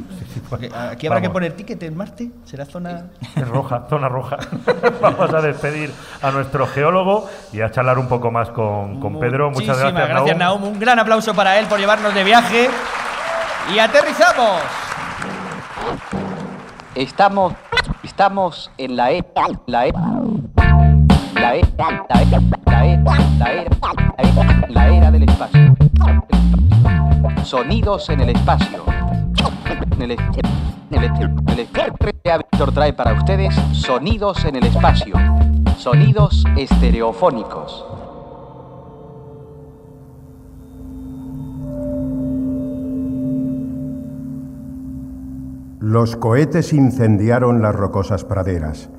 Porque 0.49 0.71
aquí 0.73 1.05
habrá 1.05 1.21
que 1.21 1.29
poner 1.29 1.53
ticket 1.53 1.81
en 1.83 1.95
Marte, 1.95 2.31
será 2.45 2.65
zona... 2.65 3.11
Es 3.35 3.47
roja, 3.47 3.85
zona 3.87 4.09
roja. 4.09 4.37
Vamos 5.01 5.31
a 5.31 5.39
despedir 5.39 5.91
a 6.21 6.31
nuestro 6.31 6.65
geólogo 6.65 7.29
y 7.53 7.61
a 7.61 7.69
charlar 7.69 7.99
un 7.99 8.07
poco 8.07 8.31
más 8.31 8.49
con, 8.49 8.99
con 8.99 9.19
Pedro. 9.19 9.51
Muchas 9.51 9.77
gracias, 9.77 10.09
gracias, 10.09 10.37
Naum. 10.37 10.61
Naum. 10.61 10.73
Un 10.73 10.79
gran 10.79 10.97
aplauso 10.97 11.35
para 11.35 11.59
él 11.59 11.67
por 11.67 11.79
llevarnos 11.79 12.13
de 12.15 12.23
viaje. 12.23 12.69
Y 13.73 13.77
aterrizamos. 13.77 14.61
Estamos, 16.95 17.53
estamos 18.03 18.69
en 18.77 18.95
la 18.95 19.09
era, 19.09 19.25
la 19.65 19.87
era, 19.87 19.99
la 21.33 21.55
era, 21.55 21.67
la 22.07 22.21
era, 22.21 22.41
la 22.67 22.85
era, 22.85 23.17
la 23.39 23.51
era, 23.51 23.77
era, 24.19 24.67
la 24.69 24.87
era 24.89 25.11
del 25.11 25.23
espacio. 25.23 25.75
Sonidos 27.43 28.09
en 28.09 28.21
el 28.21 28.29
espacio. 28.29 28.83
El, 29.99 30.11
en 30.91 32.71
trae 32.73 32.93
para 32.93 33.13
ustedes 33.13 33.55
sonidos 33.71 34.45
en 34.45 34.57
el 34.57 34.65
espacio. 34.65 35.15
Sonidos 35.79 36.43
estereofónicos. 36.55 37.85
Los 45.83 46.15
cohetes 46.15 46.71
incendiaron 46.71 47.61
las 47.61 47.75
rocosas 47.75 48.23
praderas. 48.23 48.89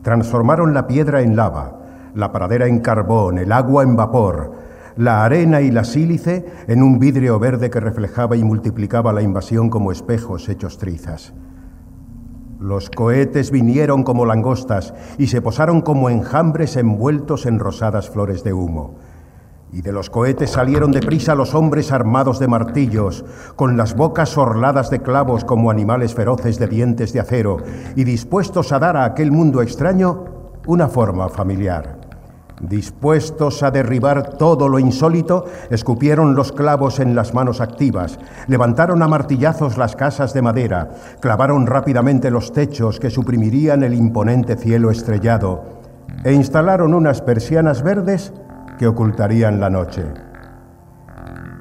Transformaron 0.00 0.72
la 0.72 0.86
piedra 0.86 1.20
en 1.20 1.36
lava, 1.36 1.78
la 2.14 2.32
pradera 2.32 2.68
en 2.68 2.80
carbón, 2.80 3.36
el 3.36 3.52
agua 3.52 3.82
en 3.82 3.94
vapor, 3.94 4.52
la 4.96 5.26
arena 5.26 5.60
y 5.60 5.70
la 5.70 5.84
sílice 5.84 6.46
en 6.68 6.82
un 6.82 6.98
vidrio 6.98 7.38
verde 7.38 7.68
que 7.68 7.80
reflejaba 7.80 8.34
y 8.34 8.42
multiplicaba 8.42 9.12
la 9.12 9.20
invasión 9.20 9.68
como 9.68 9.92
espejos 9.92 10.48
hechos 10.48 10.78
trizas. 10.78 11.34
Los 12.58 12.88
cohetes 12.88 13.50
vinieron 13.50 14.04
como 14.04 14.24
langostas 14.24 14.94
y 15.18 15.26
se 15.26 15.42
posaron 15.42 15.82
como 15.82 16.08
enjambres 16.08 16.78
envueltos 16.78 17.44
en 17.44 17.58
rosadas 17.58 18.08
flores 18.08 18.42
de 18.42 18.54
humo. 18.54 18.94
Y 19.74 19.82
de 19.82 19.90
los 19.90 20.08
cohetes 20.08 20.50
salieron 20.50 20.92
deprisa 20.92 21.34
los 21.34 21.52
hombres 21.52 21.90
armados 21.90 22.38
de 22.38 22.46
martillos, 22.46 23.24
con 23.56 23.76
las 23.76 23.96
bocas 23.96 24.38
orladas 24.38 24.88
de 24.88 25.02
clavos 25.02 25.44
como 25.44 25.68
animales 25.68 26.14
feroces 26.14 26.60
de 26.60 26.68
dientes 26.68 27.12
de 27.12 27.18
acero, 27.18 27.56
y 27.96 28.04
dispuestos 28.04 28.70
a 28.70 28.78
dar 28.78 28.96
a 28.96 29.04
aquel 29.04 29.32
mundo 29.32 29.62
extraño 29.62 30.26
una 30.68 30.86
forma 30.86 31.28
familiar. 31.28 31.98
Dispuestos 32.60 33.64
a 33.64 33.72
derribar 33.72 34.36
todo 34.36 34.68
lo 34.68 34.78
insólito, 34.78 35.46
escupieron 35.70 36.36
los 36.36 36.52
clavos 36.52 37.00
en 37.00 37.16
las 37.16 37.34
manos 37.34 37.60
activas, 37.60 38.20
levantaron 38.46 39.02
a 39.02 39.08
martillazos 39.08 39.76
las 39.76 39.96
casas 39.96 40.32
de 40.34 40.42
madera, 40.42 40.90
clavaron 41.18 41.66
rápidamente 41.66 42.30
los 42.30 42.52
techos 42.52 43.00
que 43.00 43.10
suprimirían 43.10 43.82
el 43.82 43.94
imponente 43.94 44.54
cielo 44.54 44.92
estrellado, 44.92 45.64
e 46.22 46.32
instalaron 46.32 46.94
unas 46.94 47.22
persianas 47.22 47.82
verdes 47.82 48.32
que 48.78 48.86
ocultarían 48.86 49.60
la 49.60 49.70
noche. 49.70 50.04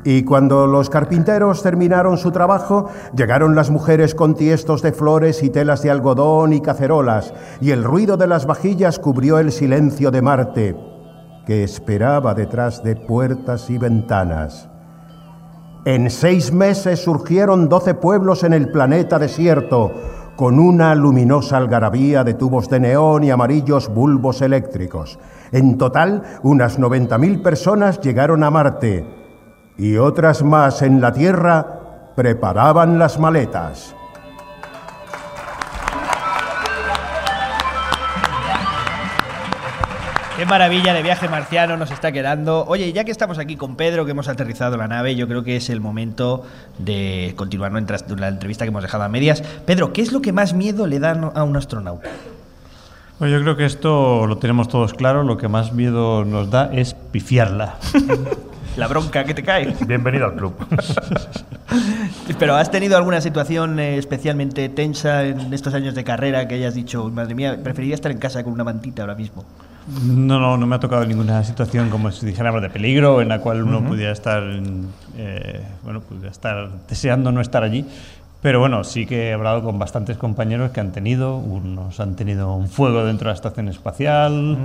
Y 0.05 0.23
cuando 0.23 0.67
los 0.67 0.89
carpinteros 0.89 1.63
terminaron 1.63 2.17
su 2.17 2.31
trabajo, 2.31 2.89
llegaron 3.15 3.55
las 3.55 3.69
mujeres 3.69 4.15
con 4.15 4.35
tiestos 4.35 4.81
de 4.81 4.91
flores 4.91 5.43
y 5.43 5.49
telas 5.49 5.81
de 5.81 5.91
algodón 5.91 6.51
y 6.51 6.61
cacerolas, 6.61 7.33
y 7.61 7.71
el 7.71 7.83
ruido 7.83 8.17
de 8.17 8.27
las 8.27 8.45
vajillas 8.45 8.99
cubrió 8.99 9.39
el 9.39 9.51
silencio 9.51 10.11
de 10.11 10.21
Marte, 10.21 10.75
que 11.45 11.63
esperaba 11.63 12.33
detrás 12.33 12.83
de 12.83 12.97
puertas 12.97 13.69
y 13.69 13.77
ventanas. 13.77 14.69
En 15.85 16.09
seis 16.09 16.51
meses 16.53 17.03
surgieron 17.03 17.69
doce 17.69 17.93
pueblos 17.93 18.43
en 18.43 18.53
el 18.53 18.69
planeta 18.69 19.19
desierto, 19.19 19.91
con 20.35 20.59
una 20.59 20.95
luminosa 20.95 21.57
algarabía 21.57 22.23
de 22.23 22.33
tubos 22.33 22.69
de 22.69 22.79
neón 22.79 23.23
y 23.23 23.31
amarillos 23.31 23.89
bulbos 23.89 24.41
eléctricos. 24.41 25.19
En 25.51 25.77
total, 25.77 26.23
unas 26.41 26.79
90.000 26.79 27.41
personas 27.41 28.01
llegaron 28.01 28.43
a 28.43 28.49
Marte 28.49 29.05
y 29.77 29.97
otras 29.97 30.43
más 30.43 30.81
en 30.81 31.01
la 31.01 31.13
Tierra 31.13 32.13
preparaban 32.15 32.99
las 32.99 33.19
maletas. 33.19 33.95
Qué 40.37 40.47
maravilla 40.47 40.93
de 40.95 41.03
viaje 41.03 41.29
marciano 41.29 41.77
nos 41.77 41.91
está 41.91 42.11
quedando. 42.11 42.65
Oye, 42.67 42.91
ya 42.91 43.03
que 43.03 43.11
estamos 43.11 43.37
aquí 43.37 43.55
con 43.55 43.75
Pedro, 43.75 44.03
que 44.05 44.11
hemos 44.11 44.27
aterrizado 44.27 44.77
la 44.77 44.87
nave, 44.87 45.15
yo 45.15 45.27
creo 45.27 45.43
que 45.43 45.55
es 45.57 45.69
el 45.69 45.79
momento 45.79 46.43
de 46.79 47.33
continuar 47.37 47.71
nuestra- 47.71 47.99
la 48.17 48.29
entrevista 48.29 48.65
que 48.65 48.69
hemos 48.69 48.81
dejado 48.81 49.03
a 49.03 49.09
medias. 49.09 49.41
Pedro, 49.65 49.93
¿qué 49.93 50.01
es 50.01 50.11
lo 50.11 50.21
que 50.23 50.31
más 50.33 50.53
miedo 50.53 50.87
le 50.87 50.99
dan 50.99 51.31
a 51.35 51.43
un 51.43 51.55
astronauta? 51.55 52.09
Bueno, 53.19 53.37
yo 53.37 53.41
creo 53.43 53.55
que 53.55 53.65
esto 53.65 54.25
lo 54.25 54.37
tenemos 54.39 54.67
todos 54.69 54.93
claro. 54.95 55.21
Lo 55.21 55.37
que 55.37 55.47
más 55.47 55.71
miedo 55.71 56.25
nos 56.25 56.49
da 56.49 56.71
es 56.73 56.95
pifiarla. 56.95 57.75
La 58.75 58.87
bronca 58.87 59.23
que 59.25 59.35
te 59.35 59.43
cae. 59.43 59.75
Bienvenido 59.85 60.25
al 60.25 60.33
club. 60.35 60.55
Pero 62.39 62.55
¿has 62.55 62.71
tenido 62.71 62.97
alguna 62.97 63.21
situación 63.21 63.79
eh, 63.79 63.99
especialmente 63.99 64.67
tensa 64.69 65.25
en 65.25 65.53
estos 65.53 65.75
años 65.75 65.93
de 65.93 66.03
carrera 66.03 66.47
que 66.47 66.55
hayas 66.55 66.73
dicho, 66.73 67.07
madre 67.11 67.35
mía, 67.35 67.59
preferiría 67.63 67.93
estar 67.93 68.11
en 68.11 68.17
casa 68.17 68.43
con 68.43 68.51
una 68.51 68.63
mantita 68.63 69.03
ahora 69.03 69.13
mismo? 69.13 69.45
No, 70.05 70.39
no, 70.39 70.57
no 70.57 70.65
me 70.65 70.75
ha 70.75 70.79
tocado 70.79 71.05
ninguna 71.05 71.43
situación 71.43 71.89
como 71.89 72.09
si 72.11 72.25
dijéramos 72.25 72.61
de 72.61 72.69
peligro 72.69 73.21
en 73.21 73.29
la 73.29 73.39
cual 73.39 73.63
uno 73.63 73.79
Ujú. 73.79 73.89
pudiera 73.89 74.11
estar, 74.13 74.41
eh, 75.17 75.61
bueno, 75.83 75.99
pudiera 76.01 76.29
estar 76.31 76.69
deseando 76.87 77.31
no 77.31 77.41
estar 77.41 77.63
allí. 77.63 77.85
Pero 78.41 78.59
bueno, 78.59 78.83
sí 78.83 79.05
que 79.05 79.29
he 79.29 79.33
hablado 79.33 79.63
con 79.63 79.79
bastantes 79.79 80.17
compañeros 80.17 80.71
que 80.71 80.79
han 80.81 80.91
tenido, 80.91 81.37
unos 81.37 81.99
han 82.01 82.15
tenido 82.15 82.53
un 82.53 82.67
fuego 82.67 83.05
dentro 83.05 83.27
de 83.27 83.31
la 83.31 83.35
estación 83.35 83.69
espacial, 83.69 84.57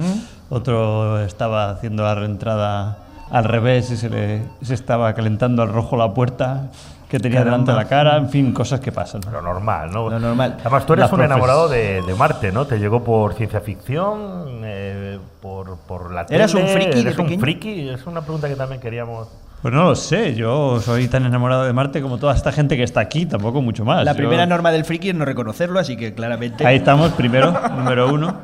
otro 0.51 1.21
estaba 1.21 1.71
haciendo 1.71 2.03
la 2.03 2.15
reentrada 2.17 2.99
al 3.31 3.45
revés 3.45 3.91
y 3.91 3.97
se 3.97 4.09
le 4.11 4.43
se 4.63 4.75
estaba 4.75 5.13
calentando 5.15 5.63
al 5.63 5.69
rojo 5.73 5.97
la 5.97 6.13
puerta 6.13 6.71
que 7.09 7.19
tenía 7.21 7.39
Caramba. 7.39 7.51
delante 7.59 7.71
de 7.73 7.77
la 7.79 7.85
cara, 7.89 8.17
en 8.19 8.29
fin, 8.29 8.53
cosas 8.53 8.81
que 8.81 8.93
pasan. 8.93 9.21
Lo 9.33 9.41
normal, 9.41 9.91
¿no? 9.93 10.11
Lo 10.11 10.19
normal. 10.19 10.57
Además, 10.61 10.85
tú 10.85 10.93
eres 10.95 11.05
Las 11.05 11.13
un 11.13 11.19
profes- 11.21 11.25
enamorado 11.27 11.69
de, 11.69 12.03
de 12.03 12.15
Marte, 12.15 12.53
¿no? 12.53 12.67
Te 12.67 12.79
llegó 12.79 13.03
por 13.03 13.33
ciencia 13.35 13.61
ficción, 13.61 14.61
eh, 14.65 14.98
por, 15.43 15.77
por 15.81 16.13
la 16.13 16.27
tele. 16.27 16.37
¿Eras 16.39 16.55
un 16.55 16.67
friki 16.67 16.95
de 16.95 17.01
¿Eres 17.01 17.19
un 17.19 17.39
friki? 17.41 17.89
Es 17.89 18.07
una 18.07 18.23
pregunta 18.23 18.49
que 18.49 18.55
también 18.57 18.81
queríamos 18.81 19.29
Pues 19.63 19.73
no 19.75 19.85
lo 19.85 19.95
sé, 19.95 20.35
yo 20.35 20.81
soy 20.81 21.09
tan 21.09 21.27
enamorado 21.27 21.65
de 21.65 21.73
Marte 21.73 22.01
como 22.03 22.19
toda 22.19 22.35
esta 22.35 22.53
gente 22.53 22.77
que 22.77 22.83
está 22.85 23.01
aquí, 23.01 23.27
tampoco 23.27 23.61
mucho 23.63 23.85
más. 23.85 24.05
La 24.05 24.13
Yo- 24.13 24.19
primera 24.19 24.47
norma 24.47 24.71
del 24.71 24.85
friki 24.85 25.09
es 25.11 25.15
no 25.15 25.25
reconocerlo, 25.25 25.79
así 25.81 25.97
que 25.97 26.15
claramente. 26.15 26.67
Ahí 26.67 26.77
estamos, 26.77 27.13
primero, 27.13 27.53
número 27.77 28.13
uno. 28.13 28.37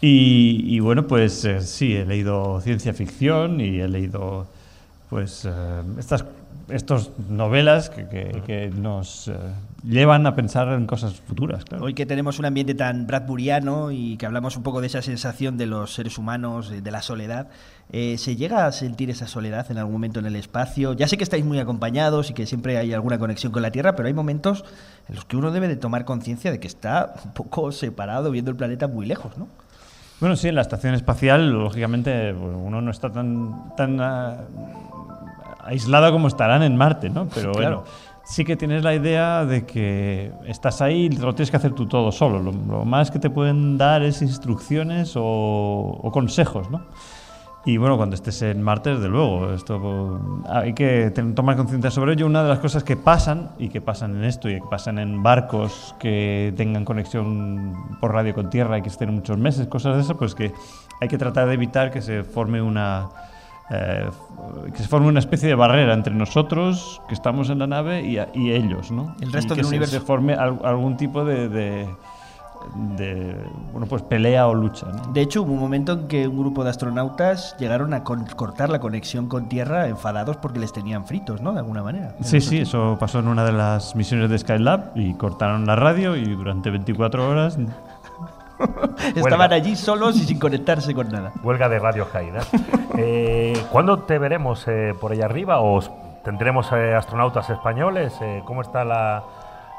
Y, 0.00 0.62
y 0.76 0.80
bueno, 0.80 1.06
pues 1.06 1.44
eh, 1.46 1.60
sí, 1.62 1.96
he 1.96 2.04
leído 2.04 2.60
ciencia 2.60 2.92
ficción 2.92 3.60
y 3.60 3.80
he 3.80 3.88
leído 3.88 4.46
pues 5.08 5.44
eh, 5.46 5.50
estas 5.98 6.24
estos 6.68 7.10
novelas 7.28 7.90
que, 7.90 8.08
que- 8.08 8.42
que 8.46 8.68
nos 8.70 9.28
eh, 9.28 9.34
llevan 9.84 10.26
a 10.26 10.34
pensar 10.34 10.68
en 10.68 10.86
cosas 10.86 11.20
futuras, 11.20 11.64
claro. 11.64 11.84
Hoy 11.84 11.94
que 11.94 12.06
tenemos 12.06 12.38
un 12.38 12.44
ambiente 12.44 12.74
tan 12.74 13.06
bradburiano 13.06 13.90
y 13.92 14.16
que 14.16 14.26
hablamos 14.26 14.56
un 14.56 14.62
poco 14.62 14.80
de 14.80 14.86
esa 14.88 15.02
sensación 15.02 15.56
de 15.56 15.66
los 15.66 15.94
seres 15.94 16.18
humanos, 16.18 16.70
de 16.70 16.90
la 16.90 17.02
soledad, 17.02 17.48
eh, 17.92 18.18
¿se 18.18 18.34
llega 18.36 18.66
a 18.66 18.72
sentir 18.72 19.10
esa 19.10 19.26
soledad 19.28 19.70
en 19.70 19.78
algún 19.78 19.92
momento 19.94 20.18
en 20.20 20.26
el 20.26 20.36
espacio? 20.36 20.92
Ya 20.94 21.06
sé 21.08 21.16
que 21.16 21.24
estáis 21.24 21.44
muy 21.44 21.58
acompañados 21.60 22.30
y 22.30 22.34
que 22.34 22.46
siempre 22.46 22.78
hay 22.78 22.92
alguna 22.92 23.18
conexión 23.18 23.52
con 23.52 23.62
la 23.62 23.70
Tierra, 23.70 23.94
pero 23.96 24.08
hay 24.08 24.14
momentos 24.14 24.64
en 25.08 25.14
los 25.14 25.24
que 25.24 25.36
uno 25.36 25.50
debe 25.52 25.68
de 25.68 25.76
tomar 25.76 26.04
conciencia 26.04 26.50
de 26.50 26.58
que 26.60 26.66
está 26.66 27.14
un 27.24 27.32
poco 27.32 27.70
separado, 27.72 28.30
viendo 28.30 28.50
el 28.50 28.56
planeta 28.56 28.88
muy 28.88 29.06
lejos, 29.06 29.36
¿no? 29.38 29.46
Bueno, 30.18 30.34
sí, 30.34 30.48
en 30.48 30.54
la 30.54 30.62
estación 30.62 30.94
espacial, 30.94 31.50
lógicamente, 31.50 32.32
uno 32.32 32.80
no 32.80 32.90
está 32.90 33.12
tan, 33.12 33.74
tan 33.76 34.00
ah, 34.00 34.38
aislado 35.66 36.12
como 36.12 36.28
estarán 36.28 36.62
en 36.62 36.76
Marte, 36.76 37.10
¿no? 37.10 37.26
Pero 37.34 37.52
Claro. 37.52 37.76
bueno, 37.76 37.84
sí 38.24 38.44
que 38.44 38.56
tienes 38.56 38.82
la 38.82 38.94
idea 38.94 39.44
de 39.44 39.64
que 39.66 40.32
estás 40.46 40.80
ahí 40.82 41.06
y 41.06 41.08
lo 41.10 41.34
tienes 41.34 41.50
que 41.50 41.56
hacer 41.58 41.72
tú 41.72 41.86
todo 41.86 42.10
solo. 42.12 42.40
Lo, 42.42 42.52
lo 42.52 42.84
más 42.84 43.10
que 43.10 43.18
te 43.18 43.30
pueden 43.30 43.78
dar 43.78 44.02
es 44.02 44.22
instrucciones 44.22 45.14
o, 45.16 45.22
o 45.22 46.10
consejos, 46.12 46.70
¿no? 46.70 46.82
Y 47.68 47.78
bueno, 47.78 47.96
cuando 47.96 48.14
estés 48.14 48.42
en 48.42 48.62
Marte, 48.62 48.94
desde 48.94 49.08
luego, 49.08 49.52
esto 49.52 50.20
hay 50.48 50.72
que 50.72 51.10
ten- 51.12 51.34
tomar 51.34 51.56
conciencia 51.56 51.90
sobre 51.90 52.12
ello. 52.12 52.24
Una 52.26 52.44
de 52.44 52.48
las 52.48 52.60
cosas 52.60 52.84
que 52.84 52.96
pasan, 52.96 53.50
y 53.58 53.70
que 53.70 53.80
pasan 53.80 54.14
en 54.14 54.22
esto, 54.22 54.48
y 54.48 54.60
que 54.60 54.66
pasan 54.70 55.00
en 55.00 55.20
barcos 55.20 55.92
que 55.98 56.54
tengan 56.56 56.84
conexión 56.84 57.98
por 58.00 58.12
radio 58.12 58.34
con 58.34 58.50
tierra 58.50 58.78
y 58.78 58.82
que 58.82 58.88
estén 58.88 59.12
muchos 59.12 59.36
meses, 59.36 59.66
cosas 59.66 59.96
de 59.96 60.02
esas, 60.02 60.16
pues 60.16 60.36
que 60.36 60.52
hay 61.00 61.08
que 61.08 61.18
tratar 61.18 61.48
de 61.48 61.54
evitar 61.54 61.90
que 61.90 62.02
se 62.02 62.22
forme 62.22 62.62
una. 62.62 63.08
Eh, 63.70 64.08
que 64.72 64.78
se 64.82 64.88
forme 64.88 65.08
una 65.08 65.18
especie 65.20 65.48
de 65.48 65.54
barrera 65.54 65.92
entre 65.94 66.14
nosotros, 66.14 67.00
que 67.08 67.14
estamos 67.14 67.50
en 67.50 67.58
la 67.58 67.66
nave, 67.66 68.02
y, 68.02 68.18
a- 68.18 68.28
y 68.34 68.52
ellos, 68.52 68.90
¿no? 68.90 69.14
El 69.20 69.32
resto 69.32 69.54
Y 69.54 69.56
que 69.56 69.62
del 69.62 69.64
se- 69.64 69.68
universo. 69.70 69.94
se 69.94 70.00
forme 70.00 70.34
al- 70.34 70.60
algún 70.64 70.96
tipo 70.96 71.24
de, 71.24 71.48
de, 71.48 71.88
de, 72.96 73.36
bueno, 73.72 73.86
pues 73.86 74.02
pelea 74.02 74.46
o 74.48 74.54
lucha, 74.54 74.86
¿no? 74.86 75.12
De 75.12 75.20
hecho, 75.20 75.42
hubo 75.42 75.52
un 75.52 75.60
momento 75.60 75.92
en 75.92 76.08
que 76.08 76.26
un 76.26 76.38
grupo 76.38 76.64
de 76.64 76.70
astronautas 76.70 77.56
llegaron 77.58 77.94
a 77.94 78.02
cortar 78.02 78.70
la 78.70 78.80
conexión 78.80 79.28
con 79.28 79.48
Tierra 79.48 79.86
enfadados 79.88 80.36
porque 80.38 80.58
les 80.58 80.72
tenían 80.72 81.06
fritos, 81.06 81.40
¿no? 81.40 81.52
De 81.52 81.58
alguna 81.60 81.82
manera. 81.82 82.14
Sí, 82.22 82.40
sí, 82.40 82.58
eso 82.58 82.96
pasó 82.98 83.18
en 83.20 83.28
una 83.28 83.44
de 83.44 83.52
las 83.52 83.94
misiones 83.94 84.30
de 84.30 84.38
Skylab 84.38 84.92
y 84.96 85.14
cortaron 85.14 85.66
la 85.66 85.76
radio 85.76 86.16
y 86.16 86.24
durante 86.24 86.70
24 86.70 87.28
horas... 87.28 87.58
Estaban 89.14 89.52
allí 89.52 89.76
solos 89.76 90.16
y 90.16 90.20
sin 90.24 90.38
conectarse 90.38 90.94
con 90.94 91.08
nada. 91.08 91.32
Huelga 91.42 91.68
de 91.68 91.78
Radio 91.78 92.06
Jaida. 92.06 92.40
Eh, 92.98 93.52
¿Cuándo 93.70 93.98
te 94.04 94.18
veremos 94.18 94.66
eh, 94.68 94.94
por 94.98 95.12
allá 95.12 95.26
arriba? 95.26 95.60
¿O 95.60 95.74
os- 95.74 95.90
tendremos 96.24 96.72
eh, 96.72 96.94
astronautas 96.94 97.50
españoles? 97.50 98.16
Eh, 98.22 98.42
¿Cómo 98.46 98.62
está 98.62 98.86
la, 98.86 99.22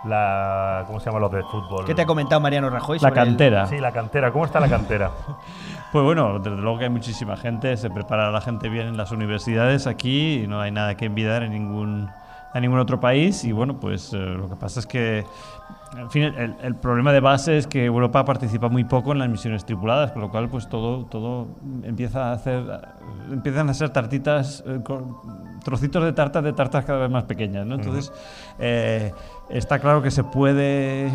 la. 0.06 0.84
¿Cómo 0.86 1.00
se 1.00 1.08
llama 1.08 1.20
los 1.20 1.32
de 1.32 1.42
fútbol? 1.42 1.84
¿Qué 1.86 1.96
te 1.96 2.04
ha 2.04 2.06
comentado 2.06 2.40
Mariano 2.42 2.70
Rajoy? 2.70 3.00
La 3.00 3.10
sobre 3.10 3.22
el- 3.22 3.28
cantera. 3.30 3.66
Sí, 3.66 3.80
la 3.80 3.92
cantera. 3.92 4.32
¿Cómo 4.32 4.46
está 4.46 4.60
la 4.60 4.70
cantera? 4.70 5.12
Pues 5.92 6.04
bueno, 6.04 6.38
desde 6.40 6.58
luego 6.58 6.78
que 6.80 6.84
hay 6.84 6.90
muchísima 6.90 7.38
gente, 7.38 7.76
se 7.78 7.90
prepara 7.90 8.30
la 8.30 8.42
gente 8.42 8.68
bien 8.68 8.88
en 8.88 8.98
las 8.98 9.14
universidades 9.14 9.88
aquí 9.88 10.44
y 10.44 10.48
no 10.48 10.60
hay 10.60 10.70
nada 10.70 10.96
que 10.98 11.06
envidiar 11.06 11.44
en 11.44 11.54
ningún, 11.54 12.10
a 12.54 12.60
ningún 12.60 12.78
otro 12.80 13.00
país 13.00 13.46
y 13.46 13.54
bueno, 13.54 13.80
pues 13.80 14.12
eh, 14.14 14.18
lo 14.18 14.50
que 14.50 14.58
pasa 14.58 14.82
es 14.82 14.86
que, 14.86 15.24
en 15.98 16.12
fin, 16.12 16.24
el, 16.24 16.56
el 16.62 16.76
problema 16.76 17.12
de 17.12 17.20
base 17.20 17.58
es 17.58 17.66
que 17.68 17.86
Europa 17.86 18.24
participa 18.26 18.68
muy 18.70 18.84
poco 18.84 19.14
en 19.14 19.20
las 19.20 19.30
misiones 19.30 19.66
tripuladas, 19.66 20.12
con 20.12 20.22
lo 20.22 20.30
cual 20.30 20.48
pues 20.50 20.68
todo, 20.70 21.06
todo 21.06 21.48
empieza 21.84 22.30
a 22.30 22.34
hacer, 22.34 22.64
empiezan 23.32 23.70
a 23.70 23.74
ser 23.74 23.90
tartitas, 23.90 24.64
eh, 24.68 24.80
con- 24.84 25.16
trocitos 25.64 26.04
de 26.04 26.14
tartas 26.14 26.44
de 26.44 26.54
tartas 26.54 26.86
cada 26.86 27.00
vez 27.00 27.10
más 27.10 27.24
pequeñas, 27.26 27.66
¿no? 27.66 27.76
Entonces, 27.76 28.14
eh, 28.58 29.12
está 29.50 29.80
claro 29.80 30.02
que 30.02 30.12
se 30.12 30.24
puede 30.24 31.10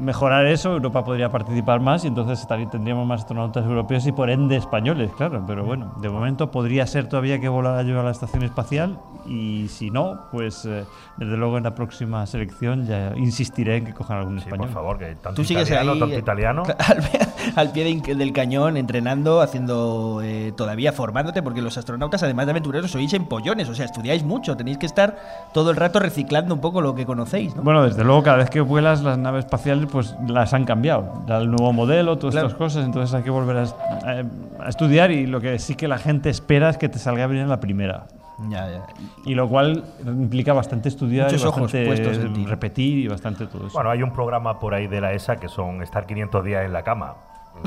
mejorar 0.00 0.46
eso, 0.46 0.72
Europa 0.72 1.04
podría 1.04 1.30
participar 1.30 1.78
más 1.80 2.04
y 2.04 2.08
entonces 2.08 2.40
estaría- 2.40 2.68
tendríamos 2.68 3.06
más 3.06 3.20
astronautas 3.20 3.64
europeos 3.64 4.04
y 4.06 4.12
por 4.12 4.28
ende 4.30 4.56
españoles, 4.56 5.10
claro, 5.16 5.44
pero 5.46 5.64
bueno, 5.64 5.94
de 6.00 6.08
momento 6.08 6.50
podría 6.50 6.84
ser 6.86 7.08
todavía 7.08 7.38
que 7.40 7.48
volara 7.48 7.82
yo 7.82 8.00
a 8.00 8.02
la 8.02 8.10
estación 8.10 8.42
espacial 8.42 8.98
y 9.26 9.68
si 9.68 9.90
no, 9.90 10.22
pues 10.32 10.64
eh, 10.64 10.84
desde 11.16 11.36
luego 11.36 11.58
en 11.58 11.64
la 11.64 11.74
próxima 11.76 12.26
selección 12.26 12.86
ya 12.86 13.12
insistiré 13.16 13.76
en 13.76 13.84
que 13.84 13.91
cojan 13.94 14.18
algún 14.18 14.38
español. 14.38 14.58
Por 14.66 14.70
favor, 14.70 14.98
que 14.98 15.06
tanto 15.16 15.34
Tú 15.34 15.44
sigues 15.44 15.68
italiano, 15.68 15.92
ahí, 15.92 15.98
tanto 16.00 16.18
italiano. 16.18 16.62
Al 16.88 16.98
pie, 17.00 17.20
al 17.56 17.72
pie 17.72 17.84
de- 17.84 18.14
del 18.14 18.32
cañón, 18.32 18.76
entrenando, 18.76 19.40
haciendo, 19.40 20.20
eh, 20.22 20.52
todavía 20.56 20.92
formándote, 20.92 21.42
porque 21.42 21.60
los 21.62 21.76
astronautas, 21.78 22.22
además 22.22 22.46
de 22.46 22.50
aventureros, 22.52 22.90
sois 22.90 23.12
empollones, 23.14 23.68
o 23.68 23.74
sea, 23.74 23.84
estudiáis 23.86 24.22
mucho, 24.24 24.56
tenéis 24.56 24.78
que 24.78 24.86
estar 24.86 25.16
todo 25.52 25.70
el 25.70 25.76
rato 25.76 25.98
reciclando 25.98 26.54
un 26.54 26.60
poco 26.60 26.80
lo 26.80 26.94
que 26.94 27.04
conocéis, 27.06 27.54
¿no? 27.56 27.62
Bueno, 27.62 27.82
desde 27.84 28.04
luego, 28.04 28.22
cada 28.22 28.36
vez 28.38 28.50
que 28.50 28.60
vuelas 28.60 29.02
las 29.02 29.18
naves 29.18 29.44
espaciales, 29.44 29.88
pues 29.90 30.14
las 30.28 30.54
han 30.54 30.64
cambiado. 30.64 31.24
El 31.28 31.50
nuevo 31.50 31.72
modelo, 31.72 32.16
todas 32.18 32.34
Claro. 32.34 32.46
estas 32.48 32.58
cosas, 32.58 32.84
entonces 32.84 33.14
hay 33.14 33.22
que 33.22 33.30
volver 33.30 33.56
a- 33.58 34.64
a 34.64 34.68
estudiar 34.68 35.10
y 35.10 35.26
lo 35.26 35.40
que 35.40 35.58
sí 35.58 35.74
que 35.74 35.88
la 35.88 35.98
gente 35.98 36.30
espera 36.30 36.70
es 36.70 36.78
que 36.78 36.88
te 36.88 36.98
salga 36.98 37.26
bien 37.26 37.42
en 37.42 37.48
la 37.48 37.60
primera. 37.60 38.06
Ya, 38.48 38.70
ya. 38.70 38.86
Y 39.24 39.34
lo 39.34 39.48
cual 39.48 39.84
implica 40.04 40.52
bastante 40.52 40.88
estudiar, 40.88 41.26
Muchos 41.26 41.42
y 41.42 41.46
ojos 41.46 41.62
bastante 41.62 41.86
puestos 41.86 42.18
en 42.18 42.32
ti. 42.32 42.46
repetir 42.46 42.98
y 42.98 43.08
bastante 43.08 43.46
todo 43.46 43.66
eso. 43.66 43.74
Bueno, 43.74 43.90
hay 43.90 44.02
un 44.02 44.12
programa 44.12 44.58
por 44.58 44.74
ahí 44.74 44.86
de 44.86 45.00
la 45.00 45.12
ESA 45.12 45.36
que 45.36 45.48
son 45.48 45.82
estar 45.82 46.06
500 46.06 46.44
días 46.44 46.64
en 46.64 46.72
la 46.72 46.82
cama. 46.82 47.14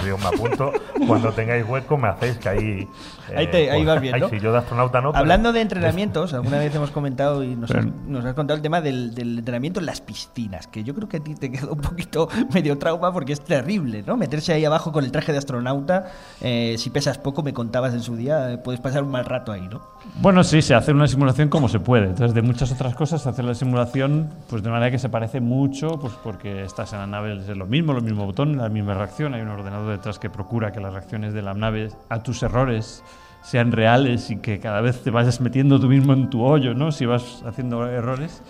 Yo 0.06 0.18
me 0.18 0.26
apunto. 0.26 0.72
Cuando 1.08 1.32
tengáis 1.32 1.66
hueco 1.68 1.98
me 1.98 2.10
hacéis 2.10 2.38
que 2.38 2.50
ahí... 2.50 2.88
eh, 3.30 3.36
Ahí, 3.38 3.48
te, 3.48 3.72
ahí 3.72 3.84
pues, 3.84 3.88
vas 3.88 4.02
bien, 4.02 4.16
ahí 4.16 4.22
¿no? 4.22 4.30
sí, 4.30 4.40
yo 4.40 4.52
de 4.52 4.58
astronauta 4.60 5.00
no. 5.02 5.12
pero- 5.12 5.20
Hablando 5.20 5.54
de 5.54 5.62
entrenamientos, 5.62 6.34
alguna 6.34 6.58
vez 6.60 6.76
hemos 6.76 6.92
comentado 6.92 7.44
y 7.44 7.56
nos, 7.56 7.70
Pero- 7.72 7.82
has, 7.82 7.88
nos 8.08 8.26
has 8.26 8.34
contado 8.34 8.56
el 8.58 8.62
tema 8.62 8.82
del, 8.82 9.16
del 9.16 9.40
entrenamiento 9.40 9.80
en 9.80 9.86
las 9.86 10.02
piscinas, 10.02 10.68
que 10.68 10.84
yo 10.84 10.94
creo 10.94 11.08
que 11.08 11.18
a 11.18 11.20
ti 11.22 11.34
te 11.36 11.52
quedó 11.52 11.72
un 11.74 11.80
poquito 11.82 12.28
medio 12.54 12.78
trauma 12.78 13.12
porque 13.14 13.34
es 13.34 13.42
terrible, 13.42 14.04
¿no? 14.06 14.18
Meterse 14.18 14.54
ahí 14.54 14.66
abajo 14.66 14.92
con 14.92 15.04
el 15.06 15.12
traje 15.12 15.32
de 15.32 15.38
astronauta, 15.38 16.08
eh, 16.42 16.76
si 16.78 16.90
pesas 16.90 17.18
poco, 17.18 17.42
me 17.42 17.54
contabas 17.54 17.94
en 17.94 18.02
su 18.02 18.16
día, 18.16 18.52
eh, 18.52 18.58
puedes 18.58 18.82
pasar 18.82 19.04
un 19.04 19.12
mal 19.12 19.26
rato 19.26 19.52
ahí, 19.52 19.68
¿no? 19.68 19.82
Bueno, 20.22 20.44
sí, 20.44 20.62
se 20.62 20.76
hace 20.76 20.92
una 20.92 21.08
simulación 21.08 21.48
como 21.50 21.70
se 21.70 21.80
puede. 21.80 22.06
Entonces, 22.08 22.34
de 22.34 22.42
muchas 22.42 22.72
otras 22.72 22.96
cosas, 22.96 23.22
se 23.22 23.30
hace 23.30 23.44
la 23.44 23.56
simulación 23.56 24.30
pues 24.50 24.62
de 24.62 24.70
manera 24.70 24.92
que 24.92 25.00
se 25.00 25.10
parece 25.10 25.40
mucho, 25.40 26.00
pues 26.00 26.14
porque 26.24 26.64
estás 26.64 26.92
en 26.94 27.00
la 27.00 27.08
nave, 27.08 27.38
es 27.38 27.48
lo 27.58 27.66
mismo, 27.66 27.94
los 27.94 28.04
mismos 28.04 28.26
botones, 28.28 28.58
la 28.58 28.70
misma 28.70 28.94
reacción. 28.94 29.34
Hay 29.34 29.42
un 29.42 29.50
ordenador 29.50 29.75
detrás 29.84 30.20
que 30.20 30.30
procura 30.30 30.72
que 30.72 30.80
las 30.80 30.94
reacciones 30.94 31.34
de 31.34 31.42
la 31.42 31.54
nave 31.54 31.90
a 32.10 32.24
tus 32.24 32.44
errores 32.44 33.04
sean 33.42 33.72
reales 33.72 34.32
y 34.32 34.38
que 34.38 34.60
cada 34.60 34.82
vez 34.82 35.02
te 35.04 35.12
vayas 35.12 35.40
metiendo 35.40 35.80
tú 35.80 35.88
mismo 35.88 36.14
en 36.14 36.30
tu 36.30 36.44
hoyo, 36.44 36.74
¿no? 36.74 36.92
Si 36.92 37.06
vas 37.06 37.44
haciendo 37.46 37.86
errores. 37.88 38.42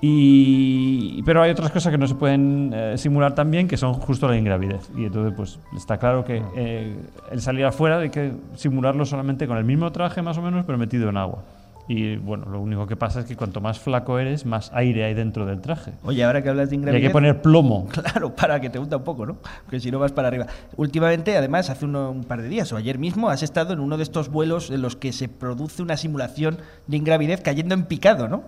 Y, 0.00 1.22
pero 1.24 1.42
hay 1.42 1.50
otras 1.50 1.72
cosas 1.72 1.90
que 1.90 1.98
no 1.98 2.06
se 2.06 2.14
pueden 2.14 2.72
eh, 2.72 2.96
simular 2.96 3.34
también, 3.34 3.66
que 3.66 3.76
son 3.76 3.94
justo 3.94 4.28
la 4.28 4.36
ingravidez. 4.36 4.88
Y 4.96 5.06
entonces, 5.06 5.34
pues 5.36 5.58
está 5.76 5.98
claro 5.98 6.24
que 6.24 6.40
eh, 6.56 6.96
el 7.32 7.40
salir 7.40 7.64
afuera 7.64 7.98
hay 7.98 8.10
que 8.10 8.32
simularlo 8.54 9.04
solamente 9.04 9.48
con 9.48 9.56
el 9.58 9.64
mismo 9.64 9.90
traje, 9.90 10.22
más 10.22 10.38
o 10.38 10.42
menos, 10.42 10.64
pero 10.64 10.78
metido 10.78 11.08
en 11.08 11.16
agua. 11.16 11.42
Y 11.88 12.16
bueno, 12.16 12.44
lo 12.50 12.60
único 12.60 12.86
que 12.86 12.96
pasa 12.96 13.20
es 13.20 13.26
que 13.26 13.34
cuanto 13.34 13.60
más 13.62 13.78
flaco 13.78 14.18
eres, 14.18 14.44
más 14.44 14.70
aire 14.74 15.04
hay 15.04 15.14
dentro 15.14 15.46
del 15.46 15.60
traje. 15.62 15.92
Oye, 16.04 16.22
ahora 16.22 16.42
que 16.42 16.50
hablas 16.50 16.68
de 16.68 16.76
Y 16.76 16.78
hay 16.78 16.80
ingravidez... 16.80 17.08
que 17.08 17.12
poner 17.12 17.40
plomo. 17.42 17.88
Claro, 17.92 18.34
para 18.34 18.60
que 18.60 18.68
te 18.68 18.78
hunda 18.78 18.98
un 18.98 19.04
poco, 19.04 19.24
¿no? 19.24 19.36
Porque 19.64 19.80
si 19.80 19.90
no 19.90 19.98
vas 19.98 20.12
para 20.12 20.28
arriba. 20.28 20.46
Últimamente, 20.76 21.36
además, 21.36 21.70
hace 21.70 21.86
uno- 21.86 22.10
un 22.10 22.24
par 22.24 22.42
de 22.42 22.48
días 22.48 22.70
o 22.72 22.76
ayer 22.76 22.98
mismo, 22.98 23.30
has 23.30 23.42
estado 23.42 23.72
en 23.72 23.80
uno 23.80 23.96
de 23.96 24.02
estos 24.02 24.28
vuelos 24.28 24.70
en 24.70 24.82
los 24.82 24.96
que 24.96 25.12
se 25.12 25.28
produce 25.28 25.82
una 25.82 25.96
simulación 25.96 26.58
de 26.86 26.96
ingravidez 26.98 27.40
cayendo 27.40 27.74
en 27.74 27.84
picado, 27.84 28.28
¿no? 28.28 28.42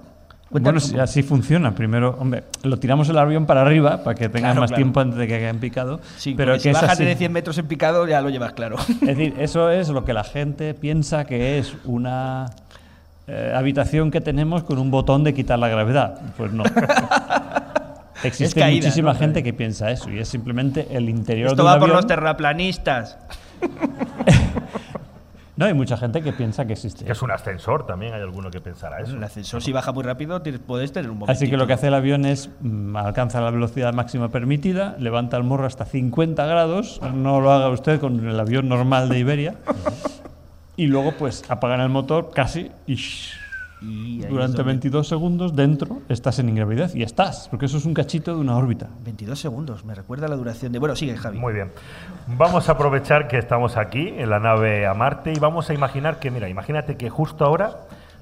Bueno, 0.51 0.65
Cuéntanos 0.65 0.91
poco. 0.91 1.01
así 1.03 1.23
funciona. 1.23 1.75
Primero, 1.77 2.17
hombre, 2.19 2.43
lo 2.65 2.77
tiramos 2.79 3.09
el 3.09 3.17
avión 3.19 3.47
para 3.47 3.63
arriba 3.63 4.03
para 4.03 4.17
que 4.17 4.29
tenga 4.29 4.49
Claro, 4.49 4.61
más 4.63 4.71
claro. 4.71 4.83
tiempo 4.83 5.01
antes 5.01 5.17
de 5.19 5.27
que 5.29 5.35
caiga 5.35 5.49
en 5.49 5.61
picado. 5.61 6.01
Sí, 6.17 6.35
pero 6.37 6.55
que 6.55 6.61
si 6.61 6.73
bajas 6.73 6.99
de 6.99 7.15
100 7.15 7.33
metros 7.33 7.57
en 7.59 7.67
picado 7.69 8.07
ya 8.09 8.21
lo 8.21 8.31
llevas 8.31 8.53
claro. 8.53 8.77
Es 8.89 9.01
decir, 9.01 9.35
eso 9.39 9.71
es 9.71 9.89
lo 9.91 10.05
que 10.05 10.13
la 10.13 10.25
gente 10.25 10.75
piensa 10.75 11.25
que 11.25 11.59
es 11.59 11.75
una 11.85 12.47
eh, 13.33 13.53
habitación 13.55 14.11
que 14.11 14.21
tenemos 14.21 14.65
con 14.65 14.79
un 14.79 14.91
botón 14.91 15.23
de 15.23 15.33
quitar 15.33 15.59
la 15.59 15.69
gravedad. 15.69 16.21
Pues 16.37 16.53
no. 16.53 16.65
Existe 18.25 18.61
caída, 18.61 18.83
muchísima 18.85 19.13
¿no? 19.13 19.19
gente 19.19 19.43
que 19.43 19.53
piensa 19.53 19.91
eso 19.91 20.11
y 20.11 20.19
es 20.19 20.29
simplemente 20.29 20.89
el 20.91 21.09
interior 21.09 21.49
Esto 21.49 21.63
de 21.63 21.69
un 21.69 21.75
va 21.75 21.79
por 21.79 21.89
los 21.89 22.07
terraplanistas. 22.07 23.19
No, 25.57 25.67
hay 25.67 25.75
mucha 25.75 25.99
gente 25.99 26.23
que 26.23 26.33
piensa 26.33 26.65
que 26.65 26.73
existe. 26.73 27.05
Que 27.05 27.13
es 27.13 27.21
un 27.21 27.31
ascensor 27.31 27.85
también, 27.85 28.15
hay 28.15 28.23
alguno 28.23 28.51
que 28.51 28.63
pensará 28.63 29.03
eso. 29.03 29.15
El 29.15 29.23
ascensor, 29.23 29.61
si 29.61 29.73
baja 29.73 29.93
muy 29.93 30.03
rápido, 30.03 30.43
puedes 30.67 30.91
tener 30.91 31.11
un 31.11 31.19
momento. 31.19 31.33
Así 31.33 31.51
que 31.51 31.59
lo 31.59 31.67
que 31.67 31.75
hace 31.75 31.89
el 31.89 31.95
avión 31.95 32.25
es 32.25 32.49
mm, 32.63 32.97
alcanza 32.97 33.43
la 33.43 33.51
velocidad 33.51 33.93
máxima 33.93 34.31
permitida, 34.31 34.97
levanta 34.99 35.37
el 35.37 35.45
morro 35.45 35.67
hasta 35.67 35.85
50 35.85 36.47
grados, 36.47 36.99
no 37.13 37.43
lo 37.43 37.53
haga 37.53 37.69
usted 37.69 38.01
con 38.01 38.27
el 38.27 38.41
avión 38.41 38.71
normal 38.71 39.11
de 39.11 39.19
Iberia, 39.19 39.57
y 40.83 40.87
luego 40.87 41.13
pues 41.13 41.45
apagan 41.51 41.81
el 41.81 41.91
motor 41.91 42.31
casi 42.35 42.71
y 42.87 42.95
shh, 42.95 43.35
Y 43.83 44.19
durante 44.21 44.59
donde- 44.59 44.63
22 44.73 45.09
segundos 45.09 45.55
dentro 45.57 46.01
estás 46.09 46.39
en 46.39 46.49
ingravidez 46.49 46.95
y 46.95 47.03
estás, 47.03 47.49
porque 47.51 47.67
eso 47.67 47.77
es 47.79 47.85
un 47.85 47.95
cachito 47.95 48.35
de 48.35 48.41
una 48.41 48.57
órbita. 48.57 48.89
22 49.05 49.39
segundos, 49.39 49.85
me 49.85 49.95
recuerda 49.95 50.27
la 50.29 50.37
duración 50.37 50.73
de... 50.73 50.79
Bueno, 50.79 50.97
sigue 50.97 51.17
Javi. 51.17 51.39
Muy 51.39 51.53
bien. 51.53 51.71
Vamos 52.27 52.69
a 52.69 52.73
aprovechar 52.73 53.29
que 53.29 53.37
estamos 53.39 53.77
aquí 53.77 54.09
en 54.09 54.31
la 54.31 54.39
nave 54.39 54.87
a 54.87 54.95
Marte 54.95 55.33
y 55.35 55.39
vamos 55.39 55.69
a 55.71 55.75
imaginar 55.75 56.19
que, 56.19 56.31
mira, 56.31 56.49
imagínate 56.49 56.97
que 56.97 57.09
justo 57.11 57.45
ahora 57.45 57.77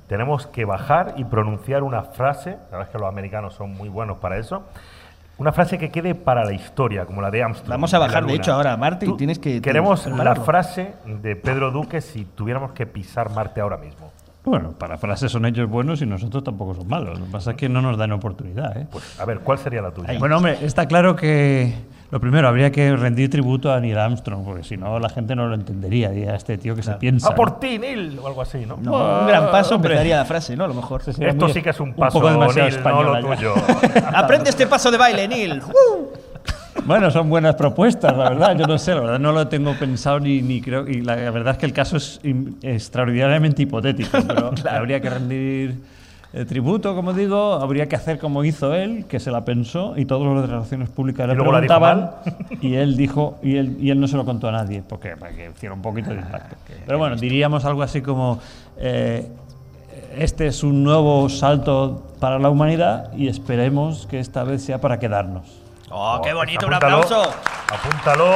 tenemos 0.09 0.47
que 0.47 0.65
bajar 0.65 1.15
y 1.17 1.25
pronunciar 1.25 1.83
una 1.83 2.03
frase, 2.03 2.51
la 2.51 2.79
verdad 2.79 2.83
es 2.83 2.89
que 2.89 2.99
los 2.99 3.09
americanos 3.09 3.55
son 3.55 3.73
muy 3.73 3.89
buenos 3.89 4.19
para 4.19 4.39
eso, 4.39 4.65
una 5.39 5.53
frase 5.53 5.79
que 5.79 5.91
quede 5.91 6.15
para 6.15 6.45
la 6.45 6.53
historia, 6.53 7.07
como 7.07 7.23
la 7.23 7.31
de 7.31 7.43
Armstrong. 7.43 7.71
Vamos 7.71 7.95
a 7.95 7.99
bajar, 7.99 8.27
de 8.27 8.35
hecho, 8.35 8.53
ahora 8.53 8.73
a 8.73 8.77
Marte 8.77 9.07
y 9.07 9.17
tienes 9.17 9.39
que... 9.39 9.63
Queremos 9.63 10.07
la 10.07 10.35
frase 10.35 10.95
de 11.07 11.37
Pedro 11.37 11.71
Duque 11.71 12.01
si 12.01 12.25
tuviéramos 12.25 12.73
que 12.73 12.87
pisar 12.87 13.31
Marte 13.31 13.61
ahora 13.61 13.77
mismo. 13.77 14.13
Bueno, 14.45 14.73
para 14.73 14.97
frases 14.97 15.31
son 15.31 15.45
ellos 15.45 15.69
buenos 15.69 16.01
y 16.01 16.07
nosotros 16.07 16.43
tampoco 16.43 16.75
son 16.75 16.89
malos. 16.89 17.19
Lo 17.19 17.27
que 17.27 17.31
pasa 17.31 17.51
es 17.53 17.57
que 17.57 17.69
no 17.69 17.83
nos 17.83 17.99
dan 17.99 18.13
oportunidad. 18.13 18.77
¿eh? 18.79 18.87
Pues, 18.91 19.21
a 19.21 19.25
ver, 19.25 19.41
¿cuál 19.41 19.59
sería 19.59 19.83
la 19.83 19.91
tuya? 19.91 20.19
Bueno, 20.19 20.39
hombre, 20.39 20.59
está 20.63 20.87
claro 20.87 21.15
que 21.15 21.75
lo 22.11 22.21
primero 22.21 22.49
habría 22.49 22.73
que 22.73 22.97
rendir 22.97 23.29
tributo 23.31 23.73
a 23.73 23.81
Neil 23.81 23.99
Armstrong, 23.99 24.45
porque 24.45 24.65
si 24.65 24.77
no 24.77 24.99
la 24.99 25.09
gente 25.11 25.37
no 25.37 25.47
lo 25.47 25.55
entendería. 25.55 26.11
Diría 26.11 26.35
este 26.35 26.57
tío 26.57 26.75
que 26.75 26.83
se 26.83 26.93
piensa. 26.95 27.29
¡A 27.31 27.35
por 27.35 27.61
ti, 27.61 27.79
Neil! 27.79 28.19
O 28.23 28.27
algo 28.27 28.41
así, 28.43 28.65
¿no? 28.67 28.79
No, 28.81 29.21
un 29.21 29.27
gran 29.27 29.51
paso 29.51 29.75
hombre. 29.75 29.93
empezaría 29.93 30.17
la 30.17 30.25
frase, 30.25 30.57
¿no? 30.57 30.65
A 30.65 30.69
lo 30.69 30.75
mejor. 30.75 31.03
Esto 31.07 31.21
muy- 31.21 31.53
sí 31.53 31.61
que 31.63 31.71
es 31.71 31.81
un 31.81 31.91
un 31.91 31.95
paso, 31.95 32.19
poco 32.19 32.31
demasiado 32.33 32.69
Neil, 32.71 32.83
no 32.85 33.03
lo 33.03 33.35
tuyo. 33.37 33.55
Aprende 34.15 34.51
este 34.51 34.67
paso 34.67 34.91
de 34.91 34.97
baile, 34.99 35.29
Neil. 35.29 35.61
Bueno, 36.85 37.11
son 37.11 37.29
buenas 37.29 37.55
propuestas, 37.57 38.17
la 38.17 38.31
verdad. 38.31 38.57
Yo 38.57 38.67
no 38.67 38.79
sé, 38.79 38.95
la 38.95 39.01
verdad 39.01 39.19
no 39.19 39.33
lo 39.33 39.49
tengo 39.49 39.75
pensado 39.75 40.21
ni, 40.21 40.41
ni 40.41 40.63
creo. 40.63 40.89
Y 40.89 41.03
la, 41.03 41.17
la 41.17 41.31
verdad 41.33 41.55
es 41.55 41.59
que 41.59 41.67
el 41.67 41.73
caso 41.73 41.97
es 41.97 42.21
im- 42.23 42.55
extraordinariamente 42.63 43.63
hipotético, 43.63 44.17
pero 44.27 44.53
habría 44.71 45.01
que 45.01 45.11
rendir 45.11 45.75
eh, 46.33 46.45
tributo, 46.45 46.95
como 46.95 47.13
digo. 47.13 47.55
Habría 47.55 47.89
que 47.89 47.97
hacer 47.97 48.19
como 48.19 48.45
hizo 48.45 48.75
él, 48.75 49.07
que 49.07 49.21
se 49.21 49.31
la 49.31 49.45
pensó 49.45 49.95
y 49.97 50.05
todos 50.05 50.27
los 50.27 50.43
de 50.43 50.47
relaciones 50.49 50.89
públicas 50.89 51.25
¿Y 51.27 51.29
le 51.29 51.35
luego 51.35 51.53
la 51.53 51.61
dijo 51.61 51.75
preguntaban. 51.79 52.11
Y 52.61 52.75
él 52.75 52.97
dijo, 52.97 53.39
y 53.43 53.57
él, 53.57 53.77
y 53.81 53.91
él 53.91 54.01
no 54.01 54.09
se 54.09 54.17
lo 54.17 54.25
contó 54.25 54.49
a 54.49 54.53
nadie, 54.53 54.83
porque 54.87 55.17
para 55.17 55.33
que 55.33 55.51
hiciera 55.51 55.75
un 55.75 55.83
poquito 55.83 56.11
de 56.11 56.17
impacto. 56.17 56.57
Pero 56.87 56.99
bueno, 56.99 57.17
diríamos 57.17 57.65
algo 57.65 57.83
así 57.83 58.03
como. 58.03 58.41
eh, 58.79 59.27
este 60.17 60.47
es 60.47 60.63
un 60.63 60.83
nuevo 60.83 61.29
salto 61.29 62.03
para 62.19 62.39
la 62.39 62.51
humanidad 62.51 63.13
y 63.15 63.29
esperemos 63.29 64.07
que 64.07 64.19
esta 64.19 64.43
vez 64.43 64.65
sea 64.65 64.81
para 64.81 64.99
quedarnos. 64.99 65.61
¡Oh, 65.91 66.21
qué 66.23 66.33
bonito! 66.33 66.67
¡Un 66.67 66.75
Apúntalo, 66.75 66.97
aplauso! 67.03 67.33
Apúntalo. 67.71 68.35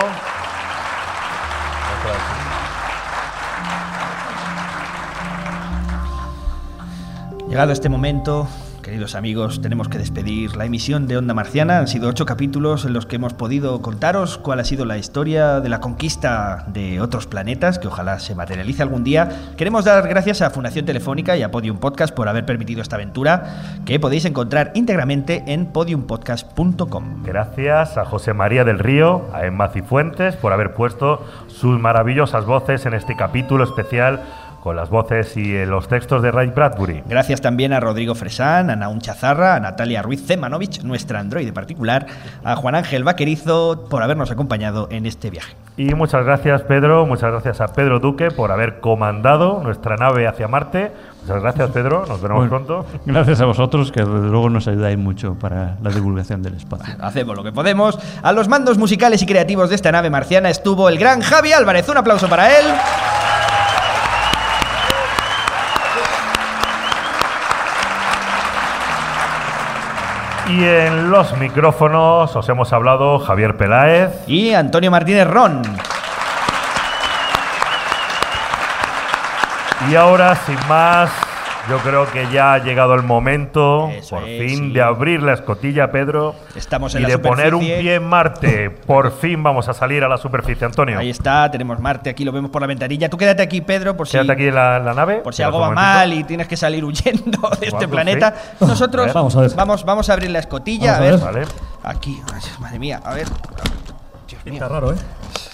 Llegado 7.52 7.72
este 7.72 7.90
momento, 7.90 8.48
queridos 8.82 9.14
amigos, 9.14 9.60
tenemos 9.60 9.90
que 9.90 9.98
despedir 9.98 10.56
la 10.56 10.64
emisión 10.64 11.06
de 11.06 11.18
Onda 11.18 11.34
Marciana. 11.34 11.80
Han 11.80 11.86
sido 11.86 12.08
ocho 12.08 12.24
capítulos 12.24 12.86
en 12.86 12.94
los 12.94 13.04
que 13.04 13.16
hemos 13.16 13.34
podido 13.34 13.82
contaros 13.82 14.38
cuál 14.38 14.60
ha 14.60 14.64
sido 14.64 14.86
la 14.86 14.96
historia 14.96 15.60
de 15.60 15.68
la 15.68 15.78
conquista 15.78 16.64
de 16.68 17.02
otros 17.02 17.26
planetas, 17.26 17.78
que 17.78 17.88
ojalá 17.88 18.20
se 18.20 18.34
materialice 18.34 18.82
algún 18.82 19.04
día. 19.04 19.28
Queremos 19.58 19.84
dar 19.84 20.08
gracias 20.08 20.40
a 20.40 20.48
Fundación 20.48 20.86
Telefónica 20.86 21.36
y 21.36 21.42
a 21.42 21.50
Podium 21.50 21.76
Podcast 21.76 22.14
por 22.14 22.26
haber 22.26 22.46
permitido 22.46 22.80
esta 22.80 22.96
aventura, 22.96 23.82
que 23.84 24.00
podéis 24.00 24.24
encontrar 24.24 24.72
íntegramente 24.74 25.44
en 25.46 25.66
podiumpodcast.com. 25.66 27.22
Gracias 27.22 27.98
a 27.98 28.06
José 28.06 28.32
María 28.32 28.64
del 28.64 28.78
Río, 28.78 29.26
a 29.34 29.44
Emma 29.44 29.68
Cifuentes, 29.68 30.36
por 30.36 30.54
haber 30.54 30.72
puesto 30.72 31.22
sus 31.48 31.78
maravillosas 31.78 32.46
voces 32.46 32.86
en 32.86 32.94
este 32.94 33.14
capítulo 33.14 33.64
especial 33.64 34.22
con 34.62 34.76
las 34.76 34.90
voces 34.90 35.36
y 35.36 35.56
eh, 35.56 35.66
los 35.66 35.88
textos 35.88 36.22
de 36.22 36.30
Ray 36.30 36.50
Bradbury. 36.50 37.02
Gracias 37.08 37.40
también 37.40 37.72
a 37.72 37.80
Rodrigo 37.80 38.14
Fresán, 38.14 38.70
a 38.70 38.76
Naun 38.76 39.00
Chazarra, 39.00 39.56
a 39.56 39.60
Natalia 39.60 40.02
Ruiz 40.02 40.24
Zemanovich, 40.24 40.84
nuestra 40.84 41.18
androide 41.18 41.52
particular, 41.52 42.06
a 42.44 42.54
Juan 42.54 42.76
Ángel 42.76 43.02
Vaquerizo 43.02 43.86
por 43.90 44.04
habernos 44.04 44.30
acompañado 44.30 44.86
en 44.92 45.06
este 45.06 45.30
viaje. 45.30 45.56
Y 45.76 45.94
muchas 45.94 46.24
gracias 46.24 46.62
Pedro, 46.62 47.06
muchas 47.06 47.32
gracias 47.32 47.60
a 47.60 47.72
Pedro 47.72 47.98
Duque 47.98 48.30
por 48.30 48.52
haber 48.52 48.78
comandado 48.78 49.60
nuestra 49.64 49.96
nave 49.96 50.28
hacia 50.28 50.46
Marte. 50.46 50.92
Muchas 51.22 51.42
gracias 51.42 51.70
Pedro, 51.70 52.06
nos 52.06 52.22
veremos 52.22 52.48
Bueno, 52.48 52.64
pronto. 52.64 52.86
Gracias 53.04 53.40
a 53.40 53.46
vosotros, 53.46 53.90
que 53.90 54.04
desde 54.04 54.28
luego 54.28 54.48
nos 54.48 54.68
ayudáis 54.68 54.96
mucho 54.98 55.34
para 55.34 55.76
la 55.82 55.90
divulgación 55.90 56.40
del 56.40 56.54
espacio. 56.54 56.94
Hacemos 57.00 57.36
lo 57.36 57.42
que 57.42 57.50
podemos. 57.50 57.98
A 58.22 58.32
los 58.32 58.46
mandos 58.46 58.78
musicales 58.78 59.22
y 59.22 59.26
creativos 59.26 59.70
de 59.70 59.74
esta 59.74 59.90
nave 59.90 60.08
marciana 60.08 60.50
estuvo 60.50 60.88
el 60.88 60.98
gran 60.98 61.20
Javi 61.20 61.52
Álvarez. 61.52 61.88
Un 61.88 61.96
aplauso 61.96 62.28
para 62.28 62.56
él. 62.56 62.66
Y 70.52 70.64
en 70.64 71.10
los 71.10 71.34
micrófonos 71.38 72.36
os 72.36 72.46
hemos 72.50 72.70
hablado 72.74 73.18
Javier 73.18 73.56
Peláez. 73.56 74.10
Y 74.26 74.52
Antonio 74.52 74.90
Martínez 74.90 75.26
Ron. 75.26 75.62
Y 79.90 79.94
ahora, 79.94 80.36
sin 80.36 80.58
más, 80.68 81.10
yo 81.68 81.78
creo 81.78 82.10
que 82.10 82.26
ya 82.32 82.54
ha 82.54 82.58
llegado 82.58 82.94
el 82.94 83.02
momento, 83.02 83.90
por 84.10 84.24
es, 84.24 84.38
fin, 84.48 84.58
sí. 84.58 84.72
de 84.72 84.82
abrir 84.82 85.22
la 85.22 85.34
escotilla, 85.34 85.90
Pedro. 85.92 86.34
Estamos 86.56 86.94
en 86.94 87.00
y 87.00 87.02
la 87.04 87.08
de 87.10 87.18
poner 87.18 87.54
un 87.54 87.60
pie 87.60 87.94
en 87.94 88.04
Marte. 88.04 88.70
Por 88.70 89.12
fin 89.12 89.42
vamos 89.42 89.68
a 89.68 89.74
salir 89.74 90.02
a 90.02 90.08
la 90.08 90.16
superficie, 90.18 90.66
Antonio. 90.66 90.98
Ahí 90.98 91.10
está, 91.10 91.50
tenemos 91.50 91.78
Marte, 91.78 92.10
aquí 92.10 92.24
lo 92.24 92.32
vemos 92.32 92.50
por 92.50 92.60
la 92.62 92.66
ventanilla. 92.66 93.08
Tú 93.08 93.16
quédate 93.16 93.42
aquí, 93.42 93.60
Pedro, 93.60 93.96
por 93.96 94.08
si, 94.08 94.12
Quédate 94.12 94.32
aquí 94.32 94.48
en 94.48 94.54
la, 94.54 94.78
la 94.80 94.92
nave. 94.94 95.16
por 95.18 95.34
si 95.34 95.42
algo 95.42 95.60
va 95.60 95.70
mal 95.70 96.12
y 96.12 96.24
tienes 96.24 96.48
que 96.48 96.56
salir 96.56 96.84
huyendo 96.84 97.48
de 97.60 97.66
este 97.66 97.70
Vamos, 97.72 97.90
planeta. 97.90 98.34
sí. 98.58 98.64
Nosotros 98.64 99.10
A. 99.10 99.12
Vamos 99.12 99.36
a 99.36 99.40
ver. 99.42 99.54
vamos, 99.54 99.84
vamos 99.84 100.10
a 100.10 100.12
abrir 100.14 100.30
la 100.30 100.40
escotilla. 100.40 100.98
Vamos 100.98 101.22
a 101.22 101.28
a 101.28 101.32
ver. 101.32 101.46
Vale. 101.46 101.62
Aquí, 101.84 102.20
ay, 102.32 102.40
madre 102.60 102.78
mía, 102.78 103.00
a 103.04 103.14
ver. 103.14 103.26
Dios 104.28 104.44
mío. 104.44 104.54
Está 104.54 104.68
raro, 104.68 104.92
¿eh? 104.92 104.96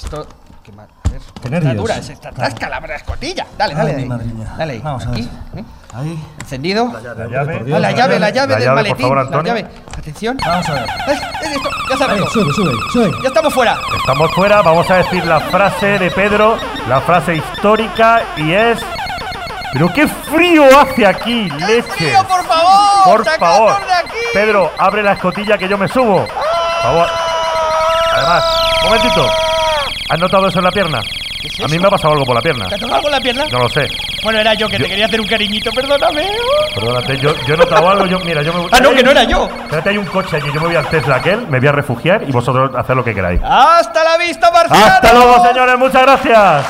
Esto. 0.03 0.27
Qué 0.63 0.73
mal. 0.73 0.89
A 1.05 1.09
ver. 1.11 1.21
Qué 1.21 1.27
Está 1.37 1.51
nervios. 1.51 1.77
dura, 1.77 1.97
es 1.99 2.09
esta 2.09 2.31
tasca 2.33 2.69
la 2.69 2.79
escotilla. 2.97 3.47
Dale, 3.57 3.75
dale. 3.75 3.95
Ay, 3.95 4.07
mía. 4.07 4.55
Dale 4.57 4.73
ahí. 4.73 4.81
Vamos 4.83 5.07
a 5.07 5.11
ver. 5.11 5.21
aquí. 5.21 5.31
¿eh? 5.57 5.65
Ahí. 5.95 6.23
Encendido. 6.41 6.91
La 6.93 7.01
llave. 7.01 7.25
Ah, 7.75 7.79
la 7.79 7.91
llave, 7.93 8.19
la 8.19 8.31
llave 8.31 8.49
La 8.53 8.57
del 8.59 8.65
llave, 8.65 8.67
por 8.67 8.75
maletín. 8.75 8.97
favor, 9.03 9.17
la 9.17 9.23
Antonio. 9.23 9.55
llave. 9.55 9.69
Atención. 9.99 10.37
Vamos 10.45 10.69
a 10.69 10.73
ver. 10.75 10.87
Ay, 11.07 11.19
ay, 11.45 11.53
esto, 11.55 11.71
Ya 11.91 11.97
se 11.97 12.05
Ahí, 12.05 12.19
sube, 12.33 12.53
sube, 12.53 12.73
sube. 12.93 13.11
Ya 13.23 13.29
estamos 13.29 13.55
fuera. 13.55 13.79
Estamos 13.97 14.33
fuera, 14.35 14.63
vamos 14.63 14.91
a 14.91 14.95
decir 14.97 15.25
la 15.25 15.41
frase 15.41 15.99
de 15.99 16.11
Pedro, 16.11 16.59
la 16.89 17.01
frase 17.01 17.37
histórica 17.37 18.23
y 18.37 18.53
es... 18.53 18.79
Pero 19.73 19.93
qué 19.93 20.07
frío 20.09 20.65
hace 20.81 21.07
aquí, 21.07 21.49
leche. 21.51 21.83
frío, 21.91 22.25
por 22.27 22.43
favor! 22.47 23.05
Por 23.05 23.25
¡Sacadnos 23.25 23.57
favor. 23.59 23.87
de 23.87 23.93
aquí! 23.93 24.17
Pedro, 24.33 24.71
abre 24.79 25.03
la 25.03 25.13
escotilla 25.13 25.59
que 25.59 25.69
yo 25.69 25.77
me 25.77 25.89
subo. 25.89 26.25
Por 26.27 26.83
favor. 26.83 27.07
Además, 28.15 28.45
un 28.83 28.87
momentito. 28.89 29.27
¿Has 30.11 30.19
notado 30.19 30.49
eso 30.49 30.59
en 30.59 30.65
la 30.65 30.71
pierna? 30.71 31.01
Es 31.45 31.61
A 31.61 31.67
mí 31.69 31.73
eso? 31.75 31.81
me 31.83 31.87
ha 31.87 31.91
pasado 31.91 32.13
algo 32.15 32.25
por 32.25 32.35
la 32.35 32.43
pierna. 32.43 32.67
¿Te 32.67 32.75
ha 32.75 32.79
tocado 32.79 32.97
algo 32.97 33.09
en 33.09 33.13
la 33.13 33.21
pierna? 33.21 33.45
No 33.51 33.59
lo 33.61 33.69
sé. 33.69 33.89
Bueno, 34.23 34.41
era 34.41 34.55
yo 34.55 34.69
que 34.69 34.79
te 34.79 34.87
quería 34.87 35.07
hacer 35.07 35.21
un 35.21 35.27
cariñito, 35.27 35.71
perdóname. 35.73 36.23
Perdónate, 36.75 37.19
yo, 37.19 37.35
yo 37.47 37.55
he 37.55 37.57
notado 37.57 37.89
algo. 37.91 38.07
Yo, 38.07 38.19
mira, 38.21 38.43
yo 38.43 38.53
me 38.53 38.61
voy. 38.61 38.69
Ah, 38.73 38.81
no, 38.81 38.91
que 38.93 39.03
no 39.03 39.11
era 39.11 39.25
yo. 39.25 39.47
Espérate, 39.47 39.91
hay 39.91 39.99
un 39.99 40.07
coche 40.07 40.37
allí. 40.37 40.47
Yo 40.53 40.61
me 40.61 40.67
voy 40.69 40.77
al 40.77 40.89
Tesla 40.89 41.17
aquel, 41.17 41.47
me 41.49 41.59
voy 41.59 41.69
a 41.69 41.73
refugiar 41.73 42.23
y 42.27 42.33
vosotros 42.33 42.71
haced 42.77 42.95
lo 42.95 43.05
que 43.05 43.15
queráis. 43.15 43.41
¡Hasta 43.45 44.05
la 44.05 44.17
vista, 44.19 44.51
Marciano! 44.51 44.85
¡Hasta 44.87 45.13
luego, 45.13 45.47
señores! 45.47 45.79
¡Muchas 45.79 46.03
gracias! 46.03 46.67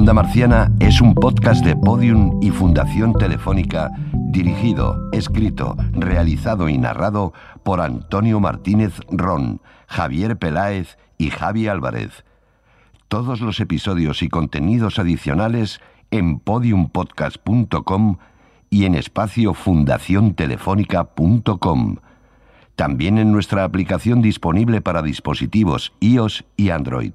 Onda 0.00 0.14
Marciana 0.14 0.72
es 0.80 1.02
un 1.02 1.14
podcast 1.14 1.62
de 1.62 1.76
Podium 1.76 2.42
y 2.42 2.50
Fundación 2.50 3.12
Telefónica 3.12 3.90
dirigido, 4.14 4.96
escrito, 5.12 5.76
realizado 5.92 6.70
y 6.70 6.78
narrado 6.78 7.34
por 7.62 7.82
Antonio 7.82 8.40
Martínez 8.40 8.94
Ron, 9.10 9.60
Javier 9.88 10.38
Peláez 10.38 10.96
y 11.18 11.28
Javi 11.28 11.68
Álvarez. 11.68 12.24
Todos 13.08 13.42
los 13.42 13.60
episodios 13.60 14.22
y 14.22 14.30
contenidos 14.30 14.98
adicionales 14.98 15.82
en 16.10 16.38
podiumpodcast.com 16.38 18.16
y 18.70 18.86
en 18.86 18.94
espacio 18.94 19.52
fundaciontelefónica.com. 19.52 21.96
También 22.74 23.18
en 23.18 23.32
nuestra 23.32 23.64
aplicación 23.64 24.22
disponible 24.22 24.80
para 24.80 25.02
dispositivos 25.02 25.92
iOS 26.00 26.46
y 26.56 26.70
Android. 26.70 27.12